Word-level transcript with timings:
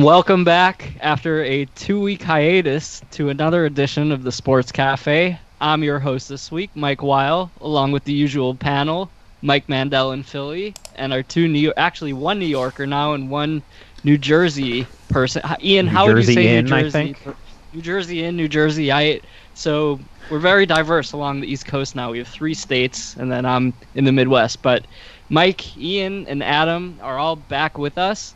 And 0.00 0.06
welcome 0.06 0.44
back 0.44 0.96
after 1.02 1.44
a 1.44 1.66
two 1.66 2.00
week 2.00 2.22
hiatus 2.22 3.02
to 3.10 3.28
another 3.28 3.66
edition 3.66 4.12
of 4.12 4.22
the 4.22 4.32
Sports 4.32 4.72
Cafe. 4.72 5.38
I'm 5.60 5.84
your 5.84 5.98
host 5.98 6.26
this 6.26 6.50
week, 6.50 6.70
Mike 6.74 7.02
Weil, 7.02 7.52
along 7.60 7.92
with 7.92 8.04
the 8.04 8.12
usual 8.14 8.54
panel, 8.54 9.12
Mike 9.42 9.68
Mandel 9.68 10.12
in 10.12 10.22
Philly, 10.22 10.74
and 10.96 11.12
our 11.12 11.22
two 11.22 11.48
New 11.48 11.58
York, 11.58 11.74
actually 11.76 12.14
one 12.14 12.38
New 12.38 12.46
Yorker 12.46 12.86
now 12.86 13.12
and 13.12 13.28
one 13.28 13.62
New 14.02 14.16
Jersey 14.16 14.86
person. 15.10 15.42
Ian, 15.62 15.84
New 15.84 15.92
how 15.92 16.06
Jersey 16.06 16.14
would 16.14 16.26
you 16.28 16.32
say 16.32 16.56
in, 16.56 16.64
New 16.64 16.76
I 16.76 16.82
Jersey? 16.84 16.90
think. 16.90 17.36
New 17.74 17.82
Jersey 17.82 18.24
in, 18.24 18.36
New 18.38 18.48
Jersey 18.48 18.90
out. 18.90 19.20
So 19.52 20.00
we're 20.30 20.38
very 20.38 20.64
diverse 20.64 21.12
along 21.12 21.42
the 21.42 21.52
East 21.52 21.66
Coast 21.66 21.94
now. 21.94 22.10
We 22.10 22.16
have 22.16 22.28
three 22.28 22.54
states, 22.54 23.16
and 23.16 23.30
then 23.30 23.44
I'm 23.44 23.74
in 23.94 24.04
the 24.04 24.12
Midwest. 24.12 24.62
But 24.62 24.86
Mike, 25.28 25.76
Ian, 25.76 26.26
and 26.26 26.42
Adam 26.42 26.98
are 27.02 27.18
all 27.18 27.36
back 27.36 27.76
with 27.76 27.98
us, 27.98 28.34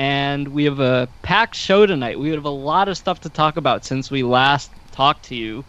and 0.00 0.48
we 0.48 0.64
have 0.64 0.80
a 0.80 1.12
packed 1.20 1.54
show 1.54 1.84
tonight. 1.84 2.18
We 2.18 2.30
have 2.30 2.46
a 2.46 2.48
lot 2.48 2.88
of 2.88 2.96
stuff 2.96 3.20
to 3.20 3.28
talk 3.28 3.58
about 3.58 3.84
since 3.84 4.10
we 4.10 4.22
last 4.22 4.72
talked 4.92 5.26
to 5.26 5.34
you. 5.34 5.66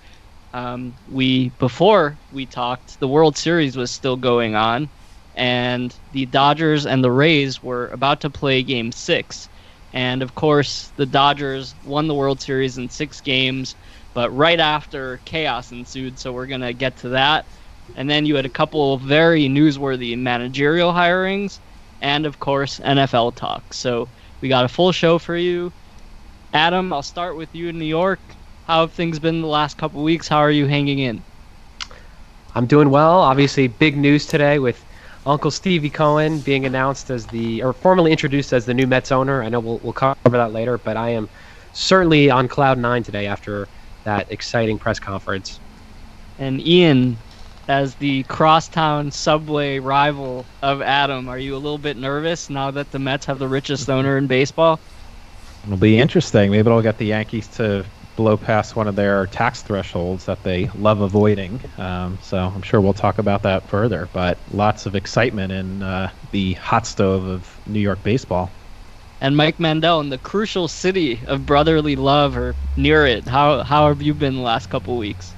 Um, 0.54 0.96
we 1.06 1.50
before 1.50 2.18
we 2.32 2.46
talked, 2.46 2.98
the 3.02 3.10
World 3.10 3.36
Series 3.36 3.76
was 3.76 3.92
still 3.92 4.16
going 4.16 4.56
on, 4.56 4.90
and 5.36 5.94
the 6.12 6.26
Dodgers 6.28 6.86
and 6.86 7.04
the 7.04 7.12
Rays 7.12 7.62
were 7.62 7.90
about 7.90 8.22
to 8.22 8.30
play 8.30 8.64
Game 8.64 8.94
Six. 8.94 9.50
And 9.92 10.24
of 10.24 10.34
course, 10.34 10.94
the 10.96 11.06
Dodgers 11.06 11.76
won 11.84 12.08
the 12.08 12.16
World 12.16 12.40
Series 12.40 12.78
in 12.78 12.88
six 12.90 13.20
games, 13.20 13.76
but 14.14 14.32
right 14.32 14.62
after 14.62 15.18
chaos 15.26 15.74
ensued. 15.74 16.18
So 16.18 16.32
we're 16.32 16.48
to 16.48 16.74
get 16.74 16.96
to 17.00 17.10
that. 17.10 17.48
And 17.98 18.10
then 18.10 18.26
you 18.26 18.36
had 18.38 18.46
a 18.46 18.50
couple 18.50 18.94
of 18.94 19.02
very 19.02 19.50
newsworthy 19.50 20.18
managerial 20.18 20.94
hirings, 20.94 21.60
and 22.00 22.26
of 22.26 22.40
course, 22.40 22.80
NFL 22.80 23.36
talk. 23.36 23.74
So 23.74 24.08
we 24.42 24.50
got 24.50 24.66
a 24.66 24.68
full 24.68 24.92
show 24.92 25.18
for 25.18 25.38
you. 25.38 25.72
Adam, 26.54 26.92
I'll 26.92 27.04
start 27.04 27.38
with 27.38 27.54
you 27.56 27.70
in 27.70 27.80
New 27.80 27.86
York. 27.86 28.20
How 28.66 28.82
have 28.82 28.92
things 28.92 29.20
been 29.20 29.42
the 29.42 29.48
last 29.48 29.78
couple 29.78 30.04
weeks? 30.04 30.28
How 30.28 30.40
are 30.40 30.52
you 30.52 30.66
hanging 30.66 31.00
in? 31.00 31.24
I'm 32.56 32.66
doing 32.66 32.90
well. 32.90 33.20
Obviously, 33.22 33.68
big 33.68 33.96
news 33.96 34.26
today 34.26 34.60
with 34.60 34.84
Uncle 35.26 35.52
Stevie 35.52 35.90
Cohen 35.90 36.40
being 36.40 36.66
announced 36.66 37.10
as 37.10 37.26
the, 37.28 37.64
or 37.64 37.72
formally 37.72 38.12
introduced 38.12 38.52
as 38.52 38.66
the 38.66 38.74
new 38.74 38.88
Mets 38.88 39.12
owner. 39.12 39.44
I 39.44 39.50
know 39.50 39.60
we'll, 39.60 39.78
we'll 39.84 39.94
cover 39.94 40.16
that 40.26 40.52
later, 40.52 40.78
but 40.78 40.98
I 40.98 41.10
am 41.10 41.30
certainly 41.74 42.30
on 42.30 42.48
cloud 42.48 42.78
nine 42.78 43.04
today 43.04 43.28
after 43.28 43.68
that 44.04 44.32
exciting 44.32 44.78
press 44.78 45.00
conference. 45.00 45.60
And 46.40 46.60
Ian, 46.60 47.18
as 47.72 47.96
the 47.96 48.22
crosstown 48.24 49.10
subway 49.10 49.80
rival 49.80 50.46
of 50.62 50.82
Adam, 50.82 51.30
are 51.30 51.40
you 51.40 51.56
a 51.56 51.58
little 51.58 51.78
bit 51.78 51.96
nervous 51.96 52.50
now 52.50 52.70
that 52.70 52.92
the 52.92 53.00
Mets 53.00 53.26
have 53.26 53.40
the 53.40 53.48
richest 53.48 53.90
owner 53.90 54.18
in 54.18 54.28
baseball? 54.28 54.78
It'll 55.64 55.78
be 55.78 55.98
interesting. 55.98 56.52
Maybe 56.52 56.68
it'll 56.68 56.82
get 56.82 56.98
the 56.98 57.06
Yankees 57.06 57.48
to 57.56 57.86
blow 58.18 58.36
past 58.36 58.76
one 58.76 58.90
of 58.90 58.98
their 58.98 59.28
tax 59.28 59.62
thresholds 59.62 60.26
that 60.26 60.44
they 60.44 60.68
love 60.78 61.00
avoiding. 61.00 61.62
Um, 61.78 62.18
so 62.22 62.40
I'm 62.40 62.62
sure 62.62 62.82
we'll 62.82 62.92
talk 62.92 63.20
about 63.20 63.44
that 63.44 63.64
further. 63.70 64.10
But 64.12 64.38
lots 64.52 64.86
of 64.86 64.94
excitement 64.94 65.54
in 65.54 65.82
uh, 65.82 66.12
the 66.32 66.54
hot 66.54 66.86
stove 66.86 67.26
of 67.26 67.58
New 67.68 67.80
York 67.80 68.04
baseball. 68.04 68.50
And 69.22 69.38
Mike 69.38 69.62
Mandel 69.62 70.02
in 70.02 70.10
the 70.10 70.18
crucial 70.18 70.68
city 70.68 71.22
of 71.26 71.46
brotherly 71.46 71.96
love 71.96 72.36
or 72.36 72.54
near 72.76 73.06
it. 73.06 73.26
How 73.26 73.64
how 73.64 73.88
have 73.88 74.02
you 74.02 74.14
been 74.14 74.36
the 74.36 74.42
last 74.42 74.70
couple 74.70 74.98
weeks? 74.98 75.32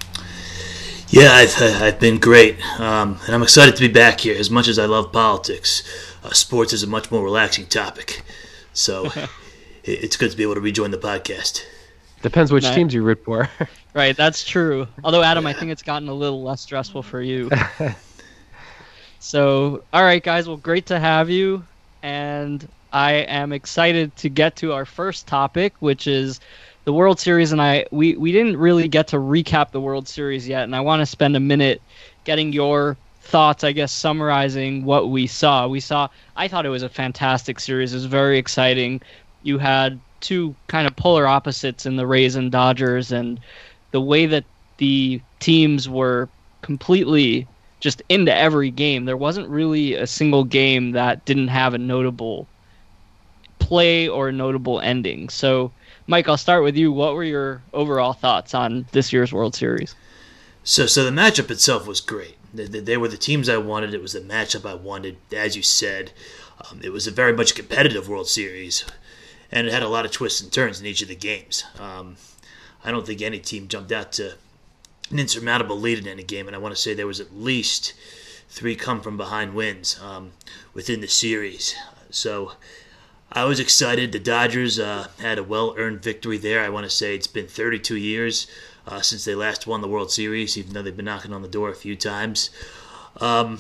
Yeah, 1.13 1.31
I've, 1.31 1.56
I've 1.62 2.00
been 2.00 2.18
great, 2.18 2.59
um, 2.79 3.19
and 3.28 3.35
I'm 3.35 3.44
excited 3.44 3.75
to 3.75 3.81
be 3.81 3.88
back 3.88 4.22
here. 4.22 4.35
As 4.35 4.50
much 4.50 4.68
as 4.68 4.79
I 4.79 4.88
love 4.88 5.12
politics, 5.12 5.84
uh, 6.24 6.31
sports 6.31 6.74
is 6.74 6.81
a 6.81 6.88
much 6.88 7.12
more 7.12 7.24
relaxing 7.24 7.68
topic. 7.68 8.24
So 8.74 9.06
it, 9.16 9.29
it's 9.84 10.18
good 10.18 10.31
to 10.31 10.38
be 10.38 10.41
able 10.41 10.56
to 10.56 10.59
rejoin 10.59 10.90
the 10.90 10.97
podcast. 10.97 11.62
Depends 12.23 12.52
which 12.52 12.63
Right. 12.63 12.73
teams 12.73 12.96
you 12.96 13.03
root 13.03 13.23
for. 13.23 13.47
Right, 13.96 14.18
that's 14.18 14.44
true. 14.44 14.88
Although 15.03 15.22
Adam, 15.22 15.46
I 15.46 15.53
think 15.53 15.69
it's 15.69 15.84
gotten 15.84 16.09
a 16.09 16.13
little 16.16 16.41
less 16.41 16.62
stressful 16.62 17.03
for 17.03 17.22
you. 17.22 17.52
so, 19.19 19.84
all 19.94 20.02
right, 20.03 20.23
guys. 20.23 20.47
Well, 20.47 20.57
great 20.57 20.88
to 20.88 21.00
have 21.00 21.29
you, 21.29 21.63
and 22.02 22.68
I 22.91 23.12
am 23.12 23.53
excited 23.53 24.16
to 24.16 24.29
get 24.29 24.56
to 24.56 24.73
our 24.73 24.85
first 24.85 25.28
topic, 25.28 25.75
which 25.79 26.07
is 26.07 26.40
the 26.85 26.94
World 26.94 27.19
Series. 27.19 27.51
And 27.51 27.61
I 27.61 27.85
we 27.91 28.16
we 28.16 28.31
didn't 28.31 28.57
really 28.57 28.88
get 28.88 29.07
to 29.09 29.17
recap 29.17 29.71
the 29.71 29.81
World 29.81 30.07
Series 30.07 30.47
yet, 30.47 30.63
and 30.63 30.75
I 30.75 30.81
want 30.81 31.01
to 31.01 31.05
spend 31.05 31.35
a 31.35 31.39
minute 31.39 31.81
getting 32.23 32.53
your 32.53 32.97
thoughts. 33.21 33.63
I 33.63 33.71
guess 33.71 33.91
summarizing 33.91 34.85
what 34.85 35.09
we 35.09 35.27
saw. 35.27 35.67
We 35.67 35.79
saw. 35.79 36.09
I 36.35 36.47
thought 36.47 36.66
it 36.66 36.69
was 36.69 36.83
a 36.83 36.89
fantastic 36.89 37.59
series. 37.59 37.93
It 37.93 37.97
was 37.97 38.05
very 38.05 38.38
exciting. 38.38 39.01
You 39.43 39.57
had 39.57 39.99
two 40.22 40.55
kind 40.67 40.88
of 40.88 40.95
polar 40.95 41.27
opposites 41.27 41.85
in 41.85 41.97
the 41.97 42.07
Rays 42.07 42.35
and 42.35 42.51
Dodgers, 42.51 43.11
and 43.11 43.39
the 43.91 44.01
way 44.01 44.25
that 44.25 44.45
the 44.77 45.22
teams 45.39 45.88
were 45.88 46.29
completely 46.61 47.47
just 47.79 48.01
into 48.07 48.33
every 48.33 48.72
game. 48.72 49.05
There 49.05 49.17
wasn't 49.17 49.49
really 49.49 49.93
a 49.93 50.07
single 50.07 50.45
game 50.45 50.91
that 50.91 51.25
didn't 51.25 51.49
have 51.49 51.73
a 51.73 51.77
notable 51.77 52.47
play 53.59 54.07
or 54.07 54.29
a 54.29 54.31
notable 54.31 54.79
ending. 54.79 55.27
So, 55.27 55.72
Mike, 56.06 56.28
I'll 56.28 56.38
start 56.38 56.64
with 56.64 56.75
you. 56.75 56.91
What 56.91 57.16
were 57.16 57.24
your 57.24 57.62
overall 57.74 58.14
thoughts 58.14 58.53
on 58.53 58.86
this 58.91 59.14
year's 59.14 59.31
World 59.31 59.56
Series? 59.56 59.96
So, 60.64 60.86
so 60.86 61.03
the 61.03 61.12
matchup 61.12 61.50
itself 61.50 61.88
was 61.88 62.02
great. 62.02 62.36
They, 62.53 62.66
they, 62.66 62.97
were 62.97 63.08
the 63.08 63.18
teams 63.18 63.50
I 63.50 63.58
wanted. 63.58 63.94
It 63.94 64.02
was 64.02 64.14
the 64.14 64.19
matchup 64.19 64.69
I 64.69 64.75
wanted, 64.75 65.18
as 65.36 65.56
you 65.56 65.64
said. 65.64 66.12
Um, 66.69 66.81
it 66.84 66.91
was 66.91 67.08
a 67.08 67.12
very 67.12 67.34
much 67.34 67.56
competitive 67.56 68.08
World 68.08 68.28
Series, 68.28 68.86
and 69.52 69.66
it 69.66 69.74
had 69.74 69.81
a 69.81 69.88
lot 69.88 70.06
of 70.06 70.12
twists 70.12 70.41
and 70.41 70.52
turns 70.52 70.80
in 70.80 70.86
each 70.86 71.02
of 71.02 71.08
the 71.08 71.16
games. 71.16 71.66
Um, 71.80 72.18
I 72.84 72.91
don't 72.91 73.06
think 73.06 73.22
any 73.22 73.40
team 73.40 73.68
jumped 73.68 73.91
out 73.91 74.12
to 74.14 74.35
an 75.09 75.20
insurmountable 75.20 75.80
lead 75.80 76.00
in 76.00 76.08
any 76.08 76.24
game, 76.24 76.47
and 76.47 76.56
I 76.56 76.59
want 76.59 76.75
to 76.75 76.81
say 76.81 76.94
there 76.94 77.08
was 77.08 77.20
at 77.20 77.35
least 77.35 77.94
three 78.50 78.75
come 78.75 79.02
from 79.02 79.18
behind 79.18 79.56
wins 79.56 80.00
um, 80.02 80.34
within 80.74 81.02
the 81.02 81.08
series. 81.08 81.75
So 82.12 82.53
I 83.35 83.45
was 83.45 83.59
excited. 83.59 84.11
The 84.11 84.19
Dodgers 84.19 84.77
uh, 84.79 85.07
had 85.19 85.39
a 85.39 85.44
well 85.44 85.73
earned 85.77 86.03
victory 86.03 86.38
there. 86.38 86.63
I 86.63 86.69
want 86.69 86.85
to 86.85 86.89
say 86.89 87.16
it's 87.16 87.27
been 87.27 87.47
32 87.47 87.97
years 87.97 88.45
uh, 88.88 89.01
since 89.01 89.25
they 89.25 89.33
last 89.33 89.66
won 89.66 89.81
the 89.81 89.88
World 89.88 90.11
Series, 90.11 90.55
even 90.57 90.73
though 90.73 90.83
they've 90.83 90.95
been 90.95 91.05
knocking 91.05 91.33
on 91.33 91.41
the 91.41 91.47
door 91.47 91.69
a 91.69 91.75
few 91.75 91.95
times. 91.95 92.51
Um, 93.19 93.59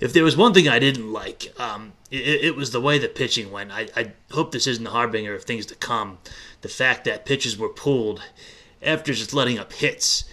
if 0.00 0.12
there 0.12 0.24
was 0.24 0.36
one 0.36 0.52
thing 0.52 0.68
I 0.68 0.78
didn't 0.78 1.12
like, 1.12 1.52
um, 1.58 1.92
it, 2.10 2.44
it 2.44 2.56
was 2.56 2.72
the 2.72 2.80
way 2.80 2.98
the 2.98 3.08
pitching 3.08 3.50
went. 3.50 3.70
I, 3.72 3.88
I 3.96 4.12
hope 4.32 4.52
this 4.52 4.66
isn't 4.66 4.86
a 4.86 4.90
harbinger 4.90 5.34
of 5.34 5.44
things 5.44 5.66
to 5.66 5.74
come. 5.74 6.18
The 6.60 6.68
fact 6.68 7.04
that 7.06 7.24
pitches 7.24 7.56
were 7.56 7.68
pulled 7.70 8.22
after 8.82 9.14
just 9.14 9.32
letting 9.32 9.58
up 9.58 9.72
hits, 9.72 10.24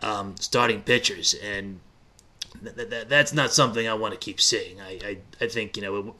um, 0.00 0.36
starting 0.38 0.82
pitchers, 0.82 1.34
and 1.34 1.80
th- 2.62 2.88
th- 2.88 3.08
that's 3.08 3.32
not 3.32 3.52
something 3.52 3.88
I 3.88 3.94
want 3.94 4.14
to 4.14 4.18
keep 4.18 4.40
seeing. 4.40 4.80
I, 4.80 4.98
I, 5.04 5.16
I 5.44 5.48
think, 5.48 5.76
you 5.76 5.82
know, 5.82 6.14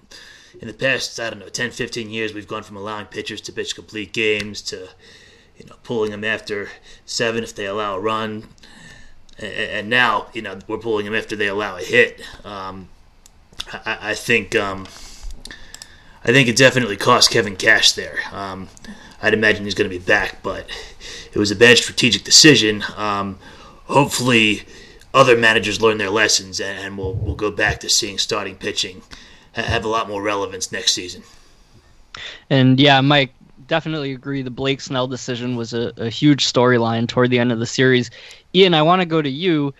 in 0.60 0.68
the 0.68 0.74
past, 0.74 1.18
I 1.18 1.30
don't 1.30 1.38
know, 1.38 1.48
10, 1.48 1.70
15 1.70 2.10
years, 2.10 2.34
we've 2.34 2.48
gone 2.48 2.62
from 2.62 2.76
allowing 2.76 3.06
pitchers 3.06 3.40
to 3.42 3.52
pitch 3.52 3.74
complete 3.74 4.12
games 4.12 4.62
to, 4.62 4.88
you 5.56 5.66
know, 5.66 5.76
pulling 5.82 6.10
them 6.10 6.24
after 6.24 6.68
seven 7.06 7.42
if 7.42 7.54
they 7.54 7.66
allow 7.66 7.96
a 7.96 8.00
run. 8.00 8.48
And 9.38 9.88
now, 9.88 10.26
you 10.32 10.42
know, 10.42 10.58
we're 10.68 10.78
pulling 10.78 11.06
them 11.06 11.14
after 11.14 11.34
they 11.34 11.48
allow 11.48 11.76
a 11.76 11.82
hit. 11.82 12.22
Um, 12.44 12.88
I, 13.72 14.10
I 14.10 14.15
think, 14.15 14.54
um, 14.54 14.86
I 16.24 16.32
think 16.32 16.48
it 16.48 16.56
definitely 16.56 16.97
cost 16.97 17.30
Kevin 17.30 17.56
Cash 17.56 17.92
there. 17.92 18.18
Um, 18.30 18.68
I'd 19.22 19.34
imagine 19.34 19.65
he's 19.65 19.74
going 19.74 19.91
to 19.91 19.98
be 19.98 20.04
back, 20.04 20.42
but 20.42 20.66
it 21.32 21.38
was 21.38 21.50
a 21.50 21.56
bad 21.56 21.78
strategic 21.78 22.24
decision. 22.24 22.84
Um, 22.97 23.38
hopefully, 23.86 24.62
other 25.15 25.36
managers 25.36 25.80
learn 25.80 25.98
their 25.98 26.10
lessons, 26.10 26.60
and, 26.60 26.78
and 26.78 26.98
we'll 26.98 27.15
we'll 27.15 27.34
go 27.34 27.50
back 27.50 27.80
to 27.80 27.88
seeing 27.88 28.18
starting 28.18 28.56
pitching 28.56 29.03
have 29.53 29.84
a 29.84 29.89
lot 29.89 30.09
more 30.09 30.22
relevance 30.22 30.72
next 30.72 30.93
season. 30.93 31.22
And 32.51 32.78
yeah, 32.81 33.01
Mike, 33.01 33.33
definitely 33.66 34.13
agree. 34.13 34.43
The 34.43 34.51
Blake 34.51 34.81
Snell 34.81 35.07
decision 35.07 35.57
was 35.57 35.72
a, 35.72 35.93
a 35.97 36.09
huge 36.09 36.51
storyline 36.51 37.09
toward 37.09 37.31
the 37.31 37.39
end 37.39 37.53
of 37.53 37.59
the 37.59 37.66
series. 37.66 38.10
Ian, 38.54 38.75
I 38.75 38.83
want 38.83 39.01
to 39.01 39.07
go 39.07 39.22
to 39.22 39.31
you. 39.31 39.75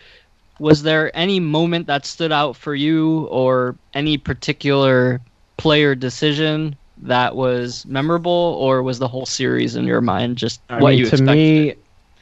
Was 0.59 0.83
there 0.83 1.15
any 1.17 1.41
moment 1.41 1.87
that 1.89 2.07
stood 2.07 2.33
out 2.33 2.57
for 2.57 2.75
you 2.75 3.27
or 3.27 3.75
any 3.95 4.17
particular 4.17 5.21
player 5.57 5.95
decision 5.95 6.77
that 6.99 7.35
was 7.35 7.85
memorable, 7.87 8.31
or 8.61 8.83
was 8.83 8.99
the 8.99 9.09
whole 9.09 9.27
series 9.27 9.75
in 9.75 9.85
your 9.87 10.01
mind 10.01 10.37
just 10.37 10.61
I 10.69 10.81
what 10.81 10.91
mean, 10.91 10.99
you 11.01 11.07
to 11.07 11.11
expected? 11.11 11.35
me, 11.35 11.75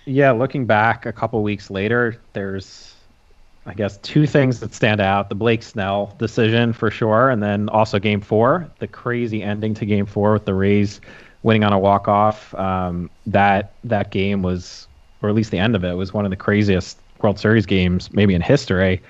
yeah, 0.06 0.30
looking 0.30 0.64
back 0.64 1.04
a 1.04 1.12
couple 1.12 1.42
weeks 1.42 1.70
later, 1.70 2.18
there's, 2.32 2.89
I 3.70 3.74
guess, 3.74 3.98
two 3.98 4.26
things 4.26 4.58
that 4.60 4.74
stand 4.74 5.00
out: 5.00 5.28
the 5.28 5.36
Blake 5.36 5.62
Snell 5.62 6.14
decision 6.18 6.72
for 6.72 6.90
sure, 6.90 7.30
and 7.30 7.40
then 7.40 7.68
also 7.68 8.00
Game 8.00 8.20
Four, 8.20 8.68
the 8.80 8.88
crazy 8.88 9.44
ending 9.44 9.74
to 9.74 9.86
Game 9.86 10.06
Four 10.06 10.32
with 10.32 10.44
the 10.44 10.54
Rays 10.54 11.00
winning 11.44 11.62
on 11.62 11.72
a 11.72 11.78
walk 11.78 12.08
off. 12.08 12.52
Um, 12.56 13.10
that 13.26 13.72
that 13.84 14.10
game 14.10 14.42
was, 14.42 14.88
or 15.22 15.28
at 15.28 15.36
least 15.36 15.52
the 15.52 15.58
end 15.58 15.76
of 15.76 15.84
it, 15.84 15.92
was 15.92 16.12
one 16.12 16.24
of 16.24 16.30
the 16.30 16.36
craziest 16.36 16.98
World 17.22 17.38
Series 17.38 17.64
games 17.64 18.12
maybe 18.12 18.34
in 18.34 18.42
history. 18.42 19.00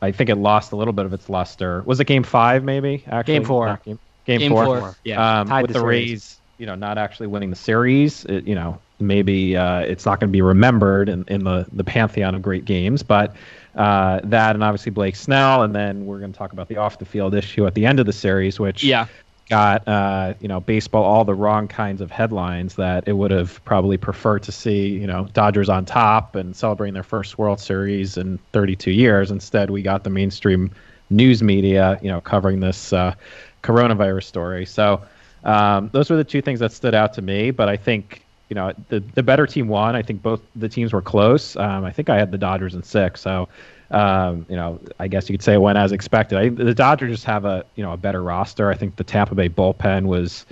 I 0.00 0.12
think 0.12 0.30
it 0.30 0.36
lost 0.36 0.70
a 0.70 0.76
little 0.76 0.92
bit 0.92 1.04
of 1.04 1.12
its 1.12 1.28
luster. 1.28 1.82
Was 1.84 1.98
it 1.98 2.04
Game 2.04 2.22
Five, 2.22 2.62
maybe? 2.62 3.02
Actually, 3.08 3.34
Game 3.34 3.44
four. 3.44 3.80
Game, 3.84 3.98
game, 4.26 4.38
Game 4.38 4.52
four. 4.52 4.64
four. 4.78 4.96
Yeah, 5.02 5.40
Um, 5.40 5.62
with 5.62 5.72
the 5.72 5.80
the. 5.80 5.84
Rays 5.84 6.38
you 6.58 6.66
know, 6.66 6.74
not 6.74 6.98
actually 6.98 7.28
winning 7.28 7.50
the 7.50 7.56
series. 7.56 8.24
It, 8.24 8.44
you 8.46 8.54
know, 8.54 8.78
maybe 8.98 9.56
uh, 9.56 9.80
it's 9.80 10.04
not 10.04 10.20
going 10.20 10.28
to 10.28 10.32
be 10.32 10.42
remembered 10.42 11.08
in, 11.08 11.24
in 11.28 11.44
the, 11.44 11.66
the 11.72 11.84
pantheon 11.84 12.34
of 12.34 12.42
great 12.42 12.64
games, 12.64 13.02
but 13.02 13.34
uh, 13.74 14.20
that 14.24 14.54
and 14.56 14.64
obviously 14.64 14.90
Blake 14.90 15.16
Snell, 15.16 15.62
and 15.62 15.74
then 15.74 16.06
we're 16.06 16.18
going 16.18 16.32
to 16.32 16.38
talk 16.38 16.52
about 16.52 16.68
the 16.68 16.76
off 16.76 16.98
the 16.98 17.04
field 17.04 17.34
issue 17.34 17.66
at 17.66 17.74
the 17.74 17.86
end 17.86 18.00
of 18.00 18.06
the 18.06 18.12
series, 18.12 18.58
which 18.58 18.82
yeah. 18.82 19.06
got 19.48 19.86
uh, 19.86 20.34
you 20.40 20.48
know 20.48 20.60
baseball 20.60 21.04
all 21.04 21.24
the 21.24 21.34
wrong 21.34 21.68
kinds 21.68 22.00
of 22.00 22.10
headlines 22.10 22.74
that 22.76 23.06
it 23.06 23.12
would 23.12 23.30
have 23.30 23.62
probably 23.64 23.96
preferred 23.96 24.42
to 24.44 24.52
see. 24.52 24.88
You 24.88 25.06
know, 25.06 25.28
Dodgers 25.32 25.68
on 25.68 25.84
top 25.84 26.34
and 26.34 26.56
celebrating 26.56 26.94
their 26.94 27.02
first 27.02 27.38
World 27.38 27.60
Series 27.60 28.16
in 28.16 28.38
32 28.52 28.90
years. 28.90 29.30
Instead, 29.30 29.70
we 29.70 29.82
got 29.82 30.04
the 30.04 30.10
mainstream 30.10 30.70
news 31.10 31.42
media, 31.42 31.98
you 32.02 32.08
know, 32.08 32.20
covering 32.20 32.60
this 32.60 32.92
uh, 32.92 33.14
coronavirus 33.62 34.24
story. 34.24 34.66
So 34.66 35.02
um, 35.44 35.90
those 35.92 36.10
were 36.10 36.16
the 36.16 36.24
two 36.24 36.42
things 36.42 36.60
that 36.60 36.72
stood 36.72 36.94
out 36.94 37.12
to 37.14 37.22
me. 37.22 37.50
But 37.50 37.68
I 37.68 37.76
think 37.76 38.22
you 38.48 38.54
know 38.54 38.72
the 38.88 39.00
the 39.00 39.22
better 39.22 39.46
team 39.46 39.68
won. 39.68 39.96
I 39.96 40.02
think 40.02 40.22
both 40.22 40.40
the 40.56 40.68
teams 40.68 40.92
were 40.92 41.02
close. 41.02 41.56
Um, 41.56 41.84
I 41.84 41.92
think 41.92 42.08
I 42.08 42.18
had 42.18 42.30
the 42.30 42.38
Dodgers 42.38 42.74
in 42.74 42.82
six. 42.82 43.20
So 43.20 43.48
um, 43.90 44.44
you 44.48 44.56
know, 44.56 44.80
I 44.98 45.08
guess 45.08 45.28
you 45.28 45.34
could 45.34 45.42
say 45.42 45.54
it 45.54 45.60
went 45.60 45.78
as 45.78 45.92
expected. 45.92 46.38
I, 46.38 46.48
the 46.50 46.74
Dodgers 46.74 47.10
just 47.10 47.24
have 47.24 47.44
a 47.44 47.64
you 47.76 47.82
know 47.82 47.92
a 47.92 47.96
better 47.96 48.22
roster. 48.22 48.70
I 48.70 48.74
think 48.74 48.96
the 48.96 49.04
Tampa 49.04 49.34
Bay 49.34 49.48
bullpen 49.48 50.06
was. 50.06 50.46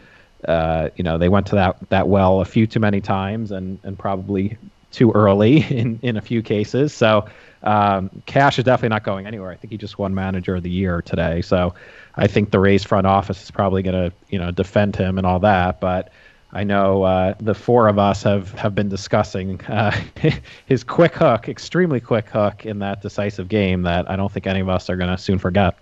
Uh, 0.46 0.90
you 0.94 1.02
know, 1.02 1.18
they 1.18 1.28
went 1.28 1.46
to 1.46 1.56
that 1.56 1.76
that 1.88 2.08
well 2.08 2.40
a 2.40 2.44
few 2.44 2.66
too 2.66 2.78
many 2.78 3.00
times 3.00 3.50
and 3.50 3.80
and 3.82 3.98
probably 3.98 4.56
too 4.92 5.10
early 5.12 5.62
in 5.70 5.98
in 6.02 6.16
a 6.16 6.20
few 6.20 6.42
cases. 6.42 6.92
So 6.92 7.26
um, 7.62 8.10
Cash 8.26 8.58
is 8.58 8.64
definitely 8.64 8.90
not 8.90 9.02
going 9.02 9.26
anywhere. 9.26 9.50
I 9.50 9.56
think 9.56 9.72
he 9.72 9.76
just 9.76 9.98
won 9.98 10.14
Manager 10.14 10.56
of 10.56 10.62
the 10.62 10.70
Year 10.70 11.02
today. 11.02 11.42
So 11.42 11.74
I 12.14 12.26
think 12.26 12.50
the 12.50 12.60
Rays 12.60 12.84
front 12.84 13.06
office 13.06 13.42
is 13.42 13.50
probably 13.50 13.82
going 13.82 14.10
to 14.10 14.16
you 14.28 14.38
know 14.38 14.50
defend 14.50 14.96
him 14.96 15.18
and 15.18 15.26
all 15.26 15.40
that. 15.40 15.80
But 15.80 16.12
I 16.56 16.64
know 16.64 17.02
uh, 17.02 17.34
the 17.38 17.54
four 17.54 17.86
of 17.86 17.98
us 17.98 18.22
have 18.22 18.50
have 18.52 18.74
been 18.74 18.88
discussing 18.88 19.60
uh, 19.66 19.94
his 20.66 20.82
quick 20.82 21.14
hook, 21.14 21.50
extremely 21.50 22.00
quick 22.00 22.30
hook 22.30 22.64
in 22.64 22.78
that 22.78 23.02
decisive 23.02 23.48
game 23.48 23.82
that 23.82 24.10
I 24.10 24.16
don't 24.16 24.32
think 24.32 24.46
any 24.46 24.60
of 24.60 24.68
us 24.70 24.88
are 24.88 24.96
going 24.96 25.10
to 25.10 25.18
soon 25.18 25.38
forget. 25.38 25.76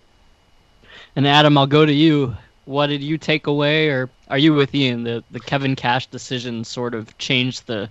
And 1.14 1.28
Adam, 1.28 1.56
I'll 1.56 1.68
go 1.68 1.86
to 1.86 1.92
you. 1.92 2.34
What 2.64 2.88
did 2.88 3.04
you 3.04 3.18
take 3.18 3.46
away, 3.46 3.88
or 3.88 4.10
are 4.28 4.38
you 4.38 4.52
with 4.52 4.74
Ian? 4.74 5.04
The 5.04 5.22
the 5.30 5.38
Kevin 5.38 5.76
Cash 5.76 6.08
decision 6.08 6.64
sort 6.64 6.94
of 6.94 7.16
changed 7.18 7.68
the 7.68 7.88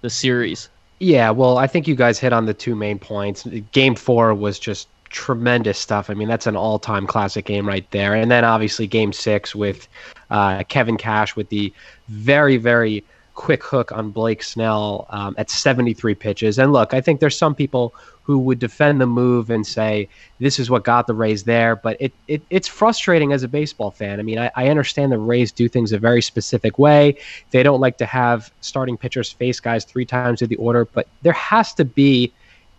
the 0.00 0.10
series. 0.10 0.68
Yeah, 0.98 1.30
well, 1.30 1.56
I 1.56 1.68
think 1.68 1.86
you 1.86 1.94
guys 1.94 2.18
hit 2.18 2.32
on 2.32 2.46
the 2.46 2.54
two 2.54 2.74
main 2.74 2.98
points. 2.98 3.46
Game 3.70 3.94
four 3.94 4.34
was 4.34 4.58
just 4.58 4.88
tremendous 5.14 5.78
stuff. 5.78 6.10
I 6.10 6.14
mean, 6.14 6.28
that's 6.28 6.48
an 6.48 6.56
all 6.56 6.80
time 6.80 7.06
classic 7.06 7.44
game 7.44 7.66
right 7.66 7.88
there. 7.92 8.14
And 8.14 8.30
then 8.30 8.44
obviously 8.44 8.86
game 8.88 9.12
six 9.12 9.54
with 9.54 9.86
uh, 10.34 10.64
Kevin 10.64 10.96
Cash 10.96 11.36
with 11.36 11.48
the 11.48 11.72
very, 12.08 12.56
very 12.56 13.04
quick 13.34 13.62
hook 13.62 13.92
on 13.92 14.10
Blake 14.10 14.42
Snell 14.42 15.06
um, 15.10 15.36
at 15.38 15.48
73 15.48 16.14
pitches. 16.16 16.58
And 16.58 16.72
look, 16.72 16.92
I 16.92 17.00
think 17.00 17.20
there's 17.20 17.38
some 17.38 17.54
people 17.54 17.94
who 18.24 18.38
would 18.38 18.58
defend 18.58 19.00
the 19.00 19.06
move 19.06 19.48
and 19.48 19.64
say 19.64 20.08
this 20.40 20.58
is 20.58 20.70
what 20.70 20.82
got 20.82 21.06
the 21.06 21.14
Rays 21.14 21.44
there, 21.44 21.76
but 21.76 21.96
it, 22.00 22.12
it 22.26 22.42
it's 22.50 22.66
frustrating 22.66 23.32
as 23.32 23.44
a 23.44 23.48
baseball 23.48 23.92
fan. 23.92 24.18
I 24.18 24.24
mean, 24.24 24.40
I, 24.40 24.50
I 24.56 24.68
understand 24.70 25.12
the 25.12 25.18
Rays 25.18 25.52
do 25.52 25.68
things 25.68 25.92
a 25.92 25.98
very 25.98 26.22
specific 26.22 26.80
way. 26.80 27.16
They 27.52 27.62
don't 27.62 27.80
like 27.80 27.98
to 27.98 28.06
have 28.06 28.52
starting 28.60 28.96
pitchers 28.96 29.30
face 29.30 29.60
guys 29.60 29.84
three 29.84 30.06
times 30.06 30.42
in 30.42 30.48
the 30.48 30.56
order, 30.56 30.84
but 30.84 31.06
there 31.22 31.32
has 31.34 31.74
to 31.74 31.84
be 31.84 32.32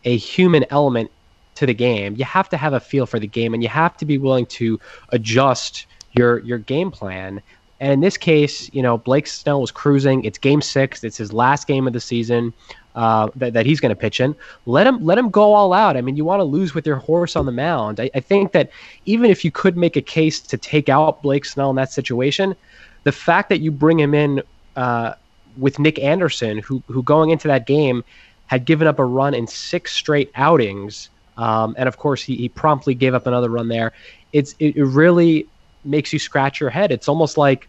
a 0.03 0.17
human 0.17 0.65
element 0.71 1.09
to 1.55 1.65
the 1.65 1.73
game. 1.73 2.15
You 2.17 2.25
have 2.25 2.49
to 2.49 2.57
have 2.57 2.73
a 2.73 2.81
feel 2.81 3.05
for 3.05 3.17
the 3.19 3.27
game, 3.27 3.53
and 3.53 3.63
you 3.63 3.69
have 3.69 3.95
to 3.97 4.05
be 4.05 4.17
willing 4.17 4.45
to 4.47 4.77
adjust 5.09 5.85
your 6.17 6.39
your 6.39 6.57
game 6.57 6.91
plan. 6.91 7.41
And 7.79 7.91
in 7.91 7.99
this 7.99 8.17
case, 8.17 8.73
you 8.73 8.81
know, 8.81 8.97
Blake 8.97 9.27
Snell 9.27 9.59
was 9.59 9.71
cruising. 9.71 10.23
It's 10.23 10.37
game 10.37 10.61
six. 10.61 11.03
It's 11.03 11.17
his 11.17 11.33
last 11.33 11.67
game 11.67 11.87
of 11.87 11.93
the 11.93 11.99
season 11.99 12.53
uh, 12.95 13.29
that, 13.35 13.53
that 13.53 13.65
he's 13.65 13.79
going 13.81 13.89
to 13.89 13.95
pitch 13.95 14.21
in. 14.21 14.35
Let 14.65 14.87
him 14.87 15.03
let 15.03 15.17
him 15.17 15.29
go 15.29 15.53
all 15.53 15.73
out. 15.73 15.97
I 15.97 16.01
mean, 16.01 16.15
you 16.15 16.23
want 16.23 16.39
to 16.39 16.45
lose 16.45 16.73
with 16.73 16.87
your 16.87 16.95
horse 16.95 17.35
on 17.35 17.45
the 17.45 17.51
mound. 17.51 17.99
I, 17.99 18.09
I 18.15 18.21
think 18.21 18.53
that 18.53 18.69
even 19.05 19.29
if 19.29 19.43
you 19.43 19.51
could 19.51 19.75
make 19.75 19.97
a 19.97 20.01
case 20.01 20.39
to 20.39 20.57
take 20.57 20.87
out 20.87 21.21
Blake 21.21 21.45
Snell 21.45 21.69
in 21.69 21.75
that 21.75 21.91
situation, 21.91 22.55
the 23.03 23.11
fact 23.11 23.49
that 23.49 23.59
you 23.59 23.71
bring 23.71 23.99
him 23.99 24.13
in 24.13 24.41
uh, 24.77 25.13
with 25.57 25.77
Nick 25.77 25.99
Anderson, 25.99 26.59
who 26.59 26.81
who 26.87 27.03
going 27.03 27.29
into 27.29 27.47
that 27.49 27.67
game 27.67 28.03
had 28.47 28.63
given 28.63 28.87
up 28.87 28.99
a 28.99 29.05
run 29.05 29.33
in 29.33 29.47
six 29.47 29.91
straight 29.91 30.31
outings, 30.35 31.09
um, 31.37 31.75
and 31.77 31.89
of 31.89 31.97
course 31.97 32.21
he, 32.23 32.35
he 32.35 32.47
promptly 32.47 32.93
gave 32.95 33.13
up 33.13 33.27
another 33.27 33.49
run 33.49 33.67
there. 33.67 33.91
It's 34.31 34.55
it, 34.59 34.77
it 34.77 34.85
really 34.85 35.47
makes 35.85 36.11
you 36.13 36.19
scratch 36.19 36.59
your 36.59 36.69
head. 36.69 36.91
It's 36.91 37.07
almost 37.07 37.37
like 37.37 37.67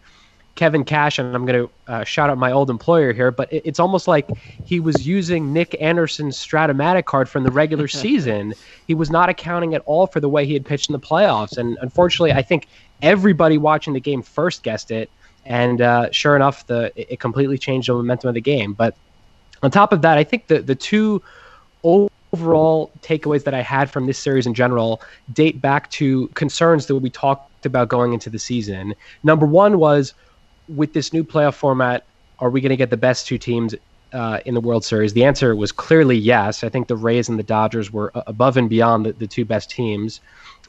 Kevin 0.55 0.83
Cash, 0.83 1.19
and 1.19 1.33
I'm 1.33 1.45
going 1.45 1.67
to 1.67 1.91
uh, 1.91 2.03
shout 2.03 2.29
out 2.29 2.37
my 2.37 2.51
old 2.51 2.69
employer 2.69 3.13
here, 3.13 3.31
but 3.31 3.51
it, 3.53 3.61
it's 3.63 3.79
almost 3.79 4.07
like 4.07 4.27
he 4.65 4.79
was 4.79 5.07
using 5.07 5.53
Nick 5.53 5.79
Anderson's 5.79 6.35
Strat-O-Matic 6.35 7.05
card 7.05 7.29
from 7.29 7.43
the 7.43 7.51
regular 7.51 7.87
season. 8.03 8.53
He 8.87 8.95
was 8.95 9.09
not 9.09 9.29
accounting 9.29 9.75
at 9.75 9.83
all 9.85 10.07
for 10.07 10.19
the 10.19 10.27
way 10.27 10.45
he 10.45 10.53
had 10.53 10.65
pitched 10.65 10.89
in 10.89 10.93
the 10.93 10.99
playoffs. 10.99 11.57
And 11.57 11.77
unfortunately, 11.81 12.33
I 12.33 12.41
think 12.41 12.67
everybody 13.01 13.57
watching 13.57 13.93
the 13.93 13.99
game 13.99 14.21
first 14.21 14.63
guessed 14.63 14.91
it. 14.91 15.09
And 15.45 15.79
uh, 15.79 16.11
sure 16.11 16.35
enough, 16.35 16.67
the 16.67 16.91
it 16.95 17.21
completely 17.21 17.57
changed 17.57 17.87
the 17.87 17.93
momentum 17.93 18.27
of 18.27 18.33
the 18.33 18.41
game. 18.41 18.73
But 18.73 18.97
on 19.63 19.71
top 19.71 19.93
of 19.93 20.01
that, 20.01 20.17
I 20.17 20.23
think 20.25 20.47
the 20.47 20.59
the 20.59 20.75
two 20.75 21.21
overall 22.37 22.91
takeaways 23.01 23.43
that 23.45 23.53
I 23.55 23.61
had 23.61 23.89
from 23.89 24.05
this 24.05 24.19
series 24.19 24.45
in 24.45 24.53
general 24.53 25.01
date 25.33 25.59
back 25.59 25.89
to 25.91 26.27
concerns 26.29 26.85
that 26.85 26.95
we 26.95 27.09
talked 27.09 27.65
about 27.65 27.89
going 27.89 28.13
into 28.13 28.29
the 28.29 28.37
season. 28.37 28.93
Number 29.23 29.45
one 29.45 29.79
was 29.79 30.13
with 30.67 30.93
this 30.93 31.13
new 31.13 31.23
playoff 31.23 31.55
format, 31.55 32.05
are 32.39 32.51
we 32.51 32.61
going 32.61 32.69
to 32.69 32.77
get 32.77 32.91
the 32.91 32.97
best 32.97 33.25
two 33.25 33.39
teams 33.39 33.73
uh, 34.13 34.39
in 34.45 34.53
the 34.53 34.61
World 34.61 34.85
Series? 34.85 35.13
The 35.13 35.23
answer 35.23 35.55
was 35.55 35.71
clearly 35.71 36.15
yes. 36.15 36.63
I 36.63 36.69
think 36.69 36.87
the 36.87 36.95
Rays 36.95 37.27
and 37.27 37.39
the 37.39 37.43
Dodgers 37.43 37.91
were 37.91 38.11
above 38.27 38.55
and 38.55 38.69
beyond 38.69 39.07
the, 39.07 39.13
the 39.13 39.27
two 39.27 39.43
best 39.43 39.71
teams. 39.71 40.21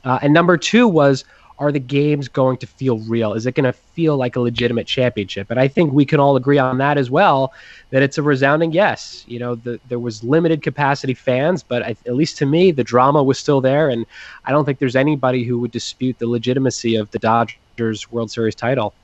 Uh, 0.04 0.18
and 0.22 0.32
number 0.32 0.56
two 0.56 0.88
was, 0.88 1.24
are 1.58 1.72
the 1.72 1.80
games 1.80 2.28
going 2.28 2.56
to 2.58 2.66
feel 2.66 2.98
real? 3.00 3.32
Is 3.32 3.46
it 3.46 3.54
going 3.54 3.64
to 3.64 3.72
feel 3.72 4.16
like 4.16 4.36
a 4.36 4.40
legitimate 4.40 4.86
championship? 4.86 5.50
And 5.50 5.58
I 5.58 5.66
think 5.66 5.92
we 5.92 6.04
can 6.04 6.20
all 6.20 6.36
agree 6.36 6.58
on 6.58 6.78
that 6.78 6.98
as 6.98 7.10
well. 7.10 7.52
That 7.90 8.02
it's 8.02 8.18
a 8.18 8.22
resounding 8.22 8.72
yes. 8.72 9.24
You 9.26 9.38
know, 9.40 9.54
the, 9.56 9.80
there 9.88 9.98
was 9.98 10.22
limited 10.22 10.62
capacity 10.62 11.14
fans, 11.14 11.62
but 11.62 11.82
I, 11.82 11.96
at 12.06 12.14
least 12.14 12.38
to 12.38 12.46
me, 12.46 12.70
the 12.70 12.84
drama 12.84 13.22
was 13.22 13.38
still 13.38 13.60
there, 13.60 13.88
and 13.88 14.06
I 14.44 14.52
don't 14.52 14.64
think 14.64 14.78
there's 14.78 14.96
anybody 14.96 15.44
who 15.44 15.58
would 15.58 15.72
dispute 15.72 16.18
the 16.18 16.28
legitimacy 16.28 16.96
of 16.96 17.10
the 17.10 17.18
Dodgers 17.18 18.10
World 18.10 18.30
Series 18.30 18.54
title. 18.54 18.94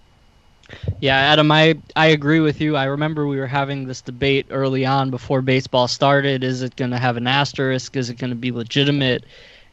Yeah, 1.01 1.17
Adam, 1.17 1.51
I, 1.53 1.77
I 1.97 2.07
agree 2.07 2.41
with 2.41 2.61
you. 2.61 2.77
I 2.77 2.85
remember 2.85 3.27
we 3.27 3.39
were 3.39 3.47
having 3.47 3.87
this 3.87 4.01
debate 4.01 4.47
early 4.51 4.87
on 4.87 5.11
before 5.11 5.43
baseball 5.43 5.89
started. 5.89 6.43
Is 6.43 6.63
it 6.63 6.77
going 6.77 6.91
to 6.91 6.99
have 6.99 7.17
an 7.17 7.27
asterisk? 7.27 7.97
Is 7.97 8.11
it 8.11 8.19
going 8.19 8.31
to 8.31 8.37
be 8.37 8.51
legitimate? 8.51 9.25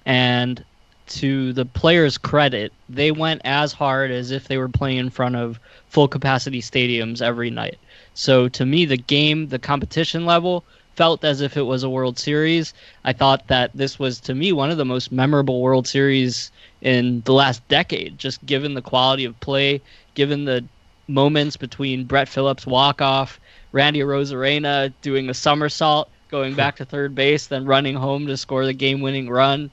And 0.05 0.63
to 1.08 1.53
the 1.53 1.65
players' 1.65 2.17
credit, 2.17 2.72
they 2.89 3.12
went 3.12 3.41
as 3.43 3.74
hard 3.74 4.12
as 4.12 4.31
if 4.31 4.48
they 4.48 4.58
were 4.58 4.70
playing 4.70 4.98
in 4.98 5.10
front 5.10 5.36
of 5.36 5.60
full 5.89 6.08
capacity 6.08 6.62
stadiums 6.62 7.22
every 7.22 7.50
night. 7.50 7.77
So 8.13 8.48
to 8.50 8.65
me, 8.65 8.86
the 8.86 8.98
game, 8.98 9.48
the 9.48 9.60
competition 9.60 10.25
level 10.25 10.63
felt 10.96 11.24
as 11.24 11.41
if 11.41 11.58
it 11.58 11.63
was 11.63 11.84
a 11.84 11.89
World 11.89 12.20
Series. 12.20 12.74
I 13.03 13.13
thought 13.13 13.48
that 13.48 13.72
this 13.74 13.98
was, 13.98 14.20
to 14.22 14.36
me, 14.36 14.51
one 14.51 14.72
of 14.72 14.77
the 14.77 14.86
most 14.86 15.12
memorable 15.12 15.62
World 15.62 15.88
Series 15.88 16.51
in 16.81 17.22
the 17.25 17.34
last 17.34 17.65
decade, 17.67 18.17
just 18.17 18.46
given 18.46 18.74
the 18.74 18.81
quality 18.81 19.25
of 19.25 19.39
play, 19.39 19.81
given 20.15 20.46
the 20.46 20.63
moments 21.08 21.58
between 21.58 22.05
Brett 22.05 22.29
Phillips' 22.29 22.67
walk 22.67 23.01
off, 23.01 23.39
Randy 23.72 24.00
Arozarena 24.00 24.93
doing 25.01 25.29
a 25.29 25.34
somersault, 25.34 26.10
going 26.29 26.55
back 26.55 26.77
to 26.77 26.86
third 26.86 27.15
base, 27.15 27.48
then 27.48 27.65
running 27.65 27.96
home 27.96 28.27
to 28.27 28.38
score 28.38 28.65
the 28.65 28.74
game 28.74 29.01
winning 29.01 29.29
run. 29.29 29.72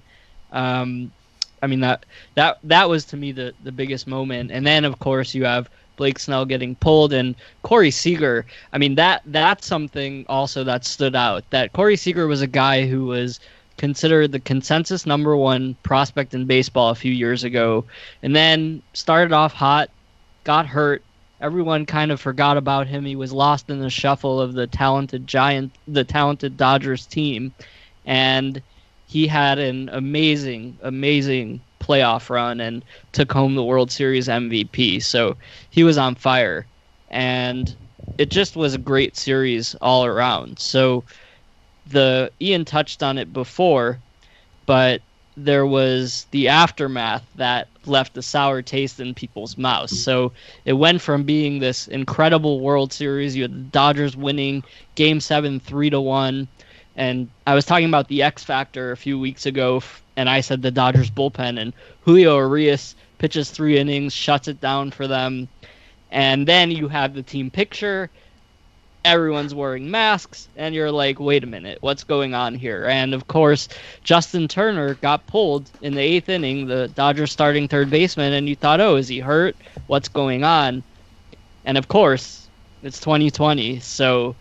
Um, 0.52 1.12
I 1.62 1.66
mean 1.66 1.80
that 1.80 2.06
that 2.34 2.58
that 2.64 2.88
was 2.88 3.04
to 3.06 3.16
me 3.16 3.32
the 3.32 3.54
the 3.64 3.72
biggest 3.72 4.06
moment. 4.06 4.50
And 4.50 4.66
then 4.66 4.84
of 4.84 4.98
course 4.98 5.34
you 5.34 5.44
have 5.44 5.68
Blake 5.96 6.18
Snell 6.18 6.44
getting 6.44 6.76
pulled 6.76 7.12
and 7.12 7.34
Corey 7.62 7.90
Seager. 7.90 8.46
I 8.72 8.78
mean 8.78 8.94
that 8.94 9.22
that's 9.26 9.66
something 9.66 10.24
also 10.28 10.64
that 10.64 10.84
stood 10.84 11.16
out. 11.16 11.44
That 11.50 11.72
Corey 11.72 11.96
Seager 11.96 12.26
was 12.26 12.40
a 12.40 12.46
guy 12.46 12.86
who 12.86 13.06
was 13.06 13.40
considered 13.76 14.32
the 14.32 14.40
consensus 14.40 15.06
number 15.06 15.36
one 15.36 15.74
prospect 15.82 16.34
in 16.34 16.44
baseball 16.44 16.90
a 16.90 16.94
few 16.94 17.12
years 17.12 17.44
ago, 17.44 17.84
and 18.22 18.34
then 18.34 18.82
started 18.92 19.32
off 19.32 19.52
hot, 19.54 19.88
got 20.44 20.66
hurt. 20.66 21.02
Everyone 21.40 21.86
kind 21.86 22.10
of 22.10 22.20
forgot 22.20 22.56
about 22.56 22.88
him. 22.88 23.04
He 23.04 23.14
was 23.14 23.32
lost 23.32 23.70
in 23.70 23.78
the 23.78 23.90
shuffle 23.90 24.40
of 24.40 24.54
the 24.54 24.66
talented 24.66 25.26
Giant, 25.26 25.72
the 25.86 26.02
talented 26.02 26.56
Dodgers 26.56 27.06
team, 27.06 27.54
and 28.04 28.60
he 29.08 29.26
had 29.26 29.58
an 29.58 29.88
amazing, 29.92 30.78
amazing 30.82 31.60
playoff 31.80 32.28
run 32.28 32.60
and 32.60 32.84
took 33.12 33.32
home 33.32 33.54
the 33.54 33.64
World 33.64 33.90
Series 33.90 34.28
MVP. 34.28 35.02
So 35.02 35.36
he 35.70 35.82
was 35.82 35.96
on 35.98 36.14
fire. 36.14 36.66
And 37.10 37.74
it 38.18 38.30
just 38.30 38.54
was 38.54 38.74
a 38.74 38.78
great 38.78 39.16
series 39.16 39.74
all 39.76 40.04
around. 40.04 40.58
So 40.58 41.04
the 41.86 42.30
Ian 42.40 42.66
touched 42.66 43.02
on 43.02 43.16
it 43.16 43.32
before, 43.32 43.98
but 44.66 45.00
there 45.38 45.64
was 45.64 46.26
the 46.32 46.48
aftermath 46.48 47.24
that 47.36 47.68
left 47.86 48.16
a 48.18 48.22
sour 48.22 48.60
taste 48.60 49.00
in 49.00 49.14
people's 49.14 49.56
mouths. 49.56 49.98
So 49.98 50.32
it 50.66 50.74
went 50.74 51.00
from 51.00 51.22
being 51.22 51.60
this 51.60 51.88
incredible 51.88 52.60
World 52.60 52.92
Series, 52.92 53.36
you 53.36 53.42
had 53.42 53.52
the 53.52 53.70
Dodgers 53.70 54.16
winning 54.16 54.64
Game 54.96 55.20
Seven 55.20 55.60
three 55.60 55.88
to 55.90 56.00
one, 56.00 56.48
and 56.98 57.30
I 57.46 57.54
was 57.54 57.64
talking 57.64 57.88
about 57.88 58.08
the 58.08 58.24
X 58.24 58.42
factor 58.42 58.90
a 58.90 58.96
few 58.96 59.20
weeks 59.20 59.46
ago, 59.46 59.80
and 60.16 60.28
I 60.28 60.40
said 60.40 60.62
the 60.62 60.72
Dodgers 60.72 61.10
bullpen 61.12 61.56
and 61.58 61.72
Julio 62.04 62.36
Urias 62.38 62.96
pitches 63.18 63.50
three 63.50 63.78
innings, 63.78 64.12
shuts 64.12 64.48
it 64.48 64.60
down 64.60 64.90
for 64.90 65.06
them, 65.06 65.46
and 66.10 66.44
then 66.44 66.72
you 66.72 66.88
have 66.88 67.14
the 67.14 67.22
team 67.22 67.52
picture. 67.52 68.10
Everyone's 69.04 69.54
wearing 69.54 69.92
masks 69.92 70.48
and 70.56 70.74
you're 70.74 70.90
like 70.90 71.20
wait 71.20 71.44
a 71.44 71.46
minute 71.46 71.78
what's 71.80 72.02
going 72.02 72.34
on 72.34 72.56
here? 72.56 72.84
And 72.84 73.14
of 73.14 73.28
course 73.28 73.68
justin 74.02 74.48
turner 74.48 74.94
got 74.94 75.26
pulled 75.28 75.70
in 75.80 75.94
the 75.94 76.00
eighth 76.00 76.28
inning 76.28 76.66
the 76.66 76.88
dodgers 76.88 77.30
starting 77.30 77.68
third 77.68 77.88
baseman 77.90 78.32
and 78.32 78.48
you 78.48 78.56
thought 78.56 78.80
oh 78.80 78.96
is 78.96 79.06
he 79.06 79.20
hurt? 79.20 79.56
What's 79.86 80.08
going 80.08 80.42
on? 80.42 80.82
And 81.64 81.78
of 81.78 81.86
course 81.86 82.48
it's 82.82 82.98
2020 82.98 83.78
so 83.78 84.34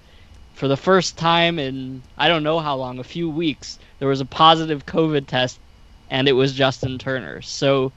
for 0.58 0.68
the 0.68 0.78
first 0.78 1.18
time 1.18 1.60
in 1.60 2.02
i 2.18 2.28
don't 2.28 2.44
know 2.44 2.60
how 2.60 2.76
long 2.76 3.00
a 3.00 3.04
few 3.04 3.30
weeks 3.30 3.78
there 4.00 4.08
was 4.08 4.22
a 4.22 4.26
positive 4.26 4.86
covid 4.86 5.28
test 5.28 5.60
and 6.10 6.28
it 6.28 6.34
was 6.34 6.54
justin 6.54 6.98
turner 6.98 7.42
so 7.42 7.92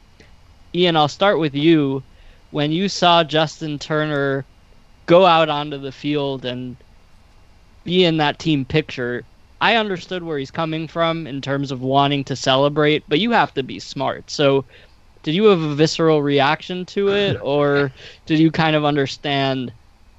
ian 0.74 0.96
i'll 0.96 1.08
start 1.08 1.38
with 1.38 1.54
you 1.54 2.02
when 2.50 2.70
you 2.70 2.88
saw 2.88 3.24
justin 3.24 3.78
turner 3.78 4.44
go 5.06 5.26
out 5.26 5.48
onto 5.48 5.76
the 5.76 5.92
field 5.92 6.44
and 6.44 6.76
be 7.84 8.04
in 8.04 8.18
that 8.18 8.38
team 8.38 8.64
picture. 8.64 9.24
I 9.60 9.76
understood 9.76 10.22
where 10.22 10.38
he's 10.38 10.50
coming 10.50 10.88
from 10.88 11.26
in 11.26 11.40
terms 11.40 11.70
of 11.70 11.82
wanting 11.82 12.24
to 12.24 12.36
celebrate, 12.36 13.04
but 13.08 13.20
you 13.20 13.32
have 13.32 13.52
to 13.54 13.62
be 13.62 13.80
smart. 13.80 14.30
So, 14.30 14.64
did 15.22 15.34
you 15.34 15.44
have 15.46 15.60
a 15.60 15.74
visceral 15.74 16.22
reaction 16.22 16.86
to 16.86 17.08
it, 17.10 17.38
or 17.42 17.92
did 18.26 18.38
you 18.38 18.50
kind 18.50 18.76
of 18.76 18.84
understand? 18.84 19.72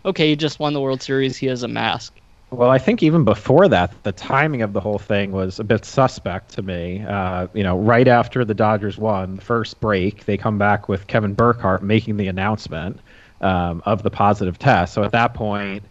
Okay, 0.05 0.29
he 0.29 0.35
just 0.35 0.59
won 0.59 0.73
the 0.73 0.81
World 0.81 1.01
Series. 1.01 1.37
He 1.37 1.47
has 1.47 1.63
a 1.63 1.67
mask. 1.67 2.20
Well, 2.51 2.69
I 2.69 2.79
think 2.79 3.01
even 3.01 3.23
before 3.23 3.69
that, 3.69 3.93
the 4.03 4.11
timing 4.11 4.61
of 4.61 4.73
the 4.73 4.81
whole 4.81 4.99
thing 4.99 5.31
was 5.31 5.59
a 5.59 5.63
bit 5.63 5.85
suspect 5.85 6.49
to 6.55 6.61
me. 6.61 7.01
Uh, 7.01 7.47
you 7.53 7.63
know, 7.63 7.77
right 7.77 8.07
after 8.09 8.43
the 8.43 8.53
Dodgers 8.53 8.97
won, 8.97 9.37
the 9.37 9.41
first 9.41 9.79
break, 9.79 10.25
they 10.25 10.35
come 10.35 10.57
back 10.57 10.89
with 10.89 11.07
Kevin 11.07 11.33
Burkhardt 11.33 11.81
making 11.81 12.17
the 12.17 12.27
announcement 12.27 12.99
um, 13.39 13.81
of 13.85 14.03
the 14.03 14.09
positive 14.09 14.59
test. 14.59 14.93
So 14.93 15.03
at 15.05 15.13
that 15.13 15.33
point, 15.33 15.83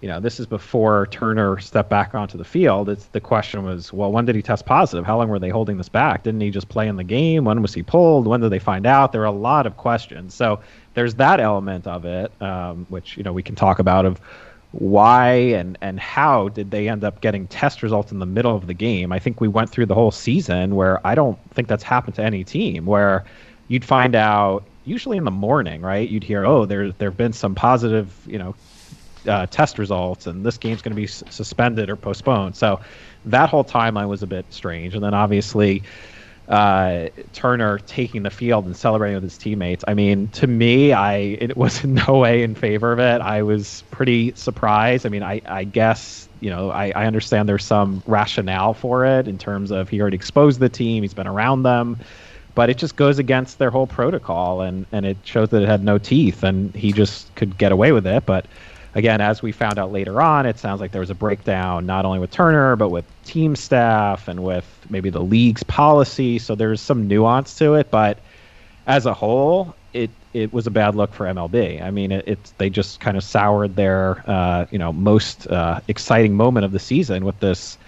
you 0.00 0.08
know, 0.08 0.20
this 0.20 0.38
is 0.38 0.46
before 0.46 1.08
Turner 1.08 1.58
stepped 1.58 1.90
back 1.90 2.14
onto 2.14 2.38
the 2.38 2.44
field. 2.44 2.88
It's 2.88 3.06
the 3.06 3.20
question 3.20 3.64
was, 3.64 3.92
well, 3.92 4.12
when 4.12 4.24
did 4.24 4.36
he 4.36 4.42
test 4.42 4.66
positive? 4.66 5.04
How 5.04 5.18
long 5.18 5.28
were 5.28 5.40
they 5.40 5.48
holding 5.48 5.78
this 5.78 5.88
back? 5.88 6.22
Didn't 6.22 6.42
he 6.42 6.50
just 6.50 6.68
play 6.68 6.86
in 6.86 6.94
the 6.94 7.04
game? 7.04 7.44
When 7.44 7.60
was 7.60 7.74
he 7.74 7.82
pulled? 7.82 8.28
When 8.28 8.40
did 8.40 8.50
they 8.50 8.60
find 8.60 8.86
out? 8.86 9.10
There 9.10 9.22
are 9.22 9.24
a 9.24 9.32
lot 9.32 9.66
of 9.66 9.76
questions. 9.76 10.32
So 10.34 10.60
there's 10.92 11.16
that 11.16 11.40
element 11.40 11.88
of 11.88 12.04
it, 12.04 12.30
um, 12.40 12.86
which 12.88 13.16
you 13.16 13.24
know 13.24 13.32
we 13.32 13.42
can 13.42 13.56
talk 13.56 13.80
about 13.80 14.04
of 14.04 14.20
why 14.78 15.32
and 15.32 15.78
and 15.80 16.00
how 16.00 16.48
did 16.48 16.70
they 16.70 16.88
end 16.88 17.04
up 17.04 17.20
getting 17.20 17.46
test 17.46 17.82
results 17.82 18.10
in 18.10 18.18
the 18.18 18.26
middle 18.26 18.56
of 18.56 18.66
the 18.66 18.74
game. 18.74 19.12
I 19.12 19.18
think 19.18 19.40
we 19.40 19.48
went 19.48 19.70
through 19.70 19.86
the 19.86 19.94
whole 19.94 20.10
season 20.10 20.74
where 20.74 21.04
I 21.06 21.14
don't 21.14 21.38
think 21.54 21.68
that's 21.68 21.84
happened 21.84 22.16
to 22.16 22.22
any 22.22 22.42
team 22.44 22.84
where 22.84 23.24
you'd 23.68 23.84
find 23.84 24.14
out 24.16 24.64
usually 24.84 25.16
in 25.16 25.24
the 25.24 25.30
morning, 25.30 25.80
right? 25.80 26.08
You'd 26.08 26.24
hear, 26.24 26.44
oh, 26.44 26.66
there 26.66 26.90
there 26.92 27.10
have 27.10 27.16
been 27.16 27.32
some 27.32 27.54
positive, 27.54 28.20
you 28.26 28.38
know, 28.38 28.56
uh, 29.28 29.46
test 29.46 29.78
results, 29.78 30.26
and 30.26 30.44
this 30.44 30.58
game's 30.58 30.82
going 30.82 30.92
to 30.92 30.96
be 30.96 31.04
s- 31.04 31.22
suspended 31.30 31.88
or 31.88 31.96
postponed. 31.96 32.56
So 32.56 32.80
that 33.26 33.48
whole 33.48 33.64
timeline 33.64 34.08
was 34.08 34.22
a 34.22 34.26
bit 34.26 34.52
strange. 34.52 34.94
And 34.94 35.04
then 35.04 35.14
obviously 35.14 35.84
uh, 36.48 37.08
Turner 37.32 37.78
taking 37.78 38.22
the 38.22 38.30
field 38.30 38.66
and 38.66 38.76
celebrating 38.76 39.14
with 39.14 39.24
his 39.24 39.38
teammates. 39.38 39.84
I 39.88 39.94
mean, 39.94 40.28
to 40.28 40.46
me, 40.46 40.92
I 40.92 41.16
it 41.16 41.56
was 41.56 41.84
in 41.84 41.94
no 41.94 42.18
way 42.18 42.42
in 42.42 42.54
favor 42.54 42.92
of 42.92 42.98
it. 42.98 43.20
I 43.20 43.42
was 43.42 43.82
pretty 43.90 44.34
surprised. 44.34 45.06
I 45.06 45.08
mean, 45.08 45.22
I, 45.22 45.40
I 45.46 45.64
guess 45.64 46.28
you 46.40 46.50
know 46.50 46.70
I, 46.70 46.92
I 46.94 47.06
understand 47.06 47.48
there's 47.48 47.64
some 47.64 48.02
rationale 48.06 48.74
for 48.74 49.04
it 49.04 49.28
in 49.28 49.38
terms 49.38 49.70
of 49.70 49.88
he 49.88 50.00
already 50.00 50.16
exposed 50.16 50.60
the 50.60 50.68
team, 50.68 51.02
he's 51.02 51.14
been 51.14 51.26
around 51.26 51.62
them 51.62 51.98
but 52.54 52.70
it 52.70 52.78
just 52.78 52.96
goes 52.96 53.18
against 53.18 53.58
their 53.58 53.70
whole 53.70 53.86
protocol 53.86 54.60
and 54.60 54.86
and 54.92 55.04
it 55.04 55.16
shows 55.24 55.48
that 55.50 55.62
it 55.62 55.68
had 55.68 55.82
no 55.82 55.98
teeth 55.98 56.42
and 56.42 56.74
he 56.74 56.92
just 56.92 57.34
could 57.34 57.58
get 57.58 57.72
away 57.72 57.92
with 57.92 58.06
it 58.06 58.24
but 58.26 58.46
again 58.94 59.20
as 59.20 59.42
we 59.42 59.52
found 59.52 59.78
out 59.78 59.92
later 59.92 60.20
on 60.20 60.46
it 60.46 60.58
sounds 60.58 60.80
like 60.80 60.92
there 60.92 61.00
was 61.00 61.10
a 61.10 61.14
breakdown 61.14 61.86
not 61.86 62.04
only 62.04 62.18
with 62.18 62.30
turner 62.30 62.76
but 62.76 62.88
with 62.90 63.04
team 63.24 63.56
staff 63.56 64.28
and 64.28 64.42
with 64.42 64.66
maybe 64.90 65.10
the 65.10 65.22
league's 65.22 65.62
policy 65.64 66.38
so 66.38 66.54
there's 66.54 66.80
some 66.80 67.08
nuance 67.08 67.56
to 67.56 67.74
it 67.74 67.90
but 67.90 68.18
as 68.86 69.06
a 69.06 69.14
whole 69.14 69.74
it 69.92 70.10
it 70.34 70.52
was 70.52 70.66
a 70.66 70.70
bad 70.70 70.96
look 70.96 71.14
for 71.14 71.26
MLB. 71.26 71.80
I 71.80 71.90
mean, 71.92 72.10
it, 72.10 72.24
it's 72.26 72.50
they 72.58 72.68
just 72.68 72.98
kind 72.98 73.16
of 73.16 73.22
soured 73.22 73.76
their 73.76 74.22
uh, 74.28 74.66
you 74.70 74.78
know 74.78 74.92
most 74.92 75.46
uh, 75.46 75.80
exciting 75.88 76.34
moment 76.34 76.66
of 76.66 76.72
the 76.72 76.80
season 76.80 77.24
with 77.24 77.38
this 77.40 77.78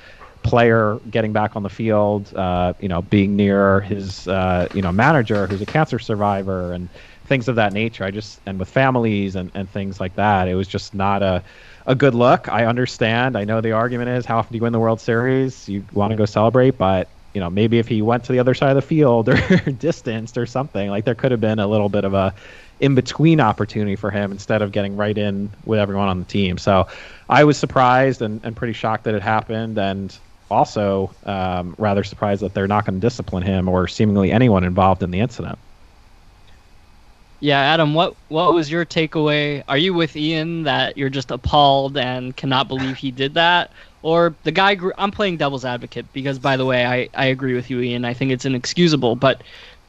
player 0.43 1.01
getting 1.11 1.33
back 1.33 1.57
on 1.57 1.65
the 1.65 1.69
field, 1.69 2.33
uh, 2.37 2.73
you 2.81 2.89
know, 2.89 3.03
being 3.03 3.35
near 3.35 3.81
his, 3.81 4.29
uh, 4.29 4.69
you 4.73 4.81
know, 4.81 4.93
manager 4.93 5.49
who's 5.49 5.61
a 5.61 5.67
cancer 5.67 5.99
survivor 5.99 6.73
and 6.73 6.89
things 7.27 7.49
of 7.49 7.57
that 7.57 7.73
nature. 7.73 8.05
I 8.05 8.11
just, 8.11 8.41
and 8.47 8.59
with 8.59 8.69
families 8.69 9.37
and, 9.37 9.51
and 9.55 9.69
things 9.69 10.01
like 10.01 10.15
that, 10.17 10.49
it 10.49 10.55
was 10.55 10.69
just 10.69 10.95
not 10.95 11.23
a, 11.23 11.43
a 11.87 11.95
good 11.95 12.15
look. 12.15 12.49
I 12.49 12.65
understand. 12.67 13.37
I 13.37 13.45
know 13.45 13.61
the 13.61 13.73
argument 13.73 14.11
is 14.11 14.25
how 14.25 14.39
often 14.39 14.53
do 14.53 14.57
you 14.57 14.63
win 14.63 14.73
the 14.73 14.81
World 14.81 15.01
Series? 15.01 15.69
You 15.69 15.85
want 15.93 16.11
to 16.11 16.17
go 16.17 16.25
celebrate, 16.25 16.79
but 16.79 17.09
you 17.35 17.41
know, 17.41 17.51
maybe 17.51 17.79
if 17.79 17.87
he 17.87 18.01
went 18.01 18.25
to 18.25 18.33
the 18.33 18.39
other 18.39 18.55
side 18.55 18.71
of 18.71 18.77
the 18.77 18.83
field 18.83 19.29
or 19.29 19.59
distanced 19.73 20.39
or 20.39 20.47
something, 20.47 20.89
like 20.89 21.05
there 21.05 21.15
could 21.15 21.33
have 21.33 21.41
been 21.41 21.59
a 21.59 21.67
little 21.67 21.89
bit 21.91 22.05
of 22.05 22.15
a 22.15 22.35
in 22.81 22.95
between 22.95 23.41
opportunity 23.41 23.97
for 23.97 24.11
him 24.11 24.33
instead 24.33 24.63
of 24.63 24.73
getting 24.73 24.97
right 24.97 25.17
in 25.17 25.51
with 25.65 25.79
everyone 25.79 26.09
on 26.09 26.19
the 26.19 26.25
team. 26.25 26.59
So 26.59 26.87
I 27.29 27.45
was 27.45 27.59
surprised 27.59 28.23
and, 28.23 28.41
and 28.45 28.55
pretty 28.55 28.73
shocked 28.73 29.05
that 29.05 29.15
it 29.15 29.23
happened. 29.23 29.79
And 29.79 30.19
also 30.51 31.15
um, 31.25 31.75
rather 31.79 32.05
surprised 32.05 32.43
that 32.43 32.55
they're 32.55 32.69
not 32.69 32.85
going 32.85 33.01
to 33.01 33.07
discipline 33.07 33.43
him 33.43 33.69
or 33.69 33.89
seemingly 33.89 34.31
anyone 34.31 34.65
involved 34.65 35.03
in 35.03 35.11
the 35.11 35.21
incident. 35.21 35.59
Yeah, 37.41 37.59
Adam, 37.61 37.93
what 37.95 38.17
what 38.29 38.55
was 38.55 38.71
your 38.71 38.87
takeaway? 38.87 39.63
Are 39.69 39.77
you 39.77 39.93
with 39.93 40.17
Ian 40.17 40.63
that 40.63 40.97
you're 40.97 41.11
just 41.11 41.31
appalled 41.31 41.97
and 41.99 42.35
cannot 42.37 42.67
believe 42.69 42.97
he 42.97 43.11
did 43.11 43.35
that, 43.35 43.73
or 44.03 44.39
the 44.45 44.53
guy? 44.53 44.75
Grew, 44.75 44.93
I'm 44.97 45.11
playing 45.11 45.37
devil's 45.37 45.65
advocate 45.65 46.13
because, 46.13 46.39
by 46.39 46.57
the 46.57 46.65
way, 46.65 46.87
I 46.87 47.09
I 47.15 47.27
agree 47.27 47.55
with 47.55 47.69
you, 47.69 47.81
Ian. 47.83 48.05
I 48.07 48.15
think 48.15 48.33
it's 48.33 48.47
inexcusable, 48.47 49.17
but 49.17 49.43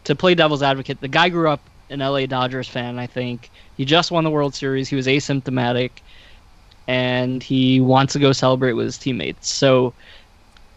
to 0.06 0.16
play 0.16 0.36
devil's 0.36 0.62
advocate, 0.64 1.00
the 1.00 1.08
guy 1.08 1.30
grew 1.30 1.50
up 1.50 1.70
an 1.90 2.00
LA 2.00 2.26
Dodgers 2.26 2.68
fan. 2.68 3.00
I 3.00 3.08
think 3.08 3.52
he 3.76 3.86
just 3.86 4.12
won 4.12 4.26
the 4.26 4.32
World 4.32 4.54
Series. 4.56 4.90
He 4.90 4.96
was 4.98 5.08
asymptomatic, 5.08 6.02
and 6.88 7.44
he 7.44 7.82
wants 7.82 8.14
to 8.14 8.20
go 8.20 8.34
celebrate 8.34 8.74
with 8.74 8.86
his 8.86 8.98
teammates. 9.00 9.50
So 9.52 9.96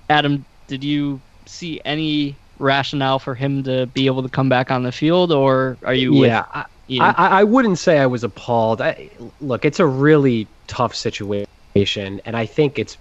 Adam, 0.09 0.47
did 0.69 0.85
you 0.85 1.23
see 1.47 1.81
any 1.85 2.40
rationale 2.61 3.19
for 3.19 3.35
him 3.35 3.63
to 3.65 3.87
be 3.87 4.07
able 4.07 4.23
to 4.23 4.29
come 4.29 4.49
back 4.49 4.71
on 4.71 4.83
the 4.83 4.93
field, 4.93 5.33
or 5.33 5.77
are 5.85 5.95
you? 5.95 6.25
Yeah, 6.25 6.45
I, 6.53 6.65
I, 7.01 7.13
I, 7.41 7.45
wouldn't 7.45 7.79
say 7.79 7.99
I 7.99 8.07
was 8.07 8.23
appalled. 8.25 8.81
I, 8.81 9.11
look, 9.41 9.65
it's 9.65 9.81
a 9.81 9.87
really 9.87 10.47
tough 10.67 10.95
situation, 10.95 12.21
and 12.25 12.37
I 12.37 12.47
think 12.47 12.79
it's 12.79 12.97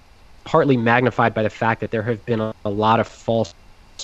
partly 0.45 0.77
magnified 0.77 1.33
by 1.33 1.43
the 1.43 1.49
fact 1.49 1.81
that 1.81 1.91
there 1.91 2.03
have 2.03 2.25
been 2.25 2.39
a, 2.39 2.53
a 2.65 2.69
lot 2.69 2.99
of 2.99 3.07
false 3.07 3.53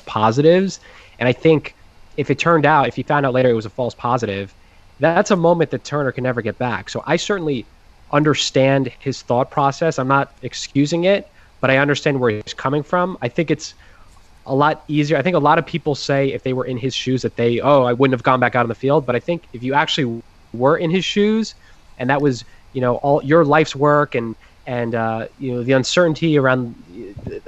positives, 0.05 0.79
and 1.19 1.27
I 1.27 1.33
think 1.33 1.75
if 2.17 2.29
it 2.29 2.39
turned 2.39 2.65
out, 2.65 2.87
if 2.87 2.95
he 2.95 3.03
found 3.03 3.25
out 3.25 3.33
later 3.33 3.49
it 3.49 3.53
was 3.53 3.65
a 3.65 3.69
false 3.69 3.95
positive, 3.95 4.53
that's 4.99 5.31
a 5.31 5.35
moment 5.35 5.71
that 5.71 5.83
Turner 5.83 6.11
can 6.11 6.23
never 6.23 6.41
get 6.41 6.57
back. 6.57 6.89
So 6.89 7.03
I 7.05 7.17
certainly 7.17 7.65
understand 8.11 8.91
his 8.99 9.21
thought 9.21 9.51
process. 9.51 9.99
I'm 9.99 10.07
not 10.07 10.33
excusing 10.41 11.03
it, 11.03 11.29
but 11.59 11.69
I 11.69 11.77
understand 11.77 12.19
where 12.19 12.31
he's 12.31 12.53
coming 12.53 12.83
from. 12.83 13.17
I 13.21 13.27
think 13.27 13.51
it's 13.51 13.73
a 14.45 14.55
lot 14.55 14.83
easier. 14.87 15.17
I 15.17 15.21
think 15.21 15.35
a 15.35 15.39
lot 15.39 15.57
of 15.57 15.65
people 15.65 15.95
say 15.95 16.31
if 16.31 16.43
they 16.43 16.53
were 16.53 16.65
in 16.65 16.77
his 16.77 16.93
shoes 16.93 17.21
that 17.23 17.35
they, 17.35 17.59
oh, 17.59 17.83
I 17.83 17.93
wouldn't 17.93 18.13
have 18.13 18.23
gone 18.23 18.39
back 18.39 18.55
out 18.55 18.63
on 18.63 18.69
the 18.69 18.75
field. 18.75 19.05
But 19.05 19.15
I 19.15 19.19
think 19.19 19.47
if 19.53 19.63
you 19.63 19.73
actually 19.73 20.21
were 20.53 20.77
in 20.77 20.89
his 20.91 21.03
shoes, 21.05 21.55
and 21.97 22.09
that 22.09 22.21
was, 22.21 22.43
you 22.73 22.81
know, 22.81 22.95
all 22.97 23.23
your 23.23 23.45
life's 23.45 23.75
work 23.75 24.15
and 24.15 24.35
and 24.67 24.95
uh, 24.95 25.27
you 25.37 25.53
know 25.53 25.63
the 25.63 25.73
uncertainty 25.73 26.37
around 26.37 26.75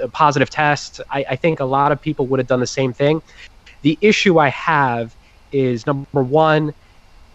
a 0.00 0.08
positive 0.08 0.50
test, 0.50 1.00
I, 1.10 1.24
I 1.30 1.36
think 1.36 1.60
a 1.60 1.64
lot 1.64 1.92
of 1.92 2.00
people 2.00 2.26
would 2.28 2.38
have 2.38 2.46
done 2.46 2.60
the 2.60 2.66
same 2.66 2.92
thing. 2.92 3.22
The 3.82 3.98
issue 4.00 4.38
I 4.38 4.48
have 4.48 5.16
is 5.52 5.86
number 5.86 6.22
one, 6.22 6.74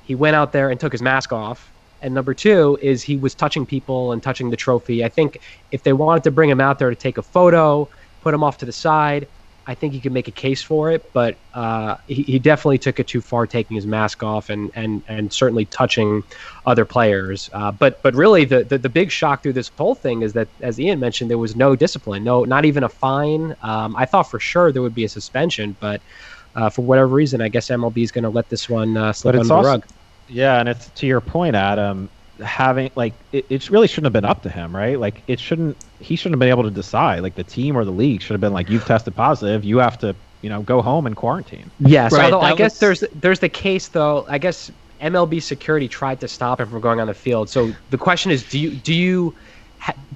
he 0.01 0.15
went 0.15 0.35
out 0.35 0.51
there 0.51 0.69
and 0.69 0.79
took 0.79 0.91
his 0.91 1.01
mask 1.01 1.33
off 1.33 1.73
and 2.03 2.13
number 2.13 2.33
two 2.33 2.77
is 2.81 3.01
he 3.01 3.15
was 3.15 3.33
touching 3.33 3.65
people 3.65 4.11
and 4.11 4.21
touching 4.21 4.49
the 4.49 4.57
trophy. 4.57 5.05
I 5.05 5.09
think 5.09 5.39
if 5.71 5.83
they 5.83 5.93
wanted 5.93 6.23
to 6.25 6.31
bring 6.31 6.49
him 6.49 6.59
out 6.59 6.77
there 6.77 6.89
to 6.89 6.95
take 6.95 7.17
a 7.17 7.23
photo, 7.23 7.89
put 8.21 8.33
him 8.33 8.43
off 8.43 8.57
to 8.57 8.65
the 8.65 8.73
side, 8.73 9.25
I 9.65 9.75
think 9.75 9.93
he 9.93 9.99
could 10.01 10.11
make 10.11 10.27
a 10.27 10.31
case 10.31 10.61
for 10.61 10.91
it, 10.91 11.11
but 11.13 11.37
uh, 11.53 11.95
he, 12.07 12.23
he 12.23 12.39
definitely 12.39 12.77
took 12.77 12.99
it 12.99 13.07
too 13.07 13.21
far, 13.21 13.47
taking 13.47 13.75
his 13.75 13.87
mask 13.87 14.21
off 14.21 14.49
and 14.49 14.71
and 14.75 15.01
and 15.07 15.31
certainly 15.31 15.65
touching 15.65 16.23
other 16.65 16.83
players. 16.83 17.49
Uh, 17.53 17.71
but 17.71 18.01
but 18.03 18.13
really, 18.13 18.43
the, 18.43 18.63
the, 18.65 18.77
the 18.77 18.89
big 18.89 19.09
shock 19.09 19.41
through 19.41 19.53
this 19.53 19.69
whole 19.77 19.95
thing 19.95 20.21
is 20.21 20.33
that, 20.33 20.49
as 20.59 20.79
Ian 20.79 20.99
mentioned, 20.99 21.29
there 21.29 21.37
was 21.37 21.55
no 21.55 21.75
discipline, 21.75 22.23
no 22.23 22.43
not 22.43 22.65
even 22.65 22.83
a 22.83 22.89
fine. 22.89 23.55
Um, 23.61 23.95
I 23.95 24.05
thought 24.05 24.23
for 24.23 24.39
sure 24.39 24.71
there 24.71 24.81
would 24.81 24.95
be 24.95 25.05
a 25.05 25.09
suspension, 25.09 25.77
but 25.79 26.01
uh, 26.55 26.69
for 26.69 26.81
whatever 26.81 27.07
reason, 27.07 27.41
I 27.41 27.47
guess 27.47 27.69
MLB 27.69 28.03
is 28.03 28.11
going 28.11 28.23
to 28.23 28.29
let 28.29 28.49
this 28.49 28.69
one 28.69 28.97
uh, 28.97 29.13
slip 29.13 29.35
under 29.35 29.47
the 29.47 29.55
rug. 29.55 29.85
Yeah, 30.27 30.59
and 30.59 30.67
it's 30.67 30.89
to 30.89 31.07
your 31.07 31.21
point, 31.21 31.55
Adam 31.55 32.09
having 32.41 32.91
like 32.95 33.13
it, 33.31 33.45
it 33.49 33.69
really 33.69 33.87
shouldn't 33.87 34.05
have 34.05 34.13
been 34.13 34.25
up 34.25 34.43
to 34.43 34.49
him, 34.49 34.75
right? 34.75 34.99
Like 34.99 35.21
it 35.27 35.39
shouldn't 35.39 35.77
he 35.99 36.15
shouldn't 36.15 36.33
have 36.33 36.39
been 36.39 36.49
able 36.49 36.63
to 36.63 36.71
decide. 36.71 37.21
Like 37.21 37.35
the 37.35 37.43
team 37.43 37.77
or 37.77 37.85
the 37.85 37.91
league 37.91 38.21
should 38.21 38.33
have 38.33 38.41
been 38.41 38.53
like, 38.53 38.69
you've 38.69 38.85
tested 38.85 39.15
positive, 39.15 39.63
you 39.63 39.77
have 39.77 39.97
to 39.99 40.15
you 40.41 40.49
know 40.49 40.61
go 40.61 40.81
home 40.81 41.05
and 41.05 41.15
quarantine. 41.15 41.69
Yes, 41.79 42.11
right, 42.11 42.31
although 42.31 42.45
I 42.45 42.55
guess 42.55 42.79
there's 42.79 43.03
there's 43.13 43.39
the 43.39 43.49
case 43.49 43.87
though. 43.87 44.25
I 44.27 44.37
guess 44.37 44.71
MLB 45.01 45.41
security 45.41 45.87
tried 45.87 46.19
to 46.21 46.27
stop 46.27 46.59
him 46.59 46.69
from 46.69 46.81
going 46.81 46.99
on 46.99 47.07
the 47.07 47.13
field. 47.13 47.49
So 47.49 47.73
the 47.89 47.97
question 47.97 48.31
is, 48.31 48.43
do 48.49 48.59
you 48.59 48.71
do 48.71 48.93
you 48.93 49.35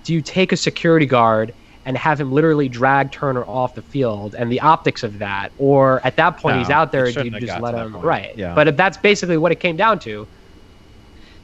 do 0.03 0.13
you 0.13 0.21
take 0.21 0.51
a 0.51 0.57
security 0.57 1.05
guard 1.05 1.53
and 1.85 1.97
have 1.97 2.19
him 2.19 2.33
literally 2.33 2.67
drag 2.67 3.11
Turner 3.11 3.45
off 3.45 3.75
the 3.75 3.81
field 3.81 4.35
and 4.35 4.51
the 4.51 4.59
optics 4.59 5.03
of 5.03 5.19
that, 5.19 5.51
or 5.57 6.01
at 6.05 6.17
that 6.17 6.37
point 6.37 6.57
no, 6.57 6.59
he's 6.59 6.69
out 6.69 6.91
there, 6.91 7.07
you 7.07 7.31
just 7.39 7.61
let 7.61 7.75
him 7.75 7.95
right? 8.01 8.37
Yeah. 8.37 8.53
But 8.53 8.67
if 8.67 8.75
that's 8.75 8.97
basically 8.97 9.37
what 9.37 9.51
it 9.51 9.59
came 9.61 9.77
down 9.77 9.99
to, 9.99 10.27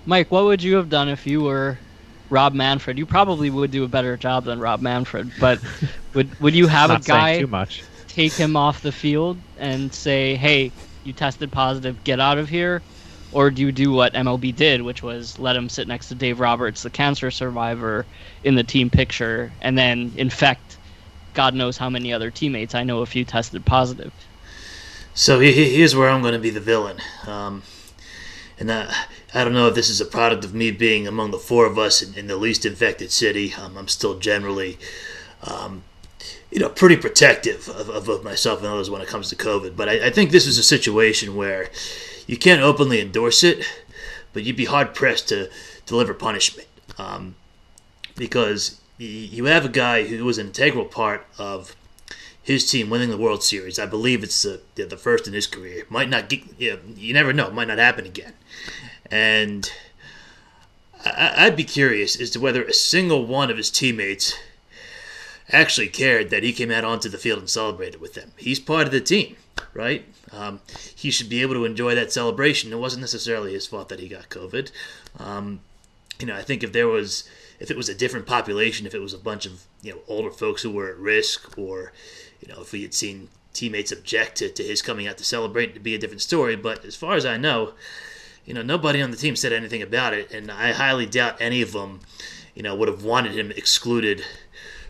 Mike, 0.06 0.32
what 0.32 0.46
would 0.46 0.62
you 0.62 0.76
have 0.76 0.90
done 0.90 1.10
if 1.10 1.26
you 1.26 1.42
were 1.42 1.78
Rob 2.30 2.54
Manfred? 2.54 2.98
You 2.98 3.06
probably 3.06 3.50
would 3.50 3.72
do 3.72 3.84
a 3.84 3.88
better 3.88 4.18
job 4.18 4.46
than 4.46 4.60
Rob 4.60 4.82
Manfred, 4.82 5.32
but 5.40 5.60
would 6.14 6.40
would 6.42 6.56
you 6.56 6.68
have 6.68 6.92
a 6.92 7.00
guy 7.00 7.40
too 7.40 7.48
much. 7.48 7.84
take 8.08 8.34
him 8.34 8.56
off 8.56 8.82
the 8.82 8.92
field 8.92 9.38
and 9.58 9.94
say, 9.94 10.36
"Hey, 10.36 10.72
you 11.04 11.14
tested 11.14 11.52
positive, 11.52 12.04
get 12.04 12.20
out 12.20 12.38
of 12.38 12.50
here," 12.50 12.82
or 13.32 13.50
do 13.50 13.62
you 13.62 13.72
do 13.72 13.92
what 13.92 14.14
MLB 14.14 14.56
did, 14.56 14.82
which 14.82 15.02
was 15.04 15.40
let 15.40 15.56
him 15.56 15.70
sit 15.70 15.88
next 15.88 16.10
to 16.10 16.16
Dave 16.16 16.40
Roberts, 16.40 16.84
the 16.84 16.90
cancer 16.90 17.32
survivor, 17.32 18.06
in 18.44 18.56
the 18.56 18.64
team 18.64 18.90
picture, 18.90 19.52
and 19.62 19.78
then 19.78 20.12
infect 20.18 20.78
God 21.34 21.56
knows 21.56 21.78
how 21.78 21.90
many 21.90 22.14
other 22.14 22.32
teammates? 22.32 22.76
I 22.76 22.84
know 22.84 23.02
a 23.02 23.06
few 23.06 23.26
tested 23.26 23.66
positive. 23.66 24.14
So 25.16 25.40
here's 25.40 25.96
where 25.96 26.10
I'm 26.10 26.22
going 26.22 26.34
to 26.34 26.40
be 26.40 26.50
the 26.50 26.60
villain. 26.60 26.98
Um, 27.28 27.64
and 28.60 28.72
I, 28.72 28.94
I 29.34 29.44
don't 29.44 29.54
know 29.54 29.68
if 29.68 29.75
this 29.75 29.90
is 29.90 30.00
a 30.00 30.06
product 30.06 30.46
of 30.46 30.54
me 30.54 30.70
being 30.70 31.08
among 31.08 31.32
the 31.32 31.40
four 31.40 31.66
of 31.66 31.80
us 31.80 32.02
in, 32.02 32.13
in 32.13 32.28
the 32.28 32.38
least 32.38 32.66
infected 32.66 33.12
city. 33.12 33.54
Um, 33.56 33.78
I'm 33.78 33.88
still 33.88 34.20
generally, 34.20 34.78
um, 35.42 35.84
you 36.52 36.60
know, 36.60 36.70
pretty 36.70 36.98
protective 36.98 37.68
of, 37.70 37.90
of, 37.90 38.10
of, 38.10 38.24
myself 38.24 38.60
and 38.60 38.68
others 38.68 38.92
when 38.92 39.02
it 39.02 39.08
comes 39.08 39.30
to 39.30 39.36
COVID. 39.36 39.75
But 39.75 39.90
I, 39.90 40.08
I 40.08 40.10
think 40.12 40.30
this 40.30 40.46
is 40.46 40.60
a 40.60 40.63
situation 40.63 41.36
where 41.36 41.70
you 42.28 42.38
can't 42.38 42.62
openly 42.62 43.02
endorse 43.02 43.44
it, 43.44 43.66
but 44.34 44.44
you'd 44.44 44.56
be 44.56 44.66
hard 44.66 44.94
pressed 44.94 45.30
to 45.30 45.50
deliver 45.88 46.13
punishment 46.13 46.68
um, 47.00 47.36
because 48.16 48.80
you 49.00 49.46
have 49.46 49.66
a 49.66 49.70
guy 49.70 50.04
who 50.04 50.24
was 50.24 50.38
an 50.38 50.48
integral 50.48 50.86
part 50.86 51.25
of 51.40 51.75
his 52.44 52.70
team 52.70 52.90
winning 52.90 53.10
the 53.10 53.18
World 53.18 53.42
Series. 53.42 53.80
I 53.80 53.86
believe 53.86 54.22
it's 54.22 54.44
the, 54.44 54.62
the 54.75 54.98
first 54.98 55.28
in 55.28 55.34
his 55.34 55.48
career. 55.48 55.86
Might 55.90 56.10
not 56.10 56.30
get, 56.30 56.42
you, 56.60 56.74
know, 56.74 56.80
you 56.96 57.13
never 57.13 57.34
know. 57.34 57.48
It 57.48 57.54
might 57.54 57.70
not 57.70 57.80
happen 57.80 58.06
again. 58.06 58.34
And 59.12 59.72
I'd 61.06 61.56
be 61.56 61.64
curious 61.64 62.20
as 62.20 62.30
to 62.32 62.40
whether 62.40 62.64
a 62.64 62.74
single 62.74 63.26
one 63.26 63.50
of 63.50 63.58
his 63.58 63.70
teammates 63.70 64.34
actually 65.52 65.90
cared 65.90 66.30
that 66.30 66.44
he 66.44 66.54
came 66.54 66.72
out 66.72 66.86
onto 66.86 67.10
the 67.10 67.18
field 67.18 67.40
and 67.40 67.50
celebrated 67.50 68.00
with 68.00 68.14
them. 68.14 68.32
He's 68.38 68.60
part 68.60 68.86
of 68.86 68.92
the 68.92 69.02
team, 69.02 69.36
right? 69.74 70.06
Um, 70.32 70.62
he 70.96 71.12
should 71.12 71.30
be 71.30 71.42
able 71.42 71.54
to 71.56 71.66
enjoy 71.66 71.96
that 71.96 72.12
celebration. 72.12 72.72
It 72.72 72.80
wasn't 72.80 73.02
necessarily 73.02 73.54
his 73.54 73.68
fault 73.68 73.89
that 73.89 74.00
he 74.00 74.08
got 74.08 74.30
COVID. 74.30 74.72
Um, 75.20 75.60
you 76.20 76.26
know, 76.26 76.36
I 76.36 76.42
think 76.42 76.63
if 76.63 76.72
there 76.72 76.88
was, 76.88 77.30
if 77.60 77.70
it 77.70 77.78
was 77.78 77.89
a 77.89 77.96
different 77.96 78.26
population, 78.26 78.88
if 78.88 78.96
it 78.96 79.02
was 79.02 79.13
a 79.13 79.18
bunch 79.18 79.46
of 79.46 79.63
you 79.82 79.94
know 79.94 80.00
older 80.08 80.32
folks 80.32 80.62
who 80.62 80.72
were 80.72 80.89
at 80.89 80.98
risk, 80.98 81.58
or 81.58 81.92
you 82.42 82.52
know, 82.54 82.62
if 82.62 82.72
we 82.72 82.82
had 82.82 82.94
seen 82.94 83.30
teammates 83.54 83.92
object 83.92 84.38
to, 84.38 84.50
to 84.50 84.63
his 84.63 84.82
coming 84.82 85.08
out 85.08 85.18
to 85.18 85.24
celebrate, 85.24 85.72
it'd 85.72 85.84
be 85.84 85.96
a 85.96 86.00
different 86.00 86.22
story. 86.22 86.56
But 86.56 86.86
as 86.86 86.96
far 86.96 87.16
as 87.16 87.26
I 87.26 87.38
know, 87.38 87.74
you 88.45 88.53
know, 88.53 88.62
nobody 88.62 89.01
on 89.01 89.12
the 89.12 89.17
team 89.17 89.36
said 89.36 89.53
anything 89.53 89.82
about 89.82 90.13
it, 90.13 90.32
and 90.32 90.51
I 90.51 90.71
highly 90.73 91.06
doubt 91.06 91.38
any 91.39 91.62
of 91.62 91.71
them, 91.71 92.01
you 92.53 92.63
know, 92.63 92.75
would 92.75 92.88
have 92.88 93.03
wanted 93.03 93.34
him 93.34 93.51
excluded 93.51 94.23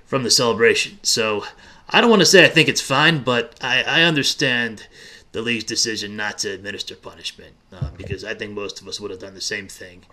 from 0.05 0.23
the 0.23 0.31
celebration. 0.31 0.99
So 1.03 1.45
I 1.89 2.01
don't 2.01 2.09
want 2.09 2.21
to 2.21 2.25
say 2.25 2.45
I 2.45 2.49
think 2.49 2.67
it's 2.67 2.81
fine, 2.81 3.23
but 3.23 3.55
I, 3.61 3.83
I 3.83 4.01
understand 4.03 4.87
the 5.31 5.41
league's 5.41 5.63
decision 5.63 6.15
not 6.15 6.39
to 6.39 6.49
administer 6.49 6.95
punishment 6.95 7.53
uh, 7.71 7.89
because 7.97 8.23
I 8.23 8.33
think 8.33 8.53
most 8.53 8.81
of 8.81 8.87
us 8.87 8.99
would 8.99 9.11
have 9.11 9.19
done 9.19 9.33
the 9.33 9.41
same 9.41 9.67
thing, 9.67 10.03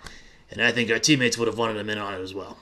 and 0.51 0.63
I 0.63 0.73
think 0.73 0.91
our 0.91 0.99
teammates 0.99 1.39
would 1.39 1.49
have 1.49 1.59
wanted 1.59 1.77
him 1.77 1.91
in 1.91 1.99
on 1.99 2.15
it 2.15 2.21
as 2.21 2.35
well. 2.35 2.59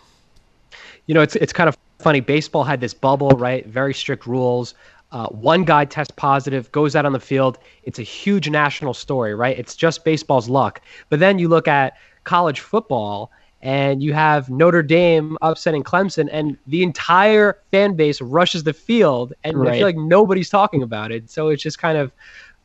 You 1.06 1.14
know, 1.14 1.22
it's 1.22 1.36
it's 1.36 1.52
kind 1.52 1.68
of 1.68 1.76
funny. 1.98 2.20
Baseball 2.20 2.64
had 2.64 2.80
this 2.80 2.94
bubble, 2.94 3.30
right? 3.30 3.66
Very 3.66 3.94
strict 3.94 4.26
rules. 4.26 4.74
Uh, 5.10 5.26
one 5.28 5.64
guy 5.64 5.84
tests 5.84 6.12
positive, 6.16 6.70
goes 6.72 6.94
out 6.94 7.06
on 7.06 7.12
the 7.12 7.20
field. 7.20 7.58
It's 7.84 7.98
a 7.98 8.02
huge 8.02 8.50
national 8.50 8.94
story, 8.94 9.34
right? 9.34 9.58
It's 9.58 9.74
just 9.74 10.04
baseball's 10.04 10.48
luck. 10.48 10.82
But 11.08 11.18
then 11.18 11.38
you 11.38 11.48
look 11.48 11.66
at 11.66 11.96
college 12.24 12.60
football 12.60 13.30
and 13.60 14.02
you 14.02 14.12
have 14.12 14.50
Notre 14.50 14.82
Dame 14.82 15.36
upsetting 15.42 15.82
Clemson, 15.82 16.28
and 16.30 16.56
the 16.68 16.82
entire 16.82 17.58
fan 17.72 17.94
base 17.94 18.20
rushes 18.20 18.62
the 18.62 18.72
field, 18.72 19.32
and 19.42 19.58
right. 19.58 19.70
I 19.70 19.78
feel 19.78 19.86
like 19.86 19.96
nobody's 19.96 20.48
talking 20.48 20.82
about 20.82 21.10
it. 21.10 21.28
So 21.28 21.48
it's 21.48 21.62
just 21.62 21.78
kind 21.78 21.98
of 21.98 22.12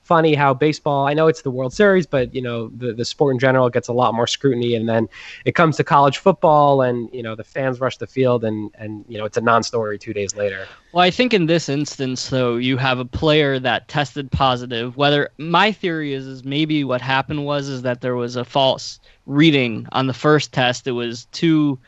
funny 0.04 0.34
how 0.34 0.54
baseball 0.54 1.08
i 1.08 1.14
know 1.14 1.28
it's 1.28 1.42
the 1.42 1.52
world 1.52 1.74
series 1.74 2.06
but 2.06 2.34
you 2.36 2.42
know 2.42 2.68
the, 2.78 2.94
the 2.94 3.06
sport 3.06 3.34
in 3.34 3.40
general 3.40 3.70
gets 3.70 3.88
a 3.88 3.94
lot 3.94 4.14
more 4.14 4.28
scrutiny 4.28 4.76
and 4.76 4.88
then 4.88 5.08
it 5.46 5.54
comes 5.54 5.78
to 5.78 5.84
college 5.84 6.18
football 6.18 6.82
and 6.82 7.10
you 7.14 7.24
know 7.24 7.36
the 7.36 7.44
fans 7.44 7.80
rush 7.80 7.98
the 7.98 8.08
field 8.08 8.44
and 8.44 8.70
and 8.76 9.06
you 9.08 9.18
know 9.18 9.26
it's 9.26 9.38
a 9.38 9.42
non-story 9.42 9.98
two 9.98 10.14
days 10.14 10.36
later. 10.36 10.68
Well 10.92 11.04
i 11.04 11.10
think 11.10 11.34
in 11.34 11.46
this 11.46 11.70
instance 11.70 12.30
though 12.30 12.58
you 12.58 12.78
have 12.78 13.00
a 13.00 13.06
player 13.06 13.60
that 13.60 13.88
tested 13.88 14.32
positive. 14.32 14.98
Whether 14.98 15.30
my 15.38 15.72
theory 15.72 16.14
is 16.14 16.26
is 16.26 16.44
maybe 16.44 16.84
what 16.84 17.02
happened 17.02 17.46
was 17.46 17.68
is 17.68 17.82
that 17.84 18.02
there 18.02 18.16
was 18.16 18.36
a 18.36 18.46
false 18.46 19.00
reading 19.26 19.88
on 19.92 20.08
the 20.08 20.14
first 20.14 20.52
test. 20.52 20.88
It 20.88 20.92
was 20.92 21.26
too 21.26 21.80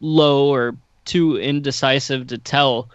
low 0.00 0.52
or 0.52 0.76
too 1.04 1.36
indecisive 1.36 2.26
to 2.28 2.38
tell 2.38 2.88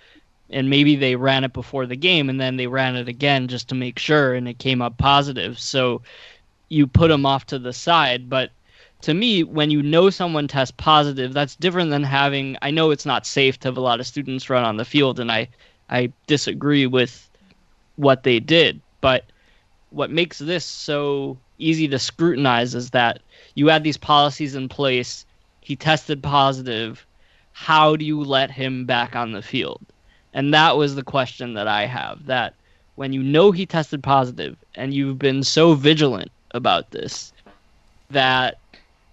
and 0.49 0.69
maybe 0.69 0.95
they 0.95 1.15
ran 1.15 1.43
it 1.43 1.53
before 1.53 1.85
the 1.85 1.95
game 1.95 2.29
and 2.29 2.39
then 2.39 2.57
they 2.57 2.67
ran 2.67 2.95
it 2.95 3.07
again 3.07 3.47
just 3.47 3.67
to 3.69 3.75
make 3.75 3.99
sure 3.99 4.33
and 4.33 4.47
it 4.47 4.59
came 4.59 4.81
up 4.81 4.97
positive. 4.97 5.59
So 5.59 6.01
you 6.69 6.87
put 6.87 7.09
them 7.09 7.25
off 7.25 7.45
to 7.47 7.59
the 7.59 7.73
side. 7.73 8.29
But 8.29 8.51
to 9.01 9.13
me 9.13 9.43
when 9.43 9.69
you 9.69 9.83
know 9.83 10.09
someone 10.09 10.47
tests 10.47 10.73
positive 10.75 11.31
that's 11.31 11.55
different 11.55 11.91
than 11.91 12.01
having 12.01 12.57
i 12.63 12.71
know 12.71 12.89
it's 12.89 13.05
not 13.05 13.27
safe 13.27 13.59
to 13.59 13.67
have 13.67 13.77
a 13.77 13.79
lot 13.79 13.99
of 13.99 14.07
students 14.07 14.49
run 14.49 14.63
on 14.63 14.77
the 14.77 14.83
field 14.83 15.19
and 15.19 15.31
i 15.31 15.47
i 15.91 16.11
disagree 16.25 16.87
with 16.87 17.27
what 17.97 18.23
they 18.23 18.39
did. 18.39 18.79
But 19.01 19.25
what 19.89 20.09
makes 20.09 20.39
this 20.39 20.63
so 20.63 21.37
easy 21.57 21.87
to 21.89 21.99
scrutinize 21.99 22.73
is 22.73 22.91
that 22.91 23.19
you 23.55 23.67
had 23.67 23.83
these 23.83 23.97
policies 23.97 24.55
in 24.55 24.69
place. 24.69 25.25
He 25.61 25.75
tested 25.75 26.23
positive. 26.23 27.05
How 27.51 27.95
do 27.95 28.05
you 28.05 28.23
let 28.23 28.49
him 28.51 28.85
back 28.85 29.15
on 29.15 29.33
the 29.33 29.41
field 29.41 29.81
and 30.37 30.53
that 30.53 30.77
was 30.77 30.93
the 30.93 31.03
question 31.03 31.55
that 31.55 31.67
I 31.67 31.87
have 31.87 32.27
that 32.27 32.53
when 32.93 33.11
you 33.11 33.23
know 33.23 33.51
he 33.51 33.65
tested 33.65 34.03
positive 34.03 34.55
and 34.75 34.93
you've 34.93 35.17
been 35.17 35.43
so 35.43 35.73
vigilant 35.73 36.31
about 36.51 36.91
this 36.91 37.33
that 38.11 38.59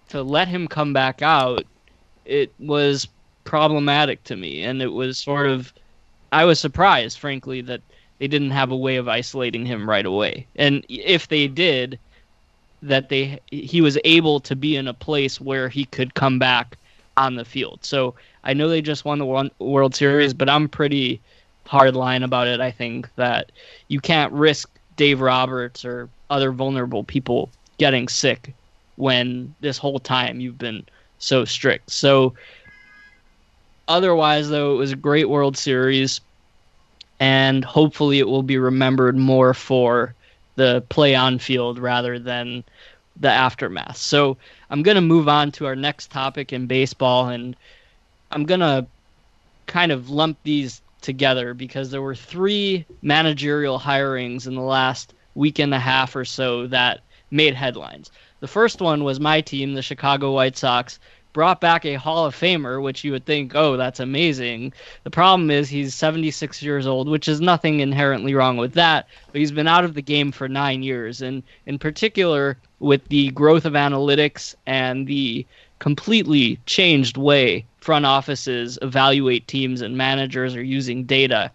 to 0.09 0.21
let 0.21 0.47
him 0.47 0.67
come 0.67 0.93
back 0.93 1.23
out 1.23 1.65
it 2.25 2.53
was 2.59 3.07
problematic 3.43 4.23
to 4.25 4.35
me 4.35 4.61
and 4.61 4.83
it 4.83 4.93
was 4.93 5.17
sort 5.17 5.47
of 5.47 5.73
I 6.31 6.45
was 6.45 6.59
surprised 6.59 7.17
frankly 7.17 7.59
that 7.61 7.81
they 8.19 8.27
didn't 8.27 8.51
have 8.51 8.69
a 8.69 8.77
way 8.77 8.97
of 8.97 9.07
isolating 9.07 9.65
him 9.65 9.89
right 9.89 10.05
away. 10.05 10.45
And 10.55 10.85
if 10.89 11.27
they 11.27 11.47
did 11.47 11.97
that 12.83 13.09
they 13.09 13.39
he 13.49 13.81
was 13.81 13.97
able 14.05 14.39
to 14.41 14.55
be 14.55 14.75
in 14.75 14.87
a 14.87 14.93
place 14.93 15.41
where 15.41 15.69
he 15.69 15.85
could 15.85 16.13
come 16.13 16.37
back 16.37 16.77
on 17.17 17.35
the 17.35 17.45
field. 17.45 17.79
So 17.83 18.15
I 18.43 18.53
know 18.53 18.67
they 18.67 18.81
just 18.81 19.05
won 19.05 19.19
the 19.19 19.51
World 19.59 19.95
Series, 19.95 20.33
but 20.33 20.49
I'm 20.49 20.67
pretty 20.67 21.21
hard 21.65 21.95
line 21.95 22.23
about 22.23 22.47
it. 22.47 22.59
I 22.59 22.71
think 22.71 23.09
that 23.15 23.51
you 23.87 23.99
can't 23.99 24.31
risk 24.33 24.69
Dave 24.97 25.21
Roberts 25.21 25.83
or 25.83 26.09
other 26.29 26.51
vulnerable 26.51 27.03
people 27.03 27.49
getting 27.77 28.07
sick 28.07 28.53
when 28.95 29.53
this 29.61 29.77
whole 29.77 29.99
time 29.99 30.39
you've 30.39 30.57
been 30.57 30.85
so 31.19 31.45
strict. 31.45 31.91
So 31.91 32.33
otherwise 33.87 34.49
though 34.49 34.73
it 34.73 34.77
was 34.77 34.91
a 34.91 34.97
great 34.97 35.29
World 35.29 35.57
Series 35.57 36.21
and 37.19 37.63
hopefully 37.63 38.19
it 38.19 38.27
will 38.27 38.43
be 38.43 38.57
remembered 38.57 39.15
more 39.15 39.53
for 39.53 40.13
the 40.55 40.83
play 40.89 41.15
on 41.15 41.39
field 41.39 41.79
rather 41.79 42.17
than 42.19 42.63
the 43.19 43.29
aftermath. 43.29 43.97
So 43.97 44.37
I'm 44.69 44.83
going 44.83 44.95
to 44.95 45.01
move 45.01 45.27
on 45.27 45.51
to 45.53 45.65
our 45.65 45.75
next 45.75 46.11
topic 46.11 46.51
in 46.53 46.67
baseball 46.67 47.29
and 47.29 47.55
I'm 48.35 48.45
gonna 48.45 48.85
kind 49.65 49.91
of 49.91 50.09
lump 50.09 50.37
these 50.43 50.81
together 51.01 51.53
because 51.53 51.89
there 51.89 52.01
were 52.01 52.15
three 52.15 52.85
managerial 53.01 53.79
hirings 53.79 54.47
in 54.47 54.55
the 54.55 54.61
last 54.61 55.13
week 55.35 55.59
and 55.59 55.73
a 55.73 55.79
half 55.79 56.15
or 56.15 56.25
so 56.25 56.67
that 56.67 57.01
made 57.31 57.53
headlines. 57.53 58.11
The 58.41 58.47
first 58.47 58.81
one 58.81 59.03
was 59.03 59.19
my 59.19 59.41
team, 59.41 59.73
the 59.73 59.81
Chicago 59.81 60.33
White 60.33 60.57
Sox, 60.57 60.99
brought 61.35 61.59
back 61.59 61.83
a 61.83 61.95
Hall 61.95 62.25
of 62.25 62.33
Famer, 62.33 62.81
which 62.81 63.03
you 63.03 63.11
would 63.11 63.25
think, 63.25 63.55
oh, 63.55 63.75
that's 63.75 63.99
amazing. 63.99 64.71
The 65.03 65.11
problem 65.11 65.51
is 65.51 65.67
he's 65.67 65.93
76 65.93 66.63
years 66.63 66.87
old, 66.87 67.09
which 67.09 67.27
is 67.27 67.41
nothing 67.41 67.81
inherently 67.81 68.33
wrong 68.33 68.55
with 68.55 68.71
that, 68.75 69.09
but 69.33 69.39
he's 69.39 69.51
been 69.51 69.67
out 69.67 69.83
of 69.83 69.95
the 69.95 70.01
game 70.01 70.31
for 70.31 70.47
nine 70.47 70.81
years. 70.81 71.21
And 71.21 71.43
in 71.65 71.77
particular, 71.77 72.57
with 72.79 73.05
the 73.09 73.31
growth 73.31 73.65
of 73.65 73.73
analytics 73.73 74.55
and 74.65 75.07
the 75.07 75.45
completely 75.79 76.57
changed 76.67 77.17
way 77.17 77.65
front 77.81 78.05
offices 78.05 78.79
evaluate 78.81 79.45
teams 79.45 79.81
and 79.81 79.97
managers 79.97 80.55
are 80.55 80.63
using 80.63 81.03
data, 81.03 81.51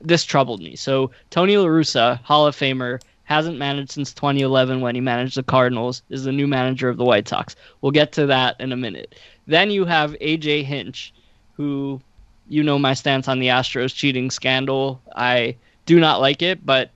this 0.00 0.24
troubled 0.24 0.60
me. 0.60 0.74
So 0.74 1.12
Tony 1.30 1.56
La 1.56 1.66
Russa, 1.66 2.20
Hall 2.24 2.48
of 2.48 2.56
Famer, 2.56 3.00
hasn't 3.30 3.58
managed 3.58 3.92
since 3.92 4.12
2011 4.12 4.80
when 4.80 4.96
he 4.96 5.00
managed 5.00 5.36
the 5.36 5.44
Cardinals, 5.44 6.02
is 6.10 6.24
the 6.24 6.32
new 6.32 6.48
manager 6.48 6.88
of 6.88 6.96
the 6.96 7.04
White 7.04 7.28
Sox. 7.28 7.54
We'll 7.80 7.92
get 7.92 8.10
to 8.12 8.26
that 8.26 8.56
in 8.60 8.72
a 8.72 8.76
minute. 8.76 9.14
Then 9.46 9.70
you 9.70 9.84
have 9.84 10.16
AJ 10.20 10.64
Hinch, 10.64 11.14
who 11.52 12.00
you 12.48 12.64
know 12.64 12.76
my 12.76 12.92
stance 12.92 13.28
on 13.28 13.38
the 13.38 13.46
Astros 13.46 13.94
cheating 13.94 14.32
scandal. 14.32 15.00
I 15.14 15.54
do 15.86 16.00
not 16.00 16.20
like 16.20 16.42
it, 16.42 16.66
but 16.66 16.90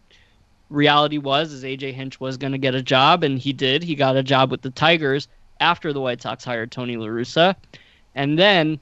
reality 0.71 1.19
was 1.19 1.53
is 1.53 1.63
AJ 1.63 1.95
Hinch 1.95 2.19
was 2.19 2.37
going 2.37 2.53
to 2.53 2.59
get 2.59 2.75
a 2.75 2.83
job 2.83 3.23
and 3.23 3.39
he 3.39 3.53
did. 3.53 3.85
He 3.85 3.95
got 3.95 4.17
a 4.17 4.23
job 4.23 4.51
with 4.51 4.63
the 4.63 4.71
Tigers 4.71 5.29
after 5.61 5.93
the 5.93 6.01
White 6.01 6.21
Sox 6.21 6.45
hired 6.45 6.73
Tony 6.73 6.97
La 6.97 7.07
Russa. 7.07 7.55
And 8.17 8.37
then 8.37 8.81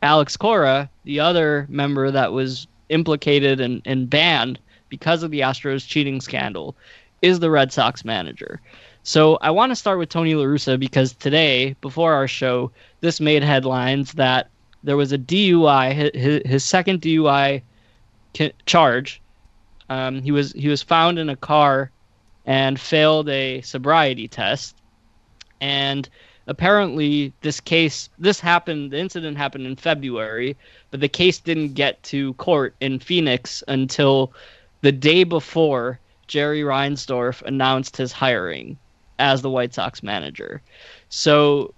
Alex 0.00 0.36
Cora, 0.36 0.88
the 1.02 1.18
other 1.18 1.66
member 1.68 2.12
that 2.12 2.32
was 2.32 2.68
implicated 2.88 3.60
and, 3.60 3.82
and 3.84 4.08
banned 4.08 4.60
because 4.94 5.24
of 5.24 5.32
the 5.32 5.40
Astros 5.40 5.84
cheating 5.84 6.20
scandal, 6.20 6.76
is 7.20 7.40
the 7.40 7.50
Red 7.50 7.72
Sox 7.72 8.04
manager. 8.04 8.60
So 9.02 9.38
I 9.40 9.50
want 9.50 9.72
to 9.72 9.76
start 9.76 9.98
with 9.98 10.08
Tony 10.08 10.36
La 10.36 10.44
Russa 10.44 10.78
because 10.78 11.14
today, 11.14 11.74
before 11.80 12.12
our 12.12 12.28
show, 12.28 12.70
this 13.00 13.20
made 13.20 13.42
headlines 13.42 14.12
that 14.12 14.50
there 14.84 14.96
was 14.96 15.12
a 15.12 15.18
DUI, 15.18 16.14
his, 16.14 16.42
his 16.46 16.64
second 16.64 17.02
DUI 17.02 17.62
charge. 18.66 19.20
Um, 19.88 20.22
he 20.22 20.30
was 20.30 20.52
he 20.52 20.68
was 20.68 20.80
found 20.80 21.18
in 21.18 21.28
a 21.28 21.34
car 21.34 21.90
and 22.46 22.78
failed 22.78 23.28
a 23.28 23.60
sobriety 23.62 24.28
test, 24.28 24.76
and 25.60 26.08
apparently 26.46 27.32
this 27.40 27.58
case 27.60 28.08
this 28.18 28.38
happened 28.38 28.90
the 28.92 28.98
incident 28.98 29.36
happened 29.36 29.66
in 29.66 29.74
February, 29.76 30.56
but 30.92 31.00
the 31.00 31.08
case 31.08 31.40
didn't 31.40 31.74
get 31.74 32.00
to 32.04 32.32
court 32.34 32.76
in 32.80 33.00
Phoenix 33.00 33.64
until 33.68 34.32
the 34.84 34.92
day 34.92 35.24
before 35.24 35.98
Jerry 36.26 36.60
Reinsdorf 36.60 37.40
announced 37.40 37.96
his 37.96 38.12
hiring 38.12 38.76
as 39.18 39.40
the 39.40 39.48
White 39.48 39.72
Sox 39.72 40.02
manager. 40.02 40.60
So 41.08 41.72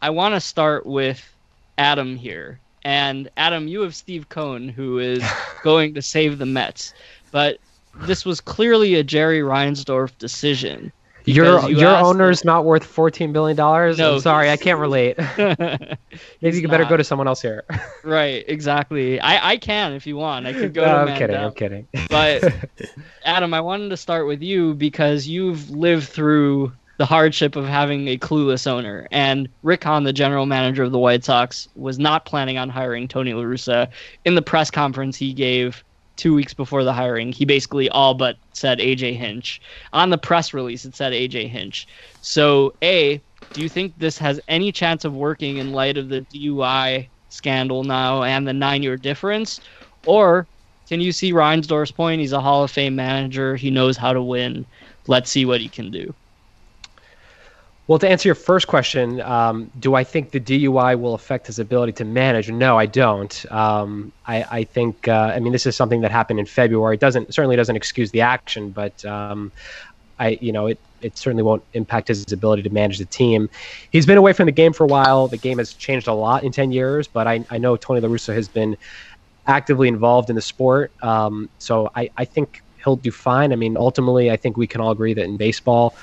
I 0.00 0.10
want 0.10 0.34
to 0.34 0.40
start 0.40 0.84
with 0.84 1.34
Adam 1.78 2.14
here. 2.14 2.60
And 2.84 3.30
Adam, 3.38 3.68
you 3.68 3.80
have 3.80 3.94
Steve 3.94 4.28
Cohen, 4.28 4.68
who 4.68 4.98
is 4.98 5.24
going 5.62 5.94
to 5.94 6.02
save 6.02 6.36
the 6.36 6.44
Mets. 6.44 6.92
But 7.30 7.56
this 8.02 8.26
was 8.26 8.38
clearly 8.42 8.96
a 8.96 9.02
Jerry 9.02 9.40
Reinsdorf 9.40 10.18
decision. 10.18 10.92
Your 11.24 11.68
you 11.68 11.78
your 11.78 11.96
owner's 11.96 12.42
him, 12.42 12.46
not 12.46 12.64
worth 12.64 12.84
fourteen 12.84 13.32
billion 13.32 13.56
dollars. 13.56 13.98
No, 13.98 14.14
I'm 14.14 14.20
sorry, 14.20 14.50
I 14.50 14.56
can't 14.56 14.78
relate. 14.78 15.16
Maybe 16.40 16.60
you 16.60 16.68
better 16.68 16.84
go 16.84 16.96
to 16.96 17.04
someone 17.04 17.28
else 17.28 17.40
here. 17.40 17.64
right, 18.04 18.44
exactly. 18.48 19.20
I, 19.20 19.52
I 19.52 19.56
can 19.56 19.92
if 19.92 20.06
you 20.06 20.16
want. 20.16 20.46
I 20.46 20.52
could 20.52 20.74
go. 20.74 20.84
No, 20.84 20.96
I'm 20.96 21.18
kidding. 21.18 21.36
I'm 21.36 21.52
kidding. 21.52 21.88
But 22.08 22.52
Adam, 23.24 23.54
I 23.54 23.60
wanted 23.60 23.90
to 23.90 23.96
start 23.96 24.26
with 24.26 24.42
you 24.42 24.74
because 24.74 25.26
you've 25.26 25.70
lived 25.70 26.08
through 26.08 26.72
the 26.98 27.06
hardship 27.06 27.56
of 27.56 27.66
having 27.66 28.08
a 28.08 28.18
clueless 28.18 28.66
owner. 28.66 29.08
And 29.10 29.48
Rick 29.62 29.84
Hahn, 29.84 30.04
the 30.04 30.12
general 30.12 30.46
manager 30.46 30.82
of 30.82 30.92
the 30.92 30.98
White 30.98 31.24
Sox, 31.24 31.68
was 31.74 31.98
not 31.98 32.26
planning 32.26 32.58
on 32.58 32.68
hiring 32.68 33.08
Tony 33.08 33.32
La 33.32 33.42
Russa. 33.42 33.88
In 34.24 34.34
the 34.34 34.42
press 34.42 34.70
conference 34.70 35.16
he 35.16 35.32
gave 35.32 35.82
two 36.16 36.34
weeks 36.34 36.54
before 36.54 36.84
the 36.84 36.92
hiring, 36.92 37.32
he 37.32 37.44
basically 37.44 37.88
all 37.90 38.14
but 38.14 38.36
said 38.52 38.78
AJ 38.78 39.16
Hinch. 39.16 39.60
On 39.92 40.10
the 40.10 40.18
press 40.18 40.54
release, 40.54 40.84
it 40.84 40.94
said 40.94 41.12
AJ 41.12 41.48
Hinch. 41.48 41.86
So, 42.20 42.72
A, 42.82 43.22
do 43.52 43.60
you 43.62 43.68
think 43.68 43.94
this 43.98 44.18
has 44.18 44.40
any 44.48 44.72
chance 44.72 45.04
of 45.04 45.14
working 45.14 45.56
in 45.58 45.72
light 45.72 45.96
of 45.96 46.08
the 46.08 46.22
DUI 46.22 47.08
scandal 47.28 47.84
now 47.84 48.22
and 48.22 48.46
the 48.46 48.52
nine 48.52 48.82
year 48.82 48.96
difference? 48.96 49.60
Or 50.04 50.48
can 50.88 51.00
you 51.00 51.12
see 51.12 51.32
Reinsdorf's 51.32 51.92
point? 51.92 52.20
He's 52.20 52.32
a 52.32 52.40
Hall 52.40 52.64
of 52.64 52.70
Fame 52.70 52.96
manager. 52.96 53.56
He 53.56 53.70
knows 53.70 53.96
how 53.96 54.12
to 54.12 54.22
win. 54.22 54.66
Let's 55.06 55.30
see 55.30 55.44
what 55.44 55.60
he 55.60 55.68
can 55.68 55.90
do. 55.90 56.14
Well, 57.88 57.98
to 57.98 58.08
answer 58.08 58.28
your 58.28 58.36
first 58.36 58.68
question, 58.68 59.20
um, 59.22 59.70
do 59.80 59.94
I 59.96 60.04
think 60.04 60.30
the 60.30 60.38
DUI 60.38 60.98
will 60.98 61.14
affect 61.14 61.48
his 61.48 61.58
ability 61.58 61.92
to 61.94 62.04
manage? 62.04 62.48
No, 62.48 62.78
I 62.78 62.86
don't. 62.86 63.52
Um, 63.52 64.12
I, 64.24 64.44
I, 64.50 64.64
think, 64.64 65.08
uh, 65.08 65.32
I 65.34 65.40
mean, 65.40 65.52
this 65.52 65.66
is 65.66 65.74
something 65.74 66.00
that 66.02 66.12
happened 66.12 66.38
in 66.38 66.46
February. 66.46 66.94
It 66.94 67.00
doesn't 67.00 67.34
certainly 67.34 67.56
doesn't 67.56 67.74
excuse 67.74 68.12
the 68.12 68.20
action, 68.20 68.70
but 68.70 69.04
um, 69.04 69.50
I, 70.18 70.38
you 70.40 70.52
know, 70.52 70.66
it 70.68 70.78
it 71.00 71.18
certainly 71.18 71.42
won't 71.42 71.64
impact 71.72 72.06
his 72.06 72.30
ability 72.32 72.62
to 72.62 72.70
manage 72.70 72.98
the 72.98 73.04
team. 73.04 73.50
He's 73.90 74.06
been 74.06 74.18
away 74.18 74.32
from 74.32 74.46
the 74.46 74.52
game 74.52 74.72
for 74.72 74.84
a 74.84 74.86
while. 74.86 75.26
The 75.26 75.36
game 75.36 75.58
has 75.58 75.72
changed 75.74 76.06
a 76.06 76.14
lot 76.14 76.44
in 76.44 76.52
ten 76.52 76.70
years, 76.70 77.08
but 77.08 77.26
I, 77.26 77.44
I 77.50 77.58
know 77.58 77.76
Tony 77.76 78.00
La 78.00 78.08
Russa 78.08 78.32
has 78.32 78.46
been 78.46 78.76
actively 79.48 79.88
involved 79.88 80.30
in 80.30 80.36
the 80.36 80.42
sport. 80.42 80.92
Um, 81.02 81.48
so 81.58 81.90
I, 81.96 82.10
I 82.16 82.24
think 82.24 82.62
he'll 82.84 82.94
do 82.94 83.10
fine. 83.10 83.52
I 83.52 83.56
mean, 83.56 83.76
ultimately, 83.76 84.30
I 84.30 84.36
think 84.36 84.56
we 84.56 84.68
can 84.68 84.80
all 84.80 84.92
agree 84.92 85.14
that 85.14 85.24
in 85.24 85.36
baseball 85.36 85.96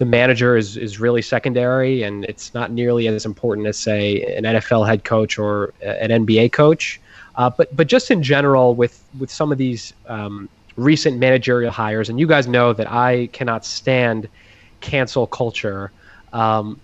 the 0.00 0.06
manager 0.06 0.56
is, 0.56 0.78
is 0.78 0.98
really 0.98 1.20
secondary 1.20 2.02
and 2.02 2.24
it's 2.24 2.54
not 2.54 2.72
nearly 2.72 3.06
as 3.06 3.26
important 3.26 3.66
as 3.66 3.76
say 3.76 4.22
an 4.34 4.44
NFL 4.44 4.88
head 4.88 5.04
coach 5.04 5.38
or 5.38 5.74
an 5.82 6.24
NBA 6.24 6.52
coach. 6.52 6.98
Uh, 7.36 7.50
but 7.50 7.76
but 7.76 7.86
just 7.86 8.10
in 8.10 8.22
general 8.22 8.74
with 8.74 9.04
with 9.18 9.30
some 9.30 9.52
of 9.52 9.58
these 9.58 9.92
um, 10.06 10.48
recent 10.76 11.18
managerial 11.18 11.70
hires, 11.70 12.08
and 12.08 12.18
you 12.18 12.26
guys 12.26 12.48
know 12.48 12.72
that 12.72 12.90
I 12.90 13.28
cannot 13.32 13.64
stand 13.66 14.26
cancel 14.80 15.26
culture. 15.26 15.92
Um, 16.32 16.80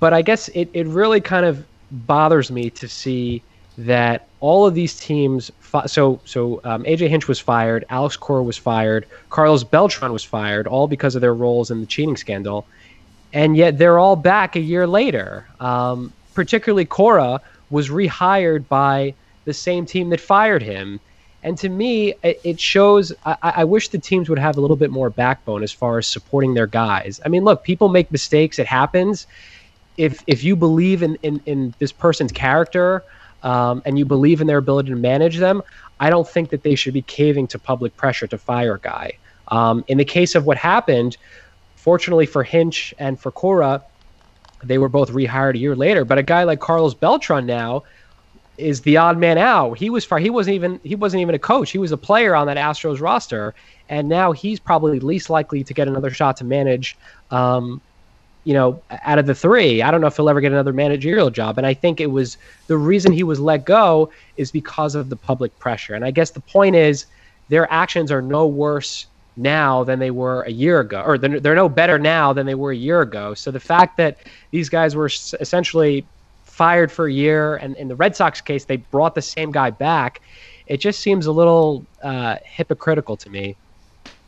but 0.00 0.12
I 0.12 0.20
guess 0.20 0.48
it, 0.48 0.68
it 0.72 0.88
really 0.88 1.20
kind 1.20 1.46
of 1.46 1.64
bothers 1.92 2.50
me 2.50 2.68
to 2.70 2.88
see 2.88 3.42
that 3.86 4.26
all 4.40 4.66
of 4.66 4.74
these 4.74 4.98
teams. 4.98 5.50
Fi- 5.60 5.86
so 5.86 6.20
so 6.24 6.60
um, 6.64 6.82
AJ 6.84 7.08
Hinch 7.08 7.28
was 7.28 7.38
fired, 7.38 7.84
Alex 7.90 8.16
Cora 8.16 8.42
was 8.42 8.56
fired, 8.56 9.06
Carlos 9.28 9.64
Beltran 9.64 10.12
was 10.12 10.24
fired, 10.24 10.66
all 10.66 10.88
because 10.88 11.14
of 11.14 11.20
their 11.20 11.34
roles 11.34 11.70
in 11.70 11.80
the 11.80 11.86
cheating 11.86 12.16
scandal, 12.16 12.66
and 13.32 13.56
yet 13.56 13.78
they're 13.78 13.98
all 13.98 14.16
back 14.16 14.56
a 14.56 14.60
year 14.60 14.86
later. 14.86 15.46
Um, 15.60 16.12
particularly 16.34 16.84
Cora 16.84 17.40
was 17.70 17.88
rehired 17.88 18.66
by 18.68 19.14
the 19.44 19.54
same 19.54 19.86
team 19.86 20.10
that 20.10 20.20
fired 20.20 20.62
him. 20.62 21.00
And 21.42 21.56
to 21.58 21.68
me, 21.68 22.14
it, 22.22 22.60
shows. 22.60 23.12
I, 23.24 23.36
I, 23.42 23.64
wish 23.64 23.88
the 23.88 23.98
teams 23.98 24.28
would 24.28 24.38
have 24.38 24.58
a 24.58 24.60
little 24.60 24.76
bit 24.76 24.90
more 24.90 25.08
backbone 25.08 25.62
as 25.62 25.72
far 25.72 25.96
as 25.96 26.06
supporting 26.06 26.52
their 26.52 26.66
guys. 26.66 27.18
I 27.24 27.28
mean, 27.28 27.44
look, 27.44 27.64
people 27.64 27.88
make 27.88 28.12
mistakes; 28.12 28.58
it 28.58 28.66
happens. 28.66 29.26
If 29.96 30.22
if 30.26 30.44
you 30.44 30.54
believe 30.54 31.02
in 31.02 31.16
in, 31.22 31.40
in 31.46 31.74
this 31.78 31.92
person's 31.92 32.32
character, 32.32 33.04
um, 33.42 33.82
and 33.84 33.98
you 33.98 34.04
believe 34.04 34.40
in 34.40 34.46
their 34.46 34.58
ability 34.58 34.90
to 34.90 34.96
manage 34.96 35.38
them, 35.38 35.62
I 35.98 36.10
don't 36.10 36.28
think 36.28 36.50
that 36.50 36.62
they 36.62 36.74
should 36.74 36.94
be 36.94 37.02
caving 37.02 37.46
to 37.48 37.58
public 37.58 37.96
pressure 37.96 38.26
to 38.26 38.38
fire 38.38 38.74
a 38.74 38.80
guy. 38.80 39.12
Um, 39.48 39.84
in 39.88 39.98
the 39.98 40.04
case 40.04 40.34
of 40.34 40.46
what 40.46 40.56
happened, 40.56 41.16
fortunately 41.76 42.26
for 42.26 42.42
Hinch 42.42 42.94
and 42.98 43.18
for 43.18 43.30
Cora, 43.30 43.82
they 44.62 44.78
were 44.78 44.88
both 44.88 45.10
rehired 45.10 45.54
a 45.54 45.58
year 45.58 45.74
later. 45.74 46.04
But 46.04 46.18
a 46.18 46.22
guy 46.22 46.44
like 46.44 46.60
Carlos 46.60 46.94
Beltran 46.94 47.46
now 47.46 47.82
is 48.58 48.82
the 48.82 48.96
odd 48.96 49.18
man 49.18 49.38
out. 49.38 49.78
He 49.78 49.90
was 49.90 50.04
far, 50.04 50.18
he 50.18 50.30
wasn't 50.30 50.54
even 50.54 50.80
he 50.84 50.94
wasn't 50.94 51.22
even 51.22 51.34
a 51.34 51.38
coach. 51.38 51.70
He 51.70 51.78
was 51.78 51.92
a 51.92 51.96
player 51.96 52.34
on 52.34 52.46
that 52.46 52.56
Astros 52.56 53.00
roster, 53.00 53.54
and 53.88 54.08
now 54.08 54.32
he's 54.32 54.60
probably 54.60 55.00
least 55.00 55.30
likely 55.30 55.64
to 55.64 55.74
get 55.74 55.88
another 55.88 56.10
shot 56.10 56.36
to 56.38 56.44
manage 56.44 56.96
um, 57.30 57.80
you 58.44 58.54
know, 58.54 58.82
out 58.90 59.18
of 59.18 59.26
the 59.26 59.34
three, 59.34 59.82
I 59.82 59.90
don't 59.90 60.00
know 60.00 60.06
if 60.06 60.16
he'll 60.16 60.30
ever 60.30 60.40
get 60.40 60.52
another 60.52 60.72
managerial 60.72 61.30
job. 61.30 61.58
And 61.58 61.66
I 61.66 61.74
think 61.74 62.00
it 62.00 62.10
was 62.10 62.38
the 62.68 62.76
reason 62.76 63.12
he 63.12 63.22
was 63.22 63.38
let 63.38 63.64
go 63.64 64.10
is 64.36 64.50
because 64.50 64.94
of 64.94 65.10
the 65.10 65.16
public 65.16 65.56
pressure. 65.58 65.94
And 65.94 66.04
I 66.04 66.10
guess 66.10 66.30
the 66.30 66.40
point 66.40 66.74
is 66.74 67.06
their 67.48 67.70
actions 67.72 68.10
are 68.10 68.22
no 68.22 68.46
worse 68.46 69.06
now 69.36 69.84
than 69.84 69.98
they 69.98 70.10
were 70.10 70.42
a 70.42 70.50
year 70.50 70.80
ago, 70.80 71.02
or 71.04 71.18
they're, 71.18 71.40
they're 71.40 71.54
no 71.54 71.68
better 71.68 71.98
now 71.98 72.32
than 72.32 72.46
they 72.46 72.54
were 72.54 72.72
a 72.72 72.76
year 72.76 73.02
ago. 73.02 73.34
So 73.34 73.50
the 73.50 73.60
fact 73.60 73.96
that 73.98 74.18
these 74.50 74.68
guys 74.68 74.96
were 74.96 75.06
essentially 75.06 76.04
fired 76.44 76.90
for 76.92 77.06
a 77.06 77.12
year, 77.12 77.56
and 77.56 77.76
in 77.76 77.88
the 77.88 77.96
Red 77.96 78.16
Sox 78.16 78.40
case, 78.40 78.64
they 78.64 78.76
brought 78.76 79.14
the 79.14 79.22
same 79.22 79.50
guy 79.50 79.70
back, 79.70 80.20
it 80.66 80.78
just 80.78 81.00
seems 81.00 81.26
a 81.26 81.32
little 81.32 81.84
uh, 82.02 82.36
hypocritical 82.44 83.16
to 83.16 83.30
me. 83.30 83.56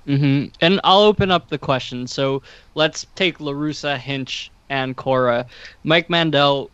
Mm-hmm. 0.07 0.49
And 0.61 0.81
I'll 0.85 1.01
open 1.01 1.31
up 1.31 1.49
the 1.49 1.59
question. 1.59 2.07
So 2.07 2.43
let's 2.75 3.07
take 3.15 3.41
La 3.41 3.53
Russa, 3.53 3.97
Hinch, 3.97 4.51
and 4.69 4.97
Cora. 4.97 5.47
Mike 5.85 6.11
Mandel, 6.11 6.71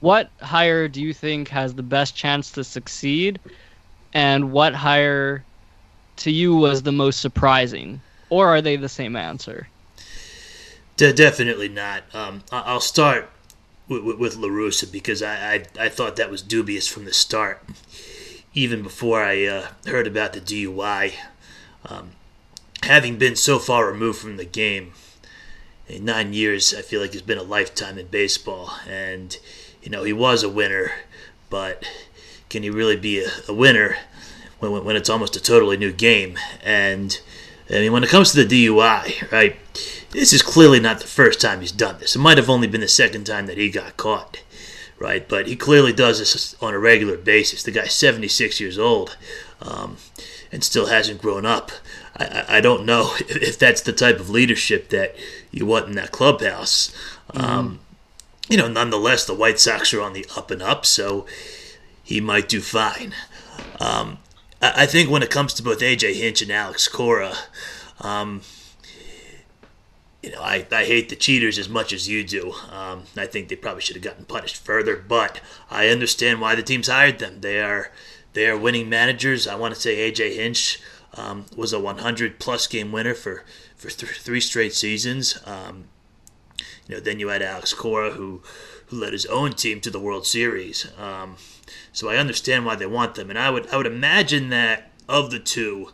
what 0.00 0.30
hire 0.40 0.88
do 0.88 1.00
you 1.00 1.12
think 1.12 1.48
has 1.48 1.74
the 1.74 1.82
best 1.82 2.14
chance 2.14 2.52
to 2.52 2.64
succeed? 2.64 3.40
and 4.14 4.52
what 4.52 4.74
hire 4.74 5.44
to 6.16 6.30
you 6.30 6.54
was 6.54 6.82
the 6.82 6.92
most 6.92 7.20
surprising, 7.20 8.00
or 8.30 8.48
are 8.48 8.60
they 8.60 8.76
the 8.76 8.88
same 8.88 9.16
answer? 9.16 9.68
De- 10.96 11.12
definitely 11.12 11.68
not. 11.68 12.02
Um, 12.14 12.42
I- 12.50 12.62
I'll 12.62 12.80
start 12.80 13.30
with, 13.88 14.02
with, 14.02 14.18
with 14.18 14.36
La 14.36 14.70
because 14.90 15.22
I, 15.22 15.54
I 15.78 15.84
I 15.84 15.88
thought 15.88 16.16
that 16.16 16.30
was 16.30 16.42
dubious 16.42 16.88
from 16.88 17.04
the 17.04 17.12
start, 17.12 17.62
even 18.54 18.82
before 18.82 19.22
I 19.22 19.44
uh, 19.44 19.66
heard 19.86 20.06
about 20.06 20.32
the 20.32 20.40
DUI. 20.40 21.12
Um, 21.86 22.10
having 22.82 23.18
been 23.18 23.36
so 23.36 23.58
far 23.58 23.86
removed 23.86 24.18
from 24.18 24.36
the 24.36 24.44
game, 24.44 24.92
in 25.88 26.04
nine 26.04 26.32
years, 26.32 26.74
I 26.74 26.82
feel 26.82 27.00
like 27.00 27.14
it's 27.14 27.22
been 27.22 27.38
a 27.38 27.42
lifetime 27.42 27.98
in 27.98 28.08
baseball, 28.08 28.72
and 28.86 29.36
you 29.82 29.90
know 29.90 30.04
he 30.04 30.12
was 30.12 30.42
a 30.42 30.48
winner, 30.48 30.92
but 31.48 31.88
can 32.48 32.62
he 32.62 32.70
really 32.70 32.96
be 32.96 33.24
a, 33.24 33.28
a 33.48 33.54
winner 33.54 33.96
when, 34.58 34.84
when 34.84 34.96
it's 34.96 35.08
almost 35.08 35.36
a 35.36 35.42
totally 35.42 35.76
new 35.76 35.92
game? 35.92 36.38
And 36.62 37.18
I 37.70 37.74
mean, 37.74 37.92
when 37.92 38.04
it 38.04 38.10
comes 38.10 38.32
to 38.32 38.44
the 38.44 38.66
DUI, 38.66 39.30
right? 39.30 39.56
This 40.10 40.32
is 40.32 40.42
clearly 40.42 40.80
not 40.80 41.00
the 41.00 41.06
first 41.06 41.40
time 41.40 41.60
he's 41.60 41.72
done 41.72 41.98
this. 41.98 42.16
It 42.16 42.20
might 42.20 42.38
have 42.38 42.48
only 42.48 42.66
been 42.66 42.80
the 42.80 42.88
second 42.88 43.24
time 43.24 43.46
that 43.46 43.58
he 43.58 43.70
got 43.70 43.98
caught, 43.98 44.42
right? 44.98 45.28
But 45.28 45.46
he 45.46 45.56
clearly 45.56 45.92
does 45.92 46.18
this 46.18 46.56
on 46.62 46.72
a 46.72 46.78
regular 46.78 47.18
basis. 47.18 47.62
The 47.62 47.70
guy's 47.70 47.92
76 47.92 48.58
years 48.58 48.78
old 48.78 49.18
um, 49.60 49.98
and 50.50 50.64
still 50.64 50.86
hasn't 50.86 51.20
grown 51.20 51.44
up. 51.44 51.72
I, 52.18 52.44
I, 52.48 52.60
don't 52.60 52.84
know 52.84 53.14
if 53.20 53.58
that's 53.58 53.80
the 53.80 53.92
type 53.92 54.20
of 54.20 54.30
leadership 54.30 54.88
that 54.90 55.14
you 55.50 55.66
want 55.66 55.86
in 55.86 55.94
that 55.96 56.12
clubhouse. 56.12 56.94
Um, 57.34 57.80
you 58.48 58.56
know, 58.56 58.68
nonetheless, 58.68 59.24
the 59.24 59.34
White 59.34 59.60
Sox 59.60 59.92
are 59.92 60.00
on 60.00 60.14
the 60.14 60.26
up 60.36 60.50
and 60.50 60.62
up, 60.62 60.86
so 60.86 61.26
he 62.02 62.20
might 62.20 62.48
do 62.48 62.60
fine. 62.60 63.14
Um, 63.80 64.18
I, 64.62 64.82
I 64.82 64.86
think 64.86 65.10
when 65.10 65.22
it 65.22 65.30
comes 65.30 65.54
to 65.54 65.62
both 65.62 65.80
AJ 65.80 66.14
Hinch 66.14 66.42
and 66.42 66.50
Alex 66.50 66.88
Cora, 66.88 67.34
um, 68.00 68.42
you 70.22 70.32
know, 70.32 70.42
I, 70.42 70.66
I 70.72 70.84
hate 70.84 71.08
the 71.08 71.16
cheaters 71.16 71.58
as 71.58 71.68
much 71.68 71.92
as 71.92 72.08
you 72.08 72.24
do. 72.24 72.52
Um, 72.70 73.04
I 73.16 73.26
think 73.26 73.48
they 73.48 73.56
probably 73.56 73.82
should 73.82 73.96
have 73.96 74.04
gotten 74.04 74.24
punished 74.24 74.56
further, 74.56 74.96
but 74.96 75.40
I 75.70 75.88
understand 75.88 76.40
why 76.40 76.54
the 76.54 76.62
teams 76.62 76.88
hired 76.88 77.18
them. 77.18 77.40
They 77.40 77.60
are 77.60 77.92
they 78.32 78.48
are 78.48 78.58
winning 78.58 78.88
managers. 78.88 79.46
I 79.46 79.54
want 79.54 79.74
to 79.74 79.80
say 79.80 80.10
AJ 80.10 80.36
Hinch 80.36 80.80
um, 81.16 81.46
was 81.56 81.72
a 81.72 81.80
100 81.80 82.38
plus 82.38 82.66
game 82.66 82.92
winner 82.92 83.14
for 83.14 83.44
for 83.76 83.88
th- 83.90 84.12
three 84.18 84.40
straight 84.40 84.74
seasons. 84.74 85.38
Um, 85.46 85.84
you 86.88 86.94
know, 86.96 87.00
then 87.00 87.20
you 87.20 87.28
had 87.28 87.42
Alex 87.42 87.72
Cora 87.74 88.10
who 88.12 88.42
who 88.86 88.96
led 88.98 89.12
his 89.12 89.26
own 89.26 89.52
team 89.52 89.80
to 89.82 89.90
the 89.90 90.00
World 90.00 90.26
Series. 90.26 90.86
Um, 90.98 91.36
so 91.92 92.08
I 92.08 92.16
understand 92.16 92.64
why 92.64 92.74
they 92.76 92.86
want 92.86 93.14
them, 93.14 93.30
and 93.30 93.38
I 93.38 93.50
would 93.50 93.68
I 93.72 93.76
would 93.76 93.86
imagine 93.86 94.48
that 94.50 94.90
of 95.08 95.30
the 95.30 95.38
two, 95.38 95.90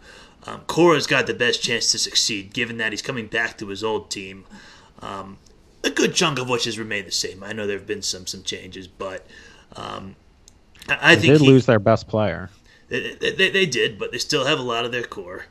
um, 0.46 0.61
Cora's 0.66 1.07
got 1.07 1.27
the 1.27 1.35
best 1.35 1.62
chance 1.62 1.90
to 1.92 1.98
succeed, 1.98 2.53
given 2.53 2.77
that 2.79 2.92
he's 2.92 3.03
coming 3.03 3.27
back 3.27 3.57
to 3.59 3.68
his 3.68 3.83
old 3.85 4.11
team. 4.11 4.44
Um, 5.00 5.38
a 5.83 5.90
good 5.90 6.14
chunk 6.14 6.38
of 6.38 6.48
which 6.48 6.64
has 6.64 6.79
remained 6.79 7.07
the 7.07 7.12
same. 7.12 7.42
I 7.44 7.53
know 7.53 7.66
there 7.66 7.77
have 7.79 7.87
been 7.87 8.03
some 8.03 8.27
some 8.27 8.42
changes, 8.42 8.88
but 8.88 9.27
um, 9.77 10.16
I, 10.88 11.12
I 11.12 11.14
They 11.16 11.20
think 11.22 11.33
did 11.35 11.40
he- 11.42 11.46
lose 11.48 11.66
their 11.66 11.79
best 11.79 12.09
player. 12.09 12.50
They, 13.01 13.31
they, 13.33 13.51
they 13.51 13.67
did, 13.67 13.99
but 13.99 14.13
they 14.13 14.19
still 14.19 14.45
have 14.45 14.59
a 14.59 14.63
lot 14.63 14.85
of 14.85 14.93
their 14.93 15.05
core, 15.05 15.47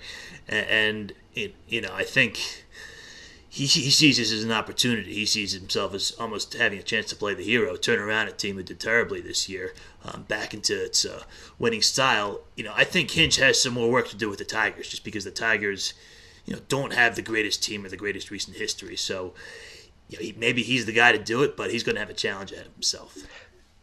and, 0.48 0.66
and 1.36 1.54
you 1.68 1.82
know 1.82 1.94
I 1.94 2.04
think 2.04 2.66
he, 3.50 3.66
he 3.66 3.90
sees 3.90 4.18
this 4.18 4.32
as 4.32 4.44
an 4.44 4.52
opportunity. 4.52 5.14
He 5.14 5.26
sees 5.26 5.54
himself 5.54 5.94
as 5.94 6.12
almost 6.20 6.54
having 6.54 6.80
a 6.80 6.84
chance 6.84 7.08
to 7.08 7.16
play 7.16 7.34
the 7.34 7.44
hero, 7.44 7.76
turn 7.76 8.00
around 8.00 8.28
a 8.28 8.32
team 8.32 8.56
who 8.56 8.64
did 8.64 8.80
terribly 8.80 9.22
this 9.22 9.48
year, 9.50 9.74
um, 10.04 10.24
back 10.24 10.54
into 10.54 10.74
its 10.86 11.06
uh, 11.06 11.24
winning 11.60 11.82
style. 11.82 12.42
You 12.56 12.64
know 12.64 12.74
I 12.76 12.84
think 12.84 13.12
Hinch 13.12 13.38
has 13.38 13.62
some 13.62 13.74
more 13.74 13.92
work 13.92 14.10
to 14.10 14.16
do 14.18 14.30
with 14.30 14.40
the 14.40 14.46
Tigers, 14.46 14.90
just 14.90 15.04
because 15.04 15.24
the 15.24 15.32
Tigers, 15.32 15.94
you 16.46 16.54
know, 16.54 16.62
don't 16.68 16.94
have 16.94 17.16
the 17.16 17.22
greatest 17.22 17.64
team 17.64 17.86
or 17.86 17.90
the 17.90 17.98
greatest 17.98 18.32
recent 18.32 18.58
history. 18.58 18.96
So. 18.96 19.34
You 20.10 20.18
know, 20.18 20.26
he, 20.26 20.36
maybe 20.38 20.62
he's 20.64 20.86
the 20.86 20.92
guy 20.92 21.14
to 21.14 21.18
do 21.18 21.44
it, 21.44 21.56
but 21.56 21.72
he's 21.72 21.82
going 21.82 21.96
to 21.96 22.00
have 22.00 22.10
a 22.10 22.14
challenge 22.14 22.52
ahead 22.52 22.68
of 22.68 22.74
himself. 22.74 23.18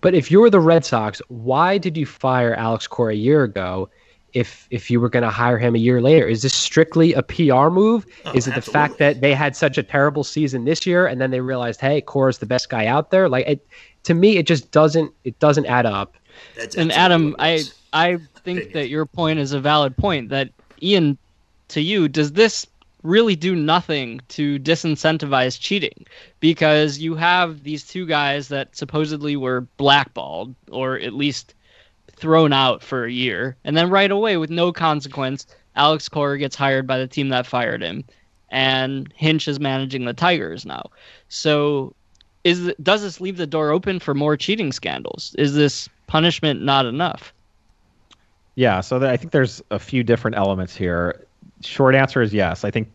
But 0.01 0.15
if 0.15 0.31
you're 0.31 0.51
the 0.51 0.61
Red 0.61 0.85
Sox, 0.85 1.21
why 1.29 1.79
did 1.79 1.97
you 1.97 2.07
fire 2.07 2.55
Alex 2.55 2.87
Cora 2.87 3.13
a 3.13 3.17
year 3.17 3.45
ago? 3.45 3.89
If 4.33 4.69
if 4.71 4.91
you 4.91 5.01
were 5.01 5.09
going 5.09 5.25
to 5.25 5.31
hire 5.31 5.59
him 5.59 5.75
a 5.75 5.79
year 5.79 6.01
later, 6.01 6.27
is 6.27 6.43
this 6.43 6.55
strictly 6.55 7.13
a 7.15 7.23
PR 7.23 7.69
move? 7.69 8.07
Oh, 8.25 8.33
is 8.33 8.47
it 8.47 8.55
the 8.55 8.63
fact 8.63 8.99
that 8.99 9.21
they 9.21 9.35
had 9.35 9.57
such 9.57 9.77
a 9.77 9.83
terrible 9.83 10.23
season 10.23 10.65
this 10.65 10.87
year, 10.87 11.07
and 11.07 11.21
then 11.21 11.33
they 11.33 11.41
realized, 11.41 11.81
hey, 11.81 12.01
Cora's 12.01 12.39
the 12.39 12.47
best 12.47 12.71
guy 12.71 12.87
out 12.87 13.11
there? 13.11 13.29
Like, 13.29 13.49
it, 13.49 13.67
to 14.05 14.15
me, 14.15 14.37
it 14.37 14.47
just 14.47 14.71
doesn't 14.71 15.13
it 15.25 15.37
doesn't 15.41 15.67
add 15.67 15.85
up. 15.85 16.17
That's 16.57 16.77
and 16.77 16.93
Adam, 16.93 17.35
I. 17.39 17.65
I 17.93 18.19
think 18.45 18.59
Opinion. 18.59 18.73
that 18.75 18.89
your 18.89 19.05
point 19.05 19.41
is 19.41 19.53
a 19.53 19.61
valid 19.61 19.97
point. 19.97 20.29
That 20.29 20.51
Ian, 20.81 21.19
to 21.69 21.81
you, 21.81 22.09
does 22.09 22.33
this 22.33 22.67
really 23.03 23.37
do 23.37 23.55
nothing 23.57 24.21
to 24.29 24.59
disincentivize 24.59 25.59
cheating? 25.59 26.07
Because 26.41 26.99
you 26.99 27.15
have 27.15 27.63
these 27.63 27.87
two 27.87 28.07
guys 28.07 28.49
that 28.49 28.77
supposedly 28.77 29.37
were 29.37 29.63
blackballed, 29.77 30.55
or 30.71 30.99
at 30.99 31.15
least 31.15 31.55
thrown 32.17 32.53
out 32.53 32.83
for 32.83 33.05
a 33.05 33.13
year, 33.13 33.57
and 33.65 33.77
then 33.77 33.91
right 33.91 34.11
away, 34.11 34.37
with 34.37 34.51
no 34.51 34.73
consequence, 34.73 35.47
Alex 35.77 36.09
Cora 36.09 36.39
gets 36.39 36.57
hired 36.57 36.87
by 36.87 36.99
the 36.99 37.07
team 37.07 37.31
that 37.31 37.47
fired 37.47 37.83
him, 37.83 38.05
and 38.51 39.13
Hinch 39.17 39.49
is 39.49 39.59
managing 39.59 40.05
the 40.05 40.13
Tigers 40.13 40.67
now. 40.67 40.91
So 41.29 41.95
is 42.45 42.73
does 42.83 43.03
this 43.03 43.21
leave 43.21 43.37
the 43.37 43.47
door 43.47 43.71
open 43.71 44.01
for 44.01 44.15
more 44.15 44.37
cheating 44.37 44.73
scandals? 44.73 45.35
Is 45.39 45.55
this 45.55 45.89
punishment 46.07 46.63
not 46.63 46.87
enough? 46.87 47.33
Yeah, 48.55 48.81
so 48.81 49.01
I 49.07 49.17
think 49.17 49.33
there's 49.33 49.63
a 49.71 49.79
few 49.79 50.03
different 50.03 50.37
elements 50.37 50.77
here. 50.77 51.25
Short 51.63 51.95
answer 51.95 52.23
is 52.23 52.33
yes. 52.33 52.65
I 52.65 52.71
think 52.71 52.91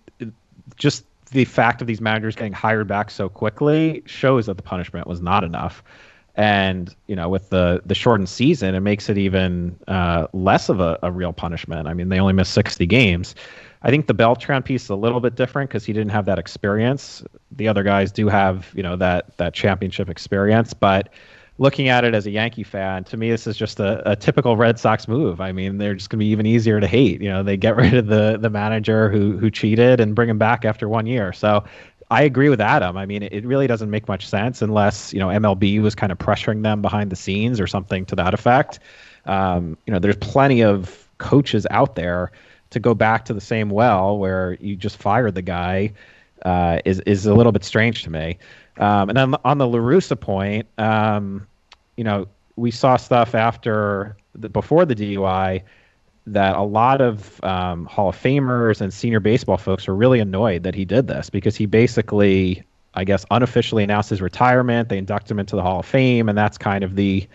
just 0.75 1.06
the 1.32 1.45
fact 1.45 1.82
of 1.82 1.88
these 1.88 2.01
managers 2.01 2.36
getting 2.36 2.54
hired 2.54 2.88
back 2.88 3.10
so 3.12 3.30
quickly 3.30 4.04
shows 4.06 4.45
that 4.45 4.58
the 4.58 4.63
punishment 4.63 5.08
was 5.08 5.21
not 5.21 5.43
enough. 5.43 5.84
And 6.36 6.93
you 7.08 7.15
know, 7.15 7.30
with 7.30 7.49
the 7.49 7.82
the 7.86 7.95
shortened 7.95 8.28
season, 8.28 8.75
it 8.75 8.82
makes 8.82 9.10
it 9.10 9.17
even 9.17 9.78
uh, 9.88 10.28
less 10.34 10.67
of 10.67 10.82
a, 10.82 10.99
a 11.01 11.12
real 11.12 11.32
punishment. 11.32 11.88
I 11.88 11.93
mean, 11.93 12.10
they 12.10 12.19
only 12.19 12.34
missed 12.34 12.54
60 12.54 12.86
games. 12.86 13.36
I 13.84 13.89
think 13.89 14.08
the 14.08 14.13
Beltran 14.13 14.63
piece 14.63 14.84
is 14.84 14.89
a 14.89 14.95
little 14.95 15.19
bit 15.19 15.36
different 15.36 15.69
because 15.69 15.86
he 15.86 15.93
didn't 15.93 16.12
have 16.12 16.25
that 16.25 16.39
experience. 16.39 17.23
The 17.51 17.67
other 17.67 17.84
guys 17.84 18.12
do 18.12 18.28
have, 18.28 18.71
you 18.75 18.84
know, 18.84 18.97
that 18.97 19.38
that 19.38 19.54
championship 19.54 20.10
experience. 20.10 20.73
But 20.73 21.10
looking 21.57 21.87
at 21.89 22.03
it 22.03 22.13
as 22.13 22.25
a 22.25 22.31
Yankee 22.31 22.63
fan, 22.63 23.03
to 23.05 23.17
me, 23.17 23.29
this 23.29 23.47
is 23.47 23.55
just 23.57 23.79
a, 23.79 24.11
a 24.11 24.15
typical 24.15 24.57
Red 24.57 24.79
Sox 24.79 25.07
move. 25.07 25.39
I 25.39 25.51
mean, 25.51 25.77
they're 25.77 25.93
just 25.93 26.09
going 26.09 26.19
to 26.19 26.25
be 26.25 26.29
even 26.29 26.45
easier 26.45 26.79
to 26.79 26.87
hate. 26.87 27.21
You 27.21 27.29
know, 27.29 27.43
they 27.43 27.57
get 27.57 27.75
rid 27.77 27.93
of 27.93 28.07
the 28.07 28.37
the 28.39 28.49
manager 28.49 29.09
who 29.09 29.37
who 29.37 29.49
cheated 29.49 29.99
and 29.99 30.15
bring 30.15 30.29
him 30.29 30.37
back 30.37 30.65
after 30.65 30.89
one 30.89 31.05
year. 31.05 31.33
So. 31.33 31.63
I 32.11 32.21
agree 32.21 32.49
with 32.49 32.61
Adam. 32.61 32.97
I 32.97 33.07
mean, 33.07 33.23
it, 33.23 33.43
really 33.47 33.65
doesn't 33.65 33.89
make 33.89 34.07
much 34.07 34.27
sense 34.27 34.61
unless 34.61 35.11
you 35.11 35.17
know 35.17 35.29
MLB 35.29 35.81
was 35.81 35.95
kind 35.95 36.11
of 36.11 36.19
pressuring 36.19 36.61
them 36.61 36.79
behind 36.79 37.11
the 37.11 37.15
scenes 37.15 37.59
or 37.59 37.65
something 37.65 38.05
to 38.05 38.15
that 38.17 38.35
effect. 38.35 38.77
Um, 39.25 39.75
you 39.87 39.91
know, 39.91 39.97
there's 39.97 40.15
plenty 40.17 40.61
of 40.61 41.07
coaches 41.17 41.65
out 41.71 41.95
there 41.95 42.31
to 42.69 42.79
go 42.79 42.93
back 42.93 43.25
to 43.25 43.33
the 43.33 43.41
same 43.41 43.71
well 43.71 44.19
where 44.19 44.53
you 44.59 44.75
just 44.75 44.97
fired 44.97 45.33
the 45.33 45.41
guy 45.41 45.93
uh, 46.43 46.79
is 46.85 46.99
is 47.01 47.25
a 47.25 47.33
little 47.33 47.51
bit 47.51 47.63
strange 47.63 48.03
to 48.03 48.09
me. 48.09 48.37
Um, 48.77 49.09
and 49.09 49.17
then 49.17 49.35
on 49.45 49.57
the 49.57 49.67
La 49.67 49.79
Russa 49.79 50.19
point, 50.19 50.67
um, 50.77 51.47
you 51.95 52.03
know, 52.03 52.27
we 52.55 52.71
saw 52.71 52.97
stuff 52.97 53.35
after 53.35 54.17
the, 54.33 54.49
before 54.49 54.85
the 54.85 54.95
DUI 54.95 55.61
that 56.27 56.55
a 56.55 56.63
lot 56.63 57.01
of 57.01 57.43
um, 57.43 57.85
Hall 57.85 58.09
of 58.09 58.15
Famers 58.15 58.81
and 58.81 58.93
senior 58.93 59.19
baseball 59.19 59.57
folks 59.57 59.88
were 59.88 59.95
really 59.95 60.19
annoyed 60.19 60.63
that 60.63 60.73
he 60.73 60.83
did 60.83 61.07
this 61.07 61.29
because 61.29 61.55
he 61.55 61.65
basically, 61.65 62.63
I 62.95 63.03
guess, 63.03 63.25
unofficially 63.29 63.83
announced 63.83 64.09
his 64.09 64.21
retirement. 64.21 64.89
They 64.89 64.97
induct 64.97 65.29
him 65.29 65.39
into 65.39 65.55
the 65.55 65.61
Hall 65.61 65.79
of 65.79 65.85
Fame, 65.85 66.27
and 66.27 66.38
that's 66.38 66.57
kind 66.57 66.83
of 66.83 66.95
the, 66.95 67.27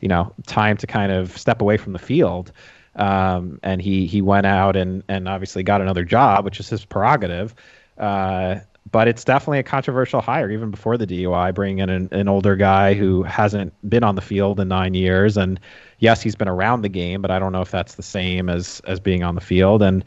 you 0.00 0.08
know, 0.08 0.32
time 0.46 0.76
to 0.78 0.86
kind 0.86 1.12
of 1.12 1.36
step 1.36 1.60
away 1.60 1.76
from 1.76 1.92
the 1.92 1.98
field. 1.98 2.52
Um, 2.96 3.60
and 3.62 3.80
he 3.80 4.06
he 4.06 4.22
went 4.22 4.46
out 4.46 4.74
and 4.74 5.04
and 5.08 5.28
obviously 5.28 5.62
got 5.62 5.80
another 5.80 6.04
job, 6.04 6.44
which 6.44 6.58
is 6.58 6.68
his 6.68 6.84
prerogative. 6.84 7.54
Uh, 7.96 8.56
but 8.90 9.08
it's 9.08 9.24
definitely 9.24 9.58
a 9.58 9.64
controversial 9.64 10.20
hire, 10.20 10.50
even 10.50 10.70
before 10.70 10.96
the 10.96 11.06
DUI, 11.06 11.54
bringing 11.54 11.78
in 11.78 11.90
an, 11.90 12.08
an 12.12 12.28
older 12.28 12.56
guy 12.56 12.94
who 12.94 13.22
hasn't 13.22 13.72
been 13.88 14.04
on 14.04 14.14
the 14.14 14.20
field 14.20 14.60
in 14.60 14.68
nine 14.68 14.94
years. 14.94 15.36
And 15.36 15.58
yes, 15.98 16.22
he's 16.22 16.34
been 16.34 16.48
around 16.48 16.82
the 16.82 16.88
game, 16.88 17.20
but 17.20 17.30
I 17.30 17.38
don't 17.38 17.52
know 17.52 17.60
if 17.60 17.70
that's 17.70 17.94
the 17.94 18.02
same 18.02 18.48
as 18.48 18.80
as 18.86 19.00
being 19.00 19.22
on 19.22 19.34
the 19.34 19.40
field. 19.40 19.82
And 19.82 20.04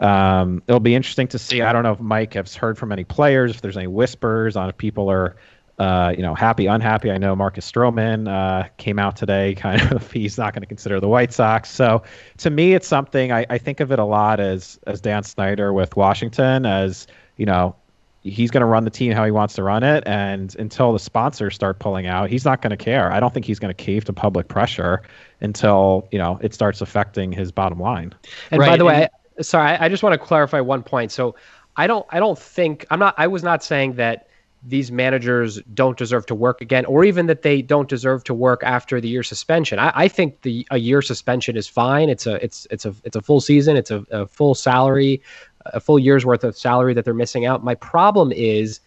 um, 0.00 0.62
it'll 0.66 0.80
be 0.80 0.94
interesting 0.94 1.28
to 1.28 1.38
see. 1.38 1.62
I 1.62 1.72
don't 1.72 1.82
know 1.82 1.92
if 1.92 2.00
Mike 2.00 2.34
has 2.34 2.54
heard 2.54 2.78
from 2.78 2.92
any 2.92 3.04
players, 3.04 3.50
if 3.52 3.62
there's 3.62 3.76
any 3.76 3.86
whispers 3.86 4.56
on 4.56 4.68
if 4.68 4.76
people 4.76 5.10
are, 5.10 5.36
uh, 5.78 6.12
you 6.16 6.22
know, 6.22 6.34
happy, 6.34 6.66
unhappy. 6.66 7.10
I 7.10 7.18
know 7.18 7.34
Marcus 7.34 7.70
Stroman 7.70 8.28
uh, 8.28 8.68
came 8.76 8.98
out 8.98 9.16
today, 9.16 9.54
kind 9.58 9.80
of 9.92 10.10
he's 10.12 10.38
not 10.38 10.52
going 10.52 10.62
to 10.62 10.66
consider 10.66 11.00
the 11.00 11.08
White 11.08 11.32
Sox. 11.32 11.70
So 11.70 12.02
to 12.38 12.50
me, 12.50 12.74
it's 12.74 12.86
something 12.86 13.32
I, 13.32 13.46
I 13.50 13.58
think 13.58 13.80
of 13.80 13.90
it 13.92 13.98
a 13.98 14.04
lot 14.04 14.40
as 14.40 14.78
as 14.86 15.00
Dan 15.00 15.22
Snyder 15.22 15.72
with 15.72 15.96
Washington 15.96 16.66
as 16.66 17.06
you 17.36 17.46
know 17.46 17.74
he's 18.22 18.50
going 18.50 18.60
to 18.60 18.66
run 18.66 18.84
the 18.84 18.90
team 18.90 19.12
how 19.12 19.24
he 19.24 19.30
wants 19.30 19.54
to 19.54 19.62
run 19.62 19.82
it, 19.82 20.02
and 20.06 20.54
until 20.58 20.92
the 20.92 20.98
sponsors 20.98 21.54
start 21.54 21.78
pulling 21.78 22.06
out, 22.06 22.28
he's 22.28 22.44
not 22.44 22.62
going 22.62 22.70
to 22.70 22.76
care. 22.76 23.12
I 23.12 23.20
don't 23.20 23.32
think 23.32 23.46
he's 23.46 23.58
going 23.58 23.74
to 23.74 23.82
cave 23.82 24.04
to 24.06 24.12
public 24.12 24.48
pressure 24.48 25.02
until 25.40 26.06
you 26.12 26.18
know 26.18 26.38
it 26.42 26.54
starts 26.54 26.80
affecting 26.80 27.32
his 27.32 27.50
bottom 27.50 27.80
line. 27.80 28.14
And 28.50 28.60
right. 28.60 28.68
by 28.68 28.76
the 28.76 28.84
way, 28.84 29.08
I, 29.38 29.42
sorry, 29.42 29.70
I, 29.70 29.86
I 29.86 29.88
just 29.88 30.02
want 30.02 30.12
to 30.12 30.18
clarify 30.18 30.60
one 30.60 30.82
point. 30.82 31.12
So 31.12 31.34
I 31.76 31.86
don't, 31.86 32.06
I 32.10 32.18
don't 32.18 32.38
think 32.38 32.86
I'm 32.90 32.98
not. 32.98 33.14
I 33.16 33.26
was 33.26 33.42
not 33.42 33.62
saying 33.62 33.94
that 33.94 34.26
these 34.62 34.92
managers 34.92 35.58
don't 35.72 35.96
deserve 35.96 36.26
to 36.26 36.34
work 36.34 36.60
again, 36.60 36.84
or 36.84 37.04
even 37.04 37.26
that 37.26 37.42
they 37.42 37.62
don't 37.62 37.88
deserve 37.88 38.24
to 38.24 38.34
work 38.34 38.62
after 38.62 39.00
the 39.00 39.08
year 39.08 39.22
suspension. 39.22 39.78
I, 39.78 39.92
I 39.94 40.08
think 40.08 40.42
the 40.42 40.66
a 40.70 40.78
year 40.78 41.00
suspension 41.00 41.56
is 41.56 41.66
fine. 41.66 42.10
It's 42.10 42.26
a 42.26 42.42
it's 42.44 42.66
it's 42.70 42.84
a 42.84 42.94
it's 43.04 43.16
a 43.16 43.22
full 43.22 43.40
season. 43.40 43.76
It's 43.76 43.90
a, 43.90 44.04
a 44.10 44.26
full 44.26 44.54
salary, 44.54 45.22
a 45.66 45.80
full 45.80 45.98
year's 45.98 46.26
worth 46.26 46.44
of 46.44 46.56
salary 46.56 46.94
that 46.94 47.04
they're 47.04 47.14
missing 47.14 47.46
out. 47.46 47.64
My 47.64 47.74
problem 47.74 48.32
is 48.32 48.80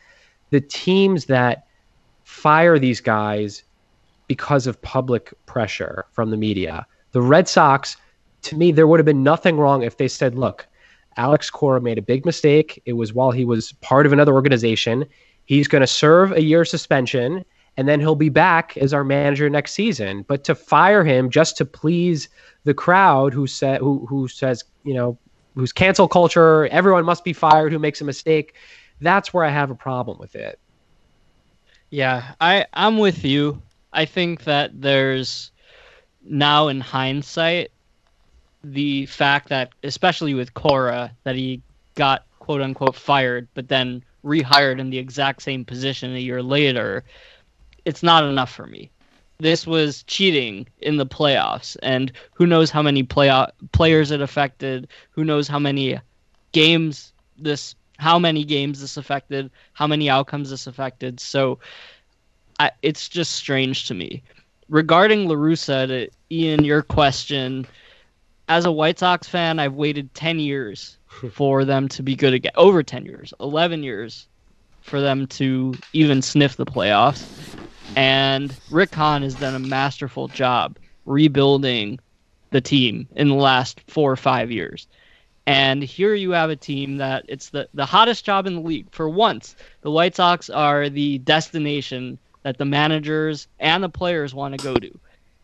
the 0.50 0.62
teams 0.62 1.26
that 1.26 1.68
fire 2.24 2.80
these 2.80 3.02
guys 3.02 3.64
because 4.28 4.68
of 4.68 4.82
public 4.82 5.34
pressure 5.46 6.06
from 6.12 6.32
the 6.32 6.38
media. 6.38 6.86
The 7.12 7.22
Red 7.22 7.48
Sox, 7.48 7.98
to 8.44 8.56
me, 8.56 8.72
there 8.72 8.88
would 8.88 9.00
have 9.00 9.06
been 9.06 9.24
nothing 9.24 9.58
wrong 9.58 9.84
if 9.84 9.98
they 9.98 10.08
said, 10.08 10.36
"Look, 10.36 10.68
Alex 11.18 11.50
Cora 11.50 11.82
made 11.82 11.98
a 11.98 12.02
big 12.02 12.26
mistake. 12.26 12.82
It 12.86 12.94
was 12.94 13.14
while 13.14 13.32
he 13.32 13.46
was 13.46 13.74
part 13.74 14.06
of 14.06 14.14
another 14.14 14.34
organization." 14.34 15.06
He's 15.46 15.68
going 15.68 15.82
to 15.82 15.88
serve 15.88 16.32
a 16.32 16.42
year 16.42 16.64
suspension 16.64 17.44
and 17.78 17.88
then 17.88 18.00
he'll 18.00 18.16
be 18.16 18.30
back 18.30 18.78
as 18.78 18.94
our 18.94 19.04
manager 19.04 19.50
next 19.50 19.74
season. 19.74 20.24
But 20.28 20.44
to 20.46 20.56
fire 20.56 21.04
him 21.04 21.30
just 21.30 21.58
to 21.58 21.66
please 21.66 22.30
the 22.66 22.74
crowd 22.74 23.34
who 23.34 23.48
said 23.48 23.80
who 23.80 24.06
who 24.06 24.28
says, 24.28 24.64
you 24.84 24.94
know, 24.94 25.18
who's 25.56 25.72
cancel 25.72 26.08
culture, 26.08 26.68
everyone 26.68 27.06
must 27.06 27.24
be 27.24 27.34
fired 27.34 27.72
who 27.72 27.80
makes 27.80 28.02
a 28.02 28.06
mistake, 28.06 28.56
that's 29.02 29.34
where 29.34 29.46
I 29.46 29.50
have 29.50 29.72
a 29.72 29.76
problem 29.76 30.18
with 30.18 30.36
it. 30.36 30.60
Yeah, 31.89 32.34
I 32.42 32.66
I'm 32.74 32.98
with 32.98 33.24
you. 33.24 33.62
I 33.92 34.06
think 34.06 34.46
that 34.46 34.82
there's 34.82 35.52
now 36.24 36.70
in 36.70 36.80
hindsight 36.80 37.72
the 38.63 39.06
fact 39.06 39.50
that 39.50 39.70
especially 39.84 40.34
with 40.34 40.54
Cora 40.54 41.12
that 41.24 41.36
he 41.36 41.62
got 41.96 42.26
quote 42.39 42.62
unquote 42.62 42.96
fired 42.96 43.48
but 43.54 43.68
then 43.68 44.04
rehired 44.24 44.80
in 44.80 44.89
the 44.89 44.98
exact 44.98 45.42
same 45.42 45.66
position 45.66 46.16
a 46.16 46.20
year 46.20 46.42
later, 46.42 47.04
it's 47.86 48.02
not 48.02 48.24
enough 48.24 48.52
for 48.52 48.66
me. 48.66 48.89
This 49.39 49.67
was 49.67 50.04
cheating 50.04 50.67
in 50.80 50.98
the 50.98 51.06
playoffs, 51.06 51.76
and 51.84 52.12
who 52.34 52.46
knows 52.46 52.69
how 52.69 52.82
many 52.82 53.04
playoff 53.04 53.52
players 53.72 54.12
it 54.12 54.22
affected? 54.22 54.88
Who 55.12 55.24
knows 55.24 55.48
how 55.48 55.60
many 55.60 56.00
games 56.52 57.13
this, 57.38 57.76
how 57.98 58.19
many 58.19 58.43
games 58.43 58.82
this 58.82 58.98
affected? 58.98 59.52
How 59.74 59.88
many 59.88 60.10
outcomes 60.10 60.50
this 60.50 60.67
affected? 60.67 61.19
So, 61.19 61.60
I, 62.60 62.72
it's 62.82 63.10
just 63.10 63.32
strange 63.32 63.88
to 63.88 63.93
me. 63.93 64.24
Regarding 64.69 65.28
La 65.28 65.36
Russa, 65.36 65.88
to 65.88 66.10
Ian, 66.32 66.63
your 66.63 66.82
question, 66.82 67.65
as 68.48 68.65
a 68.65 68.72
White 68.72 69.00
Sox 69.00 69.28
fan, 69.28 69.60
I've 69.60 69.74
waited 69.74 70.13
ten 70.13 70.39
years 70.39 70.98
for 71.32 71.65
them 71.65 71.88
to 71.89 72.04
be 72.04 72.15
good 72.15 72.34
again. 72.34 72.52
Over 72.56 72.84
10 72.84 73.06
years, 73.06 73.34
11 73.39 73.84
years 73.84 74.28
for 74.82 75.02
them 75.02 75.28
to 75.28 75.74
even 75.93 76.22
sniff 76.22 76.58
the 76.58 76.65
playoffs. 76.65 77.26
And 77.96 78.56
Rick 78.72 78.93
Hahn 78.96 79.22
has 79.22 79.36
done 79.36 79.56
a 79.56 79.60
masterful 79.60 80.28
job 80.28 80.78
rebuilding 81.06 82.00
the 82.52 82.62
team 82.62 83.08
in 83.15 83.30
the 83.30 83.36
last 83.36 83.82
four 83.88 84.12
or 84.12 84.15
five 84.15 84.52
years. 84.52 84.88
And 85.46 85.84
here 85.84 86.15
you 86.15 86.32
have 86.32 86.50
a 86.50 86.56
team 86.56 86.98
that 86.98 87.26
it's 87.28 87.50
the, 87.50 87.67
the 87.74 87.86
hottest 87.86 88.24
job 88.26 88.48
in 88.48 88.56
the 88.56 88.62
league. 88.62 88.88
For 88.91 89.10
once, 89.10 89.56
the 89.82 89.91
White 89.91 90.15
Sox 90.15 90.50
are 90.50 90.88
the 90.89 91.17
destination 91.19 92.17
that 92.43 92.58
the 92.58 92.65
managers 92.65 93.48
and 93.60 93.84
the 93.84 93.89
players 93.89 94.34
want 94.34 94.58
to 94.58 94.63
go 94.63 94.76
to. 94.76 95.00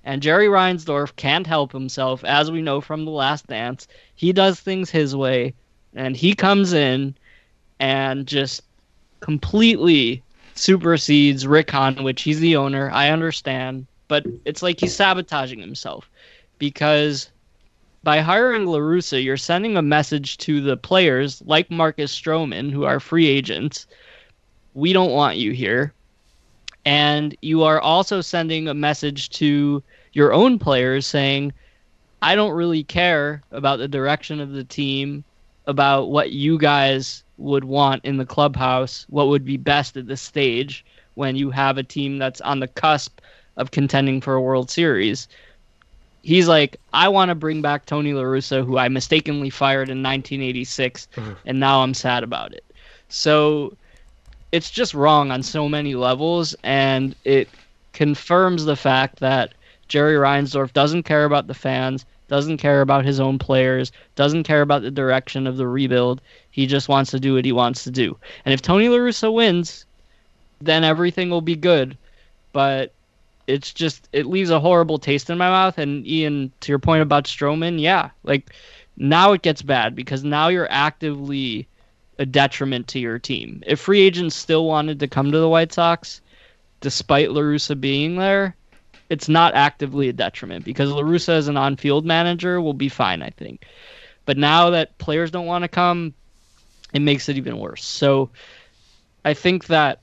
And 0.05 0.21
Jerry 0.21 0.47
Reinsdorf 0.47 1.15
can't 1.17 1.45
help 1.45 1.73
himself, 1.73 2.23
as 2.23 2.49
we 2.49 2.61
know 2.61 2.79
from 2.79 3.03
The 3.03 3.11
Last 3.11 3.47
Dance. 3.47 3.87
He 4.15 4.31
does 4.31 4.59
things 4.59 4.89
his 4.89 5.15
way, 5.15 5.53
and 5.93 6.15
he 6.15 6.33
comes 6.33 6.71
in 6.71 7.15
and 7.79 8.25
just 8.25 8.61
completely 9.19 10.23
supersedes 10.59 11.47
Rick 11.47 11.71
which 12.01 12.21
he's 12.21 12.39
the 12.39 12.57
owner. 12.57 12.91
I 12.91 13.09
understand, 13.09 13.87
but 14.07 14.25
it's 14.45 14.61
like 14.61 14.79
he's 14.79 14.95
sabotaging 14.95 15.59
himself 15.59 16.09
because 16.57 17.29
by 18.03 18.19
hiring 18.19 18.65
La 18.65 18.79
Russa, 18.79 19.23
you're 19.23 19.37
sending 19.37 19.77
a 19.77 19.81
message 19.81 20.37
to 20.39 20.61
the 20.61 20.77
players 20.77 21.41
like 21.45 21.71
Marcus 21.71 22.17
Stroman, 22.17 22.71
who 22.71 22.83
are 22.83 22.99
free 22.99 23.27
agents. 23.27 23.87
We 24.73 24.93
don't 24.93 25.11
want 25.11 25.37
you 25.37 25.51
here. 25.51 25.93
And 26.85 27.35
you 27.41 27.63
are 27.63 27.79
also 27.79 28.21
sending 28.21 28.67
a 28.67 28.73
message 28.73 29.29
to 29.31 29.83
your 30.13 30.33
own 30.33 30.59
players 30.59 31.05
saying, 31.05 31.53
I 32.21 32.35
don't 32.35 32.51
really 32.51 32.83
care 32.83 33.43
about 33.51 33.79
the 33.79 33.87
direction 33.87 34.39
of 34.39 34.51
the 34.51 34.63
team, 34.63 35.23
about 35.67 36.09
what 36.09 36.31
you 36.31 36.57
guys 36.57 37.23
would 37.39 37.63
want 37.63 38.03
in 38.05 38.17
the 38.17 38.25
clubhouse, 38.25 39.05
what 39.09 39.27
would 39.27 39.45
be 39.45 39.57
best 39.57 39.97
at 39.97 40.07
this 40.07 40.21
stage 40.21 40.85
when 41.15 41.35
you 41.35 41.49
have 41.49 41.77
a 41.77 41.83
team 41.83 42.17
that's 42.17 42.41
on 42.41 42.59
the 42.59 42.67
cusp 42.67 43.19
of 43.57 43.71
contending 43.71 44.21
for 44.21 44.35
a 44.35 44.41
World 44.41 44.69
Series. 44.69 45.27
He's 46.21 46.47
like, 46.47 46.77
I 46.93 47.07
want 47.07 47.29
to 47.29 47.35
bring 47.35 47.61
back 47.61 47.85
Tony 47.85 48.13
La 48.13 48.23
Russa, 48.23 48.65
who 48.65 48.77
I 48.77 48.87
mistakenly 48.87 49.49
fired 49.49 49.89
in 49.89 50.03
1986, 50.03 51.07
mm-hmm. 51.15 51.31
and 51.45 51.59
now 51.59 51.81
I'm 51.81 51.93
sad 51.93 52.23
about 52.23 52.53
it. 52.53 52.63
So 53.09 53.75
it's 54.51 54.69
just 54.69 54.93
wrong 54.93 55.31
on 55.31 55.43
so 55.43 55.69
many 55.69 55.95
levels, 55.95 56.55
and 56.63 57.15
it 57.23 57.49
confirms 57.93 58.65
the 58.65 58.75
fact 58.75 59.19
that 59.19 59.53
Jerry 59.87 60.15
Reinsdorf 60.15 60.73
doesn't 60.73 61.03
care 61.03 61.25
about 61.25 61.47
the 61.47 61.53
fans, 61.53 62.05
doesn't 62.27 62.57
care 62.57 62.81
about 62.81 63.05
his 63.05 63.19
own 63.19 63.39
players, 63.39 63.91
doesn't 64.15 64.43
care 64.43 64.61
about 64.61 64.83
the 64.83 64.91
direction 64.91 65.47
of 65.47 65.57
the 65.57 65.67
rebuild. 65.67 66.21
He 66.51 66.65
just 66.65 66.89
wants 66.89 67.11
to 67.11 67.19
do 67.19 67.35
what 67.35 67.45
he 67.45 67.51
wants 67.51 67.83
to 67.83 67.91
do. 67.91 68.17
And 68.45 68.53
if 68.53 68.61
Tony 68.61 68.89
La 68.89 68.97
Russa 68.97 69.33
wins, 69.33 69.85
then 70.59 70.83
everything 70.83 71.29
will 71.29 71.41
be 71.41 71.55
good. 71.55 71.97
But 72.51 72.93
it's 73.47 73.73
just 73.73 74.09
it 74.13 74.25
leaves 74.25 74.49
a 74.49 74.59
horrible 74.59 74.99
taste 74.99 75.29
in 75.29 75.37
my 75.37 75.49
mouth. 75.49 75.77
And 75.77 76.05
Ian, 76.05 76.51
to 76.61 76.71
your 76.71 76.79
point 76.79 77.01
about 77.01 77.25
Stroman, 77.25 77.79
yeah, 77.79 78.09
like 78.23 78.51
now 78.97 79.33
it 79.33 79.41
gets 79.41 79.61
bad 79.61 79.95
because 79.95 80.23
now 80.23 80.47
you're 80.49 80.71
actively 80.71 81.67
a 82.19 82.25
detriment 82.25 82.87
to 82.89 82.99
your 82.99 83.17
team. 83.17 83.63
If 83.65 83.79
free 83.79 84.01
agents 84.01 84.35
still 84.35 84.65
wanted 84.65 84.99
to 84.99 85.07
come 85.07 85.31
to 85.31 85.39
the 85.39 85.49
White 85.49 85.71
Sox, 85.71 86.21
despite 86.81 87.31
La 87.31 87.41
Russa 87.41 87.79
being 87.79 88.17
there, 88.17 88.55
it's 89.09 89.29
not 89.29 89.55
actively 89.55 90.09
a 90.09 90.13
detriment 90.13 90.65
because 90.65 90.91
La 90.91 91.01
Russa 91.01 91.29
as 91.29 91.47
an 91.47 91.57
on-field 91.57 92.05
manager 92.05 92.61
will 92.61 92.73
be 92.73 92.89
fine, 92.89 93.23
I 93.23 93.29
think. 93.31 93.65
But 94.25 94.37
now 94.37 94.69
that 94.69 94.97
players 94.99 95.31
don't 95.31 95.47
want 95.47 95.63
to 95.63 95.69
come, 95.69 96.13
it 96.93 97.01
makes 97.01 97.29
it 97.29 97.37
even 97.37 97.57
worse. 97.57 97.83
So 97.83 98.29
I 99.25 99.33
think 99.33 99.67
that 99.67 99.99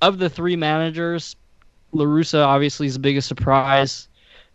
of 0.00 0.18
the 0.18 0.28
three 0.28 0.56
managers, 0.56 1.36
La 1.92 2.04
Russa 2.04 2.44
obviously 2.44 2.86
is 2.86 2.94
the 2.94 3.00
biggest 3.00 3.28
surprise. 3.28 4.08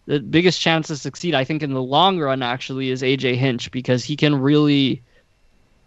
The 0.05 0.19
biggest 0.19 0.59
chance 0.59 0.87
to 0.87 0.97
succeed, 0.97 1.33
I 1.33 1.43
think, 1.43 1.63
in 1.63 1.73
the 1.73 1.81
long 1.81 2.19
run, 2.19 2.43
actually, 2.43 2.89
is 2.89 3.01
AJ 3.01 3.35
Hinch 3.35 3.71
because 3.71 4.03
he 4.03 4.15
can 4.15 4.35
really 4.35 5.01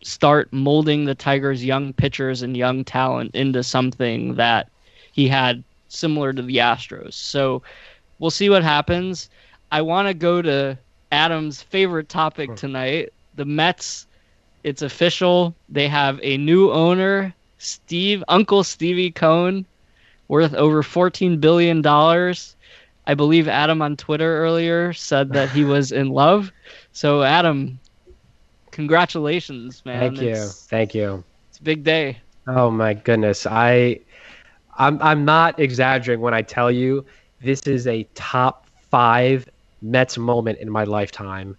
start 0.02 0.52
molding 0.52 1.04
the 1.04 1.14
Tigers' 1.14 1.64
young 1.64 1.92
pitchers 1.92 2.42
and 2.42 2.56
young 2.56 2.84
talent 2.84 3.34
into 3.34 3.62
something 3.62 4.34
that 4.34 4.68
he 5.12 5.28
had 5.28 5.62
similar 5.88 6.32
to 6.32 6.42
the 6.42 6.56
Astros. 6.56 7.14
So 7.14 7.62
we'll 8.18 8.30
see 8.30 8.48
what 8.48 8.62
happens. 8.62 9.28
I 9.70 9.82
want 9.82 10.08
to 10.08 10.14
go 10.14 10.40
to 10.42 10.78
Adam's 11.12 11.62
favorite 11.62 12.08
topic 12.08 12.54
tonight 12.56 13.12
the 13.36 13.44
Mets. 13.44 14.06
It's 14.66 14.82
official. 14.82 15.54
They 15.68 15.86
have 15.86 16.18
a 16.24 16.36
new 16.38 16.72
owner, 16.72 17.32
Steve, 17.58 18.24
Uncle 18.26 18.64
Stevie 18.64 19.12
Cohen, 19.12 19.64
worth 20.26 20.54
over 20.54 20.82
$14 20.82 21.40
billion. 21.40 21.86
I 21.86 23.14
believe 23.14 23.46
Adam 23.46 23.80
on 23.80 23.96
Twitter 23.96 24.38
earlier 24.38 24.92
said 24.92 25.32
that 25.34 25.50
he 25.50 25.62
was 25.62 25.92
in 25.92 26.08
love. 26.08 26.50
So, 26.90 27.22
Adam, 27.22 27.78
congratulations, 28.72 29.84
man. 29.84 30.00
Thank 30.00 30.20
you. 30.20 30.30
It's, 30.30 30.66
Thank 30.66 30.96
you. 30.96 31.22
It's 31.48 31.58
a 31.58 31.62
big 31.62 31.84
day. 31.84 32.18
Oh 32.48 32.68
my 32.68 32.94
goodness. 32.94 33.46
I 33.46 34.00
I'm 34.78 35.00
I'm 35.00 35.24
not 35.24 35.60
exaggerating 35.60 36.22
when 36.22 36.34
I 36.34 36.42
tell 36.42 36.72
you 36.72 37.04
this 37.40 37.60
is 37.68 37.86
a 37.86 38.02
top 38.14 38.66
5 38.90 39.48
Mets 39.80 40.18
moment 40.18 40.58
in 40.58 40.68
my 40.68 40.82
lifetime. 40.82 41.56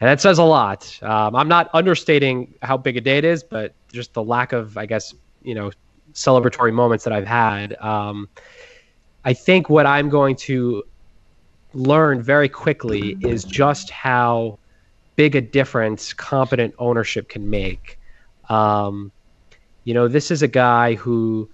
And 0.00 0.08
that 0.08 0.20
says 0.20 0.38
a 0.38 0.44
lot. 0.44 0.98
Um, 1.02 1.36
I'm 1.36 1.48
not 1.48 1.70
understating 1.72 2.54
how 2.62 2.76
big 2.76 2.96
a 2.96 3.00
day 3.00 3.18
it 3.18 3.24
is, 3.24 3.42
but 3.42 3.72
just 3.92 4.12
the 4.12 4.22
lack 4.22 4.52
of, 4.52 4.76
I 4.76 4.86
guess, 4.86 5.14
you 5.42 5.54
know, 5.54 5.70
celebratory 6.12 6.72
moments 6.72 7.04
that 7.04 7.12
I've 7.12 7.26
had. 7.26 7.76
Um, 7.80 8.28
I 9.24 9.32
think 9.32 9.70
what 9.70 9.86
I'm 9.86 10.08
going 10.08 10.36
to 10.36 10.84
learn 11.72 12.22
very 12.22 12.48
quickly 12.48 13.16
is 13.20 13.44
just 13.44 13.90
how 13.90 14.58
big 15.16 15.36
a 15.36 15.40
difference 15.40 16.12
competent 16.12 16.74
ownership 16.78 17.28
can 17.28 17.48
make. 17.48 17.98
Um, 18.48 19.12
You 19.84 19.94
know, 19.94 20.08
this 20.08 20.30
is 20.30 20.42
a 20.42 20.48
guy 20.48 20.94
who 20.94 21.48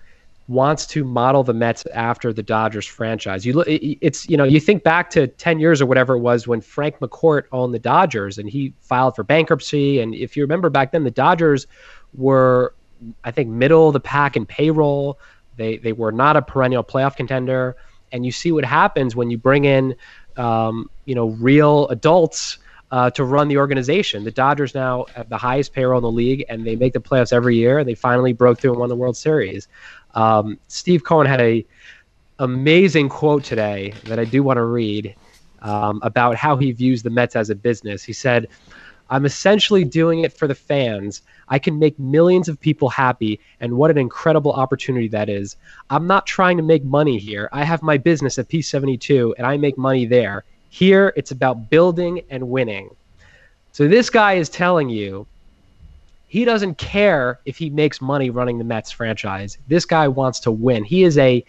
wants 0.50 0.84
to 0.84 1.04
model 1.04 1.44
the 1.44 1.54
Mets 1.54 1.86
after 1.94 2.32
the 2.32 2.42
Dodgers 2.42 2.84
franchise. 2.84 3.46
You 3.46 3.52
look, 3.52 3.66
it's 3.68 4.28
you 4.28 4.36
know, 4.36 4.42
you 4.42 4.58
think 4.58 4.82
back 4.82 5.08
to 5.10 5.28
ten 5.28 5.60
years 5.60 5.80
or 5.80 5.86
whatever 5.86 6.14
it 6.14 6.18
was 6.18 6.48
when 6.48 6.60
Frank 6.60 6.98
McCourt 6.98 7.44
owned 7.52 7.72
the 7.72 7.78
Dodgers 7.78 8.36
and 8.36 8.50
he 8.50 8.74
filed 8.80 9.14
for 9.14 9.22
bankruptcy. 9.22 10.00
And 10.00 10.12
if 10.12 10.36
you 10.36 10.42
remember 10.42 10.68
back 10.68 10.90
then, 10.90 11.04
the 11.04 11.10
Dodgers 11.12 11.68
were, 12.14 12.74
I 13.22 13.30
think, 13.30 13.48
middle 13.48 13.86
of 13.86 13.92
the 13.92 14.00
pack 14.00 14.36
in 14.36 14.44
payroll. 14.44 15.20
They 15.56 15.78
they 15.78 15.92
were 15.92 16.10
not 16.10 16.36
a 16.36 16.42
perennial 16.42 16.82
playoff 16.82 17.14
contender. 17.14 17.76
And 18.10 18.26
you 18.26 18.32
see 18.32 18.50
what 18.50 18.64
happens 18.64 19.14
when 19.14 19.30
you 19.30 19.38
bring 19.38 19.66
in, 19.66 19.94
um, 20.36 20.90
you 21.04 21.14
know, 21.14 21.28
real 21.28 21.86
adults. 21.88 22.58
Uh, 22.92 23.08
to 23.08 23.22
run 23.22 23.46
the 23.46 23.56
organization. 23.56 24.24
The 24.24 24.32
Dodgers 24.32 24.74
now 24.74 25.04
have 25.14 25.28
the 25.28 25.38
highest 25.38 25.72
payroll 25.72 25.98
in 25.98 26.02
the 26.02 26.10
league, 26.10 26.44
and 26.48 26.66
they 26.66 26.74
make 26.74 26.92
the 26.92 26.98
playoffs 26.98 27.32
every 27.32 27.54
year. 27.54 27.78
And 27.78 27.88
they 27.88 27.94
finally 27.94 28.32
broke 28.32 28.58
through 28.58 28.72
and 28.72 28.80
won 28.80 28.88
the 28.88 28.96
World 28.96 29.16
Series. 29.16 29.68
Um, 30.14 30.58
Steve 30.68 31.04
Cohen 31.04 31.26
had 31.26 31.40
a 31.40 31.64
amazing 32.38 33.08
quote 33.08 33.44
today 33.44 33.92
that 34.04 34.18
I 34.18 34.24
do 34.24 34.42
want 34.42 34.56
to 34.56 34.64
read 34.64 35.14
um, 35.62 36.00
about 36.02 36.36
how 36.36 36.56
he 36.56 36.72
views 36.72 37.02
the 37.02 37.10
Mets 37.10 37.36
as 37.36 37.50
a 37.50 37.54
business. 37.54 38.02
He 38.02 38.12
said, 38.12 38.48
"I'm 39.10 39.26
essentially 39.26 39.84
doing 39.84 40.20
it 40.20 40.32
for 40.32 40.48
the 40.48 40.54
fans. 40.54 41.22
I 41.48 41.58
can 41.58 41.78
make 41.78 41.98
millions 41.98 42.48
of 42.48 42.60
people 42.60 42.88
happy, 42.88 43.40
and 43.60 43.76
what 43.76 43.90
an 43.90 43.98
incredible 43.98 44.52
opportunity 44.52 45.08
that 45.08 45.28
is. 45.28 45.56
I'm 45.90 46.06
not 46.06 46.26
trying 46.26 46.56
to 46.56 46.62
make 46.62 46.84
money 46.84 47.18
here. 47.18 47.48
I 47.52 47.64
have 47.64 47.82
my 47.82 47.98
business 47.98 48.38
at 48.38 48.48
P72, 48.48 49.34
and 49.36 49.46
I 49.46 49.56
make 49.56 49.76
money 49.76 50.06
there. 50.06 50.44
Here, 50.70 51.12
it's 51.16 51.30
about 51.30 51.70
building 51.70 52.22
and 52.30 52.48
winning." 52.48 52.90
So 53.72 53.86
this 53.86 54.10
guy 54.10 54.34
is 54.34 54.48
telling 54.48 54.88
you 54.88 55.26
he 56.30 56.44
doesn't 56.44 56.78
care 56.78 57.40
if 57.44 57.58
he 57.58 57.70
makes 57.70 58.00
money 58.00 58.30
running 58.30 58.58
the 58.58 58.64
Mets 58.64 58.92
franchise. 58.92 59.58
This 59.66 59.84
guy 59.84 60.06
wants 60.06 60.38
to 60.40 60.52
win. 60.52 60.84
He 60.84 61.02
is 61.02 61.18
a 61.18 61.44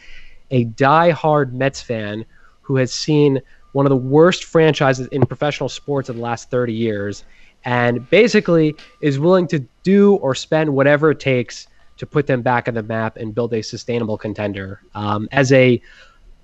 a 0.50 0.64
die-hard 0.64 1.54
Mets 1.54 1.84
fan 1.84 2.26
who 2.62 2.78
has 2.78 2.92
seen 2.92 3.40
one 3.74 3.86
of 3.86 3.92
the 3.92 3.96
worst 3.96 4.46
franchises 4.46 5.06
in 5.10 5.24
professional 5.28 5.70
sports 5.70 6.10
in 6.10 6.16
the 6.16 6.22
last 6.24 6.50
30 6.50 6.74
years 6.74 7.24
and 7.64 8.10
basically 8.10 8.76
is 9.02 9.20
willing 9.20 9.48
to 9.50 9.60
do 9.84 10.16
or 10.16 10.34
spend 10.34 10.74
whatever 10.74 11.12
it 11.12 11.20
takes 11.20 11.68
to 11.98 12.08
put 12.08 12.26
them 12.26 12.42
back 12.42 12.68
on 12.68 12.74
the 12.74 12.82
map 12.82 13.18
and 13.18 13.36
build 13.36 13.54
a 13.54 13.62
sustainable 13.62 14.18
contender. 14.18 14.82
Um, 14.96 15.30
as 15.32 15.52
a 15.52 15.80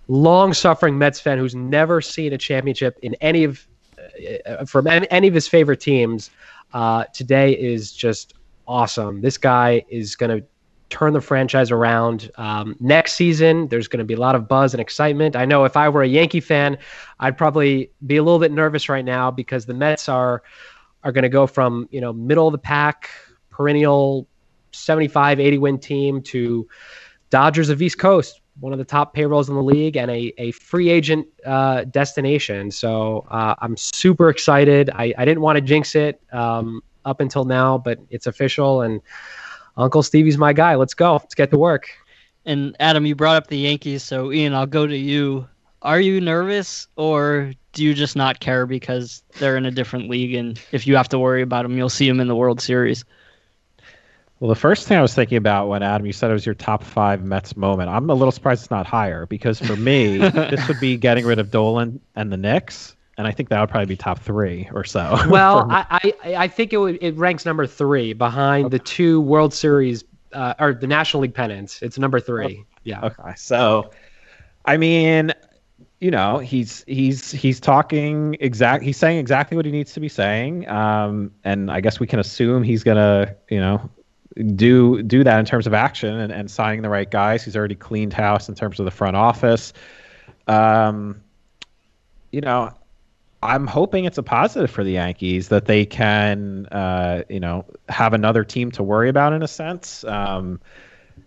long-suffering 0.09 0.95
Mets 0.95 1.19
fan 1.19 1.39
who's 1.39 1.55
never 1.55 2.01
seen 2.01 2.33
a 2.33 2.37
championship 2.37 2.99
in 3.01 3.15
any 3.15 3.45
of 3.45 3.67
uh, 4.45 4.65
from 4.65 4.87
any, 4.87 5.09
any 5.11 5.27
of 5.27 5.33
his 5.33 5.47
favorite 5.47 5.79
teams, 5.79 6.29
uh, 6.73 7.05
today 7.13 7.53
is 7.53 7.91
just 7.91 8.33
awesome. 8.67 9.21
This 9.21 9.37
guy 9.37 9.83
is 9.89 10.15
going 10.15 10.41
to 10.41 10.45
turn 10.89 11.13
the 11.13 11.21
franchise 11.21 11.71
around. 11.71 12.31
Um, 12.35 12.75
next 12.79 13.13
season, 13.13 13.67
there's 13.67 13.87
going 13.87 13.99
to 13.99 14.05
be 14.05 14.13
a 14.13 14.19
lot 14.19 14.35
of 14.35 14.47
buzz 14.47 14.73
and 14.73 14.81
excitement. 14.81 15.35
I 15.35 15.45
know 15.45 15.65
if 15.65 15.75
I 15.75 15.89
were 15.89 16.03
a 16.03 16.07
Yankee 16.07 16.39
fan, 16.39 16.77
I'd 17.19 17.37
probably 17.37 17.91
be 18.05 18.17
a 18.17 18.23
little 18.23 18.39
bit 18.39 18.51
nervous 18.51 18.89
right 18.89 19.05
now 19.05 19.31
because 19.31 19.65
the 19.65 19.73
Mets 19.73 20.07
are 20.09 20.43
are 21.03 21.11
going 21.11 21.23
to 21.23 21.29
go 21.29 21.47
from 21.47 21.87
you 21.91 22.01
know 22.01 22.13
middle 22.13 22.47
of 22.47 22.51
the 22.51 22.57
pack, 22.57 23.09
perennial 23.49 24.27
75, 24.71 25.39
80 25.39 25.57
win 25.57 25.79
team 25.79 26.21
to 26.23 26.67
Dodgers 27.29 27.69
of 27.69 27.81
East 27.81 27.97
Coast, 27.97 28.41
one 28.59 28.73
of 28.73 28.79
the 28.79 28.85
top 28.85 29.13
payrolls 29.13 29.49
in 29.49 29.55
the 29.55 29.63
league 29.63 29.95
and 29.95 30.09
a, 30.09 30.33
a 30.37 30.51
free 30.51 30.89
agent 30.89 31.27
uh, 31.45 31.83
destination. 31.85 32.71
So 32.71 33.25
uh, 33.29 33.55
I'm 33.59 33.77
super 33.77 34.29
excited. 34.29 34.89
I, 34.93 35.13
I 35.17 35.25
didn't 35.25 35.41
want 35.41 35.57
to 35.57 35.61
jinx 35.61 35.95
it 35.95 36.21
um, 36.31 36.81
up 37.05 37.19
until 37.19 37.45
now, 37.45 37.77
but 37.77 37.99
it's 38.09 38.27
official. 38.27 38.81
And 38.81 39.01
Uncle 39.77 40.03
Stevie's 40.03 40.37
my 40.37 40.53
guy. 40.53 40.75
Let's 40.75 40.93
go. 40.93 41.13
Let's 41.13 41.35
get 41.35 41.51
to 41.51 41.57
work. 41.57 41.87
And 42.45 42.75
Adam, 42.79 43.05
you 43.05 43.15
brought 43.15 43.35
up 43.35 43.47
the 43.47 43.57
Yankees. 43.57 44.03
So, 44.03 44.31
Ian, 44.31 44.53
I'll 44.53 44.65
go 44.65 44.87
to 44.87 44.97
you. 44.97 45.47
Are 45.83 46.01
you 46.01 46.19
nervous 46.19 46.87
or 46.95 47.53
do 47.73 47.83
you 47.83 47.93
just 47.93 48.15
not 48.15 48.39
care 48.39 48.65
because 48.65 49.21
they're 49.37 49.57
in 49.57 49.65
a 49.65 49.71
different 49.71 50.09
league? 50.09 50.33
And 50.33 50.59
if 50.71 50.87
you 50.87 50.95
have 50.95 51.09
to 51.09 51.19
worry 51.19 51.43
about 51.43 51.63
them, 51.63 51.77
you'll 51.77 51.89
see 51.89 52.07
them 52.07 52.19
in 52.19 52.27
the 52.27 52.35
World 52.35 52.59
Series? 52.59 53.05
Well, 54.39 54.49
the 54.49 54.55
first 54.55 54.87
thing 54.87 54.97
I 54.97 55.01
was 55.01 55.15
thinking 55.15 55.37
about 55.37 55.67
when 55.67 55.81
Adam, 55.81 56.05
you 56.05 56.13
said 56.13 56.29
it 56.29 56.33
was 56.33 56.45
your 56.45 56.53
top 56.53 56.83
five 56.83 57.23
Mets 57.23 57.57
moment. 57.57 57.89
I'm 57.89 58.09
a 58.09 58.13
little 58.13 58.31
surprised 58.31 58.63
it's 58.63 58.71
not 58.71 58.85
higher 58.85 59.25
because 59.25 59.59
for 59.59 59.75
me, 59.75 60.17
this 60.17 60.67
would 60.67 60.79
be 60.79 60.95
getting 60.95 61.25
rid 61.25 61.39
of 61.39 61.49
Dolan 61.49 61.99
and 62.15 62.31
the 62.31 62.37
Knicks, 62.37 62.95
and 63.17 63.25
I 63.25 63.31
think 63.31 63.49
that 63.49 63.59
would 63.59 63.69
probably 63.69 63.87
be 63.87 63.97
top 63.97 64.19
three 64.19 64.69
or 64.73 64.83
so. 64.83 65.17
Well, 65.29 65.67
I, 65.71 66.13
I, 66.23 66.35
I 66.35 66.47
think 66.47 66.71
it 66.71 66.77
would, 66.77 66.99
it 67.01 67.15
ranks 67.15 67.45
number 67.45 67.65
three 67.65 68.13
behind 68.13 68.65
okay. 68.65 68.77
the 68.77 68.83
two 68.83 69.21
World 69.21 69.55
Series 69.55 70.03
uh, 70.33 70.53
or 70.59 70.73
the 70.73 70.87
National 70.87 71.23
League 71.23 71.33
pennants. 71.33 71.81
It's 71.81 71.97
number 71.97 72.19
three. 72.19 72.63
Yeah. 72.83 73.05
Okay. 73.05 73.33
So, 73.37 73.91
I 74.65 74.77
mean, 74.77 75.33
you 75.99 76.11
know, 76.11 76.37
he's 76.37 76.83
he's 76.85 77.31
he's 77.31 77.59
talking 77.59 78.37
exact. 78.39 78.83
He's 78.83 78.97
saying 78.97 79.17
exactly 79.17 79.57
what 79.57 79.65
he 79.65 79.71
needs 79.71 79.93
to 79.93 79.99
be 79.99 80.09
saying. 80.09 80.69
Um, 80.69 81.31
and 81.43 81.71
I 81.71 81.81
guess 81.81 81.99
we 81.99 82.05
can 82.05 82.19
assume 82.19 82.61
he's 82.61 82.83
gonna, 82.83 83.35
you 83.49 83.59
know, 83.59 83.89
do 84.37 85.01
do 85.03 85.23
that 85.23 85.39
in 85.39 85.45
terms 85.45 85.67
of 85.67 85.73
action 85.73 86.19
and, 86.19 86.31
and 86.31 86.49
signing 86.49 86.81
the 86.81 86.89
right 86.89 87.09
guys. 87.09 87.43
He's 87.43 87.55
already 87.55 87.75
cleaned 87.75 88.13
house 88.13 88.49
in 88.49 88.55
terms 88.55 88.79
of 88.79 88.85
the 88.85 88.91
front 88.91 89.15
office. 89.15 89.73
Um, 90.47 91.21
you 92.31 92.41
know, 92.41 92.71
I'm 93.43 93.67
hoping 93.67 94.05
it's 94.05 94.17
a 94.17 94.23
positive 94.23 94.71
for 94.71 94.83
the 94.83 94.91
Yankees 94.91 95.49
that 95.49 95.65
they 95.65 95.85
can, 95.85 96.65
uh, 96.67 97.23
you 97.29 97.39
know, 97.39 97.65
have 97.89 98.13
another 98.13 98.43
team 98.43 98.71
to 98.71 98.83
worry 98.83 99.09
about 99.09 99.33
in 99.33 99.43
a 99.43 99.47
sense. 99.47 100.03
Um, 100.03 100.59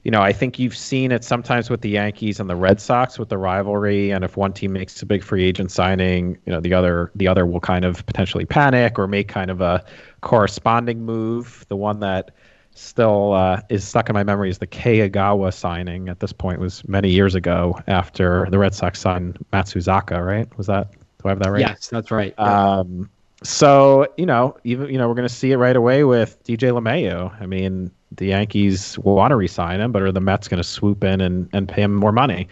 you 0.05 0.11
know, 0.11 0.21
I 0.21 0.33
think 0.33 0.59
you've 0.59 0.77
seen 0.77 1.13
it 1.13 1.25
sometimes 1.25 1.69
with 1.69 1.83
the 1.83 1.91
Yankees 1.91 2.41
and 2.41 2.49
the 2.49 2.57
Red 2.57 2.81
Sox 2.81 3.19
with 3.19 3.29
the 3.29 3.39
rivalry, 3.39 4.11
and 4.11 4.25
if 4.25 4.37
one 4.37 4.53
team 4.53 4.73
makes 4.73 5.03
a 5.03 5.07
big 5.07 5.23
free 5.23 5.45
agent 5.45 5.71
signing, 5.71 6.39
you 6.47 6.53
know, 6.53 6.61
the 6.61 6.73
other 6.75 7.11
the 7.15 7.29
other 7.29 7.45
will 7.45 7.61
kind 7.61 7.85
of 7.85 8.05
potentially 8.07 8.45
panic 8.45 8.99
or 8.99 9.07
make 9.07 9.29
kind 9.29 9.51
of 9.51 9.61
a 9.61 9.85
corresponding 10.21 11.05
move. 11.05 11.67
The 11.69 11.77
one 11.77 12.01
that 12.01 12.31
still 12.75 13.33
uh, 13.35 13.61
is 13.69 13.87
stuck 13.87 14.09
in 14.09 14.15
my 14.15 14.25
memory 14.25 14.51
is 14.51 14.59
the 14.59 14.67
Kei 14.67 15.09
Igawa 15.09 15.53
signing. 15.53 16.09
At 16.09 16.21
this 16.21 16.33
point, 16.33 16.61
was 16.61 16.87
many 16.89 17.11
years 17.11 17.35
ago 17.35 17.79
after 17.87 18.47
the 18.51 18.59
Red 18.59 18.75
Sox 18.75 19.01
signed 19.01 19.39
Matsuzaka. 19.53 20.25
Right? 20.25 20.57
Was 20.59 20.67
that? 20.67 20.93
Do 20.93 21.27
I 21.27 21.29
have 21.31 21.39
that 21.41 21.51
right? 21.51 21.61
Yes, 21.61 21.89
that's 21.89 22.11
right. 22.11 22.39
Um, 22.39 23.11
so 23.43 24.07
you 24.17 24.27
know, 24.27 24.57
even 24.65 24.91
you 24.91 24.99
know, 24.99 25.09
we're 25.09 25.15
going 25.15 25.29
to 25.29 25.35
see 25.35 25.53
it 25.53 25.57
right 25.57 25.77
away 25.77 26.05
with 26.05 26.43
DJ 26.45 26.73
LeMahieu. 26.73 27.41
I 27.41 27.47
mean, 27.47 27.91
the 28.13 28.27
Yankees 28.27 28.99
want 28.99 29.31
to 29.31 29.37
re-sign 29.37 29.81
him, 29.81 29.93
but 29.93 30.03
are 30.03 30.13
the 30.13 30.21
Mets 30.21 30.49
going 30.49 30.59
to 30.59 30.69
swoop 30.69 31.05
in 31.05 31.21
and, 31.21 31.49
and 31.53 31.69
pay 31.69 31.83
him 31.83 31.95
more 31.95 32.13
money? 32.13 32.49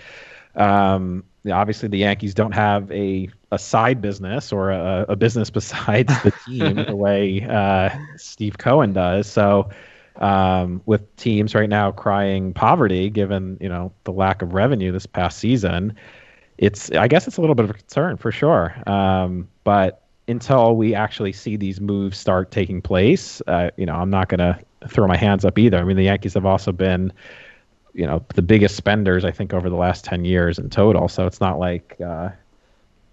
Um, 0.54 1.24
obviously, 1.50 1.88
the 1.88 1.98
Yankees 1.98 2.34
don't 2.34 2.52
have 2.52 2.90
a 2.90 3.28
a 3.50 3.58
side 3.58 4.00
business 4.02 4.52
or 4.52 4.70
a, 4.70 5.06
a 5.08 5.16
business 5.16 5.50
besides 5.58 6.12
the 6.22 6.32
team 6.46 6.84
the 6.84 6.96
way 6.96 7.46
uh, 7.48 7.90
Steve 8.16 8.58
Cohen 8.58 8.92
does. 8.92 9.26
So 9.26 9.70
um, 10.18 10.82
with 10.86 11.16
teams 11.16 11.54
right 11.54 11.68
now 11.68 11.92
crying 11.92 12.52
poverty, 12.52 13.10
given 13.10 13.56
you 13.60 13.68
know 13.68 13.92
the 14.04 14.12
lack 14.12 14.42
of 14.42 14.54
revenue 14.54 14.92
this 14.92 15.06
past 15.06 15.38
season, 15.38 15.96
it's 16.58 16.90
I 16.90 17.08
guess 17.08 17.26
it's 17.26 17.36
a 17.36 17.40
little 17.40 17.54
bit 17.54 17.64
of 17.64 17.70
a 17.70 17.74
concern 17.74 18.16
for 18.16 18.32
sure. 18.32 18.74
Um, 18.88 19.48
but 19.64 20.02
until 20.26 20.76
we 20.76 20.94
actually 20.94 21.32
see 21.32 21.56
these 21.56 21.80
moves 21.80 22.18
start 22.18 22.50
taking 22.50 22.82
place, 22.82 23.40
uh, 23.46 23.70
you 23.76 23.86
know, 23.86 23.94
I'm 23.94 24.10
not 24.10 24.28
going 24.28 24.40
to 24.40 24.58
throw 24.86 25.06
my 25.06 25.16
hands 25.16 25.44
up 25.44 25.58
either. 25.58 25.78
I 25.78 25.84
mean, 25.84 25.96
the 25.96 26.04
Yankees 26.04 26.34
have 26.34 26.44
also 26.44 26.70
been, 26.70 27.12
you 27.94 28.06
know, 28.06 28.22
the 28.34 28.42
biggest 28.42 28.76
spenders 28.76 29.24
I 29.24 29.30
think 29.30 29.54
over 29.54 29.70
the 29.70 29.76
last 29.76 30.04
ten 30.04 30.24
years 30.24 30.58
in 30.58 30.68
total. 30.68 31.08
So 31.08 31.26
it's 31.26 31.40
not 31.40 31.58
like 31.58 31.96
uh, 32.04 32.30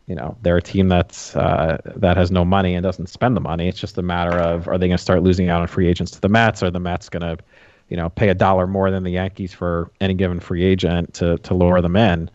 you 0.08 0.16
know 0.16 0.38
they're 0.42 0.58
a 0.58 0.62
team 0.62 0.88
that's 0.88 1.36
uh, 1.36 1.78
that 1.96 2.18
has 2.18 2.32
no 2.32 2.46
money 2.46 2.76
and 2.76 2.84
doesn't 2.84 3.08
spend 3.08 3.36
the 3.36 3.42
money. 3.42 3.68
It's 3.68 3.80
just 3.80 3.98
a 3.98 4.02
matter 4.02 4.38
of 4.38 4.68
are 4.68 4.78
they 4.78 4.88
going 4.88 4.98
to 4.98 5.04
start 5.04 5.24
losing 5.24 5.50
out 5.50 5.62
on 5.62 5.68
free 5.68 5.88
agents 5.88 6.12
to 6.12 6.22
the 6.22 6.30
Mets? 6.30 6.62
Are 6.62 6.72
the 6.72 6.80
Mets 6.80 7.10
going 7.10 7.22
to, 7.22 7.44
you 7.90 7.98
know, 7.98 8.10
pay 8.10 8.30
a 8.30 8.36
dollar 8.36 8.68
more 8.68 8.92
than 8.92 9.04
the 9.04 9.12
Yankees 9.12 9.54
for 9.54 9.92
any 10.02 10.14
given 10.14 10.40
free 10.40 10.64
agent 10.64 11.14
to 11.16 11.38
to 11.40 11.54
lure 11.54 11.82
them 11.82 11.96
in? 11.96 12.30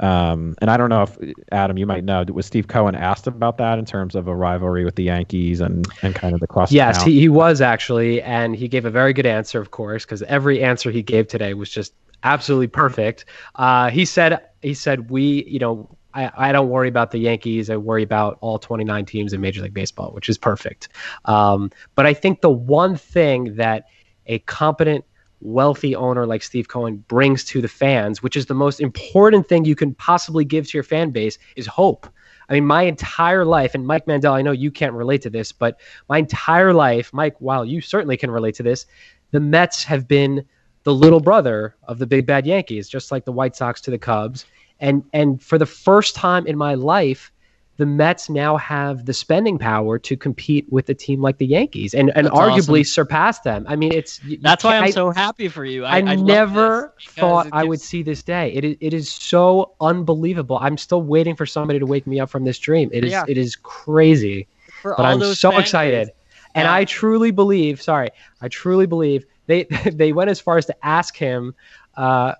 Um, 0.00 0.56
and 0.60 0.68
I 0.68 0.76
don't 0.76 0.88
know 0.88 1.02
if 1.02 1.16
Adam, 1.52 1.78
you 1.78 1.86
might 1.86 2.02
know, 2.02 2.24
was 2.32 2.44
Steve 2.44 2.66
Cohen 2.66 2.96
asked 2.96 3.28
about 3.28 3.56
that 3.58 3.78
in 3.78 3.84
terms 3.84 4.16
of 4.16 4.26
a 4.26 4.34
rivalry 4.34 4.84
with 4.84 4.96
the 4.96 5.04
Yankees 5.04 5.60
and 5.60 5.86
and 6.02 6.12
kind 6.14 6.34
of 6.34 6.40
the 6.40 6.48
cross? 6.48 6.72
Yes, 6.72 7.04
he, 7.04 7.20
he 7.20 7.28
was 7.28 7.60
actually, 7.60 8.20
and 8.22 8.56
he 8.56 8.66
gave 8.66 8.84
a 8.84 8.90
very 8.90 9.12
good 9.12 9.26
answer, 9.26 9.60
of 9.60 9.70
course, 9.70 10.04
because 10.04 10.22
every 10.24 10.60
answer 10.60 10.90
he 10.90 11.02
gave 11.02 11.28
today 11.28 11.54
was 11.54 11.70
just 11.70 11.94
absolutely 12.24 12.66
perfect. 12.66 13.26
Uh, 13.54 13.90
he 13.90 14.04
said 14.04 14.40
he 14.60 14.74
said 14.74 15.08
we, 15.08 15.44
you 15.44 15.60
know, 15.60 15.88
I, 16.14 16.30
I 16.36 16.52
don't 16.52 16.68
worry 16.68 16.88
about 16.88 17.10
the 17.10 17.18
Yankees. 17.18 17.70
I 17.70 17.76
worry 17.76 18.02
about 18.02 18.38
all 18.40 18.58
29 18.58 19.04
teams 19.06 19.32
in 19.32 19.40
Major 19.40 19.62
League 19.62 19.74
Baseball, 19.74 20.12
which 20.12 20.28
is 20.28 20.38
perfect. 20.38 20.88
Um, 21.24 21.70
but 21.94 22.06
I 22.06 22.14
think 22.14 22.40
the 22.40 22.50
one 22.50 22.96
thing 22.96 23.56
that 23.56 23.84
a 24.26 24.38
competent, 24.40 25.04
wealthy 25.40 25.96
owner 25.96 26.26
like 26.26 26.42
Steve 26.42 26.68
Cohen 26.68 27.04
brings 27.08 27.44
to 27.46 27.60
the 27.60 27.68
fans, 27.68 28.22
which 28.22 28.36
is 28.36 28.46
the 28.46 28.54
most 28.54 28.80
important 28.80 29.48
thing 29.48 29.64
you 29.64 29.74
can 29.74 29.94
possibly 29.94 30.44
give 30.44 30.68
to 30.68 30.76
your 30.76 30.84
fan 30.84 31.10
base, 31.10 31.38
is 31.56 31.66
hope. 31.66 32.06
I 32.48 32.54
mean, 32.54 32.66
my 32.66 32.82
entire 32.82 33.44
life, 33.44 33.74
and 33.74 33.86
Mike 33.86 34.06
Mandel, 34.06 34.34
I 34.34 34.42
know 34.42 34.52
you 34.52 34.70
can't 34.70 34.92
relate 34.92 35.22
to 35.22 35.30
this, 35.30 35.52
but 35.52 35.80
my 36.08 36.18
entire 36.18 36.72
life, 36.72 37.12
Mike, 37.12 37.34
while 37.38 37.64
you 37.64 37.80
certainly 37.80 38.16
can 38.16 38.30
relate 38.30 38.54
to 38.56 38.62
this, 38.62 38.86
the 39.30 39.40
Mets 39.40 39.84
have 39.84 40.06
been 40.06 40.44
the 40.84 40.94
little 40.94 41.20
brother 41.20 41.76
of 41.84 41.98
the 41.98 42.06
big 42.06 42.26
bad 42.26 42.46
Yankees, 42.46 42.88
just 42.88 43.10
like 43.10 43.24
the 43.24 43.32
White 43.32 43.56
Sox 43.56 43.80
to 43.82 43.90
the 43.90 43.98
Cubs. 43.98 44.44
And 44.82 45.02
and 45.14 45.42
for 45.42 45.56
the 45.56 45.64
first 45.66 46.14
time 46.14 46.46
in 46.46 46.58
my 46.58 46.74
life, 46.74 47.32
the 47.78 47.86
Mets 47.86 48.28
now 48.28 48.58
have 48.58 49.06
the 49.06 49.14
spending 49.14 49.58
power 49.58 49.98
to 50.00 50.16
compete 50.16 50.66
with 50.70 50.88
a 50.90 50.94
team 50.94 51.22
like 51.22 51.38
the 51.38 51.46
Yankees 51.46 51.94
and, 51.94 52.12
and 52.14 52.26
That's 52.26 52.36
arguably 52.36 52.80
awesome. 52.80 52.84
surpass 52.84 53.40
them. 53.40 53.64
I 53.66 53.76
mean, 53.76 53.92
it's 53.92 54.20
That's 54.42 54.62
why 54.62 54.76
I'm 54.76 54.84
I- 54.84 54.90
so 54.90 55.10
happy 55.10 55.48
for 55.48 55.64
you. 55.64 55.84
I, 55.86 55.96
I, 55.96 56.12
I 56.12 56.14
never 56.16 56.92
thought 57.16 57.46
it 57.46 57.54
I 57.54 57.64
would 57.64 57.80
see 57.80 58.02
this 58.02 58.22
day. 58.22 58.52
It 58.52 58.64
is, 58.64 58.76
it 58.80 58.92
is 58.92 59.10
so 59.10 59.72
unbelievable. 59.80 60.58
I'm 60.60 60.76
still 60.76 61.02
waiting 61.02 61.34
for 61.34 61.46
somebody 61.46 61.78
to 61.78 61.86
wake 61.86 62.06
me 62.06 62.20
up 62.20 62.28
from 62.28 62.44
this 62.44 62.58
dream. 62.58 62.90
It 62.92 63.04
is 63.04 63.12
Yeah. 63.12 63.24
it 63.26 63.38
is 63.38 63.56
crazy, 63.56 64.46
for 64.82 64.94
but 64.96 65.06
I'm 65.06 65.22
so 65.22 65.50
fan 65.52 65.60
excited. 65.60 66.10
And 66.54 66.66
Yeah. 66.66 66.74
I 66.74 66.84
truly 66.84 67.30
believe, 67.30 67.80
sorry, 67.80 68.10
I 68.42 68.48
truly 68.48 68.86
believe 68.86 69.24
they 69.46 69.64
they 69.92 70.12
went 70.12 70.28
as 70.28 70.40
far 70.40 70.58
as 70.58 70.66
to 70.66 70.76
ask 70.84 71.16
him 71.16 71.54
uh, 71.96 72.34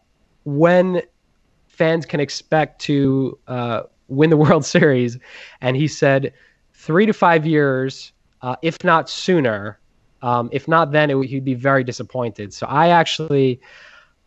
when 0.44 1.02
fans 1.72 2.06
can 2.06 2.20
expect 2.20 2.80
to 2.82 3.38
uh, 3.48 3.82
win 4.08 4.30
the 4.30 4.36
World 4.44 4.64
Series, 4.64 5.18
and 5.60 5.76
he 5.76 5.88
said 5.88 6.32
three 6.74 7.06
to 7.06 7.12
five 7.12 7.46
years, 7.46 8.12
uh, 8.42 8.56
if 8.62 8.82
not 8.84 9.08
sooner. 9.08 9.78
Um, 10.22 10.48
if 10.52 10.68
not, 10.68 10.92
then 10.92 11.10
it, 11.10 11.20
he'd 11.26 11.44
be 11.44 11.54
very 11.54 11.82
disappointed. 11.82 12.54
So 12.54 12.66
I 12.66 12.88
actually, 12.88 13.60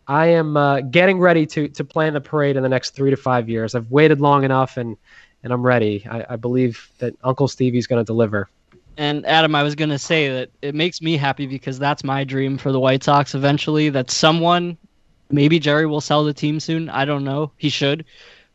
I 0.08 0.28
am 0.28 0.58
uh, 0.58 0.82
getting 0.82 1.20
ready 1.20 1.46
to 1.48 1.70
to 1.70 1.86
plan 1.86 2.14
the 2.14 2.22
parade 2.22 2.58
in 2.58 2.64
the 2.64 2.70
next 2.70 2.92
three 2.92 3.12
to 3.12 3.18
five 3.18 3.48
years. 3.48 3.76
I've 3.76 3.90
waited 3.92 4.20
long 4.20 4.44
enough, 4.44 4.76
and 4.76 4.98
and 5.44 5.54
I'm 5.54 5.64
ready. 5.64 6.06
I, 6.10 6.26
I 6.32 6.36
believe 6.36 6.90
that 6.98 7.14
Uncle 7.24 7.48
Stevie's 7.48 7.88
going 7.88 8.02
to 8.04 8.06
deliver. 8.06 8.50
And 8.98 9.26
Adam, 9.26 9.56
I 9.56 9.64
was 9.64 9.76
gonna 9.76 10.00
say 10.00 10.30
that 10.30 10.50
it 10.62 10.74
makes 10.74 11.02
me 11.02 11.18
happy 11.18 11.48
because 11.48 11.78
that's 11.78 12.04
my 12.04 12.24
dream 12.24 12.58
for 12.58 12.72
the 12.72 12.80
White 12.80 13.04
Sox 13.04 13.36
eventually. 13.36 13.90
That 13.90 14.10
someone, 14.10 14.78
maybe 15.30 15.60
Jerry 15.60 15.86
will 15.86 16.02
sell 16.02 16.24
the 16.24 16.34
team 16.34 16.60
soon. 16.60 16.90
I 16.90 17.06
don't 17.06 17.24
know. 17.24 17.52
He 17.58 17.70
should, 17.70 18.06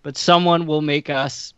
but 0.03 0.17
someone 0.17 0.67
will 0.67 0.83
make 0.83 1.11
us 1.11 1.55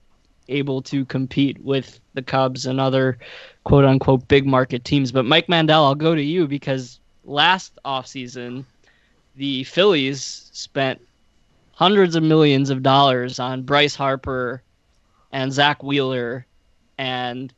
able 0.49 0.83
to 0.83 1.05
compete 1.05 1.63
with 1.63 2.01
the 2.15 2.23
Cubs 2.23 2.67
and 2.67 2.81
other 2.81 3.19
quote 3.65 3.85
unquote 3.85 4.27
big 4.29 4.47
market 4.47 4.85
teams. 4.85 5.13
But 5.13 5.25
Mike 5.25 5.49
Mandel, 5.49 5.85
I'll 5.85 5.95
go 5.95 6.15
to 6.15 6.23
you 6.23 6.47
because 6.47 7.01
last 7.25 7.79
offseason, 7.85 8.65
the 9.37 9.65
Phillies 9.65 10.51
spent 10.53 11.01
hundreds 11.73 12.17
of 12.17 12.23
millions 12.23 12.71
of 12.71 12.83
dollars 12.83 13.39
on 13.39 13.63
Bryce 13.63 13.95
Harper 13.95 14.63
and 15.33 15.53
Zack 15.53 15.83
Wheeler 15.83 16.47
and 16.99 17.53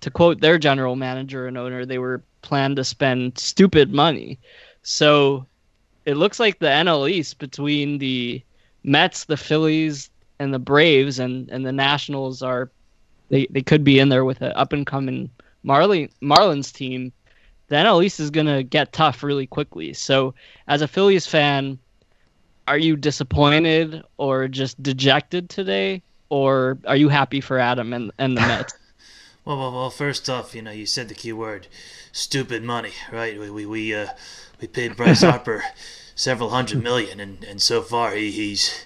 to 0.00 0.10
quote 0.10 0.40
their 0.40 0.58
general 0.58 0.96
manager 0.96 1.46
and 1.46 1.58
owner, 1.58 1.84
they 1.84 1.98
were 1.98 2.22
planned 2.42 2.76
to 2.76 2.84
spend 2.84 3.38
stupid 3.38 3.92
money. 3.92 4.38
So 4.82 5.46
it 6.04 6.16
looks 6.16 6.40
like 6.40 6.58
the 6.58 6.66
NL 6.66 7.10
East 7.10 7.38
between 7.38 7.98
the 7.98 8.42
Mets, 8.82 9.24
the 9.24 9.36
Phillies, 9.36 10.10
and 10.38 10.54
the 10.54 10.58
Braves 10.58 11.18
and, 11.18 11.48
and 11.50 11.64
the 11.64 11.72
Nationals 11.72 12.42
are 12.42 12.70
they, 13.28 13.46
they 13.50 13.62
could 13.62 13.84
be 13.84 13.98
in 13.98 14.08
there 14.08 14.24
with 14.24 14.40
an 14.42 14.52
up 14.56 14.72
and 14.72 14.86
coming 14.86 15.30
Marlins 15.64 16.72
team. 16.72 17.12
The 17.68 17.76
NL 17.76 18.04
East 18.04 18.18
is 18.18 18.30
gonna 18.30 18.62
get 18.62 18.92
tough 18.92 19.22
really 19.22 19.46
quickly. 19.46 19.92
So 19.92 20.34
as 20.66 20.82
a 20.82 20.88
Phillies 20.88 21.26
fan, 21.26 21.78
are 22.66 22.78
you 22.78 22.96
disappointed 22.96 24.02
or 24.16 24.48
just 24.48 24.82
dejected 24.82 25.48
today? 25.50 26.02
Or 26.30 26.78
are 26.86 26.96
you 26.96 27.08
happy 27.08 27.40
for 27.40 27.58
Adam 27.58 27.92
and, 27.92 28.12
and 28.18 28.36
the 28.36 28.40
Mets? 28.40 28.74
Well, 29.44 29.58
well, 29.58 29.72
well. 29.72 29.90
First 29.90 30.28
off, 30.28 30.54
you 30.54 30.62
know, 30.62 30.70
you 30.70 30.86
said 30.86 31.08
the 31.08 31.14
key 31.14 31.32
word, 31.32 31.66
stupid 32.12 32.62
money, 32.62 32.92
right? 33.10 33.38
We 33.38 33.50
we 33.50 33.66
we, 33.66 33.94
uh, 33.94 34.08
we 34.60 34.68
paid 34.68 34.96
Bryce 34.96 35.22
Harper 35.30 35.64
several 36.14 36.50
hundred 36.50 36.82
million, 36.82 37.20
and, 37.20 37.42
and 37.44 37.62
so 37.62 37.80
far 37.80 38.12
he, 38.14 38.30
he's 38.30 38.84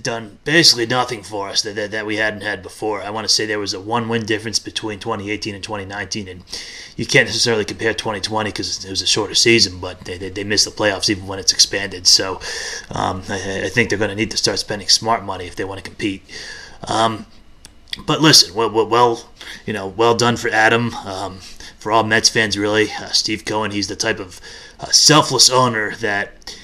done 0.00 0.38
basically 0.44 0.86
nothing 0.86 1.22
for 1.22 1.48
us 1.48 1.60
that, 1.62 1.74
that 1.76 1.90
that 1.90 2.06
we 2.06 2.16
hadn't 2.16 2.42
had 2.42 2.62
before. 2.62 3.02
I 3.02 3.10
want 3.10 3.26
to 3.26 3.32
say 3.32 3.46
there 3.46 3.58
was 3.58 3.72
a 3.74 3.80
one 3.80 4.08
win 4.08 4.26
difference 4.26 4.58
between 4.58 4.98
2018 4.98 5.54
and 5.54 5.64
2019, 5.64 6.28
and 6.28 6.42
you 6.96 7.06
can't 7.06 7.26
necessarily 7.26 7.64
compare 7.64 7.94
2020 7.94 8.50
because 8.50 8.84
it 8.84 8.90
was 8.90 9.00
a 9.02 9.06
shorter 9.06 9.34
season, 9.34 9.80
but 9.80 10.00
they, 10.04 10.18
they, 10.18 10.28
they 10.28 10.44
missed 10.44 10.66
the 10.66 10.70
playoffs 10.70 11.08
even 11.08 11.26
when 11.26 11.38
it's 11.38 11.52
expanded. 11.52 12.06
So 12.06 12.40
um, 12.90 13.22
I, 13.30 13.62
I 13.64 13.68
think 13.70 13.88
they're 13.88 13.98
going 13.98 14.10
to 14.10 14.16
need 14.16 14.30
to 14.32 14.36
start 14.36 14.58
spending 14.58 14.88
smart 14.88 15.24
money 15.24 15.46
if 15.46 15.56
they 15.56 15.64
want 15.64 15.82
to 15.82 15.88
compete. 15.88 16.22
Um, 16.86 17.26
but 18.06 18.20
listen, 18.20 18.54
well, 18.54 18.70
well, 18.70 18.88
well, 18.88 19.28
you 19.66 19.72
know, 19.72 19.86
well 19.86 20.14
done 20.14 20.36
for 20.36 20.48
Adam. 20.50 20.94
Um, 20.94 21.40
for 21.84 21.92
all 21.92 22.02
Mets 22.02 22.30
fans, 22.30 22.56
really, 22.56 22.90
uh, 22.90 23.08
Steve 23.08 23.44
Cohen. 23.44 23.70
He's 23.70 23.88
the 23.88 23.94
type 23.94 24.18
of 24.18 24.40
uh, 24.80 24.86
selfless 24.86 25.50
owner 25.50 25.94
that 25.96 26.56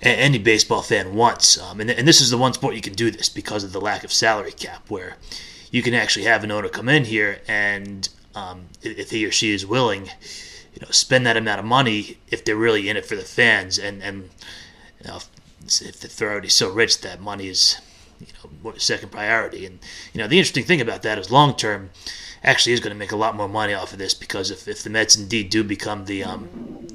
any 0.00 0.38
baseball 0.38 0.80
fan 0.80 1.14
wants. 1.14 1.60
Um, 1.60 1.78
and, 1.78 1.90
and 1.90 2.08
this 2.08 2.22
is 2.22 2.30
the 2.30 2.38
one 2.38 2.54
sport 2.54 2.74
you 2.74 2.80
can 2.80 2.94
do 2.94 3.10
this 3.10 3.28
because 3.28 3.64
of 3.64 3.72
the 3.74 3.82
lack 3.82 4.02
of 4.02 4.10
salary 4.10 4.52
cap, 4.52 4.88
where 4.88 5.18
you 5.70 5.82
can 5.82 5.92
actually 5.92 6.24
have 6.24 6.42
an 6.42 6.50
owner 6.50 6.68
come 6.68 6.88
in 6.88 7.04
here 7.04 7.40
and 7.46 8.08
um, 8.34 8.64
if 8.82 9.10
he 9.10 9.26
or 9.26 9.30
she 9.30 9.52
is 9.52 9.66
willing, 9.66 10.06
you 10.06 10.80
know, 10.80 10.90
spend 10.90 11.26
that 11.26 11.36
amount 11.36 11.58
of 11.58 11.66
money 11.66 12.16
if 12.28 12.42
they're 12.42 12.56
really 12.56 12.88
in 12.88 12.96
it 12.96 13.04
for 13.04 13.14
the 13.14 13.22
fans, 13.22 13.78
and 13.78 14.02
and 14.02 14.30
you 15.00 15.08
know, 15.08 15.18
if, 15.66 16.02
if 16.02 16.16
they're 16.16 16.30
already 16.30 16.48
so 16.48 16.72
rich 16.72 17.02
that 17.02 17.20
money 17.20 17.48
is 17.48 17.78
you 18.18 18.28
know 18.64 18.72
second 18.78 19.10
priority. 19.10 19.66
And 19.66 19.80
you 20.14 20.18
know 20.18 20.28
the 20.28 20.38
interesting 20.38 20.64
thing 20.64 20.80
about 20.80 21.02
that 21.02 21.18
is 21.18 21.30
long 21.30 21.54
term 21.54 21.90
actually 22.44 22.72
is 22.72 22.80
going 22.80 22.92
to 22.92 22.98
make 22.98 23.12
a 23.12 23.16
lot 23.16 23.36
more 23.36 23.48
money 23.48 23.74
off 23.74 23.92
of 23.92 23.98
this 23.98 24.14
because 24.14 24.50
if, 24.50 24.66
if 24.68 24.82
the 24.82 24.90
Mets 24.90 25.16
indeed 25.16 25.50
do 25.50 25.62
become 25.64 26.04
the 26.06 26.24
um, 26.24 26.86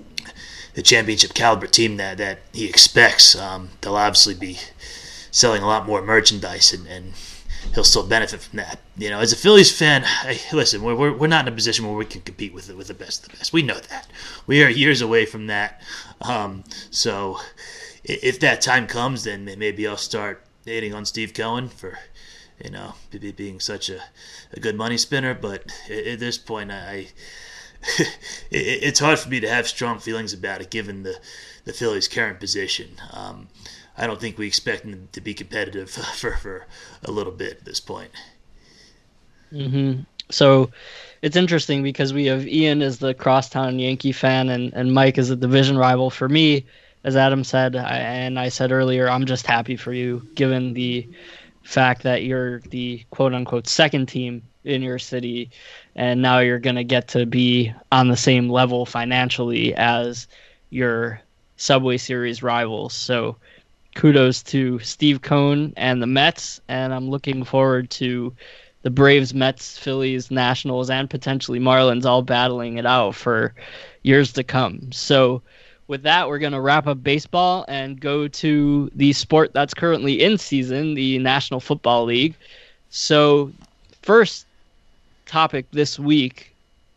the 0.73 0.81
championship 0.81 1.33
caliber 1.33 1.67
team 1.67 1.97
that 1.97 2.17
that 2.17 2.39
he 2.53 2.67
expects, 2.67 3.35
um, 3.35 3.69
they'll 3.81 3.95
obviously 3.95 4.33
be 4.33 4.57
selling 5.31 5.61
a 5.61 5.67
lot 5.67 5.85
more 5.85 6.01
merchandise 6.01 6.73
and. 6.73 6.87
and 6.87 7.13
He'll 7.73 7.83
still 7.83 8.07
benefit 8.07 8.39
from 8.39 8.57
that. 8.57 8.79
You 8.97 9.09
know, 9.09 9.19
as 9.19 9.33
a 9.33 9.35
Phillies 9.35 9.77
fan, 9.77 10.03
I, 10.05 10.39
listen, 10.53 10.81
we're, 10.83 10.95
we're, 10.95 11.11
we're 11.11 11.27
not 11.27 11.45
in 11.45 11.51
a 11.51 11.55
position 11.55 11.85
where 11.85 11.95
we 11.95 12.05
can 12.05 12.21
compete 12.21 12.53
with 12.53 12.67
the, 12.67 12.75
with 12.77 12.87
the 12.87 12.93
best 12.93 13.25
of 13.25 13.31
the 13.31 13.37
best. 13.37 13.51
We 13.51 13.61
know 13.61 13.77
that. 13.77 14.07
We 14.45 14.63
are 14.63 14.69
years 14.69 15.01
away 15.01 15.25
from 15.25 15.47
that. 15.47 15.81
Um, 16.21 16.63
so, 16.91 17.39
if 18.05 18.39
that 18.39 18.61
time 18.61 18.87
comes, 18.87 19.25
then 19.25 19.43
maybe 19.57 19.85
I'll 19.85 19.97
start 19.97 20.45
hating 20.63 20.93
on 20.93 21.03
Steve 21.05 21.33
Cohen 21.33 21.67
for, 21.67 21.99
you 22.63 22.71
know, 22.71 22.95
be- 23.11 23.19
be- 23.19 23.31
being 23.31 23.59
such 23.59 23.89
a, 23.89 24.01
a 24.53 24.59
good 24.59 24.75
money 24.75 24.97
spinner. 24.97 25.33
But 25.33 25.71
at 25.89 26.19
this 26.19 26.37
point, 26.37 26.71
I, 26.71 27.09
it- 27.99 28.83
it's 28.83 28.99
hard 28.99 29.19
for 29.19 29.29
me 29.29 29.39
to 29.39 29.49
have 29.49 29.67
strong 29.67 29.99
feelings 29.99 30.33
about 30.33 30.61
it, 30.61 30.69
given 30.71 31.03
the 31.03 31.19
the 31.65 31.73
Phillies' 31.73 32.07
current 32.07 32.39
position. 32.39 32.97
Um, 33.11 33.49
I 33.97 34.07
don't 34.07 34.21
think 34.21 34.37
we 34.37 34.47
expect 34.47 34.83
them 34.83 35.09
to 35.11 35.21
be 35.21 35.33
competitive 35.33 35.89
for, 36.15 36.37
for 36.37 36.67
a 37.03 37.11
little 37.11 37.33
bit 37.33 37.53
at 37.59 37.65
this 37.65 37.79
point. 37.79 38.11
hmm 39.51 40.01
So 40.29 40.71
it's 41.21 41.35
interesting 41.37 41.83
because 41.83 42.13
we 42.13 42.25
have 42.25 42.47
Ian 42.47 42.81
as 42.81 42.99
the 42.99 43.13
crosstown 43.13 43.79
Yankee 43.79 44.11
fan 44.11 44.49
and, 44.49 44.73
and 44.73 44.93
Mike 44.93 45.17
as 45.17 45.29
a 45.29 45.35
division 45.35 45.77
rival. 45.77 46.09
For 46.09 46.27
me, 46.29 46.65
as 47.03 47.15
Adam 47.15 47.43
said, 47.43 47.75
I, 47.75 47.97
and 47.97 48.37
I 48.39 48.49
said 48.49 48.71
earlier, 48.71 49.09
I'm 49.09 49.25
just 49.25 49.47
happy 49.47 49.77
for 49.77 49.93
you 49.93 50.27
given 50.35 50.73
the 50.73 51.09
fact 51.68 52.03
that 52.03 52.24
you're 52.24 52.61
the 52.61 53.03
quote 53.09 53.34
unquote 53.34 53.68
second 53.68 54.07
team 54.07 54.41
in 54.63 54.82
your 54.82 54.97
city 54.97 55.49
and 55.95 56.22
now 56.22 56.39
you're 56.39 56.59
going 56.59 56.78
to 56.78 56.84
get 56.84 57.09
to 57.09 57.26
be 57.26 57.74
on 57.91 58.07
the 58.07 58.15
same 58.15 58.49
level 58.49 58.86
financially 58.86 59.76
as 59.76 60.28
your 60.70 61.20
Subway 61.57 61.97
Series 61.97 62.41
rivals. 62.41 62.93
So 62.93 63.36
kudos 63.95 64.43
to 64.43 64.80
Steve 64.80 65.22
Cohen 65.22 65.74
and 65.76 66.01
the 66.01 66.07
Mets, 66.07 66.61
and 66.70 66.93
I'm 66.93 67.09
looking 67.09 67.43
forward 67.43 67.89
to 67.91 68.34
the 68.84 68.89
Braves, 68.89 69.34
Mets, 69.34 69.78
Phillies, 69.78 70.32
Nationals, 70.32 70.89
and 70.89 71.09
potentially 71.09 71.59
Marlins 71.59 72.05
all 72.05 72.22
battling 72.22 72.78
it 72.78 72.86
out 72.86 73.15
for 73.15 73.53
years 74.03 74.32
to 74.34 74.43
come. 74.43 74.91
So, 74.93 75.41
with 75.88 76.03
that, 76.03 76.27
we're 76.27 76.39
going 76.39 76.53
to 76.53 76.61
wrap 76.61 76.88
up 76.88 77.01
baseball 77.01 77.65
and 77.67 77.99
go 77.99 78.27
to 78.27 78.91
the 78.95 79.13
sport 79.13 79.53
that's 79.53 79.73
currently 79.73 80.21
in 80.21 80.38
season, 80.38 80.93
the 80.93 81.17
National 81.19 81.59
Football 81.59 82.05
League. 82.05 82.35
So, 82.89 83.51
first 84.01 84.45
topic 85.25 85.65
this 85.71 85.97
week, 85.97 86.53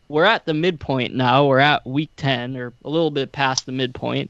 we're 0.09 0.25
at 0.25 0.45
the 0.45 0.53
midpoint 0.53 1.13
now. 1.13 1.45
We're 1.45 1.59
at 1.59 1.85
week 1.85 2.09
10 2.17 2.57
or 2.57 2.73
a 2.83 2.89
little 2.89 3.11
bit 3.11 3.31
past 3.31 3.65
the 3.65 3.71
midpoint. 3.71 4.29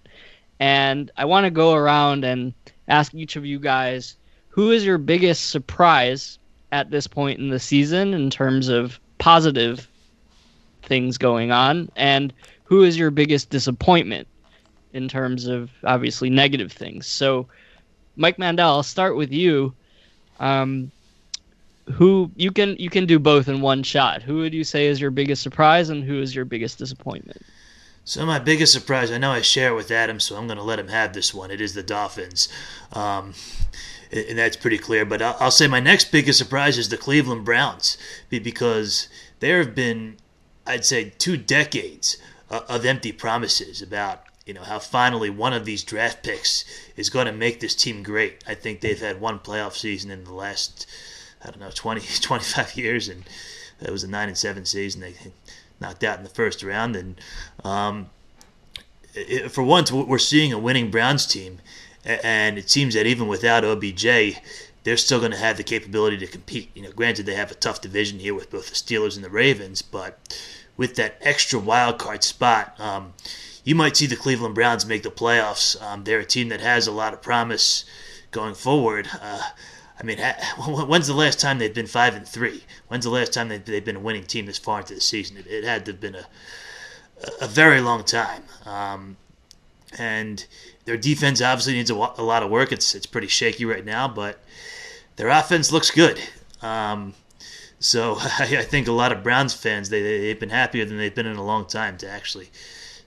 And 0.60 1.10
I 1.18 1.26
want 1.26 1.46
to 1.46 1.52
go 1.52 1.74
around 1.74 2.24
and 2.24 2.54
ask 2.88 3.14
each 3.16 3.36
of 3.36 3.46
you 3.46 3.58
guys 3.58 4.16
who 4.50 4.70
is 4.70 4.86
your 4.86 5.00
biggest 5.00 5.50
surprise 5.50 6.38
at 6.72 6.92
this 6.92 7.08
point 7.08 7.40
in 7.40 7.50
the 7.50 7.60
season 7.60 8.14
in 8.14 8.30
terms 8.30 8.68
of 8.68 9.00
positive 9.18 9.88
things 10.84 11.18
going 11.18 11.52
on 11.52 11.90
and 11.96 12.34
who 12.64 12.84
is 12.84 12.98
your 12.98 13.12
biggest 13.12 13.50
disappointment 13.50 14.28
in 14.94 15.08
terms 15.08 15.48
of 15.48 15.70
obviously 15.84 16.30
negative 16.30 16.72
things 16.72 17.08
so 17.08 17.48
mike 18.16 18.38
mandel 18.40 18.76
i'll 18.76 18.84
start 18.84 19.16
with 19.16 19.32
you 19.32 19.74
um, 20.40 20.92
who 21.94 22.32
you 22.36 22.52
can 22.52 22.76
you 22.78 22.90
can 22.90 23.06
do 23.06 23.20
both 23.20 23.48
in 23.48 23.62
one 23.62 23.84
shot 23.84 24.22
who 24.22 24.38
would 24.38 24.54
you 24.54 24.64
say 24.64 24.88
is 24.88 25.00
your 25.00 25.12
biggest 25.12 25.42
surprise 25.42 25.90
and 25.90 26.04
who 26.04 26.22
is 26.22 26.34
your 26.36 26.46
biggest 26.46 26.78
disappointment 26.78 27.42
So 28.04 28.26
my 28.26 28.40
biggest 28.40 28.74
surprise, 28.74 29.12
I 29.12 29.20
know 29.20 29.32
I 29.32 29.42
share 29.42 29.72
it 29.72 29.76
with 29.76 29.92
Adam, 29.92 30.20
so 30.20 30.36
I'm 30.36 30.48
going 30.48 30.58
to 30.58 30.64
let 30.64 30.80
him 30.80 30.88
have 30.88 31.14
this 31.14 31.34
one. 31.34 31.52
It 31.52 31.62
is 31.62 31.76
the 31.76 31.84
Dolphins, 31.84 32.50
um, 32.94 33.36
and 34.12 34.38
that's 34.40 34.58
pretty 34.58 34.80
clear. 34.80 35.06
But 35.06 35.22
I'll, 35.22 35.38
I'll 35.40 35.52
say 35.52 35.68
my 35.68 35.80
next 35.80 36.12
biggest 36.12 36.40
surprise 36.40 36.80
is 36.80 36.90
the 36.90 36.98
Cleveland 36.98 37.46
Browns, 37.46 37.98
because 38.30 39.08
there 39.40 39.60
have 39.60 39.76
been, 39.76 40.18
I'd 40.66 40.84
say, 40.84 41.14
two 41.20 41.38
decades 41.38 42.18
of 42.50 42.86
empty 42.86 43.12
promises 43.12 43.82
about 43.84 44.24
you 44.52 44.56
know 44.56 44.64
how 44.64 44.80
finally 44.80 45.30
one 45.30 45.54
of 45.54 45.64
these 45.64 45.82
draft 45.82 46.24
picks 46.24 46.66
is 46.98 47.10
going 47.10 47.26
to 47.26 47.32
make 47.32 47.62
this 47.62 47.74
team 47.74 48.04
great. 48.04 48.44
I 48.46 48.54
think 48.54 48.82
they've 48.82 49.00
had 49.00 49.22
one 49.22 49.40
playoff 49.40 49.78
season 49.78 50.12
in 50.12 50.26
the 50.26 50.34
last 50.34 50.88
I 51.42 51.52
don't 51.52 51.62
know 51.62 51.70
20 51.74 52.02
25 52.20 52.76
years 52.76 53.08
and 53.08 53.24
it 53.80 53.90
was 53.90 54.04
a 54.04 54.10
9 54.10 54.28
and 54.28 54.38
7 54.38 54.66
season 54.66 55.00
they 55.00 55.16
knocked 55.80 56.04
out 56.04 56.18
in 56.18 56.26
the 56.26 56.30
first 56.30 56.64
round 56.64 56.98
and 56.98 57.22
um, 57.64 58.10
it, 59.14 59.50
for 59.54 59.64
once 59.64 59.90
we're 59.90 60.18
seeing 60.18 60.52
a 60.52 60.60
winning 60.60 60.92
Browns 60.92 61.26
team 61.26 61.60
and 62.04 62.58
it 62.58 62.70
seems 62.70 62.94
that 62.96 63.06
even 63.06 63.30
without 63.30 63.64
OBJ 63.64 64.36
they're 64.84 64.98
still 64.98 65.20
going 65.20 65.32
to 65.32 65.38
have 65.38 65.56
the 65.56 65.64
capability 65.64 66.18
to 66.18 66.28
compete. 66.28 66.72
You 66.76 66.82
know, 66.82 66.92
granted 66.92 67.26
they 67.26 67.36
have 67.36 67.52
a 67.52 67.56
tough 67.56 67.80
division 67.80 68.20
here 68.20 68.34
with 68.34 68.52
both 68.52 68.68
the 68.68 68.76
Steelers 68.76 69.16
and 69.16 69.24
the 69.24 69.30
Ravens, 69.30 69.82
but 69.82 70.38
with 70.76 70.96
that 70.96 71.16
extra 71.22 71.58
wild 71.58 72.00
card 72.00 72.24
spot, 72.26 72.78
um, 72.82 73.14
you 73.64 73.76
might 73.76 73.98
see 73.98 74.08
the 74.08 74.16
Cleveland 74.16 74.56
Browns 74.56 74.86
make 74.86 75.04
the 75.04 75.12
playoffs. 75.12 75.82
Um, 75.82 76.04
they're 76.04 76.20
a 76.20 76.26
team 76.26 76.50
that 76.50 76.62
has 76.62 76.88
a 76.88 76.92
lot 76.92 77.14
of 77.14 77.22
promise 77.22 77.86
going 78.32 78.56
forward. 78.56 79.08
Uh, 79.22 79.42
I 80.00 80.04
mean, 80.04 80.18
when's 80.68 81.08
the 81.08 81.14
last 81.14 81.40
time 81.40 81.60
they've 81.60 81.74
been 81.74 81.88
five 81.88 82.16
and 82.16 82.28
three? 82.28 82.64
When's 82.88 83.06
the 83.06 83.12
last 83.12 83.34
time 83.34 83.50
they've 83.50 83.86
been 83.86 83.98
a 83.98 84.00
winning 84.00 84.24
team 84.24 84.46
this 84.46 84.58
far 84.58 84.80
into 84.80 84.96
the 84.96 85.02
season? 85.02 85.38
It, 85.38 85.48
it 85.48 85.64
had 85.64 85.86
to 85.86 85.92
have 85.92 86.02
been 86.02 86.16
a 86.16 86.26
a 87.40 87.48
very 87.48 87.82
long 87.82 88.04
time. 88.04 88.44
Um, 88.66 89.18
and 89.98 90.46
their 90.86 90.98
defense 90.98 91.42
obviously 91.42 91.74
needs 91.74 91.92
a, 91.92 91.96
a, 91.96 92.24
lot 92.24 92.44
of 92.44 92.50
work. 92.50 92.72
It's 92.72 92.96
it's 92.96 93.06
pretty 93.06 93.28
shaky 93.28 93.66
right 93.66 93.86
now, 93.86 94.08
but 94.08 94.40
their 95.18 95.28
offense 95.28 95.72
looks 95.72 95.92
good. 95.92 96.20
Um, 96.62 97.14
so 97.80 98.16
I, 98.20 98.58
I, 98.60 98.64
think 98.64 98.88
a 98.88 98.92
lot 98.94 99.12
of 99.12 99.24
Browns 99.24 99.54
fans 99.54 99.90
they 99.90 100.02
they've 100.02 100.40
been 100.40 100.50
happier 100.50 100.86
than 100.86 100.98
they've 100.98 101.14
been 101.14 101.28
in 101.28 101.38
a 101.38 101.44
long 101.44 101.66
time 101.66 101.98
to 101.98 102.10
actually 102.10 102.50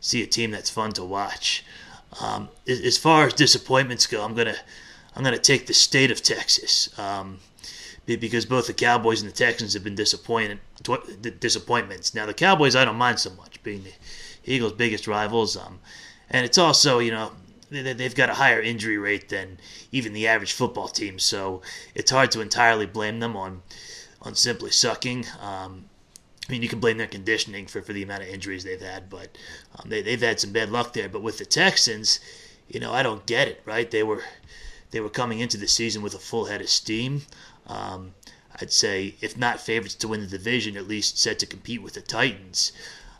see 0.05 0.23
a 0.23 0.27
team 0.27 0.51
that's 0.51 0.69
fun 0.69 0.93
to 0.93 1.03
watch. 1.03 1.65
Um, 2.21 2.51
as 2.69 2.99
far 2.99 3.27
as 3.27 3.33
disappointments 3.33 4.07
go, 4.07 4.23
I'm 4.23 4.35
gonna 4.35 4.57
I'm 5.17 5.25
gonna 5.25 5.39
take 5.39 5.67
the 5.67 5.75
state 5.75 6.11
of 6.11 6.23
Texas 6.23 6.97
um, 6.99 7.39
because 8.07 8.45
both 8.45 8.67
the 8.67 8.75
Cowboys 8.75 9.23
and 9.23 9.31
the 9.31 9.35
Texans 9.35 9.73
have 9.73 9.83
been 9.83 9.95
disappointed 9.95 10.61
disappointments. 11.41 12.15
Now 12.15 12.27
the 12.27 12.35
Cowboys 12.35 12.77
I 12.77 12.85
don't 12.85 12.97
mind 12.97 13.19
so 13.19 13.31
much 13.31 13.63
being 13.63 13.83
the 13.85 13.93
Eagles' 14.45 14.75
biggest 14.75 15.09
rivals, 15.09 15.57
um, 15.57 15.81
and 16.31 16.45
it's 16.45 16.59
also 16.59 16.99
you 16.99 17.11
know 17.11 17.33
they've 17.71 18.15
got 18.15 18.29
a 18.29 18.35
higher 18.35 18.61
injury 18.61 18.99
rate 18.99 19.31
than 19.31 19.59
even 19.91 20.13
the 20.13 20.29
average 20.29 20.53
football 20.53 20.87
team, 20.87 21.19
so 21.19 21.63
it's 21.95 22.11
hard 22.11 22.31
to 22.33 22.43
entirely 22.43 22.87
blame 22.87 23.21
them 23.21 23.35
on 23.37 23.63
on 24.21 24.35
simply 24.35 24.71
sucking. 24.71 25.25
Um, 25.41 25.87
I 26.49 26.53
mean, 26.53 26.63
you 26.63 26.69
can 26.69 26.81
blame 26.81 26.99
their 26.99 27.07
conditioning 27.07 27.67
for, 27.67 27.81
for 27.81 27.93
the 27.93 28.03
amount 28.03 28.23
of 28.23 28.29
injuries 28.29 28.65
they've 28.65 28.81
had, 28.81 29.09
but 29.09 29.39
um, 29.79 29.89
they, 29.89 30.03
they've 30.03 30.21
had 30.21 30.41
some 30.41 30.53
bad 30.53 30.71
luck 30.71 30.93
there. 30.93 31.09
But 31.09 31.23
with 31.23 31.39
the 31.39 31.47
Texans, 31.47 32.21
you 32.69 32.81
know, 32.81 32.93
I 32.93 33.03
don't 33.03 33.25
get 33.27 33.49
it, 33.49 33.63
right? 33.65 33.91
They 33.91 34.03
were 34.03 34.23
they 34.91 35.01
were 35.01 35.11
coming 35.11 35.41
into 35.41 35.57
the 35.57 35.67
season 35.67 36.03
with 36.03 36.15
a 36.15 36.19
full 36.19 36.45
head 36.45 36.61
of 36.61 36.69
steam. 36.69 37.23
Um, 37.67 38.15
I'd 38.61 38.73
say, 38.73 39.17
if 39.21 39.37
not 39.37 39.61
favorites 39.61 39.97
to 39.97 40.09
win 40.09 40.21
the 40.21 40.27
division, 40.27 40.77
at 40.77 40.87
least 40.87 41.19
set 41.19 41.41
to 41.41 41.47
compete 41.47 41.83
with 41.83 41.95
the 41.95 42.01
Titans. 42.01 42.73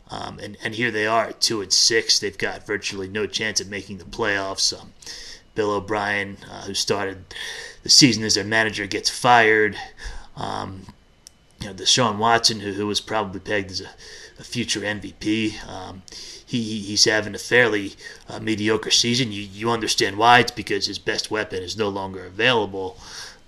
Um, 0.09 0.39
and, 0.39 0.55
and 0.63 0.75
here 0.75 0.91
they 0.91 1.07
are, 1.07 1.33
two 1.33 1.61
and 1.61 1.73
six. 1.73 2.19
They've 2.19 2.37
got 2.37 2.65
virtually 2.65 3.07
no 3.07 3.25
chance 3.25 3.59
of 3.59 3.69
making 3.69 3.97
the 3.97 4.05
playoffs. 4.05 4.79
Um, 4.79 4.93
Bill 5.55 5.71
O'Brien, 5.71 6.37
uh, 6.49 6.61
who 6.61 6.73
started 6.73 7.25
the 7.83 7.89
season 7.89 8.23
as 8.23 8.35
their 8.35 8.43
manager, 8.43 8.87
gets 8.87 9.09
fired. 9.09 9.75
Um, 10.37 10.85
you 11.65 11.71
know, 11.71 11.77
Deshaun 11.77 12.19
Watson, 12.19 12.59
who, 12.59 12.73
who 12.73 12.85
was 12.85 13.01
probably 13.01 13.39
pegged 13.39 13.71
as 13.71 13.81
a, 13.81 13.89
a 14.37 14.43
future 14.43 14.81
MVP, 14.81 15.67
um, 15.67 16.03
he, 16.45 16.61
he's 16.79 17.05
having 17.05 17.33
a 17.33 17.39
fairly 17.39 17.93
uh, 18.29 18.39
mediocre 18.39 18.91
season. 18.91 19.31
You, 19.31 19.41
you 19.41 19.71
understand 19.71 20.17
why? 20.17 20.39
It's 20.39 20.51
because 20.51 20.85
his 20.85 20.99
best 20.99 21.31
weapon 21.31 21.63
is 21.63 21.75
no 21.75 21.89
longer 21.89 22.23
available. 22.23 22.99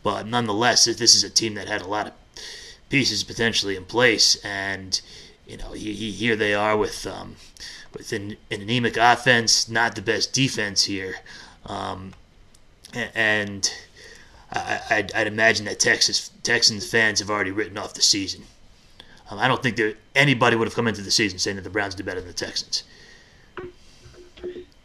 But 0.02 0.26
nonetheless, 0.26 0.86
this 0.86 1.14
is 1.14 1.24
a 1.24 1.30
team 1.30 1.54
that 1.56 1.68
had 1.68 1.84
a 1.84 1.88
lot 1.88 2.08
of 2.08 2.14
pieces 2.90 3.24
potentially 3.24 3.76
in 3.76 3.86
place, 3.86 4.36
and 4.44 5.00
you 5.46 5.58
know, 5.58 5.74
he, 5.74 5.94
he, 5.94 6.12
here 6.12 6.36
they 6.36 6.56
are 6.56 6.76
with 6.76 7.06
um, 7.06 7.36
with 7.94 8.12
an, 8.14 8.38
an, 8.50 8.62
anemic 8.62 8.98
offense, 8.98 9.70
not 9.70 9.96
the 9.96 10.02
best 10.02 10.34
defense 10.34 10.86
here, 10.86 11.18
um, 11.68 12.14
and 12.94 13.72
I, 14.52 15.06
would 15.16 15.28
imagine 15.28 15.66
that 15.66 15.80
Texas 15.80 16.32
Texans 16.44 16.90
fans 16.90 17.20
have 17.20 17.30
already 17.30 17.52
written 17.52 17.78
off 17.78 17.94
the 17.94 18.02
season. 18.02 18.44
Um, 19.30 19.40
I 19.40 19.48
don't 19.48 19.62
think 19.62 19.76
that 19.78 19.98
anybody 20.16 20.56
would 20.56 20.68
have 20.68 20.76
come 20.76 20.88
into 20.88 21.02
the 21.02 21.12
season 21.12 21.38
saying 21.38 21.58
that 21.58 21.64
the 21.64 21.70
Browns 21.70 21.96
do 21.96 22.04
better 22.04 22.22
than 22.22 22.30
the 22.30 22.34
Texans. 22.34 22.84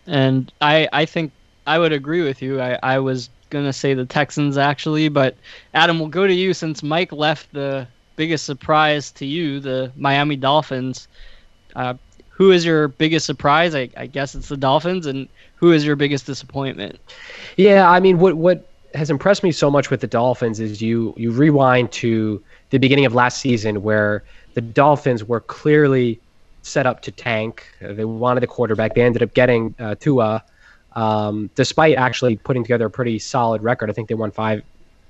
And 0.06 0.52
I, 0.60 0.88
I 0.92 1.04
think 1.04 1.30
I 1.66 1.78
would 1.78 1.92
agree 1.92 2.22
with 2.22 2.42
you. 2.42 2.60
I, 2.60 2.78
I 2.82 2.98
was 2.98 3.30
gonna 3.50 3.72
say 3.72 3.94
the 3.94 4.06
Texans 4.06 4.56
actually, 4.56 5.08
but 5.08 5.36
Adam, 5.74 5.98
we'll 6.00 6.08
go 6.08 6.26
to 6.26 6.34
you 6.34 6.54
since 6.54 6.82
Mike 6.82 7.12
left 7.12 7.52
the 7.52 7.86
biggest 8.16 8.44
surprise 8.44 9.12
to 9.12 9.26
you, 9.26 9.60
the 9.60 9.92
Miami 9.96 10.36
Dolphins. 10.36 11.06
Uh, 11.76 11.94
who 12.30 12.50
is 12.50 12.64
your 12.64 12.88
biggest 12.88 13.26
surprise? 13.26 13.74
I, 13.74 13.88
I 13.96 14.06
guess 14.06 14.34
it's 14.34 14.48
the 14.48 14.56
Dolphins, 14.56 15.06
and 15.06 15.28
who 15.56 15.70
is 15.70 15.84
your 15.86 15.94
biggest 15.94 16.26
disappointment? 16.26 16.98
Yeah, 17.56 17.88
I 17.88 18.00
mean, 18.00 18.18
what 18.18 18.34
what 18.34 18.66
has 18.95 19.11
impressed 19.11 19.43
me 19.43 19.53
so 19.53 19.70
much 19.70 19.90
with 19.90 20.01
the 20.01 20.07
Dolphins 20.07 20.61
is 20.61 20.80
you 20.82 21.14
you 21.16 21.30
rewind 21.30 21.93
to 21.93 22.43
the 22.70 22.78
beginning 22.78 23.05
of 23.05 23.14
last 23.14 23.40
season 23.40 23.82
where 23.82 24.24
the 24.55 24.61
Dolphins 24.61 25.24
were 25.24 25.40
clearly 25.40 26.20
set 26.62 26.86
up 26.86 27.03
to 27.03 27.11
tank. 27.11 27.66
They 27.80 28.05
wanted 28.05 28.45
a 28.45 28.47
quarterback. 28.47 28.95
They 28.95 29.03
ended 29.03 29.22
up 29.22 29.34
getting 29.34 29.74
uh, 29.78 29.97
Tua, 29.97 30.45
um, 30.93 31.51
despite 31.55 31.97
actually 31.97 32.36
putting 32.36 32.62
together 32.62 32.86
a 32.86 32.90
pretty 32.90 33.18
solid 33.18 33.62
record. 33.62 33.90
I 33.90 33.93
think 33.93 34.09
they 34.09 34.14
won 34.14 34.30
five 34.30 34.62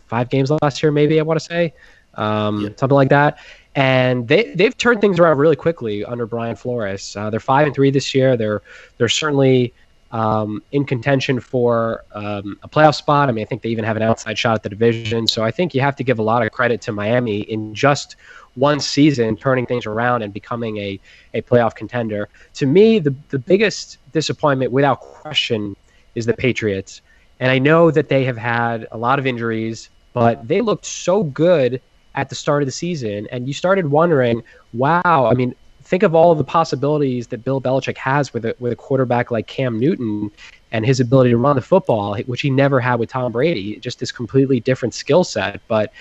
five 0.06 0.28
games 0.28 0.50
last 0.50 0.82
year, 0.82 0.92
maybe 0.92 1.18
I 1.18 1.22
want 1.22 1.40
to 1.40 1.46
say, 1.46 1.72
um, 2.14 2.60
yeah. 2.60 2.68
something 2.76 2.94
like 2.94 3.08
that. 3.08 3.38
And 3.74 4.28
they 4.28 4.54
they've 4.54 4.76
turned 4.76 5.00
things 5.00 5.18
around 5.18 5.38
really 5.38 5.56
quickly 5.56 6.04
under 6.04 6.26
Brian 6.26 6.56
Flores. 6.56 7.16
Uh, 7.16 7.30
they're 7.30 7.40
five 7.40 7.66
and 7.66 7.74
three 7.74 7.90
this 7.90 8.14
year. 8.14 8.36
They're 8.36 8.60
they're 8.98 9.08
certainly 9.08 9.72
um, 10.12 10.62
in 10.72 10.84
contention 10.84 11.40
for 11.40 12.04
um, 12.12 12.58
a 12.62 12.68
playoff 12.68 12.94
spot. 12.94 13.28
I 13.28 13.32
mean, 13.32 13.42
I 13.42 13.46
think 13.46 13.62
they 13.62 13.70
even 13.70 13.84
have 13.84 13.96
an 13.96 14.02
outside 14.02 14.38
shot 14.38 14.54
at 14.54 14.62
the 14.62 14.68
division. 14.68 15.26
So 15.26 15.42
I 15.42 15.50
think 15.50 15.74
you 15.74 15.80
have 15.80 15.96
to 15.96 16.04
give 16.04 16.18
a 16.18 16.22
lot 16.22 16.44
of 16.44 16.52
credit 16.52 16.80
to 16.82 16.92
Miami 16.92 17.40
in 17.40 17.74
just 17.74 18.16
one 18.54 18.78
season 18.78 19.36
turning 19.36 19.64
things 19.64 19.86
around 19.86 20.22
and 20.22 20.32
becoming 20.32 20.76
a, 20.76 21.00
a 21.32 21.40
playoff 21.40 21.74
contender. 21.74 22.28
To 22.54 22.66
me, 22.66 22.98
the, 22.98 23.14
the 23.30 23.38
biggest 23.38 23.96
disappointment, 24.12 24.70
without 24.70 25.00
question, 25.00 25.74
is 26.14 26.26
the 26.26 26.34
Patriots. 26.34 27.00
And 27.40 27.50
I 27.50 27.58
know 27.58 27.90
that 27.90 28.10
they 28.10 28.24
have 28.24 28.36
had 28.36 28.86
a 28.92 28.98
lot 28.98 29.18
of 29.18 29.26
injuries, 29.26 29.88
but 30.12 30.46
they 30.46 30.60
looked 30.60 30.84
so 30.84 31.24
good 31.24 31.80
at 32.14 32.28
the 32.28 32.34
start 32.34 32.62
of 32.62 32.66
the 32.66 32.72
season. 32.72 33.26
And 33.32 33.48
you 33.48 33.54
started 33.54 33.86
wondering, 33.90 34.42
wow, 34.74 35.26
I 35.30 35.32
mean, 35.32 35.54
think 35.82 36.02
of 36.02 36.14
all 36.14 36.32
of 36.32 36.38
the 36.38 36.44
possibilities 36.44 37.28
that 37.28 37.44
Bill 37.44 37.60
Belichick 37.60 37.96
has 37.96 38.32
with 38.32 38.44
a 38.44 38.54
with 38.58 38.72
a 38.72 38.76
quarterback 38.76 39.30
like 39.30 39.46
Cam 39.46 39.78
Newton 39.78 40.30
and 40.70 40.86
his 40.86 41.00
ability 41.00 41.30
to 41.30 41.36
run 41.36 41.56
the 41.56 41.62
football, 41.62 42.16
which 42.26 42.40
he 42.40 42.50
never 42.50 42.80
had 42.80 42.96
with 42.96 43.10
Tom 43.10 43.32
Brady. 43.32 43.76
Just 43.76 43.98
this 43.98 44.12
completely 44.12 44.60
different 44.60 44.94
skill 44.94 45.24
set, 45.24 45.60
but 45.68 45.92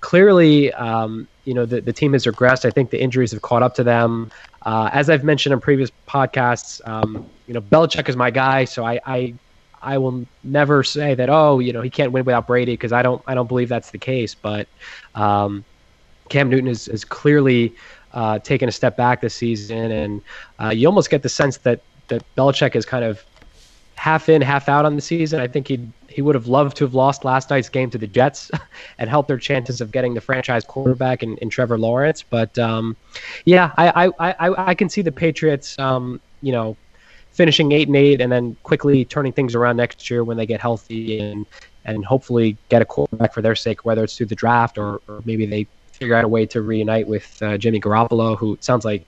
clearly, 0.00 0.72
um, 0.74 1.26
you 1.44 1.54
know, 1.54 1.66
the, 1.66 1.80
the 1.80 1.92
team 1.92 2.12
has 2.12 2.26
regressed. 2.26 2.64
I 2.64 2.70
think 2.70 2.90
the 2.90 3.00
injuries 3.00 3.32
have 3.32 3.42
caught 3.42 3.62
up 3.62 3.74
to 3.76 3.84
them. 3.84 4.30
Uh, 4.62 4.90
as 4.92 5.08
I've 5.10 5.24
mentioned 5.24 5.52
in 5.52 5.60
previous 5.60 5.90
podcasts, 6.08 6.86
um, 6.88 7.28
you 7.46 7.54
know, 7.54 7.60
Belichick 7.60 8.08
is 8.08 8.16
my 8.16 8.30
guy, 8.30 8.64
so 8.64 8.84
I, 8.84 9.00
I 9.06 9.34
I 9.82 9.98
will 9.98 10.26
never 10.42 10.82
say 10.82 11.14
that 11.14 11.28
oh 11.30 11.60
you 11.60 11.72
know 11.72 11.82
he 11.82 11.90
can't 11.90 12.10
win 12.10 12.24
without 12.24 12.46
Brady 12.46 12.72
because 12.72 12.92
I 12.92 13.02
don't 13.02 13.22
I 13.26 13.34
don't 13.34 13.46
believe 13.46 13.68
that's 13.68 13.90
the 13.90 13.98
case. 13.98 14.34
But 14.34 14.66
um, 15.14 15.64
Cam 16.28 16.50
Newton 16.50 16.68
is, 16.68 16.88
is 16.88 17.04
clearly 17.04 17.74
uh, 18.16 18.38
taken 18.38 18.68
a 18.68 18.72
step 18.72 18.96
back 18.96 19.20
this 19.20 19.34
season, 19.34 19.92
and 19.92 20.22
uh, 20.58 20.70
you 20.70 20.88
almost 20.88 21.10
get 21.10 21.22
the 21.22 21.28
sense 21.28 21.58
that 21.58 21.82
that 22.08 22.24
Belichick 22.34 22.74
is 22.74 22.86
kind 22.86 23.04
of 23.04 23.22
half 23.96 24.28
in, 24.28 24.40
half 24.40 24.68
out 24.68 24.86
on 24.86 24.96
the 24.96 25.02
season. 25.02 25.38
I 25.38 25.46
think 25.46 25.68
he 25.68 25.86
he 26.08 26.22
would 26.22 26.34
have 26.34 26.46
loved 26.46 26.78
to 26.78 26.84
have 26.84 26.94
lost 26.94 27.26
last 27.26 27.50
night's 27.50 27.68
game 27.68 27.90
to 27.90 27.98
the 27.98 28.06
Jets 28.06 28.50
and 28.98 29.10
helped 29.10 29.28
their 29.28 29.38
chances 29.38 29.82
of 29.82 29.92
getting 29.92 30.14
the 30.14 30.20
franchise 30.22 30.64
quarterback 30.64 31.22
in, 31.22 31.36
in 31.38 31.50
Trevor 31.50 31.76
Lawrence. 31.76 32.22
But 32.22 32.58
um, 32.58 32.96
yeah, 33.44 33.72
I, 33.76 34.06
I, 34.06 34.30
I, 34.30 34.70
I 34.70 34.74
can 34.74 34.88
see 34.88 35.02
the 35.02 35.12
Patriots, 35.12 35.78
um, 35.78 36.18
you 36.40 36.52
know, 36.52 36.74
finishing 37.32 37.72
eight 37.72 37.88
and 37.88 37.96
eight, 37.96 38.22
and 38.22 38.32
then 38.32 38.56
quickly 38.62 39.04
turning 39.04 39.32
things 39.32 39.54
around 39.54 39.76
next 39.76 40.08
year 40.08 40.24
when 40.24 40.38
they 40.38 40.46
get 40.46 40.60
healthy 40.60 41.18
and 41.18 41.44
and 41.84 42.04
hopefully 42.04 42.56
get 42.70 42.80
a 42.80 42.86
quarterback 42.86 43.34
for 43.34 43.42
their 43.42 43.54
sake, 43.54 43.84
whether 43.84 44.02
it's 44.02 44.16
through 44.16 44.26
the 44.26 44.34
draft 44.34 44.78
or, 44.78 45.02
or 45.06 45.22
maybe 45.24 45.44
they 45.44 45.66
figure 45.96 46.14
out 46.14 46.24
a 46.24 46.28
way 46.28 46.46
to 46.46 46.62
reunite 46.62 47.06
with 47.06 47.36
uh, 47.42 47.56
Jimmy 47.58 47.80
Garoppolo, 47.80 48.36
who 48.38 48.56
sounds 48.60 48.84
like 48.84 49.06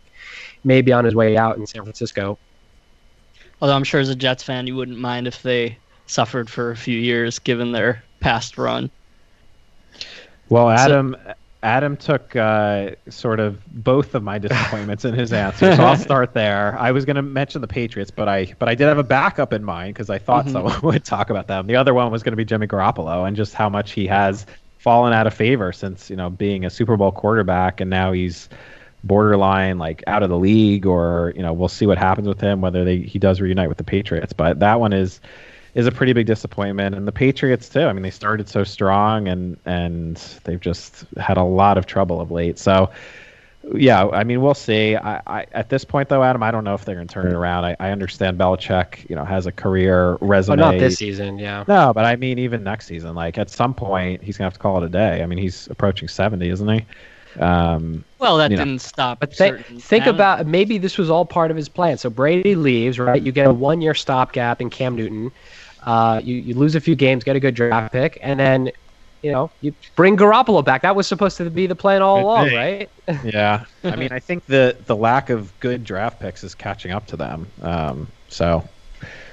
maybe 0.64 0.92
on 0.92 1.04
his 1.04 1.14
way 1.14 1.36
out 1.36 1.56
in 1.56 1.66
San 1.66 1.82
Francisco. 1.82 2.38
Although 3.60 3.74
I'm 3.74 3.84
sure 3.84 4.00
as 4.00 4.08
a 4.08 4.14
Jets 4.14 4.42
fan, 4.42 4.66
you 4.66 4.76
wouldn't 4.76 4.98
mind 4.98 5.26
if 5.26 5.42
they 5.42 5.78
suffered 6.06 6.48
for 6.48 6.70
a 6.70 6.76
few 6.76 6.98
years 6.98 7.38
given 7.38 7.72
their 7.72 8.04
past 8.20 8.56
run. 8.58 8.90
Well, 10.48 10.70
Adam, 10.70 11.16
Adam 11.62 11.96
took 11.96 12.34
uh, 12.36 12.92
sort 13.10 13.40
of 13.40 13.64
both 13.66 14.14
of 14.14 14.22
my 14.22 14.38
disappointments 14.46 15.04
in 15.04 15.12
his 15.14 15.32
answer, 15.32 15.74
so 15.74 15.84
I'll 15.84 15.96
start 15.96 16.32
there. 16.34 16.78
I 16.78 16.92
was 16.92 17.04
going 17.04 17.16
to 17.16 17.22
mention 17.22 17.60
the 17.60 17.68
Patriots, 17.68 18.10
but 18.10 18.28
I 18.28 18.54
but 18.58 18.68
I 18.68 18.74
did 18.74 18.84
have 18.86 18.98
a 18.98 19.04
backup 19.04 19.52
in 19.52 19.64
mind 19.64 19.94
because 19.94 20.08
I 20.08 20.18
thought 20.18 20.46
Mhm. 20.46 20.50
someone 20.52 20.80
would 20.82 21.04
talk 21.04 21.30
about 21.30 21.46
them. 21.48 21.66
The 21.66 21.76
other 21.76 21.94
one 21.94 22.10
was 22.10 22.22
going 22.22 22.32
to 22.32 22.36
be 22.36 22.44
Jimmy 22.44 22.66
Garoppolo 22.66 23.26
and 23.26 23.36
just 23.36 23.54
how 23.54 23.68
much 23.68 23.92
he 23.92 24.06
has 24.06 24.46
fallen 24.78 25.12
out 25.12 25.26
of 25.26 25.34
favor 25.34 25.72
since 25.72 26.08
you 26.10 26.16
know 26.16 26.30
being 26.30 26.64
a 26.64 26.70
Super 26.70 26.96
Bowl 26.96 27.12
quarterback, 27.12 27.80
and 27.80 27.90
now 27.90 28.12
he's 28.12 28.48
borderline 29.04 29.78
like 29.78 30.02
out 30.06 30.22
of 30.22 30.28
the 30.28 30.38
league, 30.38 30.86
or 30.86 31.32
you 31.36 31.42
know 31.42 31.52
we'll 31.52 31.68
see 31.68 31.86
what 31.86 31.98
happens 31.98 32.26
with 32.26 32.40
him 32.40 32.60
whether 32.60 32.84
they 32.84 32.98
he 32.98 33.18
does 33.18 33.40
reunite 33.40 33.68
with 33.68 33.78
the 33.78 33.84
Patriots. 33.84 34.32
But 34.32 34.60
that 34.60 34.80
one 34.80 34.92
is 34.92 35.20
is 35.74 35.86
a 35.86 35.92
pretty 35.92 36.12
big 36.12 36.26
disappointment. 36.26 36.94
And 36.94 37.06
the 37.06 37.12
Patriots 37.12 37.68
too. 37.68 37.82
I 37.82 37.92
mean, 37.92 38.02
they 38.02 38.10
started 38.10 38.48
so 38.48 38.64
strong, 38.64 39.28
and 39.28 39.56
and 39.66 40.16
they've 40.44 40.60
just 40.60 41.04
had 41.18 41.36
a 41.36 41.44
lot 41.44 41.78
of 41.78 41.86
trouble 41.86 42.20
of 42.20 42.30
late. 42.30 42.58
So. 42.58 42.90
Yeah, 43.74 44.06
I 44.06 44.24
mean, 44.24 44.40
we'll 44.40 44.54
see. 44.54 44.96
I, 44.96 45.20
I, 45.26 45.46
at 45.52 45.68
this 45.68 45.84
point, 45.84 46.08
though, 46.08 46.22
Adam, 46.22 46.42
I 46.42 46.50
don't 46.50 46.64
know 46.64 46.74
if 46.74 46.84
they're 46.84 46.94
going 46.94 47.08
to 47.08 47.12
turn 47.12 47.26
it 47.26 47.34
around. 47.34 47.64
I, 47.64 47.76
I 47.80 47.90
understand 47.90 48.38
Belichick, 48.38 49.08
you 49.10 49.16
know, 49.16 49.24
has 49.24 49.46
a 49.46 49.52
career 49.52 50.16
resume. 50.20 50.56
But 50.56 50.62
not 50.62 50.78
this 50.78 50.96
season, 50.96 51.38
yeah. 51.38 51.64
No, 51.66 51.92
but 51.92 52.04
I 52.04 52.16
mean, 52.16 52.38
even 52.38 52.62
next 52.62 52.86
season, 52.86 53.14
like 53.14 53.36
at 53.36 53.50
some 53.50 53.74
point, 53.74 54.22
he's 54.22 54.38
gonna 54.38 54.46
have 54.46 54.54
to 54.54 54.60
call 54.60 54.82
it 54.82 54.86
a 54.86 54.88
day. 54.88 55.22
I 55.22 55.26
mean, 55.26 55.38
he's 55.38 55.66
approaching 55.68 56.08
seventy, 56.08 56.48
isn't 56.48 56.68
he? 56.68 56.86
Um, 57.40 58.04
Well, 58.18 58.38
that 58.38 58.48
didn't 58.48 58.78
stop. 58.78 59.20
But 59.20 59.32
th- 59.32 59.60
think 59.64 60.04
talent. 60.04 60.08
about 60.08 60.46
maybe 60.46 60.78
this 60.78 60.96
was 60.96 61.10
all 61.10 61.24
part 61.24 61.50
of 61.50 61.56
his 61.56 61.68
plan. 61.68 61.98
So 61.98 62.10
Brady 62.10 62.54
leaves, 62.54 62.98
right? 62.98 63.20
You 63.20 63.32
get 63.32 63.46
a 63.46 63.52
one-year 63.52 63.94
stopgap 63.94 64.60
in 64.60 64.70
Cam 64.70 64.96
Newton. 64.96 65.30
Uh, 65.84 66.20
you 66.22 66.36
you 66.36 66.54
lose 66.54 66.74
a 66.74 66.80
few 66.80 66.94
games, 66.94 67.24
get 67.24 67.36
a 67.36 67.40
good 67.40 67.54
draft 67.54 67.92
pick, 67.92 68.18
and 68.22 68.38
then 68.40 68.70
you 69.22 69.32
know 69.32 69.50
you 69.60 69.74
bring 69.96 70.16
Garoppolo 70.16 70.64
back. 70.64 70.82
That 70.82 70.96
was 70.96 71.06
supposed 71.06 71.36
to 71.38 71.50
be 71.50 71.66
the 71.66 71.76
plan 71.76 72.02
all 72.02 72.20
along, 72.22 72.52
right? 72.54 72.88
yeah, 73.24 73.64
I 73.84 73.96
mean, 73.96 74.12
I 74.12 74.18
think 74.20 74.46
the 74.46 74.82
the 74.86 74.96
lack 74.96 75.30
of 75.30 75.58
good 75.60 75.84
draft 75.84 76.20
picks 76.20 76.44
is 76.44 76.54
catching 76.54 76.92
up 76.92 77.06
to 77.08 77.16
them. 77.16 77.52
Um, 77.62 78.12
so 78.28 78.68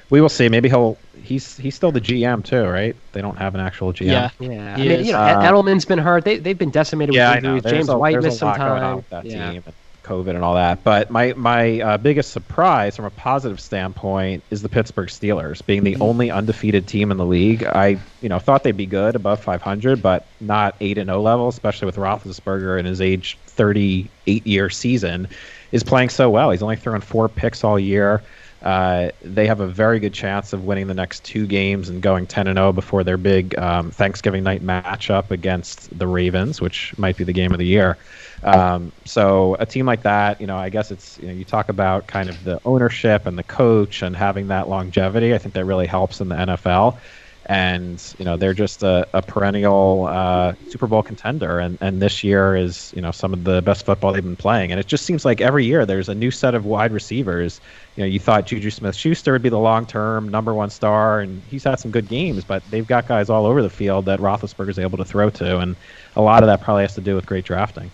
we 0.09 0.21
will 0.21 0.29
see. 0.29 0.49
Maybe 0.49 0.69
he'll 0.69 0.97
he's 1.15 1.57
he's 1.57 1.75
still 1.75 1.91
the 1.91 2.01
GM 2.01 2.43
too, 2.43 2.63
right? 2.65 2.95
They 3.11 3.21
don't 3.21 3.37
have 3.37 3.55
an 3.55 3.61
actual 3.61 3.93
GM. 3.93 4.05
Yeah. 4.05 4.29
Yeah, 4.39 4.75
I 4.75 4.85
mean, 4.85 5.03
you 5.03 5.11
know, 5.13 5.19
Uh, 5.19 5.41
Edelman's 5.41 5.85
been 5.85 5.99
hurt. 5.99 6.25
They 6.25 6.39
they've 6.39 6.57
been 6.57 6.71
decimated 6.71 7.15
yeah, 7.15 7.29
with 7.29 7.37
I 7.37 7.39
know. 7.39 7.55
injuries. 7.55 7.63
James 7.63 7.89
a, 7.89 7.97
White 7.97 8.21
missed 8.21 8.39
some 8.39 8.49
lot 8.49 8.61
going 8.61 8.81
on 8.81 8.81
time. 8.81 8.95
with 8.97 9.09
that 9.09 9.25
Yeah. 9.25 9.51
team, 9.51 9.63
and 9.65 9.75
COVID 10.05 10.29
and 10.35 10.43
all 10.43 10.55
that. 10.55 10.83
But 10.83 11.09
my 11.09 11.33
my 11.35 11.81
uh, 11.81 11.97
biggest 11.97 12.31
surprise 12.31 12.95
from 12.95 13.05
a 13.05 13.09
positive 13.11 13.59
standpoint 13.59 14.43
is 14.51 14.61
the 14.61 14.69
Pittsburgh 14.69 15.09
Steelers 15.09 15.65
being 15.65 15.83
the 15.83 15.93
Mm-hmm. 15.95 16.01
only 16.03 16.31
undefeated 16.31 16.87
team 16.87 17.11
in 17.11 17.17
the 17.17 17.25
league. 17.25 17.63
I 17.65 17.97
you 18.21 18.29
know 18.29 18.39
thought 18.39 18.63
they'd 18.63 18.77
be 18.77 18.85
good 18.85 19.15
above 19.15 19.41
500, 19.43 20.01
but 20.01 20.25
not 20.39 20.75
eight 20.81 20.97
and 20.97 21.09
0 21.09 21.21
level, 21.21 21.47
especially 21.47 21.87
with 21.87 21.95
Roethlisberger 21.97 22.79
in 22.79 22.85
his 22.85 23.01
age 23.01 23.37
38 23.47 24.45
year 24.47 24.69
season, 24.69 25.27
is 25.71 25.83
playing 25.83 26.09
so 26.09 26.29
well. 26.29 26.51
He's 26.51 26.61
only 26.63 26.75
thrown 26.75 27.01
four 27.01 27.27
picks 27.29 27.63
all 27.63 27.79
year. 27.79 28.21
Uh, 28.61 29.11
they 29.21 29.45
have 29.45 29.59
a 29.59 29.67
very 29.67 29.99
good 29.99 30.13
chance 30.13 30.51
of 30.53 30.63
winning 30.63 30.87
the 30.87 30.93
next 30.93 31.23
two 31.23 31.45
games 31.45 31.87
and 31.87 32.01
going 32.01 32.25
10 32.25 32.47
and 32.47 32.57
0 32.57 32.73
before 32.73 33.03
their 33.03 33.17
big 33.17 33.55
um, 33.59 33.91
Thanksgiving 33.91 34.43
night 34.43 34.63
matchup 34.63 35.29
against 35.29 35.95
the 35.97 36.07
Ravens, 36.07 36.61
which 36.61 36.97
might 36.97 37.15
be 37.15 37.23
the 37.23 37.33
game 37.33 37.51
of 37.51 37.59
the 37.59 37.65
year. 37.65 37.97
Um, 38.45 38.93
so 39.05 39.55
a 39.59 39.65
team 39.65 39.87
like 39.87 40.03
that, 40.03 40.39
you 40.39 40.45
know, 40.45 40.57
I 40.57 40.69
guess 40.69 40.91
it's 40.91 41.17
you 41.17 41.27
know 41.27 41.33
you 41.33 41.45
talk 41.45 41.69
about 41.69 42.07
kind 42.07 42.29
of 42.29 42.43
the 42.43 42.59
ownership 42.63 43.25
and 43.25 43.37
the 43.37 43.43
coach 43.43 44.03
and 44.03 44.15
having 44.15 44.47
that 44.47 44.69
longevity. 44.69 45.33
I 45.33 45.39
think 45.39 45.55
that 45.55 45.65
really 45.65 45.87
helps 45.87 46.21
in 46.21 46.29
the 46.29 46.35
NFL. 46.35 46.99
And 47.47 48.01
you 48.17 48.25
know 48.25 48.37
they're 48.37 48.53
just 48.55 48.81
a, 48.83 49.07
a 49.13 49.21
perennial 49.21 50.07
uh, 50.09 50.53
Super 50.67 50.87
Bowl 50.87 51.03
contender, 51.03 51.59
and, 51.59 51.77
and 51.81 52.01
this 52.01 52.23
year 52.23 52.55
is 52.55 52.91
you 52.95 53.01
know 53.01 53.11
some 53.11 53.33
of 53.33 53.43
the 53.43 53.61
best 53.61 53.85
football 53.85 54.13
they've 54.13 54.23
been 54.23 54.35
playing. 54.35 54.71
And 54.71 54.79
it 54.79 54.87
just 54.87 55.05
seems 55.05 55.25
like 55.25 55.41
every 55.41 55.65
year 55.65 55.85
there's 55.85 56.09
a 56.09 56.15
new 56.15 56.31
set 56.31 56.55
of 56.55 56.65
wide 56.65 56.91
receivers. 56.91 57.61
You 57.95 58.03
know, 58.03 58.07
you 58.07 58.19
thought 58.19 58.47
Juju 58.47 58.69
Smith-Schuster 58.71 59.31
would 59.31 59.43
be 59.43 59.49
the 59.49 59.59
long-term 59.59 60.27
number 60.29 60.55
one 60.55 60.69
star, 60.71 61.19
and 61.19 61.43
he's 61.45 61.63
had 61.63 61.79
some 61.79 61.91
good 61.91 62.07
games, 62.07 62.45
but 62.45 62.63
they've 62.69 62.85
got 62.87 63.07
guys 63.07 63.29
all 63.29 63.45
over 63.45 63.61
the 63.61 63.69
field 63.69 64.05
that 64.07 64.19
Roethlisberger's 64.19 64.79
able 64.79 64.97
to 64.97 65.05
throw 65.05 65.29
to, 65.31 65.59
and 65.59 65.77
a 66.15 66.21
lot 66.21 66.41
of 66.43 66.47
that 66.47 66.61
probably 66.61 66.83
has 66.83 66.95
to 66.95 67.01
do 67.01 67.15
with 67.15 67.25
great 67.27 67.45
drafting. 67.45 67.91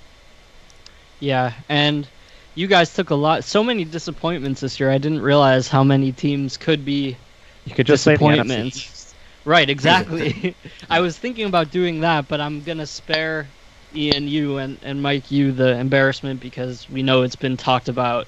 Yeah, 1.22 1.53
and 1.69 2.11
you 2.55 2.67
guys 2.67 2.93
took 2.93 3.11
a 3.11 3.15
lot, 3.15 3.45
so 3.45 3.63
many 3.63 3.86
disappointments 3.86 4.61
this 4.61 4.80
year. 4.80 4.91
I 4.91 4.99
didn't 4.99 5.22
realize 5.22 5.69
how 5.69 5.84
many 5.84 6.13
teams 6.13 6.57
could 6.57 6.86
be 6.86 7.19
You 7.65 7.74
could 7.76 7.88
just 7.88 8.03
say 8.03 8.17
disappointments. 8.17 9.15
Right, 9.45 9.69
exactly. 9.69 10.57
I 10.89 11.01
was 11.01 11.17
thinking 11.17 11.45
about 11.45 11.72
doing 11.72 12.01
that, 12.01 12.28
but 12.28 12.41
I'm 12.41 12.63
gonna 12.63 12.88
spare 12.88 13.53
Ian 13.93 14.28
you 14.28 14.57
and, 14.57 14.80
and 14.84 15.01
Mike 15.01 15.32
you 15.32 15.51
the 15.53 15.78
embarrassment 15.78 16.39
because 16.41 16.89
we 16.89 17.03
know 17.03 17.24
it's 17.24 17.36
been 17.36 17.57
talked 17.57 17.89
about 17.89 18.28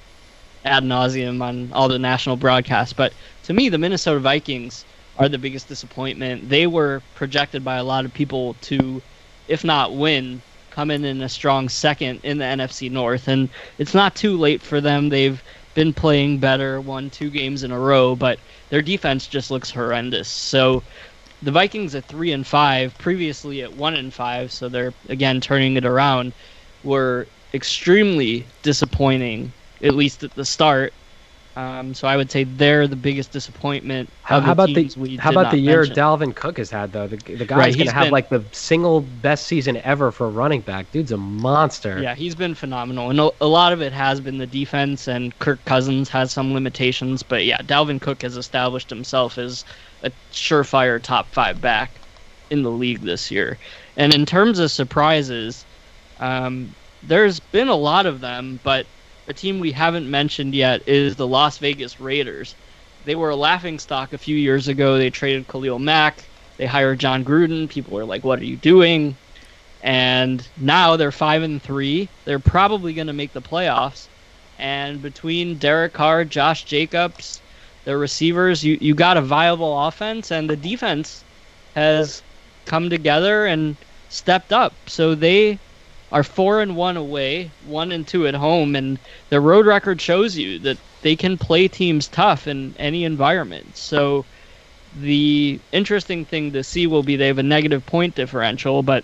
ad 0.65 0.83
nauseum 0.83 1.41
on 1.43 1.71
all 1.73 1.89
the 1.89 1.99
national 1.99 2.37
broadcasts. 2.37 2.93
But 2.93 3.15
to 3.43 3.53
me, 3.53 3.69
the 3.69 3.79
Minnesota 3.79 4.19
Vikings 4.19 4.85
are 5.17 5.29
the 5.29 5.39
biggest 5.39 5.67
disappointment. 5.67 6.49
They 6.49 6.67
were 6.67 7.03
projected 7.15 7.63
by 7.63 7.77
a 7.77 7.83
lot 7.83 8.05
of 8.05 8.13
people 8.13 8.55
to, 8.63 9.03
if 9.47 9.63
not 9.63 9.95
win, 9.95 10.43
come 10.73 10.89
in 10.89 11.05
in 11.05 11.21
a 11.21 11.29
strong 11.29 11.69
second 11.69 12.19
in 12.23 12.39
the 12.39 12.45
NFC 12.45 12.89
North, 12.89 13.27
and 13.27 13.47
it's 13.77 13.93
not 13.93 14.15
too 14.15 14.37
late 14.37 14.61
for 14.61 14.81
them. 14.81 15.09
They've 15.09 15.41
been 15.75 15.93
playing 15.93 16.39
better, 16.39 16.81
won 16.81 17.09
two 17.09 17.29
games 17.29 17.63
in 17.63 17.71
a 17.71 17.79
row, 17.79 18.15
but 18.15 18.39
their 18.69 18.81
defense 18.81 19.27
just 19.27 19.51
looks 19.51 19.69
horrendous. 19.69 20.27
So 20.27 20.81
the 21.43 21.51
Vikings 21.51 21.93
at 21.93 22.05
three 22.05 22.31
and 22.31 22.45
five, 22.45 22.97
previously 22.97 23.61
at 23.61 23.75
one 23.75 23.95
and 23.95 24.13
five, 24.13 24.51
so 24.51 24.67
they're 24.67 24.93
again 25.09 25.41
turning 25.41 25.77
it 25.77 25.85
around, 25.85 26.33
were 26.83 27.27
extremely 27.53 28.45
disappointing, 28.63 29.51
at 29.83 29.93
least 29.93 30.23
at 30.23 30.33
the 30.33 30.45
start. 30.45 30.93
Um, 31.55 31.93
so 31.93 32.07
I 32.07 32.17
would 32.17 32.31
say 32.31 32.45
they're 32.45 32.87
the 32.87 32.95
biggest 32.95 33.31
disappointment. 33.31 34.09
How, 34.23 34.39
how 34.39 34.53
about 34.53 34.69
the 34.73 34.89
how 35.19 35.29
about 35.29 35.51
the 35.51 35.59
year 35.59 35.77
mention. 35.83 35.95
Dalvin 35.95 36.35
Cook 36.35 36.57
has 36.57 36.71
had 36.71 36.91
though? 36.91 37.05
The 37.05 37.17
the 37.17 37.45
guy's 37.45 37.57
Right, 37.57 37.77
gonna 37.77 37.91
have 37.91 38.05
been- 38.05 38.11
like 38.11 38.29
the 38.29 38.43
single 38.51 39.01
best 39.01 39.45
season 39.45 39.77
ever 39.77 40.11
for 40.11 40.25
a 40.25 40.29
running 40.31 40.61
back. 40.61 40.91
Dude's 40.91 41.11
a 41.11 41.17
monster. 41.17 42.01
Yeah, 42.01 42.15
he's 42.15 42.33
been 42.33 42.55
phenomenal, 42.55 43.11
and 43.11 43.19
a, 43.19 43.29
a 43.39 43.45
lot 43.45 43.71
of 43.71 43.81
it 43.83 43.93
has 43.93 44.19
been 44.19 44.39
the 44.39 44.47
defense. 44.47 45.07
And 45.07 45.37
Kirk 45.37 45.63
Cousins 45.65 46.09
has 46.09 46.31
some 46.31 46.53
limitations, 46.55 47.21
but 47.21 47.45
yeah, 47.45 47.59
Dalvin 47.59 48.01
Cook 48.01 48.23
has 48.23 48.35
established 48.35 48.89
himself 48.89 49.37
as 49.37 49.63
a 50.01 50.11
surefire 50.31 50.99
top 50.99 51.27
five 51.27 51.61
back 51.61 51.91
in 52.49 52.63
the 52.63 52.71
league 52.71 53.01
this 53.01 53.29
year. 53.29 53.59
And 53.95 54.11
in 54.13 54.25
terms 54.25 54.57
of 54.57 54.71
surprises, 54.71 55.65
um, 56.19 56.73
there's 57.03 57.39
been 57.39 57.67
a 57.67 57.75
lot 57.75 58.07
of 58.07 58.21
them, 58.21 58.59
but 58.63 58.87
a 59.27 59.33
team 59.33 59.59
we 59.59 59.71
haven't 59.71 60.09
mentioned 60.09 60.53
yet 60.53 60.87
is 60.87 61.15
the 61.15 61.27
Las 61.27 61.57
Vegas 61.57 61.99
Raiders. 61.99 62.55
They 63.05 63.15
were 63.15 63.29
a 63.29 63.35
laughing 63.35 63.79
stock 63.79 64.13
a 64.13 64.17
few 64.17 64.35
years 64.35 64.67
ago. 64.67 64.97
They 64.97 65.09
traded 65.09 65.47
Khalil 65.47 65.79
Mack. 65.79 66.23
They 66.57 66.65
hired 66.65 66.99
Jon 66.99 67.23
Gruden. 67.25 67.69
People 67.69 67.93
were 67.95 68.05
like, 68.05 68.23
"What 68.23 68.39
are 68.39 68.45
you 68.45 68.57
doing?" 68.57 69.15
and 69.83 70.47
now 70.57 70.95
they're 70.95 71.11
five 71.11 71.43
and 71.43 71.61
three. 71.61 72.07
They're 72.23 72.39
probably 72.39 72.93
going 72.93 73.07
to 73.07 73.13
make 73.13 73.33
the 73.33 73.41
playoffs. 73.41 74.07
And 74.57 75.01
between 75.01 75.57
Derek 75.57 75.91
Carr, 75.91 76.23
Josh 76.23 76.63
Jacobs, 76.63 77.41
their 77.83 77.97
receivers, 77.97 78.63
you 78.63 78.77
you 78.79 78.95
got 78.95 79.17
a 79.17 79.21
viable 79.21 79.87
offense, 79.87 80.31
and 80.31 80.49
the 80.49 80.55
defense 80.55 81.23
has 81.75 82.21
come 82.65 82.89
together 82.89 83.45
and 83.45 83.75
stepped 84.09 84.53
up. 84.53 84.73
So 84.87 85.15
they 85.15 85.59
are 86.13 86.23
four 86.23 86.61
and 86.61 86.75
one 86.75 86.95
away, 86.95 87.49
one 87.65 87.91
and 87.91 88.07
two 88.07 88.27
at 88.27 88.35
home, 88.35 88.75
and 88.75 88.99
their 89.29 89.41
road 89.41 89.65
record 89.65 89.99
shows 89.99 90.37
you 90.37 90.59
that 90.59 90.77
they 91.01 91.15
can 91.15 91.37
play 91.37 91.67
teams 91.67 92.07
tough 92.07 92.47
in 92.47 92.73
any 92.77 93.03
environment. 93.03 93.75
So 93.75 94.23
the 95.01 95.59
interesting 95.71 96.23
thing 96.23 96.51
to 96.53 96.63
see 96.63 96.85
will 96.85 97.01
be 97.01 97.15
they 97.15 97.27
have 97.27 97.39
a 97.39 97.43
negative 97.43 97.83
point 97.87 98.13
differential, 98.13 98.83
but 98.83 99.03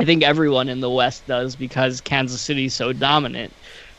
I 0.00 0.04
think 0.04 0.24
everyone 0.24 0.68
in 0.68 0.80
the 0.80 0.90
West 0.90 1.24
does 1.28 1.54
because 1.54 2.00
Kansas 2.00 2.40
City's 2.40 2.74
so 2.74 2.92
dominant. 2.92 3.52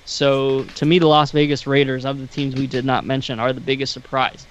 So 0.03 0.65
to 0.75 0.85
me, 0.85 0.99
the 0.99 1.07
Las 1.07 1.31
Vegas 1.31 1.65
Raiders 1.65 2.03
of 2.03 2.19
the 2.19 2.27
teams 2.27 2.53
we 2.53 2.67
did 2.67 2.83
not 2.83 3.05
mention 3.05 3.39
are 3.39 3.53
the 3.53 3.61
biggest 3.61 3.93
surprise. 3.93 4.45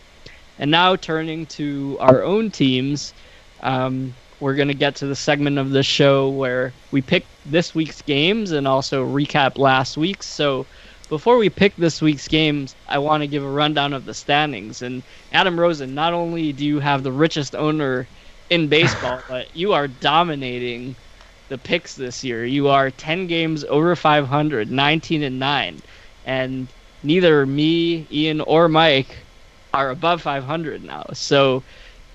And 0.59 0.71
now 0.71 0.97
turning 0.97 1.45
to 1.47 1.99
our 2.01 2.23
own 2.23 2.51
teams, 2.51 3.13
um, 3.63 4.15
we're 4.41 4.55
going 4.55 4.69
to 4.69 4.75
get 4.75 4.97
to 4.97 5.07
the 5.07 5.15
segment 5.15 5.59
of 5.59 5.71
the 5.71 5.83
show 5.83 6.31
where 6.31 6.73
we 6.91 7.03
pick 7.03 7.27
this 7.45 7.75
week's 7.75 8.03
games 8.03 8.53
and 8.53 8.67
also 8.67 9.05
recap 9.05 9.59
last 9.59 9.97
week's. 9.97 10.27
So 10.27 10.67
before 11.09 11.37
we 11.37 11.51
pick 11.51 11.77
this 11.77 12.01
week's 12.01 12.29
games, 12.29 12.75
I 12.89 12.99
want 12.99 13.23
to 13.23 13.27
give 13.27 13.45
a 13.45 13.51
rundown 13.51 13.93
of 13.93 14.05
the 14.05 14.15
standings. 14.15 14.83
And 14.83 15.03
Adam 15.33 15.59
Rosen, 15.59 15.95
not 15.95 16.13
only 16.13 16.53
do 16.53 16.65
you 16.65 16.81
have 16.81 17.03
the 17.03 17.13
richest 17.13 17.55
owner 17.55 18.07
in 18.51 18.69
baseball, 18.69 19.21
but 19.29 19.55
you 19.55 19.73
are 19.73 19.89
dominating 19.89 20.97
the 21.49 21.59
picks 21.59 21.95
this 21.95 22.25
year. 22.25 22.45
You 22.45 22.69
are 22.69 22.91
10 22.91 23.27
games 23.27 23.65
over 23.65 23.95
500, 23.95 24.71
19 24.71 25.23
and 25.23 25.39
9. 25.39 25.83
And 26.25 26.69
neither 27.03 27.45
me, 27.47 28.07
Ian, 28.11 28.41
or 28.41 28.69
Mike 28.69 29.15
are 29.75 29.91
above 29.91 30.23
500 30.23 30.83
now. 30.83 31.05
So, 31.13 31.63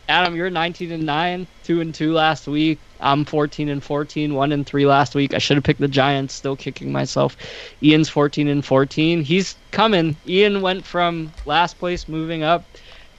Adam, 0.09 0.35
you're 0.35 0.49
19 0.49 0.91
and 0.91 1.05
9, 1.05 1.47
2 1.63 1.81
and 1.81 1.93
2 1.93 2.11
last 2.13 2.47
week. 2.47 2.79
I'm 2.99 3.25
14 3.25 3.69
and 3.69 3.81
14, 3.81 4.33
1 4.33 4.51
and 4.51 4.65
3 4.65 4.85
last 4.87 5.13
week. 5.13 5.35
I 5.35 5.37
should 5.37 5.55
have 5.55 5.63
picked 5.63 5.79
the 5.79 5.87
Giants, 5.87 6.33
still 6.33 6.55
kicking 6.55 6.91
myself. 6.91 7.37
Ian's 7.83 8.09
14 8.09 8.47
and 8.47 8.65
14. 8.65 9.21
He's 9.23 9.55
coming. 9.69 10.15
Ian 10.27 10.61
went 10.61 10.83
from 10.83 11.31
last 11.45 11.77
place 11.77 12.07
moving 12.09 12.41
up, 12.41 12.65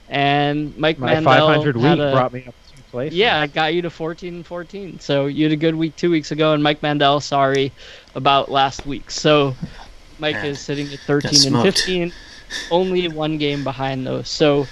and 0.09 0.77
Mike 0.77 0.99
My 0.99 1.13
Mandel 1.13 1.47
500 1.47 1.77
had 1.77 1.97
week 1.97 2.07
a- 2.07 2.11
brought 2.11 2.33
me 2.33 2.43
up 2.45 2.53
two 2.75 2.81
places. 2.91 3.17
yeah, 3.17 3.39
I 3.39 3.47
got 3.47 3.73
you 3.73 3.81
to 3.83 3.89
14 3.89 4.35
and 4.35 4.45
14. 4.45 4.99
So 4.99 5.27
you 5.27 5.45
had 5.45 5.53
a 5.53 5.57
good 5.57 5.75
week 5.75 5.95
two 5.95 6.11
weeks 6.11 6.31
ago, 6.31 6.51
and 6.53 6.61
Mike 6.61 6.83
Mandel, 6.83 7.21
sorry 7.21 7.71
about 8.15 8.51
last 8.51 8.85
week. 8.85 9.09
So 9.09 9.55
Mike 10.19 10.35
Man, 10.35 10.45
is 10.47 10.59
sitting 10.59 10.91
at 10.91 10.99
13 10.99 11.53
and 11.55 11.63
15, 11.63 12.11
only 12.69 13.07
one 13.07 13.37
game 13.37 13.63
behind 13.63 14.05
those. 14.05 14.27
So, 14.27 14.67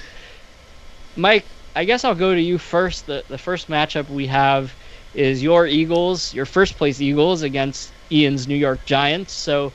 Mike, 1.16 1.46
I 1.76 1.86
guess 1.86 2.04
I'll 2.04 2.16
go 2.16 2.34
to 2.34 2.42
you 2.42 2.58
first. 2.58 3.06
The, 3.06 3.24
the 3.28 3.38
first 3.38 3.68
matchup 3.68 4.10
we 4.10 4.28
have 4.28 4.74
is 5.14 5.42
your 5.42 5.68
Eagles, 5.68 6.34
your 6.34 6.46
first 6.46 6.78
place 6.78 7.02
Eagles 7.02 7.42
against 7.42 7.92
Ian's 8.12 8.48
New 8.48 8.56
York 8.56 8.86
Giants. 8.86 9.34
So, 9.34 9.72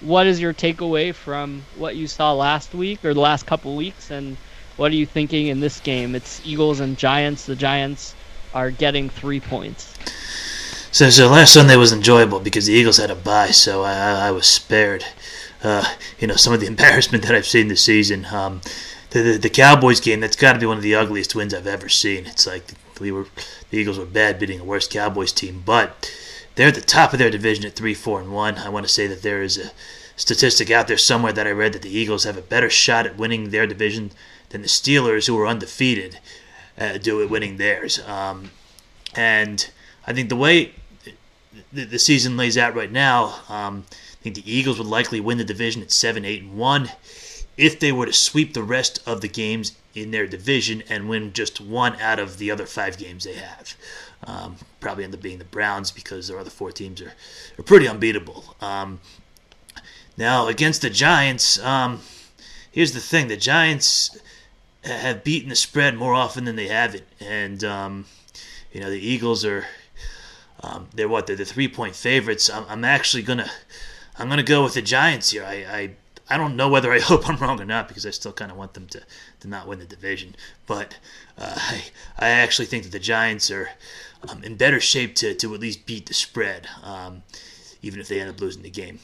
what 0.00 0.26
is 0.26 0.40
your 0.40 0.52
takeaway 0.52 1.14
from 1.14 1.64
what 1.76 1.96
you 1.96 2.06
saw 2.06 2.32
last 2.32 2.74
week 2.74 3.04
or 3.04 3.14
the 3.14 3.20
last 3.20 3.46
couple 3.46 3.74
weeks, 3.76 4.10
and 4.10 4.36
what 4.76 4.92
are 4.92 4.96
you 4.96 5.06
thinking 5.06 5.46
in 5.46 5.60
this 5.60 5.80
game? 5.80 6.14
It's 6.14 6.40
Eagles 6.44 6.80
and 6.80 6.98
Giants. 6.98 7.46
The 7.46 7.56
Giants 7.56 8.14
are 8.52 8.70
getting 8.70 9.08
three 9.08 9.40
points. 9.40 9.94
So, 10.90 11.10
so 11.10 11.28
last 11.28 11.52
Sunday 11.52 11.76
was 11.76 11.92
enjoyable 11.92 12.40
because 12.40 12.66
the 12.66 12.72
Eagles 12.72 12.98
had 12.98 13.10
a 13.10 13.16
bye, 13.16 13.50
so 13.50 13.82
I, 13.82 14.28
I 14.28 14.30
was 14.30 14.46
spared. 14.46 15.04
Uh, 15.62 15.84
you 16.18 16.26
know, 16.26 16.36
some 16.36 16.52
of 16.52 16.60
the 16.60 16.66
embarrassment 16.74 17.24
that 17.24 17.34
I've 17.34 17.46
seen 17.46 17.68
this 17.68 17.82
season. 17.82 18.26
Um, 18.26 18.60
the, 19.14 19.22
the 19.22 19.38
the 19.38 19.50
Cowboys 19.50 20.00
game, 20.00 20.20
that's 20.20 20.36
got 20.36 20.54
to 20.54 20.58
be 20.58 20.66
one 20.66 20.76
of 20.76 20.82
the 20.82 20.96
ugliest 20.96 21.34
wins 21.34 21.54
I've 21.54 21.68
ever 21.68 21.88
seen. 21.88 22.26
It's 22.26 22.46
like 22.46 22.64
we 23.00 23.12
were, 23.12 23.28
the 23.70 23.78
Eagles 23.78 23.98
were 23.98 24.04
bad 24.04 24.40
beating 24.40 24.60
a 24.60 24.64
worse 24.64 24.88
Cowboys 24.88 25.32
team, 25.32 25.62
but 25.64 26.12
they're 26.56 26.68
at 26.68 26.74
the 26.74 26.80
top 26.80 27.12
of 27.12 27.20
their 27.20 27.30
division 27.30 27.64
at 27.64 27.74
three, 27.74 27.94
four, 27.94 28.20
and 28.20 28.32
one. 28.32 28.58
I 28.58 28.68
want 28.68 28.86
to 28.86 28.92
say 28.92 29.06
that 29.06 29.22
there 29.22 29.42
is 29.42 29.56
a 29.56 29.70
statistic 30.16 30.70
out 30.70 30.88
there 30.88 30.98
somewhere 30.98 31.32
that 31.32 31.46
I 31.46 31.50
read 31.50 31.72
that 31.74 31.82
the 31.82 31.96
Eagles 31.96 32.24
have 32.24 32.36
a 32.36 32.42
better 32.42 32.68
shot 32.68 33.06
at 33.06 33.16
winning 33.16 33.50
their 33.50 33.68
division 33.68 34.10
than 34.50 34.62
the 34.62 34.68
Steelers, 34.68 35.28
who 35.28 35.38
are 35.38 35.46
undefeated, 35.46 36.18
uh, 36.76 36.98
do 36.98 37.22
at 37.22 37.30
winning 37.30 37.56
theirs. 37.56 38.00
Um, 38.06 38.50
and 39.14 39.70
I 40.06 40.12
think 40.12 40.28
the 40.28 40.36
way 40.36 40.72
the, 41.72 41.84
the 41.84 41.98
season 42.00 42.36
lays 42.36 42.58
out 42.58 42.74
right 42.74 42.90
now, 42.90 43.40
um, 43.48 43.84
I 43.90 44.22
think 44.22 44.34
the 44.34 44.52
Eagles 44.52 44.78
would 44.78 44.88
likely 44.88 45.20
win 45.20 45.38
the 45.38 45.44
division 45.44 45.82
at 45.82 45.92
seven, 45.92 46.24
eight, 46.24 46.42
and 46.42 46.56
one. 46.56 46.90
If 47.56 47.78
they 47.78 47.92
were 47.92 48.06
to 48.06 48.12
sweep 48.12 48.52
the 48.52 48.62
rest 48.62 49.00
of 49.06 49.20
the 49.20 49.28
games 49.28 49.76
in 49.94 50.10
their 50.10 50.26
division 50.26 50.82
and 50.88 51.08
win 51.08 51.32
just 51.32 51.60
one 51.60 51.94
out 52.00 52.18
of 52.18 52.38
the 52.38 52.50
other 52.50 52.66
five 52.66 52.98
games 52.98 53.24
they 53.24 53.34
have, 53.34 53.74
um, 54.26 54.56
probably 54.80 55.04
end 55.04 55.14
up 55.14 55.22
being 55.22 55.38
the 55.38 55.44
Browns 55.44 55.90
because 55.90 56.28
their 56.28 56.38
other 56.38 56.50
four 56.50 56.72
teams 56.72 57.00
are, 57.00 57.12
are 57.58 57.62
pretty 57.62 57.86
unbeatable. 57.86 58.56
Um, 58.60 59.00
now 60.16 60.48
against 60.48 60.82
the 60.82 60.90
Giants, 60.90 61.58
um, 61.60 62.00
here's 62.70 62.92
the 62.92 63.00
thing: 63.00 63.28
the 63.28 63.36
Giants 63.36 64.18
have 64.82 65.24
beaten 65.24 65.48
the 65.48 65.56
spread 65.56 65.96
more 65.96 66.14
often 66.14 66.44
than 66.44 66.56
they 66.56 66.68
haven't, 66.68 67.04
and 67.20 67.62
um, 67.64 68.06
you 68.72 68.80
know 68.80 68.90
the 68.90 69.06
Eagles 69.06 69.44
are 69.44 69.66
um, 70.60 70.88
they're 70.94 71.08
what 71.08 71.26
they're 71.26 71.36
the 71.36 71.44
three 71.44 71.68
point 71.68 71.94
favorites. 71.94 72.48
I'm, 72.50 72.64
I'm 72.68 72.84
actually 72.84 73.22
gonna 73.22 73.50
I'm 74.18 74.28
gonna 74.28 74.42
go 74.42 74.64
with 74.64 74.74
the 74.74 74.82
Giants 74.82 75.30
here. 75.30 75.44
I, 75.44 75.54
I 75.68 75.90
I 76.28 76.36
don't 76.36 76.56
know 76.56 76.68
whether 76.68 76.92
I 76.92 76.98
hope 77.00 77.28
I'm 77.28 77.36
wrong 77.36 77.60
or 77.60 77.64
not 77.64 77.88
because 77.88 78.06
I 78.06 78.10
still 78.10 78.32
kind 78.32 78.50
of 78.50 78.56
want 78.56 78.74
them 78.74 78.86
to, 78.88 79.02
to 79.40 79.48
not 79.48 79.66
win 79.66 79.78
the 79.78 79.84
division. 79.84 80.34
But 80.66 80.98
uh, 81.38 81.54
I 81.56 81.84
I 82.18 82.28
actually 82.28 82.66
think 82.66 82.84
that 82.84 82.92
the 82.92 82.98
Giants 82.98 83.50
are 83.50 83.70
um, 84.28 84.42
in 84.42 84.56
better 84.56 84.80
shape 84.80 85.14
to, 85.16 85.34
to 85.34 85.54
at 85.54 85.60
least 85.60 85.86
beat 85.86 86.06
the 86.06 86.14
spread, 86.14 86.68
um, 86.82 87.22
even 87.82 88.00
if 88.00 88.08
they 88.08 88.20
end 88.20 88.30
up 88.30 88.40
losing 88.40 88.62
the 88.62 88.70
game. 88.70 88.98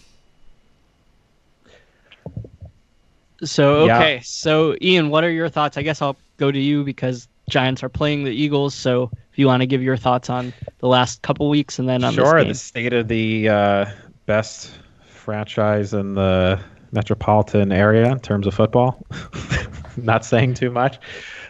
So 3.43 3.87
Yeah. 3.87 3.97
okay, 3.97 4.21
so 4.23 4.77
Ian, 4.83 5.09
what 5.09 5.25
are 5.25 5.31
your 5.31 5.49
thoughts? 5.49 5.77
I 5.77 5.83
guess 5.83 6.03
I'll 6.03 6.17
go 6.37 6.53
to 6.53 6.59
you 6.59 6.85
because 6.85 7.27
Giants 7.49 7.83
are 7.83 7.89
playing 7.89 8.25
the 8.25 8.31
Eagles. 8.31 8.75
So 8.75 9.11
if 9.33 9.39
you 9.39 9.47
want 9.47 9.63
to 9.63 9.67
give 9.67 9.83
your 9.83 9.97
thoughts 9.97 10.29
on 10.29 10.53
the 10.79 10.89
last 10.89 11.23
couple 11.23 11.49
weeks 11.49 11.79
and 11.79 11.89
then 11.89 12.05
on 12.05 12.15
sure, 12.15 12.45
this 12.45 12.49
the 12.49 12.55
state 12.55 12.93
of 12.93 13.09
the 13.09 13.49
uh, 13.49 13.87
best 14.27 14.79
franchise 15.07 15.95
in 15.95 16.15
the 16.15 16.61
metropolitan 16.93 17.73
area 17.73 18.11
in 18.11 18.21
terms 18.21 18.47
of 18.47 18.55
football. 18.55 19.05
Not 19.97 20.25
saying 20.25 20.55
too 20.55 20.71
much. 20.71 20.99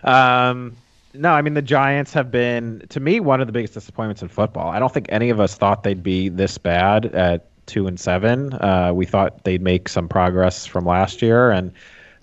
Um, 0.05 0.77
no, 1.15 1.33
I 1.33 1.43
mean 1.43 1.55
the 1.55 1.63
Giants 1.63 2.13
have 2.13 2.31
been, 2.31 2.85
to 2.89 3.01
me, 3.01 3.21
one 3.21 3.41
of 3.41 3.47
the 3.47 3.53
biggest 3.53 3.75
disappointments 3.75 4.23
in 4.23 4.29
football. 4.29 4.71
I 4.71 4.79
don't 4.79 4.93
think 4.93 5.07
any 5.09 5.31
of 5.31 5.41
us 5.41 5.57
thought 5.57 5.83
they'd 5.83 6.03
be 6.03 6.29
this 6.29 6.57
bad 6.57 7.07
at 7.07 7.47
two 7.67 7.87
and 7.87 7.99
seven. 7.99 8.53
Uh, 8.55 8.93
we 8.95 9.07
thought 9.07 9.45
they'd 9.45 9.63
make 9.63 9.89
some 9.89 10.09
progress 10.09 10.67
from 10.67 10.85
last 10.85 11.21
year, 11.21 11.51
and 11.51 11.73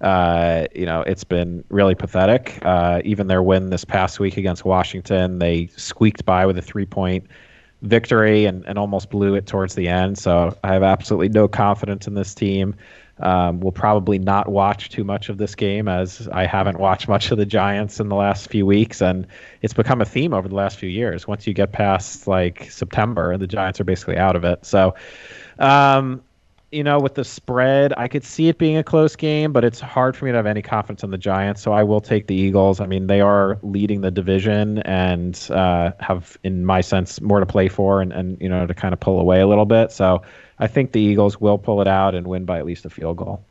uh, 0.01 0.68
you 0.74 0.86
know 0.86 1.01
it's 1.01 1.24
been 1.24 1.63
really 1.70 1.95
pathetic. 1.95 2.59
Uh, 2.61 3.01
even 3.03 3.28
their 3.28 3.43
win 3.43 3.70
this 3.70 3.84
past 3.84 4.20
week 4.20 4.38
against 4.38 4.63
Washington, 4.63 5.39
they 5.39 5.68
squeaked 5.76 6.26
by 6.26 6.45
with 6.45 6.57
a 6.57 6.61
three-point 6.61 7.26
victory 7.82 8.45
and, 8.45 8.65
and 8.65 8.78
almost 8.78 9.09
blew 9.09 9.36
it 9.36 9.45
towards 9.45 9.75
the 9.75 9.88
end. 9.88 10.17
So 10.17 10.57
I 10.63 10.73
have 10.73 10.84
absolutely 10.84 11.30
no 11.30 11.47
confidence 11.47 12.07
in 12.07 12.15
this 12.15 12.34
team. 12.34 12.75
Um, 13.19 13.59
we'll 13.59 13.71
probably 13.71 14.19
not 14.19 14.49
watch 14.49 14.89
too 14.89 15.03
much 15.03 15.30
of 15.30 15.38
this 15.38 15.55
game 15.55 15.88
as 15.88 16.28
I 16.32 16.45
haven't 16.45 16.80
watched 16.80 17.07
much 17.07 17.32
of 17.32 17.38
the 17.39 17.45
Giants 17.47 17.99
in 17.99 18.09
the 18.09 18.15
last 18.15 18.49
few 18.49 18.65
weeks, 18.65 19.01
and 19.01 19.25
it's 19.63 19.73
become 19.73 20.01
a 20.01 20.05
theme 20.05 20.34
over 20.34 20.47
the 20.47 20.55
last 20.55 20.78
few 20.78 20.89
years. 20.89 21.28
Once 21.28 21.47
you 21.47 21.53
get 21.53 21.71
past 21.71 22.28
like 22.28 22.69
September, 22.69 23.36
the 23.38 23.47
Giants 23.47 23.80
are 23.80 23.86
basically 23.86 24.17
out 24.17 24.36
of 24.36 24.43
it. 24.43 24.63
So, 24.65 24.93
um, 25.57 26.21
you 26.72 26.84
know, 26.84 26.99
with 26.99 27.15
the 27.15 27.24
spread, 27.24 27.93
I 27.95 28.07
could 28.07 28.24
see 28.24 28.49
it 28.49 28.57
being 28.57 28.76
a 28.76 28.84
close 28.84 29.15
game, 29.15 29.53
but 29.53 29.63
it's 29.63 29.80
hard 29.80 30.18
for 30.18 30.26
me 30.26 30.32
to 30.32 30.38
have 30.38 30.45
any 30.45 30.61
confidence 30.61 31.03
in 31.03 31.11
the 31.11 31.18
Giants. 31.18 31.61
So 31.61 31.72
I 31.72 31.84
will 31.84 32.01
take 32.01 32.28
the 32.28 32.36
Eagles. 32.36 32.82
I 32.82 32.88
mean, 32.88 33.07
they 33.07 33.22
are 33.22 33.57
leading 33.63 34.01
the 34.01 34.11
division 34.11 34.80
and 34.80 35.47
uh, 35.49 35.91
have, 35.99 36.38
in 36.43 36.65
my 36.65 36.82
sense, 36.82 37.22
more 37.22 37.39
to 37.39 37.45
play 37.45 37.70
for 37.70 38.01
and, 38.01 38.11
and, 38.11 38.39
you 38.41 38.49
know, 38.49 38.68
to 38.68 38.74
kind 38.74 38.93
of 38.93 38.99
pull 38.99 39.20
away 39.20 39.39
a 39.39 39.47
little 39.47 39.65
bit. 39.65 39.91
So 39.93 40.22
I 40.59 40.68
think 40.68 40.91
the 40.91 40.99
Eagles 40.99 41.39
will 41.39 41.57
pull 41.57 41.82
it 41.82 41.88
out 41.88 42.15
and 42.15 42.28
win 42.28 42.43
by 42.43 42.57
at 42.57 42.65
least 42.65 42.86
a 42.86 42.89
field 42.89 43.18
goal. 43.18 43.43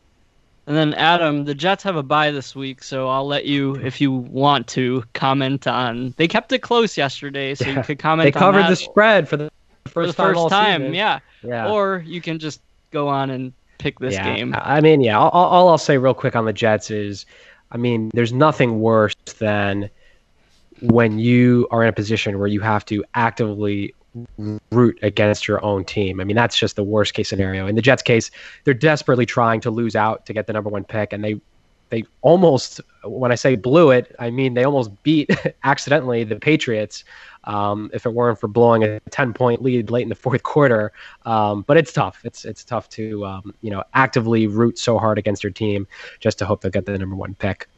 And 0.67 0.77
then 0.77 0.95
Adam, 0.95 1.45
the 1.45 1.55
Jets 1.55 1.85
have 1.85 1.95
a 1.95 2.03
bye 2.03 2.33
this 2.33 2.57
week, 2.57 2.83
so 2.83 3.09
I'll 3.09 3.27
let 3.27 3.45
you, 3.45 3.77
if 3.77 4.01
you 4.01 4.11
want 4.11 4.67
to, 4.69 5.05
comment 5.15 5.69
on. 5.69 6.13
They 6.17 6.27
kept 6.27 6.53
it 6.53 6.59
close 6.59 6.97
yesterday, 6.97 7.55
so 7.55 7.69
you 7.69 7.83
could 7.83 8.01
comment. 8.01 8.27
They 8.27 8.33
covered 8.33 8.63
on 8.63 8.71
the 8.71 8.77
spread 8.77 9.29
for 9.29 9.37
the 9.37 9.49
first 9.85 9.93
for 9.93 10.07
the 10.07 10.13
time. 10.13 10.27
first 10.27 10.39
all 10.39 10.51
time, 10.51 10.93
yeah. 10.93 11.21
Yeah. 11.45 11.71
Or 11.71 12.03
you 12.05 12.21
can 12.21 12.41
just 12.41 12.61
go 12.97 13.09
on 13.09 13.31
and 13.31 13.53
pick 13.79 13.99
this 13.99 14.15
yeah. 14.15 14.35
game. 14.35 14.55
I 14.57 14.81
mean, 14.81 15.01
yeah. 15.01 15.19
All, 15.19 15.31
all 15.31 15.69
I'll 15.69 15.79
say 15.79 15.99
real 15.99 16.15
quick 16.15 16.35
on 16.35 16.47
the 16.47 16.53
Jets 16.53 16.91
is, 16.91 17.27
I 17.71 17.77
mean, 17.77 18.11
there's 18.15 18.33
nothing 18.33 18.81
worse 18.81 19.15
than 19.39 19.91
when 20.81 21.19
you 21.19 21.69
are 21.71 21.83
in 21.83 21.89
a 21.89 21.93
position 21.93 22.39
where 22.39 22.49
you 22.49 22.61
have 22.61 22.85
to 22.87 23.05
actively 23.15 23.95
root 24.71 24.99
against 25.03 25.47
your 25.47 25.63
own 25.63 25.85
team. 25.85 26.21
I 26.21 26.25
mean, 26.25 26.37
that's 26.37 26.57
just 26.57 26.77
the 26.77 26.85
worst 26.85 27.13
case 27.13 27.29
scenario. 27.29 27.67
In 27.67 27.75
the 27.75 27.83
Jets' 27.83 28.03
case, 28.03 28.31
they're 28.65 28.73
desperately 28.73 29.27
trying 29.27 29.61
to 29.61 29.71
lose 29.71 29.95
out 29.95 30.25
to 30.27 30.33
get 30.33 30.47
the 30.47 30.55
number 30.55 30.71
one 30.71 30.85
pick, 30.85 31.13
and 31.13 31.23
they 31.23 31.41
they 31.91 32.05
almost 32.23 32.81
when 33.05 33.31
I 33.31 33.37
say 33.37 33.57
blew 33.57 33.91
it, 33.91 34.15
I 34.19 34.31
mean 34.31 34.55
they 34.55 34.65
almost 34.65 34.91
beat 35.03 35.31
accidentally 35.65 36.25
the 36.25 36.37
Patriots. 36.37 37.05
Um, 37.45 37.91
if 37.95 38.05
it 38.07 38.13
weren't 38.13 38.41
for 38.41 38.49
blowing 38.49 38.83
a 38.83 38.99
ten 39.11 39.33
point 39.33 39.63
lead 39.63 39.91
late 39.91 40.03
in 40.03 40.09
the 40.09 40.17
fourth 40.17 40.43
quarter, 40.43 40.93
um, 41.25 41.63
but 41.67 41.77
it's 41.77 41.93
tough. 41.93 42.21
It's 42.25 42.45
it's 42.45 42.65
tough 42.65 42.89
to 42.91 43.25
um, 43.25 43.55
you 43.63 43.71
know 43.71 43.85
actively 43.95 44.47
root 44.47 44.79
so 44.79 44.99
hard 44.99 45.17
against 45.19 45.45
your 45.45 45.53
team 45.53 45.87
just 46.19 46.39
to 46.41 46.47
hope 46.47 46.61
they'll 46.61 46.73
get 46.73 46.87
the 46.87 46.99
number 46.99 47.15
one 47.15 47.35
pick. 47.35 47.69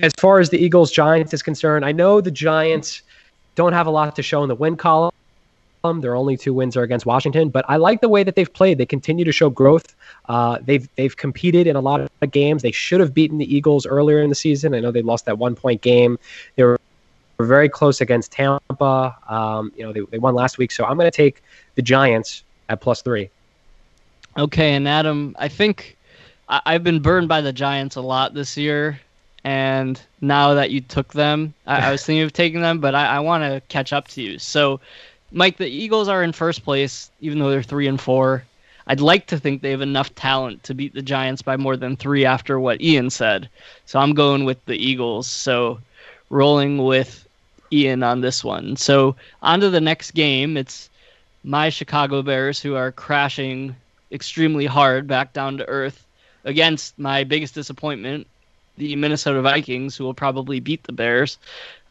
As 0.00 0.12
far 0.18 0.40
as 0.40 0.50
the 0.50 0.58
Eagles 0.58 0.90
Giants 0.90 1.32
is 1.32 1.42
concerned, 1.42 1.86
I 1.86 1.92
know 1.92 2.20
the 2.20 2.30
Giants 2.30 3.02
don't 3.54 3.72
have 3.72 3.86
a 3.86 3.90
lot 3.90 4.14
to 4.16 4.22
show 4.22 4.42
in 4.42 4.48
the 4.48 4.54
win 4.54 4.76
column. 4.76 5.13
Their 5.84 6.16
only 6.16 6.38
two 6.38 6.54
wins 6.54 6.78
are 6.78 6.82
against 6.82 7.04
Washington, 7.04 7.50
but 7.50 7.64
I 7.68 7.76
like 7.76 8.00
the 8.00 8.08
way 8.08 8.24
that 8.24 8.36
they've 8.36 8.50
played. 8.52 8.78
They 8.78 8.86
continue 8.86 9.22
to 9.22 9.32
show 9.32 9.50
growth. 9.50 9.94
Uh, 10.30 10.58
they've 10.62 10.88
they've 10.96 11.14
competed 11.14 11.66
in 11.66 11.76
a 11.76 11.80
lot 11.80 12.00
of 12.00 12.30
games. 12.30 12.62
They 12.62 12.72
should 12.72 13.00
have 13.00 13.12
beaten 13.12 13.36
the 13.36 13.54
Eagles 13.54 13.84
earlier 13.84 14.22
in 14.22 14.30
the 14.30 14.34
season. 14.34 14.74
I 14.74 14.80
know 14.80 14.90
they 14.90 15.02
lost 15.02 15.26
that 15.26 15.36
one 15.36 15.54
point 15.54 15.82
game. 15.82 16.18
They 16.56 16.64
were, 16.64 16.78
very 17.40 17.68
close 17.68 18.00
against 18.00 18.32
Tampa. 18.32 19.14
Um, 19.28 19.72
you 19.76 19.84
know 19.84 19.92
they, 19.92 20.00
they 20.10 20.18
won 20.18 20.34
last 20.34 20.56
week, 20.56 20.72
so 20.72 20.84
I'm 20.84 20.96
going 20.96 21.10
to 21.10 21.16
take 21.16 21.42
the 21.74 21.82
Giants 21.82 22.44
at 22.70 22.80
plus 22.80 23.02
three. 23.02 23.28
Okay, 24.38 24.72
and 24.72 24.88
Adam, 24.88 25.36
I 25.38 25.48
think 25.48 25.96
I- 26.48 26.62
I've 26.64 26.84
been 26.84 27.00
burned 27.00 27.28
by 27.28 27.40
the 27.42 27.52
Giants 27.52 27.96
a 27.96 28.00
lot 28.00 28.32
this 28.34 28.56
year, 28.56 29.00
and 29.42 30.00
now 30.20 30.54
that 30.54 30.70
you 30.70 30.80
took 30.80 31.12
them, 31.12 31.52
I, 31.66 31.88
I 31.88 31.90
was 31.90 32.06
thinking 32.06 32.22
of 32.22 32.32
taking 32.32 32.60
them, 32.62 32.78
but 32.80 32.94
I, 32.94 33.16
I 33.16 33.18
want 33.20 33.42
to 33.44 33.60
catch 33.68 33.92
up 33.92 34.08
to 34.08 34.22
you. 34.22 34.38
So, 34.38 34.80
Mike, 35.32 35.56
the 35.56 35.66
Eagles 35.66 36.08
are 36.08 36.22
in 36.22 36.32
first 36.32 36.64
place, 36.64 37.10
even 37.20 37.38
though 37.38 37.50
they're 37.50 37.62
three 37.62 37.88
and 37.88 38.00
four. 38.00 38.44
I'd 38.86 39.00
like 39.00 39.26
to 39.28 39.38
think 39.38 39.62
they 39.62 39.70
have 39.70 39.80
enough 39.80 40.14
talent 40.14 40.62
to 40.64 40.74
beat 40.74 40.94
the 40.94 41.02
Giants 41.02 41.42
by 41.42 41.56
more 41.56 41.76
than 41.76 41.96
three 41.96 42.24
after 42.26 42.60
what 42.60 42.82
Ian 42.82 43.10
said. 43.10 43.48
So 43.86 43.98
I'm 43.98 44.12
going 44.12 44.44
with 44.44 44.62
the 44.66 44.76
Eagles. 44.76 45.26
So 45.26 45.80
rolling 46.28 46.84
with 46.84 47.26
Ian 47.72 48.02
on 48.02 48.20
this 48.20 48.44
one. 48.44 48.76
So 48.76 49.16
on 49.42 49.60
to 49.60 49.70
the 49.70 49.80
next 49.80 50.12
game. 50.12 50.56
It's 50.56 50.90
my 51.44 51.70
Chicago 51.70 52.22
Bears 52.22 52.60
who 52.60 52.74
are 52.74 52.92
crashing 52.92 53.74
extremely 54.12 54.66
hard 54.66 55.06
back 55.06 55.32
down 55.32 55.56
to 55.58 55.68
earth 55.68 56.06
against 56.44 56.98
my 56.98 57.24
biggest 57.24 57.54
disappointment, 57.54 58.26
the 58.76 58.94
Minnesota 58.96 59.40
Vikings, 59.40 59.96
who 59.96 60.04
will 60.04 60.14
probably 60.14 60.60
beat 60.60 60.82
the 60.84 60.92
Bears. 60.92 61.38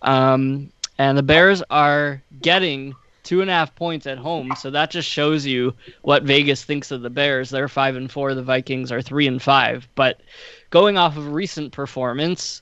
Um, 0.04 0.72
and 0.98 1.18
the 1.18 1.24
Bears 1.24 1.64
are 1.70 2.22
getting 2.42 2.96
two 3.24 3.42
and 3.42 3.50
a 3.50 3.54
half 3.54 3.74
points 3.76 4.06
at 4.06 4.18
home. 4.18 4.54
So 4.58 4.70
that 4.72 4.92
just 4.92 5.10
shows 5.10 5.46
you 5.46 5.74
what 6.02 6.24
Vegas 6.24 6.64
thinks 6.64 6.92
of 6.92 7.02
the 7.02 7.10
Bears. 7.10 7.50
They're 7.50 7.68
five 7.68 7.96
and 7.96 8.12
four. 8.12 8.34
The 8.34 8.44
Vikings 8.44 8.92
are 8.92 9.02
three 9.02 9.28
and 9.28 9.42
five. 9.42 9.88
But 9.96 10.22
going 10.70 10.98
off 10.98 11.18
of 11.18 11.34
recent 11.34 11.72
performance, 11.72 12.62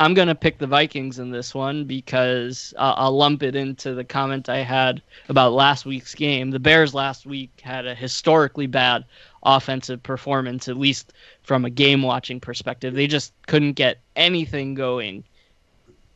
I'm 0.00 0.14
going 0.14 0.28
to 0.28 0.34
pick 0.34 0.58
the 0.58 0.66
Vikings 0.66 1.20
in 1.20 1.30
this 1.30 1.54
one 1.54 1.84
because 1.84 2.74
uh, 2.76 2.94
I'll 2.96 3.16
lump 3.16 3.44
it 3.44 3.54
into 3.54 3.94
the 3.94 4.04
comment 4.04 4.48
I 4.48 4.58
had 4.58 5.00
about 5.28 5.52
last 5.52 5.86
week's 5.86 6.14
game. 6.14 6.50
The 6.50 6.58
Bears 6.58 6.94
last 6.94 7.26
week 7.26 7.60
had 7.62 7.86
a 7.86 7.94
historically 7.94 8.66
bad 8.66 9.04
offensive 9.44 10.02
performance, 10.02 10.68
at 10.68 10.76
least 10.76 11.12
from 11.42 11.64
a 11.64 11.70
game 11.70 12.02
watching 12.02 12.40
perspective. 12.40 12.94
They 12.94 13.06
just 13.06 13.32
couldn't 13.46 13.74
get 13.74 14.00
anything 14.16 14.74
going 14.74 15.22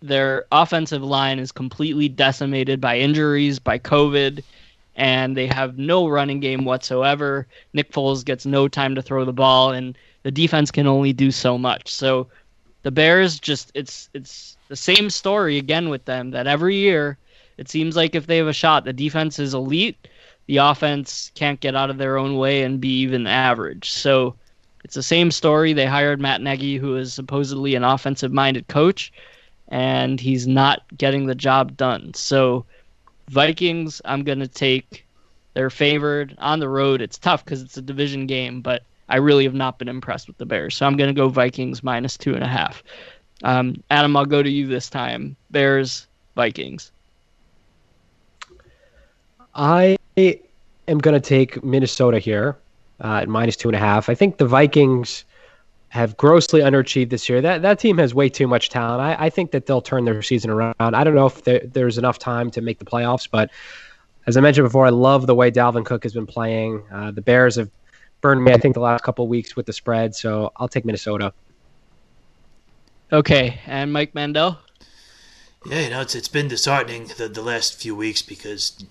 their 0.01 0.44
offensive 0.53 1.03
line 1.03 1.38
is 1.38 1.53
completely 1.53 2.09
decimated 2.09 2.80
by 2.80 2.99
injuries, 2.99 3.59
by 3.59 3.78
COVID, 3.78 4.42
and 4.96 5.36
they 5.36 5.46
have 5.46 5.78
no 5.78 6.09
running 6.09 6.40
game 6.40 6.64
whatsoever. 6.64 7.46
Nick 7.72 7.92
Foles 7.92 8.24
gets 8.24 8.46
no 8.46 8.68
time 8.68 8.94
to 8.94 9.03
throw 9.03 9.24
the 9.24 9.32
ball, 9.32 9.72
and 9.72 9.96
the 10.22 10.30
defense 10.30 10.70
can 10.70 10.86
only 10.86 11.12
do 11.12 11.30
so 11.30 11.57
much. 11.57 11.92
So 11.92 12.28
the 12.82 12.90
Bears 12.90 13.38
just 13.38 13.70
it's 13.74 14.09
it's 14.14 14.57
the 14.68 14.76
same 14.76 15.11
story 15.11 15.59
again 15.59 15.88
with 15.88 16.05
them 16.05 16.30
that 16.30 16.46
every 16.46 16.76
year 16.76 17.18
it 17.57 17.68
seems 17.68 17.96
like 17.96 18.14
if 18.14 18.26
they 18.26 18.36
have 18.36 18.46
a 18.46 18.53
shot, 18.53 18.84
the 18.84 18.92
defense 18.92 19.38
is 19.38 19.55
elite, 19.55 20.09
the 20.46 20.59
offense 20.59 21.32
can't 21.34 21.61
get 21.61 21.74
out 21.74 21.90
of 21.90 21.99
their 21.99 22.16
own 22.18 22.36
way 22.36 22.62
and 22.62 22.80
be 22.80 23.01
even 23.01 23.26
average. 23.26 23.90
So 23.90 24.36
it's 24.84 24.94
the 24.94 25.03
same 25.03 25.30
story. 25.30 25.72
They 25.72 25.86
hired 25.86 26.20
Matt 26.20 26.40
Nagy, 26.40 26.76
who 26.76 26.96
is 26.96 27.12
supposedly 27.12 27.74
an 27.74 27.84
offensive 27.84 28.32
minded 28.32 28.68
coach 28.68 29.12
and 29.69 30.19
he's 30.19 30.47
not 30.47 30.83
getting 30.97 31.27
the 31.27 31.35
job 31.35 31.77
done. 31.77 32.14
So, 32.14 32.64
Vikings, 33.29 34.01
I'm 34.05 34.25
going 34.25 34.41
to 34.41 34.49
take. 34.49 35.07
They're 35.55 35.71
favored 35.71 36.35
on 36.39 36.61
the 36.61 36.69
road. 36.69 37.01
It's 37.01 37.19
tough 37.19 37.45
because 37.45 37.62
it's 37.62 37.77
a 37.77 37.83
division 37.83 38.27
game, 38.27 38.61
but 38.61 38.83
I 39.09 39.16
really 39.16 39.45
have 39.45 39.55
not 39.55 39.79
been 39.79 39.89
impressed 39.89 40.29
with 40.29 40.39
the 40.39 40.47
Bears. 40.47 40.77
So 40.77 40.87
I'm 40.87 40.97
going 40.97 41.09
to 41.09 41.19
go 41.19 41.29
Vikings 41.29 41.83
minus 41.83 42.16
two 42.16 42.35
and 42.35 42.45
a 42.45 42.49
half. 42.49 42.83
Um, 43.43 43.83
Adam, 43.91 44.16
I'll 44.16 44.27
go 44.27 44.43
to 44.43 44.51
you 44.51 44.66
this 44.66 44.91
time. 44.91 45.37
Bears, 45.51 46.07
Vikings. 46.37 46.93
I 49.55 49.97
am 50.16 50.99
going 50.99 51.14
to 51.14 51.21
take 51.21 51.64
Minnesota 51.64 52.19
here 52.19 52.57
uh, 53.03 53.21
at 53.23 53.29
minus 53.29 53.57
two 53.57 53.69
and 53.69 53.77
a 53.77 53.81
half. 53.81 54.09
I 54.09 54.14
think 54.14 54.37
the 54.37 54.47
Vikings 54.47 55.25
have 55.91 56.16
grossly 56.16 56.61
underachieved 56.61 57.11
this 57.11 57.28
year. 57.28 57.41
That 57.41 57.62
that 57.62 57.78
team 57.78 57.99
has 57.99 58.14
way 58.14 58.28
too 58.28 58.47
much 58.47 58.68
talent. 58.68 59.01
I, 59.01 59.26
I 59.26 59.30
think 59.30 59.53
that 59.53 59.66
they'll 59.66 59.80
turn 59.80 60.05
their 60.05 60.22
season 60.22 60.51
around. 60.51 60.74
I 60.78 61.03
don't 61.05 61.14
know 61.14 61.26
if 61.26 61.45
there, 61.45 61.61
there's 61.64 61.99
enough 61.99 62.18
time 62.18 62.51
to 62.53 62.61
make 62.61 62.78
the 62.78 62.84
playoffs, 62.84 63.28
but 63.30 63.51
as 64.26 64.36
I 64.36 64.41
mentioned 64.41 64.66
before, 64.66 64.84
I 64.84 64.91
love 64.91 65.26
the 65.26 65.34
way 65.34 65.51
Dalvin 65.51 65.86
Cook 65.86 66.03
has 66.03 66.12
been 66.12 66.26
playing. 66.26 66.82
Uh, 66.93 67.11
the 67.11 67.22
Bears 67.22 67.57
have 67.57 67.70
burned 68.20 68.45
me, 68.45 68.53
I 68.53 68.59
think, 68.59 68.74
the 68.74 68.80
last 68.80 69.03
couple 69.03 69.26
weeks 69.26 69.57
with 69.57 69.64
the 69.64 69.72
spread, 69.72 70.14
so 70.14 70.53
I'll 70.57 70.68
take 70.68 70.84
Minnesota. 70.84 71.32
Okay, 73.11 73.61
and 73.66 73.91
Mike 73.91 74.14
Mandel. 74.14 74.59
Yeah, 75.66 75.80
you 75.80 75.91
know 75.91 76.03
it's 76.03 76.14
it's 76.14 76.28
been 76.28 76.49
disheartening 76.49 77.11
the 77.16 77.28
the 77.28 77.43
last 77.43 77.80
few 77.80 77.97
weeks 77.97 78.20
because 78.20 78.84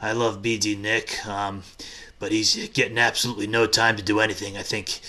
I 0.00 0.12
love 0.12 0.42
BD 0.42 0.76
Nick, 0.76 1.24
um, 1.26 1.62
but 2.18 2.32
he's 2.32 2.68
getting 2.70 2.98
absolutely 2.98 3.46
no 3.46 3.66
time 3.66 3.96
to 3.96 4.02
do 4.02 4.18
anything. 4.18 4.56
I 4.56 4.62
think. 4.62 5.00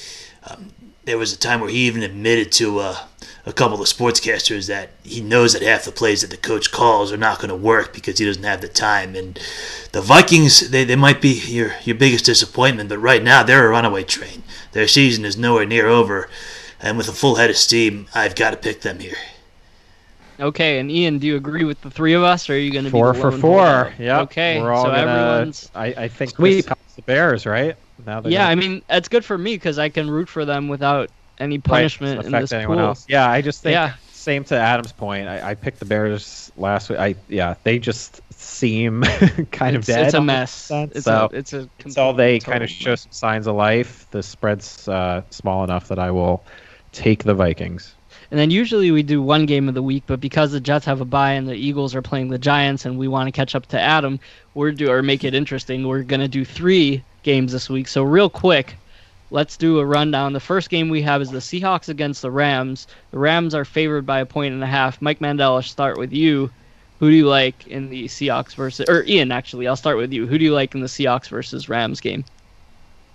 Um, 0.47 0.71
there 1.05 1.17
was 1.17 1.33
a 1.33 1.37
time 1.37 1.59
where 1.59 1.69
he 1.69 1.87
even 1.87 2.03
admitted 2.03 2.51
to 2.53 2.79
uh, 2.79 2.97
a 3.45 3.53
couple 3.53 3.81
of 3.81 3.87
sportscasters 3.87 4.67
that 4.67 4.91
he 5.03 5.21
knows 5.21 5.53
that 5.53 5.61
half 5.61 5.83
the 5.83 5.91
plays 5.91 6.21
that 6.21 6.29
the 6.29 6.37
coach 6.37 6.71
calls 6.71 7.11
are 7.11 7.17
not 7.17 7.39
going 7.39 7.49
to 7.49 7.55
work 7.55 7.93
because 7.93 8.19
he 8.19 8.25
doesn't 8.25 8.43
have 8.43 8.61
the 8.61 8.67
time. 8.67 9.15
And 9.15 9.39
the 9.91 10.01
Vikings, 10.01 10.69
they, 10.69 10.85
they 10.85 10.95
might 10.95 11.21
be 11.21 11.41
your, 11.47 11.75
your 11.83 11.95
biggest 11.95 12.25
disappointment, 12.25 12.89
but 12.89 12.99
right 12.99 13.21
now 13.21 13.43
they're 13.43 13.67
a 13.67 13.69
runaway 13.69 14.03
train. 14.03 14.43
Their 14.71 14.87
season 14.87 15.25
is 15.25 15.37
nowhere 15.37 15.65
near 15.65 15.87
over. 15.87 16.29
And 16.79 16.97
with 16.97 17.07
a 17.07 17.13
full 17.13 17.35
head 17.35 17.49
of 17.49 17.57
steam, 17.57 18.07
I've 18.13 18.35
got 18.35 18.51
to 18.51 18.57
pick 18.57 18.81
them 18.81 18.99
here. 18.99 19.17
Okay, 20.39 20.79
and 20.79 20.89
Ian, 20.89 21.19
do 21.19 21.27
you 21.27 21.35
agree 21.35 21.63
with 21.63 21.79
the 21.81 21.91
three 21.91 22.13
of 22.13 22.23
us, 22.23 22.49
or 22.49 22.53
are 22.53 22.57
you 22.57 22.71
going 22.71 22.85
to 22.85 22.89
be 22.89 22.91
four 22.91 23.13
for 23.13 23.31
four? 23.31 23.93
Yeah. 23.99 24.21
Okay, 24.21 24.59
We're 24.59 24.73
all 24.73 24.85
so 24.85 24.89
gonna, 24.89 25.11
everyone's. 25.11 25.69
I, 25.75 25.85
I 25.85 26.07
think 26.07 26.39
we 26.39 26.61
the 26.61 27.01
Bears, 27.05 27.45
right? 27.45 27.75
Now 28.05 28.21
yeah, 28.25 28.39
gonna... 28.39 28.51
I 28.51 28.55
mean 28.55 28.81
it's 28.89 29.09
good 29.09 29.25
for 29.25 29.37
me 29.37 29.55
because 29.55 29.79
I 29.79 29.89
can 29.89 30.09
root 30.09 30.29
for 30.29 30.45
them 30.45 30.67
without 30.67 31.09
any 31.39 31.57
punishment 31.57 32.17
right, 32.17 32.25
in 32.25 32.31
this 32.31 32.51
anyone 32.51 32.77
pool. 32.77 32.87
Else. 32.87 33.05
Yeah, 33.07 33.29
I 33.29 33.41
just 33.41 33.63
think 33.63 33.73
yeah. 33.73 33.93
same 34.11 34.43
to 34.45 34.57
Adam's 34.57 34.91
point. 34.91 35.27
I, 35.27 35.51
I 35.51 35.53
picked 35.55 35.79
the 35.79 35.85
Bears 35.85 36.51
last 36.57 36.89
week. 36.89 36.99
I 36.99 37.15
yeah, 37.27 37.55
they 37.63 37.79
just 37.79 38.21
seem 38.31 39.01
kind 39.51 39.75
it's, 39.75 39.87
of 39.89 39.95
dead. 39.95 40.05
It's 40.05 40.13
a 40.13 40.21
mess. 40.21 40.71
It's 40.71 41.05
so 41.05 41.29
a, 41.31 41.35
it's 41.35 41.53
a 41.53 41.69
until 41.83 42.13
they 42.13 42.39
kind 42.39 42.63
of 42.63 42.69
show 42.69 42.95
some 42.95 43.11
signs 43.11 43.47
of 43.47 43.55
life. 43.55 44.07
The 44.11 44.23
spread's 44.23 44.87
uh, 44.87 45.23
small 45.29 45.63
enough 45.63 45.87
that 45.89 45.99
I 45.99 46.11
will 46.11 46.43
take 46.91 47.23
the 47.23 47.33
Vikings. 47.33 47.95
And 48.31 48.39
then 48.39 48.49
usually 48.49 48.89
we 48.89 49.03
do 49.03 49.21
one 49.21 49.45
game 49.45 49.67
of 49.67 49.75
the 49.75 49.83
week, 49.83 50.03
but 50.07 50.19
because 50.19 50.51
the 50.51 50.59
Jets 50.59 50.85
have 50.85 51.01
a 51.01 51.05
bye 51.05 51.33
and 51.33 51.47
the 51.47 51.53
Eagles 51.53 51.93
are 51.93 52.01
playing 52.01 52.29
the 52.29 52.39
Giants, 52.39 52.85
and 52.85 52.97
we 52.97 53.07
want 53.07 53.27
to 53.27 53.31
catch 53.31 53.53
up 53.53 53.67
to 53.67 53.79
Adam, 53.79 54.19
we're 54.55 54.71
do 54.71 54.89
or 54.89 55.03
make 55.03 55.23
it 55.23 55.35
interesting. 55.35 55.87
We're 55.87 56.03
gonna 56.03 56.27
do 56.27 56.43
three 56.43 57.03
games 57.23 57.51
this 57.51 57.69
week. 57.69 57.87
So 57.87 58.03
real 58.03 58.29
quick, 58.29 58.75
let's 59.31 59.57
do 59.57 59.79
a 59.79 59.85
rundown. 59.85 60.33
The 60.33 60.39
first 60.39 60.69
game 60.69 60.89
we 60.89 61.01
have 61.01 61.21
is 61.21 61.31
the 61.31 61.39
Seahawks 61.39 61.89
against 61.89 62.21
the 62.21 62.31
Rams. 62.31 62.87
The 63.11 63.19
Rams 63.19 63.55
are 63.55 63.65
favored 63.65 64.05
by 64.05 64.19
a 64.19 64.25
point 64.25 64.53
and 64.53 64.63
a 64.63 64.67
half. 64.67 65.01
Mike 65.01 65.21
Mandel, 65.21 65.55
I'll 65.55 65.61
start 65.61 65.97
with 65.97 66.13
you. 66.13 66.51
Who 66.99 67.09
do 67.09 67.15
you 67.15 67.27
like 67.27 67.67
in 67.67 67.89
the 67.89 68.05
Seahawks 68.05 68.55
versus 68.55 68.87
or 68.87 69.03
Ian 69.03 69.31
actually, 69.31 69.67
I'll 69.67 69.75
start 69.75 69.97
with 69.97 70.13
you. 70.13 70.27
Who 70.27 70.37
do 70.37 70.45
you 70.45 70.53
like 70.53 70.73
in 70.75 70.81
the 70.81 70.87
Seahawks 70.87 71.27
versus 71.27 71.67
Rams 71.67 71.99
game? 71.99 72.23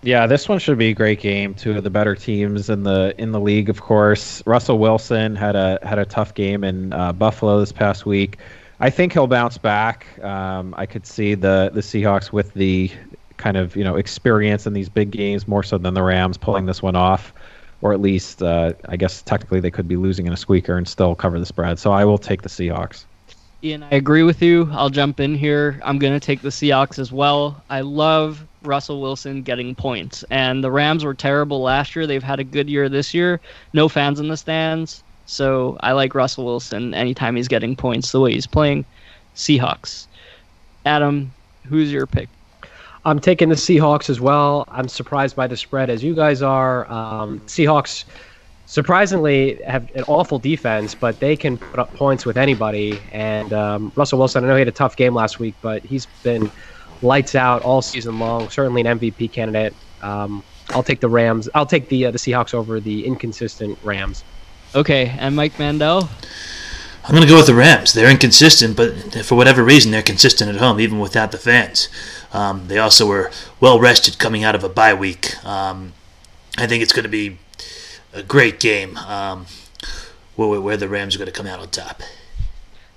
Yeah, 0.03 0.27
this 0.27 0.49
one 0.49 0.59
should 0.59 0.79
be 0.79 0.91
a 0.91 0.95
great 0.95 1.21
game. 1.21 1.55
Two 1.55 1.77
of 1.77 1.83
the 1.83 1.91
better 1.91 2.15
teams 2.15 2.71
in 2.71 2.85
the 2.85 3.15
in 3.19 3.33
the 3.33 3.41
league, 3.41 3.69
of 3.69 3.81
course. 3.81 4.43
Russell 4.47 4.79
Wilson 4.79 5.35
had 5.35 5.57
a 5.57 5.79
had 5.83 5.99
a 5.99 6.05
tough 6.05 6.35
game 6.35 6.63
in 6.63 6.93
uh, 6.93 7.13
Buffalo 7.13 7.59
this 7.59 7.73
past 7.73 8.07
week. 8.07 8.39
I 8.79 8.91
think 8.91 9.13
he'll 9.13 9.27
bounce 9.27 9.59
back. 9.59 10.07
Um, 10.23 10.73
I 10.77 10.87
could 10.87 11.05
see 11.05 11.35
the 11.35 11.71
the 11.75 11.81
Seahawks 11.81 12.31
with 12.31 12.55
the 12.55 12.93
kind 13.39 13.57
of 13.57 13.75
you 13.75 13.85
know 13.85 13.97
experience 13.97 14.67
in 14.67 14.75
these 14.75 14.89
big 14.89 15.11
games 15.11 15.49
more 15.49 15.63
so 15.63 15.79
than 15.79 15.95
the 15.95 16.03
Rams 16.03 16.37
pulling 16.37 16.67
this 16.67 16.83
one 16.83 16.97
off, 16.97 17.33
or 17.81 17.93
at 17.93 18.01
least 18.01 18.43
uh, 18.43 18.75
I 18.89 18.97
guess 18.97 19.23
technically 19.23 19.61
they 19.61 19.71
could 19.71 19.89
be 19.89 19.97
losing 19.97 20.27
in 20.27 20.33
a 20.33 20.37
squeaker 20.37 20.77
and 20.77 20.87
still 20.87 21.15
cover 21.15 21.39
the 21.39 21.47
spread. 21.47 21.79
So 21.79 21.93
I 21.93 22.05
will 22.05 22.19
take 22.19 22.43
the 22.43 22.49
Seahawks. 22.49 23.05
Ian, 23.65 23.83
I 23.83 23.97
agree 23.97 24.23
with 24.23 24.41
you. 24.41 24.69
I'll 24.71 24.91
jump 24.91 25.19
in 25.19 25.35
here. 25.35 25.81
I'm 25.83 25.99
going 25.99 26.13
to 26.13 26.25
take 26.25 26.43
the 26.43 26.49
Seahawks 26.51 26.99
as 27.01 27.11
well. 27.11 27.61
I 27.71 27.81
love 27.81 28.47
Russell 28.63 29.01
Wilson 29.01 29.43
getting 29.43 29.75
points, 29.75 30.25
and 30.31 30.63
the 30.63 30.71
Rams 30.71 31.05
were 31.05 31.15
terrible 31.15 31.61
last 31.61 31.97
year. 31.97 32.07
They've 32.07 32.23
had 32.23 32.39
a 32.39 32.45
good 32.45 32.71
year 32.71 32.89
this 32.89 33.15
year. 33.15 33.41
No 33.73 33.89
fans 33.89 34.21
in 34.21 34.29
the 34.29 34.37
stands, 34.37 35.03
so 35.27 35.77
I 35.81 35.93
like 35.93 36.15
Russell 36.15 36.45
Wilson 36.45 36.95
anytime 36.95 37.35
he's 37.35 37.49
getting 37.49 37.75
points 37.75 38.13
the 38.13 38.21
way 38.21 38.33
he's 38.33 38.47
playing. 38.47 38.85
Seahawks. 39.35 40.07
Adam, 40.87 41.33
who's 41.67 41.93
your 41.93 42.07
pick? 42.07 42.29
I'm 43.05 43.19
taking 43.21 43.49
the 43.49 43.55
Seahawks 43.55 44.11
as 44.11 44.21
well. 44.21 44.65
I'm 44.69 44.89
surprised 44.89 45.37
by 45.37 45.47
the 45.47 45.57
spread 45.57 45.91
as 45.91 46.03
you 46.03 46.15
guys 46.15 46.43
are. 46.43 46.91
Um, 46.91 47.41
Seahawks 47.41 48.05
surprisingly 48.67 49.61
have 49.67 49.91
an 49.95 50.05
awful 50.09 50.39
defense, 50.39 50.95
but 50.95 51.19
they 51.21 51.37
can 51.37 51.57
put 51.57 51.79
up 51.79 51.93
points 51.95 52.27
with 52.27 52.37
anybody. 52.37 53.01
And 53.13 53.53
um, 53.53 53.93
Russell 53.97 54.19
Wilson, 54.19 54.45
I 54.45 54.49
know 54.49 54.55
he 54.55 54.61
had 54.61 54.69
a 54.69 54.73
tough 54.73 54.97
game 54.97 55.15
last 55.15 55.39
week, 55.39 55.55
but 55.63 55.83
he's 55.85 56.07
been 56.23 56.51
lights 57.03 57.35
out 57.35 57.63
all 57.63 57.83
season 57.83 58.19
long. 58.19 58.51
Certainly 58.51 58.83
an 58.83 58.99
MVP 58.99 59.33
candidate. 59.33 59.75
Um, 60.03 60.43
I'll 60.71 60.83
take 60.83 61.01
the 61.01 61.09
Rams. 61.09 61.49
I'll 61.55 61.67
take 61.67 61.89
the 61.89 62.07
uh, 62.07 62.11
the 62.11 62.19
Seahawks 62.19 62.53
over 62.53 62.79
the 62.79 63.07
inconsistent 63.07 63.79
Rams. 63.83 64.23
Okay, 64.75 65.17
and 65.19 65.35
Mike 65.35 65.59
Mandel. 65.59 66.09
I'm 67.05 67.15
going 67.15 67.23
to 67.23 67.29
go 67.29 67.39
with 67.39 67.47
the 67.47 67.55
Rams. 67.55 67.95
They're 67.95 68.11
inconsistent, 68.11 68.77
but 68.77 68.93
for 69.25 69.35
whatever 69.35 69.65
reason, 69.65 69.93
they're 69.93 70.03
consistent 70.03 70.51
at 70.51 70.61
home, 70.61 70.79
even 70.79 70.99
without 70.99 71.33
the 71.33 71.39
fans. 71.39 71.89
Um, 72.33 72.69
they 72.69 72.79
also 72.79 73.07
were 73.07 73.31
well 73.61 73.81
rested 73.81 74.19
coming 74.19 74.45
out 74.45 74.55
of 74.55 74.65
a 74.65 74.69
bye 74.69 74.95
week. 74.95 75.43
Um, 75.45 75.95
I 76.57 76.67
think 76.67 76.83
it's 76.83 76.93
going 76.93 77.05
to 77.05 77.09
be 77.09 77.39
a 78.13 78.23
great 78.23 78.61
game 78.61 78.97
um, 78.99 79.47
where, 80.37 80.61
where 80.61 80.77
the 80.77 80.89
Rams 80.89 81.15
are 81.15 81.19
going 81.19 81.27
to 81.27 81.33
come 81.33 81.47
out 81.47 81.61
on 81.61 81.69
top. 81.71 82.03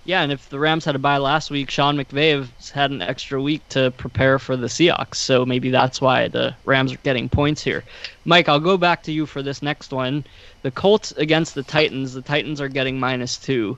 Yeah, 0.04 0.24
and 0.24 0.32
if 0.32 0.50
the 0.50 0.58
Rams 0.58 0.84
had 0.84 0.96
a 0.96 1.00
bye 1.00 1.18
last 1.18 1.52
week, 1.52 1.70
Sean 1.70 1.96
McVay's 1.96 2.72
had 2.72 2.90
an 2.90 3.04
extra 3.04 3.40
week 3.40 3.68
to 3.70 3.92
prepare 3.92 4.40
for 4.40 4.58
the 4.58 4.66
Seahawks. 4.66 5.16
So 5.16 5.46
maybe 5.46 5.70
that's 5.70 6.02
why 6.02 6.28
the 6.28 6.56
Rams 6.66 6.92
are 6.92 6.98
getting 6.98 7.30
points 7.30 7.64
here. 7.64 7.84
Mike, 8.26 8.50
I'll 8.50 8.60
go 8.60 8.78
back 8.78 9.04
to 9.04 9.12
you 9.12 9.28
for 9.28 9.44
this 9.44 9.62
next 9.62 9.94
one. 9.94 10.26
The 10.64 10.72
Colts 10.72 11.12
against 11.12 11.54
the 11.54 11.62
Titans. 11.62 12.14
The 12.14 12.24
Titans 12.24 12.60
are 12.60 12.68
getting 12.68 13.00
minus 13.00 13.38
two. 13.38 13.78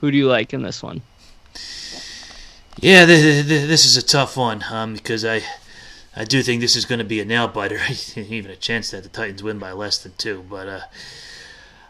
Who 0.00 0.12
do 0.12 0.16
you 0.16 0.28
like 0.28 0.54
in 0.54 0.62
this 0.62 0.80
one? 0.80 1.02
Yeah, 2.80 3.06
this 3.06 3.84
is 3.86 3.96
a 3.96 4.02
tough 4.02 4.36
one 4.36 4.64
um, 4.70 4.94
because 4.94 5.24
I, 5.24 5.42
I 6.16 6.24
do 6.24 6.42
think 6.42 6.60
this 6.60 6.76
is 6.76 6.84
going 6.84 6.98
to 6.98 7.04
be 7.04 7.20
a 7.20 7.24
nail 7.24 7.48
biter. 7.48 7.80
Even 8.16 8.50
a 8.50 8.56
chance 8.56 8.90
that 8.90 9.02
the 9.02 9.08
Titans 9.08 9.42
win 9.42 9.58
by 9.58 9.72
less 9.72 9.98
than 9.98 10.12
two, 10.18 10.44
but 10.48 10.68
uh, 10.68 10.80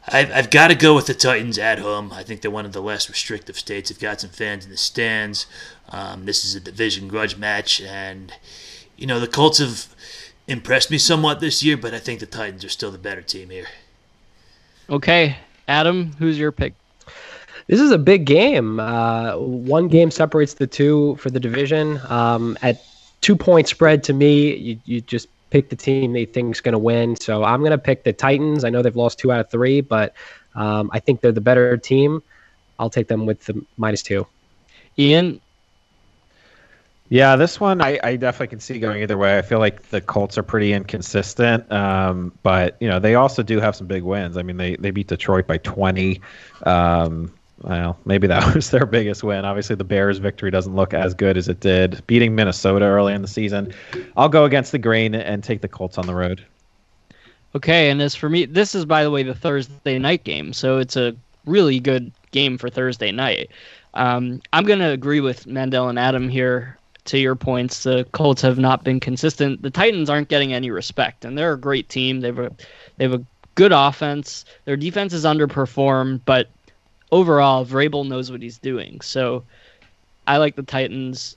I've, 0.08 0.30
I've 0.30 0.50
got 0.50 0.68
to 0.68 0.74
go 0.74 0.94
with 0.94 1.06
the 1.06 1.14
Titans 1.14 1.58
at 1.58 1.78
home. 1.78 2.12
I 2.12 2.22
think 2.22 2.42
they're 2.42 2.50
one 2.50 2.66
of 2.66 2.72
the 2.72 2.82
less 2.82 3.08
restrictive 3.08 3.58
states. 3.58 3.90
They've 3.90 3.98
got 3.98 4.20
some 4.20 4.30
fans 4.30 4.64
in 4.64 4.70
the 4.70 4.76
stands. 4.76 5.46
Um, 5.88 6.26
this 6.26 6.44
is 6.44 6.54
a 6.54 6.60
division 6.60 7.08
grudge 7.08 7.36
match, 7.36 7.80
and 7.80 8.32
you 8.96 9.06
know 9.06 9.18
the 9.18 9.28
Colts 9.28 9.58
have 9.58 9.86
impressed 10.46 10.90
me 10.90 10.98
somewhat 10.98 11.40
this 11.40 11.62
year, 11.62 11.76
but 11.76 11.94
I 11.94 11.98
think 11.98 12.20
the 12.20 12.26
Titans 12.26 12.64
are 12.64 12.68
still 12.68 12.90
the 12.90 12.98
better 12.98 13.22
team 13.22 13.50
here. 13.50 13.66
Okay, 14.90 15.38
Adam, 15.66 16.12
who's 16.18 16.38
your 16.38 16.52
pick? 16.52 16.74
This 17.66 17.80
is 17.80 17.90
a 17.90 17.98
big 17.98 18.26
game. 18.26 18.78
Uh, 18.78 19.36
one 19.36 19.88
game 19.88 20.10
separates 20.10 20.54
the 20.54 20.66
two 20.66 21.16
for 21.16 21.30
the 21.30 21.40
division. 21.40 22.00
Um, 22.08 22.58
at 22.62 22.84
two 23.20 23.36
point 23.36 23.68
spread 23.68 24.04
to 24.04 24.12
me, 24.12 24.54
you, 24.54 24.80
you 24.84 25.00
just 25.00 25.28
pick 25.50 25.70
the 25.70 25.76
team 25.76 26.12
they 26.12 26.26
think 26.26 26.54
is 26.54 26.60
going 26.60 26.72
to 26.72 26.78
win. 26.78 27.16
So 27.16 27.44
I'm 27.44 27.60
going 27.60 27.70
to 27.70 27.78
pick 27.78 28.04
the 28.04 28.12
Titans. 28.12 28.64
I 28.64 28.70
know 28.70 28.82
they've 28.82 28.94
lost 28.94 29.18
two 29.18 29.32
out 29.32 29.40
of 29.40 29.50
three, 29.50 29.80
but 29.80 30.14
um, 30.54 30.90
I 30.92 31.00
think 31.00 31.20
they're 31.20 31.32
the 31.32 31.40
better 31.40 31.76
team. 31.76 32.22
I'll 32.78 32.90
take 32.90 33.08
them 33.08 33.24
with 33.24 33.44
the 33.46 33.64
minus 33.76 34.02
two. 34.02 34.26
Ian? 34.98 35.40
Yeah, 37.08 37.36
this 37.36 37.60
one 37.60 37.80
I, 37.80 38.00
I 38.02 38.16
definitely 38.16 38.48
can 38.48 38.60
see 38.60 38.78
going 38.78 39.02
either 39.02 39.16
way. 39.16 39.38
I 39.38 39.42
feel 39.42 39.58
like 39.58 39.90
the 39.90 40.00
Colts 40.00 40.36
are 40.38 40.42
pretty 40.42 40.72
inconsistent, 40.72 41.70
um, 41.70 42.32
but 42.42 42.76
you 42.80 42.88
know 42.88 42.98
they 42.98 43.14
also 43.14 43.42
do 43.42 43.60
have 43.60 43.76
some 43.76 43.86
big 43.86 44.02
wins. 44.02 44.36
I 44.36 44.42
mean, 44.42 44.56
they 44.56 44.76
they 44.76 44.90
beat 44.90 45.08
Detroit 45.08 45.46
by 45.46 45.58
20. 45.58 46.20
Um, 46.64 47.32
well, 47.62 47.98
maybe 48.04 48.26
that 48.26 48.54
was 48.54 48.70
their 48.70 48.86
biggest 48.86 49.22
win. 49.22 49.44
Obviously, 49.44 49.76
the 49.76 49.84
Bears' 49.84 50.18
victory 50.18 50.50
doesn't 50.50 50.74
look 50.74 50.94
as 50.94 51.14
good 51.14 51.36
as 51.36 51.48
it 51.48 51.60
did 51.60 52.04
beating 52.06 52.34
Minnesota 52.34 52.84
early 52.86 53.14
in 53.14 53.22
the 53.22 53.28
season. 53.28 53.72
I'll 54.16 54.28
go 54.28 54.44
against 54.44 54.72
the 54.72 54.78
grain 54.78 55.14
and 55.14 55.42
take 55.42 55.60
the 55.60 55.68
Colts 55.68 55.98
on 55.98 56.06
the 56.06 56.14
road. 56.14 56.44
Okay, 57.54 57.90
and 57.90 58.02
as 58.02 58.14
for 58.14 58.28
me, 58.28 58.46
this 58.46 58.74
is, 58.74 58.84
by 58.84 59.04
the 59.04 59.10
way, 59.10 59.22
the 59.22 59.34
Thursday 59.34 59.98
night 59.98 60.24
game, 60.24 60.52
so 60.52 60.78
it's 60.78 60.96
a 60.96 61.14
really 61.46 61.78
good 61.78 62.10
game 62.32 62.58
for 62.58 62.68
Thursday 62.68 63.12
night. 63.12 63.50
Um, 63.94 64.42
I'm 64.52 64.64
going 64.64 64.80
to 64.80 64.90
agree 64.90 65.20
with 65.20 65.46
Mandel 65.46 65.88
and 65.88 65.98
Adam 65.98 66.28
here. 66.28 66.78
To 67.08 67.18
your 67.18 67.36
points, 67.36 67.82
the 67.82 68.06
Colts 68.12 68.40
have 68.40 68.58
not 68.58 68.82
been 68.82 68.98
consistent. 68.98 69.60
The 69.60 69.68
Titans 69.68 70.08
aren't 70.08 70.28
getting 70.28 70.54
any 70.54 70.70
respect, 70.70 71.26
and 71.26 71.36
they're 71.36 71.52
a 71.52 71.58
great 71.58 71.90
team. 71.90 72.20
They've 72.20 72.38
a, 72.38 72.50
they 72.96 73.04
have 73.04 73.12
a 73.12 73.22
good 73.56 73.72
offense. 73.72 74.46
Their 74.64 74.78
defense 74.78 75.12
is 75.12 75.26
underperformed, 75.26 76.22
but 76.24 76.48
overall, 77.12 77.64
Vrabel 77.64 78.06
knows 78.06 78.30
what 78.30 78.42
he's 78.42 78.58
doing. 78.58 79.00
So 79.00 79.44
I 80.26 80.38
like 80.38 80.56
the 80.56 80.62
Titans 80.62 81.36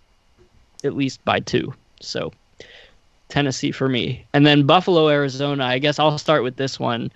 at 0.84 0.95
least 0.95 1.24
by 1.26 1.39
two. 1.39 1.74
So 1.99 2.32
Tennessee 3.30 3.72
for 3.72 3.89
me. 3.89 4.26
And 4.34 4.45
then 4.45 4.65
Buffalo, 4.65 5.09
Arizona. 5.09 5.65
I 5.65 5.80
guess 5.80 5.99
I'll 5.99 6.18
start 6.18 6.43
with 6.43 6.55
this 6.55 6.80
one. 6.80 7.11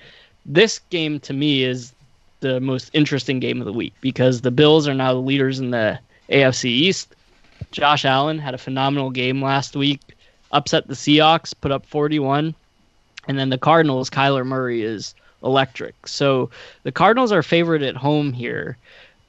This 0.46 0.80
game 0.90 1.20
to 1.22 1.34
me 1.34 1.64
is 1.64 1.94
the 2.40 2.60
most 2.60 2.90
interesting 2.94 3.40
game 3.40 3.62
of 3.62 3.66
the 3.66 3.74
week 3.74 3.94
because 4.02 4.42
the 4.42 4.52
Bills 4.52 4.88
are 4.88 4.94
now 4.94 5.14
the 5.14 5.20
leaders 5.20 5.60
in 5.60 5.72
the 5.72 6.00
AFC 6.30 6.66
East. 6.66 7.16
Josh 7.72 8.06
Allen 8.06 8.40
had 8.40 8.56
a 8.56 8.58
phenomenal 8.58 9.12
game 9.12 9.42
last 9.42 9.76
week, 9.76 10.02
upset 10.52 10.88
the 10.88 10.96
Seahawks, 10.96 11.54
put 11.60 11.72
up 11.72 11.86
41. 11.86 12.56
And 13.28 13.38
then 13.38 13.50
the 13.50 13.58
Cardinals, 13.58 14.10
Kyler 14.10 14.46
Murray 14.46 14.82
is 14.82 15.14
electric. 15.44 16.08
So 16.08 16.50
the 16.84 16.92
Cardinals 16.92 17.32
are 17.32 17.44
favored 17.44 17.84
at 17.84 17.96
home 17.96 18.34
here. 18.34 18.78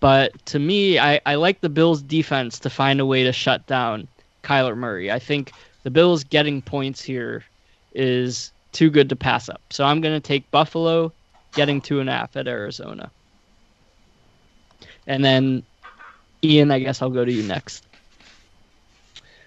But 0.00 0.44
to 0.46 0.58
me, 0.58 0.98
I, 0.98 1.20
I 1.26 1.36
like 1.36 1.60
the 1.60 1.68
Bills' 1.68 2.02
defense 2.02 2.58
to 2.60 2.70
find 2.70 3.00
a 3.00 3.06
way 3.06 3.22
to 3.22 3.32
shut 3.32 3.66
down 3.66 4.08
Kyler 4.42 4.76
Murray. 4.76 5.12
I 5.12 5.18
think 5.18 5.52
the 5.84 5.90
Bills 5.90 6.24
getting 6.24 6.60
points 6.60 7.02
here 7.02 7.44
is 7.94 8.52
too 8.72 8.90
good 8.90 9.08
to 9.10 9.16
pass 9.16 9.48
up. 9.48 9.60
So 9.70 9.84
I'm 9.84 10.00
going 10.00 10.14
to 10.14 10.20
take 10.20 10.50
Buffalo 10.50 11.12
getting 11.54 11.80
two 11.80 12.00
and 12.00 12.08
a 12.08 12.12
half 12.12 12.36
at 12.36 12.48
Arizona. 12.48 13.10
And 15.06 15.24
then, 15.24 15.62
Ian, 16.42 16.70
I 16.70 16.78
guess 16.78 17.02
I'll 17.02 17.10
go 17.10 17.24
to 17.24 17.32
you 17.32 17.42
next. 17.42 17.84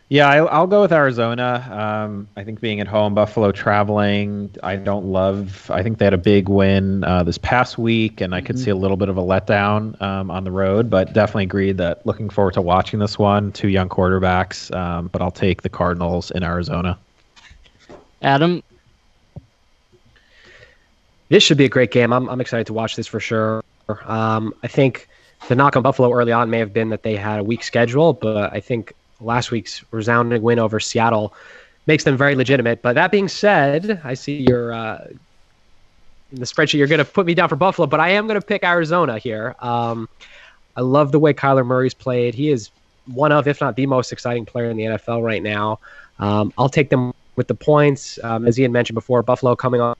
Yeah, 0.07 0.29
I, 0.29 0.59
will 0.59 0.67
go 0.67 0.81
with 0.81 0.93
Arizona. 0.93 1.67
Um, 1.71 2.27
I 2.35 2.43
think 2.43 2.61
being 2.61 2.79
at 2.79 2.87
home, 2.87 3.15
Buffalo 3.15 3.51
traveling, 3.51 4.51
I 4.61 4.75
don't 4.75 5.05
love. 5.05 5.71
I 5.71 5.81
think 5.81 5.97
they 5.97 6.05
had 6.05 6.13
a 6.13 6.17
big 6.17 6.47
win 6.47 7.03
uh, 7.03 7.23
this 7.23 7.39
past 7.39 7.79
week, 7.79 8.21
and 8.21 8.35
I 8.35 8.41
could 8.41 8.55
mm-hmm. 8.55 8.65
see 8.65 8.69
a 8.69 8.75
little 8.75 8.97
bit 8.97 9.09
of 9.09 9.17
a 9.17 9.21
letdown 9.21 9.99
um, 9.99 10.29
on 10.29 10.43
the 10.43 10.51
road, 10.51 10.91
but 10.91 11.13
definitely 11.13 11.45
agreed 11.45 11.77
that 11.77 12.05
looking 12.05 12.29
forward 12.29 12.53
to 12.53 12.61
watching 12.61 12.99
this 12.99 13.17
one. 13.17 13.51
Two 13.51 13.69
young 13.69 13.89
quarterbacks, 13.89 14.73
um, 14.75 15.07
but 15.07 15.23
I'll 15.23 15.31
take 15.31 15.63
the 15.63 15.69
Cardinals 15.69 16.29
in 16.29 16.43
Arizona. 16.43 16.99
Adam? 18.21 18.61
This 21.29 21.41
should 21.41 21.57
be 21.57 21.65
a 21.65 21.69
great 21.69 21.89
game. 21.89 22.13
I'm, 22.13 22.29
I'm 22.29 22.41
excited 22.41 22.67
to 22.67 22.73
watch 22.73 22.95
this 22.95 23.07
for 23.07 23.19
sure. 23.19 23.63
Um, 24.05 24.53
I 24.61 24.67
think 24.67 25.07
the 25.47 25.55
knock 25.55 25.75
on 25.75 25.81
Buffalo 25.81 26.13
early 26.13 26.31
on 26.31 26.51
may 26.51 26.59
have 26.59 26.73
been 26.73 26.89
that 26.89 27.01
they 27.01 27.15
had 27.15 27.39
a 27.39 27.43
weak 27.43 27.63
schedule, 27.63 28.13
but 28.13 28.53
I 28.53 28.59
think 28.59 28.93
last 29.19 29.51
week's 29.51 29.83
resounding 29.91 30.41
win 30.41 30.59
over 30.59 30.79
Seattle 30.79 31.33
makes 31.87 32.03
them 32.03 32.17
very 32.17 32.35
legitimate. 32.35 32.81
But 32.81 32.93
that 32.93 33.11
being 33.11 33.27
said, 33.27 34.01
I 34.03 34.13
see 34.13 34.37
your 34.37 34.73
uh, 34.73 35.07
in 36.31 36.39
the 36.39 36.45
spreadsheet 36.45 36.75
you're 36.75 36.87
going 36.87 36.99
to 36.99 37.05
put 37.05 37.25
me 37.25 37.33
down 37.33 37.49
for 37.49 37.55
Buffalo, 37.55 37.87
but 37.87 37.99
I 37.99 38.09
am 38.09 38.27
going 38.27 38.39
to 38.39 38.45
pick 38.45 38.63
Arizona 38.63 39.17
here. 39.17 39.55
Um, 39.59 40.09
I 40.75 40.81
love 40.81 41.11
the 41.11 41.19
way 41.19 41.33
Kyler 41.33 41.65
Murray's 41.65 41.93
played. 41.93 42.33
He 42.33 42.49
is 42.49 42.69
one 43.05 43.31
of, 43.31 43.47
if 43.47 43.61
not 43.61 43.75
the 43.75 43.85
most 43.85 44.11
exciting 44.11 44.45
player 44.45 44.69
in 44.69 44.77
the 44.77 44.83
NFL 44.83 45.23
right 45.23 45.41
now. 45.41 45.79
Um, 46.19 46.51
I'll 46.57 46.69
take 46.69 46.89
them 46.89 47.13
with 47.35 47.47
the 47.47 47.55
points. 47.55 48.19
Um, 48.23 48.47
as 48.47 48.59
Ian 48.59 48.71
mentioned 48.71 48.95
before, 48.95 49.21
Buffalo 49.23 49.55
coming 49.55 49.81
off, 49.81 49.97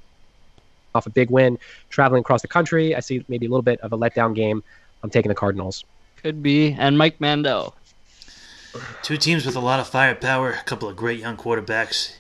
off 0.93 1.05
a 1.05 1.09
big 1.09 1.29
win, 1.29 1.57
traveling 1.89 2.21
across 2.21 2.41
the 2.41 2.47
country. 2.47 2.95
I 2.95 2.99
see 2.99 3.23
maybe 3.27 3.45
a 3.45 3.49
little 3.49 3.61
bit 3.61 3.79
of 3.81 3.93
a 3.93 3.97
letdown 3.97 4.35
game. 4.35 4.63
I'm 5.03 5.09
taking 5.09 5.29
the 5.29 5.35
Cardinals. 5.35 5.85
Could 6.17 6.41
be. 6.41 6.75
And 6.77 6.97
Mike 6.97 7.21
Mandel. 7.21 7.75
Two 9.01 9.17
teams 9.17 9.45
with 9.45 9.55
a 9.55 9.59
lot 9.59 9.79
of 9.79 9.87
firepower, 9.87 10.51
a 10.51 10.63
couple 10.63 10.89
of 10.89 10.95
great 10.95 11.19
young 11.19 11.37
quarterbacks. 11.37 12.15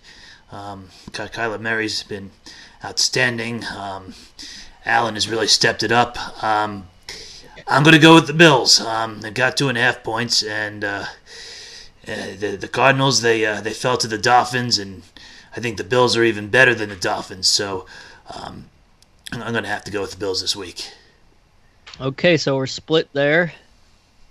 Um, 0.51 0.89
Kyler 1.11 1.59
Murray's 1.59 2.03
been 2.03 2.31
outstanding. 2.83 3.65
Um, 3.65 4.13
Allen 4.85 5.15
has 5.15 5.27
really 5.27 5.47
stepped 5.47 5.83
it 5.83 5.91
up. 5.91 6.43
Um, 6.43 6.87
I'm 7.67 7.83
going 7.83 7.95
to 7.95 8.01
go 8.01 8.13
with 8.13 8.27
the 8.27 8.33
Bills. 8.33 8.79
Um, 8.79 9.21
they 9.21 9.31
got 9.31 9.57
two 9.57 9.69
and 9.69 9.77
a 9.77 9.81
half 9.81 10.03
points, 10.03 10.43
and 10.43 10.83
uh, 10.83 11.05
uh, 12.07 12.15
the, 12.37 12.57
the 12.59 12.67
Cardinals 12.67 13.21
they 13.21 13.45
uh, 13.45 13.61
they 13.61 13.73
fell 13.73 13.97
to 13.97 14.07
the 14.07 14.17
Dolphins, 14.17 14.77
and 14.77 15.01
I 15.55 15.59
think 15.59 15.77
the 15.77 15.83
Bills 15.83 16.15
are 16.15 16.23
even 16.23 16.49
better 16.49 16.75
than 16.75 16.89
the 16.89 16.95
Dolphins. 16.95 17.47
So 17.47 17.87
um, 18.33 18.69
I'm 19.31 19.51
going 19.51 19.63
to 19.63 19.69
have 19.69 19.83
to 19.85 19.91
go 19.91 20.01
with 20.01 20.11
the 20.11 20.17
Bills 20.17 20.41
this 20.41 20.55
week. 20.55 20.91
Okay, 21.99 22.37
so 22.37 22.55
we're 22.55 22.67
split 22.67 23.09
there 23.13 23.53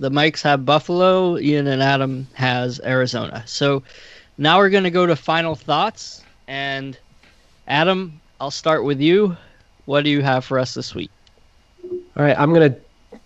the 0.05 0.11
Mikes 0.11 0.43
have 0.43 0.67
Buffalo, 0.67 1.39
Ian 1.39 1.67
and 1.67 1.83
Adam 1.83 2.29
has 2.35 2.79
Arizona. 2.85 3.43
So 3.47 3.83
now 4.37 4.59
we're 4.59 4.69
going 4.69 4.85
to 4.85 4.91
go 4.91 5.07
to 5.07 5.17
final 5.17 5.55
thoughts. 5.55 6.23
And 6.47 6.99
Adam, 7.67 8.21
I'll 8.39 8.51
start 8.51 8.85
with 8.85 9.01
you. 9.01 9.35
What 9.87 10.05
do 10.05 10.11
you 10.11 10.21
have 10.21 10.45
for 10.45 10.59
us 10.59 10.75
this 10.75 10.95
week? 10.95 11.11
All 11.91 12.23
right, 12.23 12.39
I'm 12.39 12.53
going 12.53 12.71
to 12.71 12.79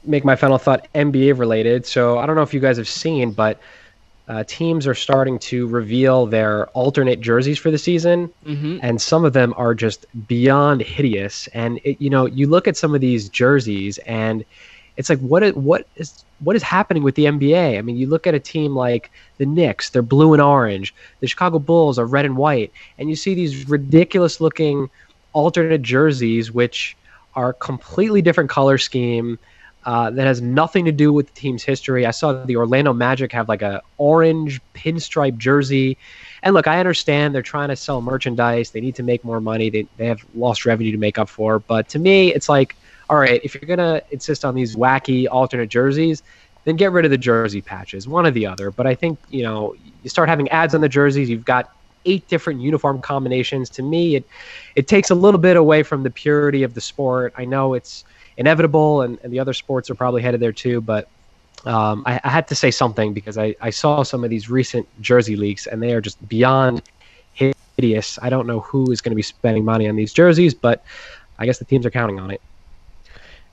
make 0.05 0.25
my 0.25 0.37
final 0.37 0.57
thought 0.57 0.87
NBA 0.95 1.37
related. 1.37 1.85
So 1.85 2.19
I 2.19 2.27
don't 2.27 2.37
know 2.37 2.43
if 2.43 2.55
you 2.55 2.61
guys 2.61 2.77
have 2.77 2.89
seen, 2.89 3.33
but 3.33 3.59
uh, 4.29 4.45
teams 4.47 4.87
are 4.87 4.95
starting 4.95 5.41
to 5.41 5.67
reveal 5.67 6.27
their 6.27 6.69
alternate 6.69 7.21
jerseys 7.21 7.59
for 7.59 7.73
the 7.73 7.79
season, 7.79 8.33
mm-hmm. 8.47 8.79
and 8.83 9.03
some 9.03 9.25
of 9.25 9.33
them 9.33 9.53
are 9.57 9.75
just 9.75 10.07
beyond 10.29 10.83
hideous. 10.83 11.49
And 11.49 11.81
it, 11.83 12.01
you 12.01 12.09
know, 12.09 12.27
you 12.27 12.47
look 12.47 12.69
at 12.69 12.77
some 12.77 12.95
of 12.95 13.01
these 13.01 13.29
jerseys, 13.29 13.99
and 13.99 14.45
it's 14.97 15.11
like 15.11 15.19
what 15.19 15.43
is, 15.43 15.55
what 15.55 15.89
is 15.97 16.23
what 16.41 16.57
is 16.57 16.63
happening 16.63 17.03
with 17.03 17.15
the 17.15 17.25
NBA? 17.25 17.79
I 17.79 17.83
mean, 17.83 17.97
you 17.97 18.07
look 18.07 18.27
at 18.27 18.35
a 18.35 18.41
team 18.41 18.75
like 18.75 19.11
the 19.39 19.47
Knicks, 19.47 19.91
they're 19.91 20.03
blue 20.03 20.33
and 20.33 20.43
orange. 20.43 20.95
The 21.21 21.27
Chicago 21.27 21.59
Bulls 21.59 21.99
are 21.99 22.07
red 22.07 22.25
and 22.25 22.37
white, 22.37 22.73
and 22.99 23.09
you 23.09 23.17
see 23.17 23.35
these 23.35 23.69
ridiculous 23.69 24.41
looking 24.41 24.91
alternate 25.33 25.83
jerseys 25.83 26.51
which 26.53 26.97
are 27.35 27.53
completely 27.53 28.23
different 28.23 28.51
color 28.51 28.79
scheme 28.79 29.39
uh, 29.85 30.11
that 30.11 30.27
has 30.27 30.41
nothing 30.41 30.85
to 30.85 30.93
do 30.93 31.13
with 31.13 31.27
the 31.27 31.41
team's 31.41 31.63
history. 31.63 32.05
I 32.05 32.11
saw 32.11 32.45
the 32.45 32.57
Orlando 32.57 32.93
Magic 32.93 33.33
have 33.33 33.49
like 33.49 33.63
a 33.63 33.83
orange 33.97 34.61
pinstripe 34.75 35.39
jersey. 35.39 35.97
And 36.43 36.55
look, 36.55 36.67
I 36.67 36.79
understand 36.79 37.35
they're 37.35 37.43
trying 37.43 37.69
to 37.69 37.77
sell 37.77 38.01
merchandise. 38.01 38.71
They 38.71 38.81
need 38.81 38.97
to 38.97 39.03
make 39.03 39.25
more 39.25 39.41
money. 39.41 39.71
They, 39.71 39.87
they 39.97 40.07
have 40.07 40.25
lost 40.35 40.67
revenue 40.67 40.93
to 40.93 40.99
make 40.99 41.19
up 41.19 41.29
for. 41.29 41.59
But 41.59 41.89
to 41.91 41.99
me, 41.99 42.35
it's 42.35 42.49
like– 42.49 42.77
all 43.11 43.19
right, 43.19 43.41
if 43.45 43.55
you're 43.55 43.69
gonna 43.69 44.03
insist 44.11 44.45
on 44.45 44.55
these 44.55 44.77
wacky 44.77 45.27
alternate 45.31 45.69
jerseys, 45.69 46.23
then 46.65 46.77
get 46.77 46.93
rid 46.93 47.05
of 47.05 47.11
the 47.11 47.19
jersey 47.19 47.63
patches, 47.63 48.07
one 48.07 48.27
or 48.27 48.31
the 48.31 48.47
other. 48.47 48.71
But 48.71 48.87
I 48.87 48.95
think 48.95 49.19
you 49.31 49.43
know 49.43 49.75
you 50.03 50.11
start 50.11 50.29
having 50.29 50.49
ads 50.51 50.75
on 50.75 50.81
the 50.81 50.89
jerseys. 50.89 51.29
You've 51.31 51.45
got 51.45 51.73
eight 52.05 52.27
different 52.29 52.61
uniform 52.61 53.01
combinations. 53.01 53.71
To 53.71 53.83
me, 53.83 54.17
it 54.17 54.27
it 54.77 54.89
takes 54.89 55.11
a 55.11 55.15
little 55.15 55.41
bit 55.41 55.57
away 55.57 55.83
from 55.83 56.03
the 56.03 56.11
purity 56.11 56.63
of 56.63 56.75
the 56.75 56.81
sport. 56.81 57.35
I 57.37 57.45
know 57.45 57.75
it's 57.75 58.05
inevitable, 58.37 59.03
and, 59.03 59.19
and 59.23 59.33
the 59.33 59.41
other 59.41 59.53
sports 59.53 59.91
are 59.91 59.95
probably 59.95 60.23
headed 60.23 60.41
there 60.41 60.53
too. 60.53 60.81
But 60.81 61.09
um, 61.65 62.03
I, 62.07 62.21
I, 62.23 62.31
had 62.31 62.47
to 62.49 62.55
say 62.55 62.71
something 62.71 63.13
because 63.13 63.37
I, 63.37 63.57
I 63.61 63.71
saw 63.71 64.05
some 64.05 64.23
of 64.23 64.31
these 64.31 64.49
recent 64.49 64.87
jersey 65.01 65.35
leaks, 65.35 65.67
and 65.67 65.83
they 65.83 65.93
are 65.93 66.01
just 66.01 66.27
beyond 66.29 66.83
hideous. 67.33 68.19
I 68.23 68.31
don't 68.31 68.47
know 68.47 68.61
who 68.61 68.91
is 68.93 69.01
going 69.01 69.11
to 69.11 69.17
be 69.17 69.23
spending 69.23 69.65
money 69.65 69.89
on 69.89 69.97
these 69.97 70.13
jerseys, 70.13 70.55
but 70.55 70.85
I 71.39 71.47
guess 71.47 71.59
the 71.59 71.65
teams 71.65 71.85
are 71.85 71.91
counting 71.91 72.21
on 72.21 72.31
it. 72.31 72.41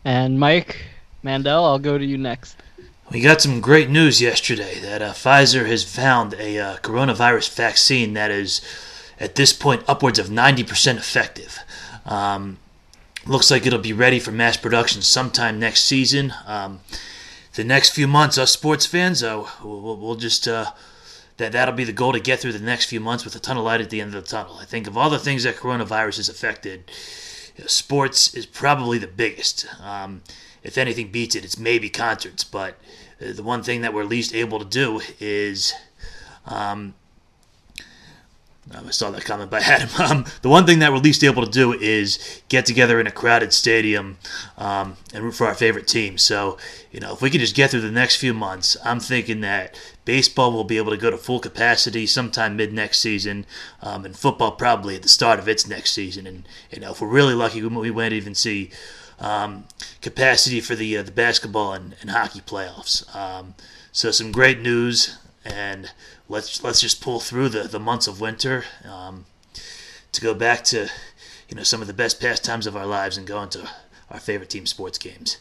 And 0.05 0.39
Mike 0.39 0.85
Mandel, 1.23 1.65
I'll 1.65 1.79
go 1.79 1.97
to 1.97 2.05
you 2.05 2.17
next. 2.17 2.55
We 3.11 3.21
got 3.21 3.41
some 3.41 3.59
great 3.59 3.89
news 3.89 4.21
yesterday 4.21 4.79
that 4.79 5.01
uh, 5.01 5.13
Pfizer 5.13 5.65
has 5.65 5.83
found 5.83 6.35
a 6.35 6.59
uh, 6.59 6.77
coronavirus 6.77 7.53
vaccine 7.55 8.13
that 8.13 8.29
is, 8.31 8.61
at 9.19 9.35
this 9.35 9.51
point, 9.51 9.83
upwards 9.87 10.19
of 10.19 10.27
90% 10.27 10.97
effective. 10.97 11.59
Um, 12.05 12.59
looks 13.25 13.49
like 13.49 13.65
it'll 13.65 13.79
be 13.79 13.93
ready 13.93 14.19
for 14.19 14.31
mass 14.31 14.57
production 14.57 15.01
sometime 15.01 15.59
next 15.59 15.85
season. 15.85 16.33
Um, 16.45 16.81
the 17.55 17.63
next 17.63 17.89
few 17.89 18.07
months, 18.07 18.37
us 18.37 18.51
sports 18.51 18.85
fans, 18.85 19.23
uh, 19.23 19.43
we'll, 19.63 19.97
we'll 19.97 20.15
just 20.15 20.47
uh, 20.47 20.71
that 21.37 21.51
that'll 21.51 21.73
be 21.73 21.83
the 21.83 21.93
goal 21.93 22.13
to 22.13 22.19
get 22.19 22.39
through 22.39 22.53
the 22.53 22.59
next 22.59 22.85
few 22.85 22.99
months 22.99 23.25
with 23.25 23.35
a 23.35 23.39
ton 23.39 23.57
of 23.57 23.63
light 23.63 23.81
at 23.81 23.89
the 23.89 24.01
end 24.01 24.13
of 24.13 24.23
the 24.23 24.29
tunnel. 24.29 24.57
I 24.59 24.65
think 24.65 24.87
of 24.87 24.97
all 24.97 25.09
the 25.09 25.19
things 25.19 25.43
that 25.43 25.55
coronavirus 25.55 26.17
has 26.17 26.29
affected, 26.29 26.91
you 27.55 27.63
know, 27.63 27.67
sports 27.67 28.33
is 28.33 28.45
probably 28.45 28.97
the 28.97 29.07
biggest. 29.07 29.65
Um, 29.81 30.21
if 30.63 30.77
anything 30.77 31.11
beats 31.11 31.35
it, 31.35 31.45
it's 31.45 31.59
maybe 31.59 31.89
concerts. 31.89 32.43
But 32.43 32.77
the 33.19 33.43
one 33.43 33.63
thing 33.63 33.81
that 33.81 33.93
we're 33.93 34.03
least 34.03 34.33
able 34.33 34.59
to 34.59 34.65
do 34.65 35.01
is 35.19 35.73
um, 36.45 36.95
I 38.73 38.89
saw 38.89 39.11
that 39.11 39.25
comment 39.25 39.51
by 39.51 39.59
Adam. 39.63 39.89
Um, 39.99 40.25
the 40.41 40.49
one 40.49 40.65
thing 40.65 40.79
that 40.79 40.91
we're 40.91 40.97
least 40.97 41.23
able 41.23 41.45
to 41.45 41.51
do 41.51 41.73
is 41.73 42.41
get 42.49 42.65
together 42.65 42.99
in 42.99 43.07
a 43.07 43.11
crowded 43.11 43.53
stadium 43.53 44.17
um, 44.57 44.97
and 45.13 45.23
root 45.23 45.35
for 45.35 45.47
our 45.47 45.53
favorite 45.53 45.87
team. 45.87 46.17
So, 46.17 46.57
you 46.91 46.99
know, 46.99 47.13
if 47.13 47.21
we 47.21 47.29
can 47.29 47.39
just 47.39 47.55
get 47.55 47.71
through 47.71 47.81
the 47.81 47.91
next 47.91 48.15
few 48.15 48.33
months, 48.33 48.75
I'm 48.83 48.99
thinking 48.99 49.41
that 49.41 49.79
baseball 50.03 50.51
will 50.51 50.63
be 50.63 50.77
able 50.77 50.91
to 50.91 50.97
go 50.97 51.11
to 51.11 51.17
full 51.17 51.39
capacity 51.39 52.07
sometime 52.07 52.55
mid 52.55 52.73
next 52.73 52.99
season, 52.99 53.45
um, 53.81 54.03
and 54.03 54.17
football 54.17 54.51
probably 54.51 54.95
at 54.95 55.03
the 55.03 55.09
start 55.09 55.37
of 55.39 55.47
its 55.47 55.67
next 55.67 55.91
season. 55.91 56.25
And 56.25 56.47
you 56.71 56.79
know, 56.79 56.91
if 56.91 57.01
we're 57.01 57.07
really 57.07 57.35
lucky, 57.35 57.61
we 57.61 57.91
might 57.91 58.13
even 58.13 58.33
see 58.33 58.71
um, 59.19 59.65
capacity 60.01 60.59
for 60.59 60.75
the 60.75 60.97
uh, 60.97 61.03
the 61.03 61.11
basketball 61.11 61.73
and, 61.73 61.95
and 62.01 62.09
hockey 62.09 62.41
playoffs. 62.41 63.13
Um, 63.15 63.53
so 63.91 64.11
some 64.11 64.31
great 64.31 64.59
news, 64.59 65.17
and 65.45 65.91
let's 66.27 66.63
let's 66.63 66.81
just 66.81 67.01
pull 67.01 67.19
through 67.19 67.49
the, 67.49 67.63
the 67.63 67.79
months 67.79 68.07
of 68.07 68.21
winter 68.21 68.65
um, 68.89 69.25
to 70.11 70.21
go 70.21 70.33
back 70.33 70.63
to 70.65 70.89
you 71.49 71.55
know 71.55 71.63
some 71.63 71.81
of 71.81 71.87
the 71.87 71.93
best 71.93 72.19
pastimes 72.19 72.67
of 72.67 72.75
our 72.75 72.85
lives 72.85 73.17
and 73.17 73.27
go 73.27 73.41
into 73.41 73.69
our 74.09 74.19
favorite 74.19 74.49
team 74.49 74.65
sports 74.65 74.97
games. 74.97 75.37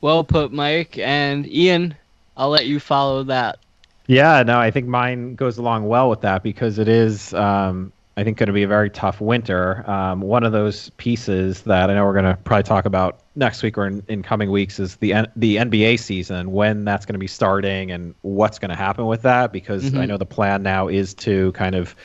Well 0.00 0.24
put, 0.24 0.52
Mike 0.52 0.98
and 0.98 1.46
Ian. 1.46 1.96
I'll 2.36 2.50
let 2.50 2.66
you 2.66 2.80
follow 2.80 3.22
that. 3.24 3.58
Yeah, 4.06 4.42
no, 4.42 4.58
I 4.58 4.70
think 4.70 4.86
mine 4.86 5.34
goes 5.34 5.56
along 5.56 5.86
well 5.86 6.10
with 6.10 6.20
that 6.22 6.42
because 6.42 6.78
it 6.78 6.88
is 6.88 7.32
um, 7.32 7.92
I 8.16 8.22
think 8.22 8.38
going 8.38 8.46
to 8.46 8.52
be 8.52 8.62
a 8.62 8.68
very 8.68 8.90
tough 8.90 9.20
winter. 9.20 9.88
Um, 9.90 10.20
one 10.20 10.44
of 10.44 10.52
those 10.52 10.90
pieces 10.90 11.62
that 11.62 11.90
I 11.90 11.94
know 11.94 12.04
we're 12.04 12.12
going 12.12 12.24
to 12.24 12.36
probably 12.44 12.62
talk 12.62 12.84
about 12.84 13.20
next 13.34 13.62
week 13.62 13.76
or 13.76 13.86
in, 13.86 14.04
in 14.06 14.22
coming 14.22 14.52
weeks 14.52 14.78
is 14.78 14.96
the 14.96 15.12
N- 15.12 15.32
the 15.34 15.56
NBA 15.56 15.98
season, 15.98 16.52
when 16.52 16.84
that's 16.84 17.04
going 17.06 17.14
to 17.14 17.18
be 17.18 17.26
starting 17.26 17.90
and 17.90 18.14
what's 18.22 18.58
going 18.60 18.68
to 18.68 18.76
happen 18.76 19.06
with 19.06 19.22
that. 19.22 19.52
Because 19.52 19.84
mm-hmm. 19.84 19.98
I 19.98 20.06
know 20.06 20.16
the 20.16 20.26
plan 20.26 20.62
now 20.62 20.86
is 20.86 21.12
to 21.14 21.50
kind 21.52 21.74
of 21.74 21.96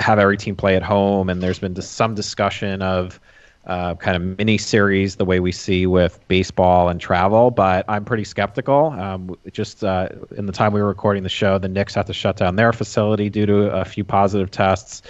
have 0.00 0.18
every 0.18 0.36
team 0.36 0.54
play 0.54 0.76
at 0.76 0.82
home, 0.82 1.30
and 1.30 1.42
there's 1.42 1.58
been 1.58 1.80
some 1.80 2.14
discussion 2.14 2.82
of 2.82 3.18
uh, 3.66 3.94
kind 3.94 4.16
of 4.16 4.38
mini 4.38 4.58
series 4.58 5.16
the 5.16 5.24
way 5.24 5.38
we 5.38 5.52
see 5.52 5.86
with 5.86 6.18
baseball 6.28 6.88
and 6.88 7.00
travel, 7.00 7.50
but 7.50 7.84
I'm 7.88 8.04
pretty 8.04 8.24
skeptical. 8.24 8.86
Um, 8.86 9.36
just 9.52 9.84
uh, 9.84 10.08
in 10.36 10.46
the 10.46 10.52
time 10.52 10.72
we 10.72 10.80
were 10.80 10.88
recording 10.88 11.22
the 11.22 11.28
show, 11.28 11.58
the 11.58 11.68
Knicks 11.68 11.94
had 11.94 12.06
to 12.08 12.12
shut 12.12 12.36
down 12.36 12.56
their 12.56 12.72
facility 12.72 13.30
due 13.30 13.46
to 13.46 13.70
a 13.70 13.84
few 13.84 14.02
positive 14.02 14.50
tests. 14.50 15.02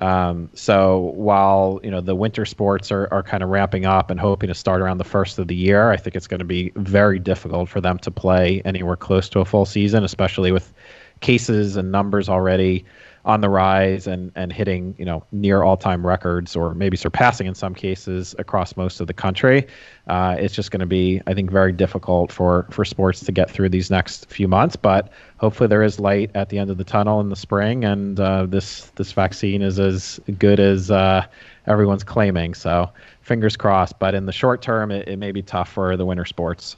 Um, 0.00 0.48
so 0.54 1.12
while 1.14 1.78
you 1.84 1.90
know 1.90 2.00
the 2.00 2.14
winter 2.14 2.46
sports 2.46 2.90
are, 2.90 3.06
are 3.12 3.22
kind 3.22 3.42
of 3.42 3.50
ramping 3.50 3.84
up 3.84 4.10
and 4.10 4.18
hoping 4.18 4.48
to 4.48 4.54
start 4.54 4.80
around 4.80 4.98
the 4.98 5.04
first 5.04 5.38
of 5.38 5.46
the 5.46 5.54
year, 5.54 5.90
I 5.90 5.96
think 5.96 6.16
it's 6.16 6.26
going 6.26 6.38
to 6.38 6.44
be 6.44 6.72
very 6.76 7.18
difficult 7.18 7.68
for 7.68 7.80
them 7.80 7.98
to 7.98 8.10
play 8.10 8.62
anywhere 8.64 8.96
close 8.96 9.28
to 9.30 9.40
a 9.40 9.44
full 9.44 9.66
season, 9.66 10.02
especially 10.02 10.52
with 10.52 10.72
cases 11.20 11.76
and 11.76 11.92
numbers 11.92 12.28
already 12.28 12.84
on 13.24 13.40
the 13.40 13.48
rise 13.48 14.06
and 14.06 14.32
and 14.34 14.52
hitting 14.52 14.94
you 14.98 15.04
know 15.04 15.24
near 15.32 15.62
all 15.62 15.76
time 15.76 16.06
records 16.06 16.56
or 16.56 16.74
maybe 16.74 16.96
surpassing 16.96 17.46
in 17.46 17.54
some 17.54 17.74
cases 17.74 18.34
across 18.38 18.76
most 18.76 19.00
of 19.00 19.06
the 19.06 19.12
country. 19.12 19.66
Uh, 20.06 20.36
it's 20.38 20.54
just 20.54 20.70
going 20.70 20.80
to 20.80 20.86
be 20.86 21.20
I 21.26 21.34
think 21.34 21.50
very 21.50 21.72
difficult 21.72 22.32
for 22.32 22.66
for 22.70 22.84
sports 22.84 23.20
to 23.20 23.32
get 23.32 23.50
through 23.50 23.68
these 23.68 23.90
next 23.90 24.30
few 24.30 24.48
months. 24.48 24.76
But 24.76 25.12
hopefully 25.38 25.68
there 25.68 25.82
is 25.82 26.00
light 26.00 26.30
at 26.34 26.48
the 26.48 26.58
end 26.58 26.70
of 26.70 26.78
the 26.78 26.84
tunnel 26.84 27.20
in 27.20 27.28
the 27.28 27.36
spring, 27.36 27.84
and 27.84 28.18
uh, 28.18 28.46
this 28.46 28.86
this 28.96 29.12
vaccine 29.12 29.62
is 29.62 29.78
as 29.78 30.18
good 30.38 30.60
as 30.60 30.90
uh, 30.90 31.26
everyone's 31.66 32.04
claiming. 32.04 32.54
So 32.54 32.90
fingers 33.22 33.56
crossed. 33.56 33.98
But 33.98 34.14
in 34.14 34.26
the 34.26 34.32
short 34.32 34.62
term, 34.62 34.90
it, 34.90 35.08
it 35.08 35.16
may 35.16 35.32
be 35.32 35.42
tough 35.42 35.70
for 35.70 35.96
the 35.96 36.06
winter 36.06 36.24
sports. 36.24 36.76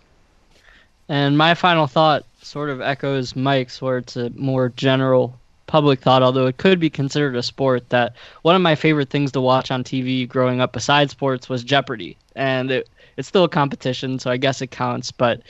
And 1.08 1.36
my 1.36 1.54
final 1.54 1.86
thought 1.86 2.24
sort 2.42 2.70
of 2.70 2.80
echoes 2.80 3.36
Mike's, 3.36 3.82
where 3.82 3.98
it's 3.98 4.16
a 4.16 4.30
more 4.30 4.68
general 4.70 5.38
public 5.72 6.00
thought, 6.00 6.22
although 6.22 6.46
it 6.46 6.58
could 6.58 6.78
be 6.78 6.90
considered 6.90 7.34
a 7.34 7.42
sport, 7.42 7.88
that 7.88 8.14
one 8.42 8.54
of 8.54 8.60
my 8.60 8.74
favorite 8.74 9.08
things 9.08 9.32
to 9.32 9.40
watch 9.40 9.70
on 9.70 9.82
TV 9.82 10.28
growing 10.28 10.60
up 10.60 10.70
besides 10.70 11.12
sports 11.12 11.48
was 11.48 11.64
Jeopardy. 11.64 12.18
And 12.36 12.70
it, 12.70 12.90
it's 13.16 13.26
still 13.26 13.44
a 13.44 13.48
competition, 13.48 14.18
so 14.18 14.30
I 14.30 14.36
guess 14.36 14.60
it 14.60 14.66
counts. 14.66 15.10
But 15.10 15.40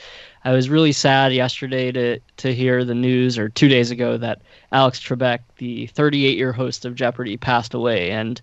I 0.45 0.53
was 0.53 0.69
really 0.69 0.93
sad 0.93 1.33
yesterday 1.33 1.91
to, 1.91 2.19
to 2.37 2.55
hear 2.55 2.85
the 2.85 2.95
news, 2.95 3.37
or 3.37 3.49
two 3.49 3.67
days 3.67 3.91
ago, 3.91 4.15
that 4.17 4.41
Alex 4.71 4.97
Trebek, 5.01 5.39
the 5.57 5.87
38 5.87 6.37
year 6.37 6.53
host 6.53 6.85
of 6.85 6.95
Jeopardy, 6.95 7.35
passed 7.35 7.73
away. 7.73 8.11
And 8.11 8.39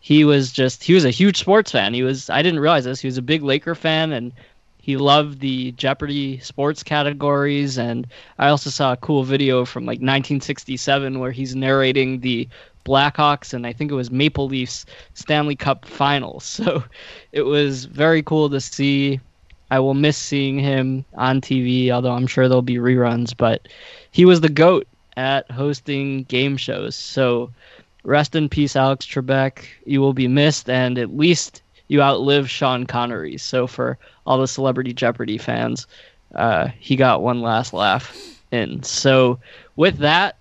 he 0.00 0.24
was 0.24 0.50
just, 0.50 0.82
he 0.82 0.94
was 0.94 1.04
a 1.04 1.10
huge 1.10 1.36
sports 1.36 1.72
fan. 1.72 1.92
He 1.92 2.02
was, 2.02 2.30
I 2.30 2.40
didn't 2.40 2.60
realize 2.60 2.84
this, 2.84 3.02
he 3.02 3.06
was 3.06 3.18
a 3.18 3.22
big 3.22 3.42
Laker 3.42 3.74
fan 3.74 4.12
and 4.12 4.32
he 4.88 4.96
loved 4.96 5.40
the 5.40 5.72
Jeopardy 5.72 6.38
sports 6.38 6.82
categories, 6.82 7.76
and 7.76 8.06
I 8.38 8.48
also 8.48 8.70
saw 8.70 8.94
a 8.94 8.96
cool 8.96 9.22
video 9.22 9.66
from 9.66 9.82
like 9.82 9.98
1967 9.98 11.18
where 11.18 11.30
he's 11.30 11.54
narrating 11.54 12.20
the 12.20 12.48
Blackhawks 12.86 13.52
and 13.52 13.66
I 13.66 13.74
think 13.74 13.90
it 13.90 13.94
was 13.94 14.10
Maple 14.10 14.46
Leafs 14.46 14.86
Stanley 15.12 15.56
Cup 15.56 15.84
Finals. 15.84 16.44
So 16.64 16.82
it 17.32 17.42
was 17.42 17.84
very 17.84 18.22
cool 18.22 18.48
to 18.48 18.62
see. 18.62 19.20
I 19.70 19.78
will 19.78 19.92
miss 19.92 20.16
seeing 20.16 20.58
him 20.58 21.04
on 21.16 21.42
TV, 21.42 21.90
although 21.90 22.12
I'm 22.12 22.26
sure 22.26 22.48
there'll 22.48 22.62
be 22.62 22.76
reruns. 22.76 23.36
But 23.36 23.68
he 24.10 24.24
was 24.24 24.40
the 24.40 24.48
goat 24.48 24.88
at 25.18 25.50
hosting 25.50 26.22
game 26.24 26.56
shows. 26.56 26.96
So 26.96 27.50
rest 28.04 28.34
in 28.34 28.48
peace, 28.48 28.74
Alex 28.74 29.04
Trebek. 29.04 29.66
You 29.84 30.00
will 30.00 30.14
be 30.14 30.28
missed, 30.28 30.70
and 30.70 30.96
at 30.96 31.14
least 31.14 31.60
you 31.88 32.00
outlive 32.00 32.48
Sean 32.48 32.86
Connery. 32.86 33.36
So 33.36 33.66
for 33.66 33.98
all 34.28 34.38
the 34.38 34.46
Celebrity 34.46 34.92
Jeopardy 34.92 35.38
fans, 35.38 35.86
uh, 36.34 36.68
he 36.78 36.96
got 36.96 37.22
one 37.22 37.40
last 37.40 37.72
laugh 37.72 38.14
in. 38.52 38.82
So 38.82 39.40
with 39.76 39.96
that, 39.98 40.36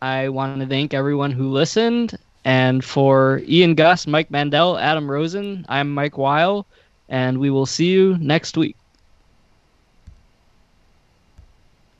I 0.00 0.30
want 0.30 0.60
to 0.60 0.66
thank 0.66 0.94
everyone 0.94 1.30
who 1.30 1.50
listened. 1.50 2.16
And 2.46 2.82
for 2.82 3.42
Ian 3.46 3.74
Gus, 3.74 4.06
Mike 4.06 4.30
Mandel, 4.30 4.78
Adam 4.78 5.10
Rosen, 5.10 5.66
I'm 5.68 5.92
Mike 5.92 6.16
Weil, 6.16 6.66
and 7.10 7.38
we 7.38 7.50
will 7.50 7.66
see 7.66 7.88
you 7.90 8.16
next 8.18 8.56
week. 8.56 8.79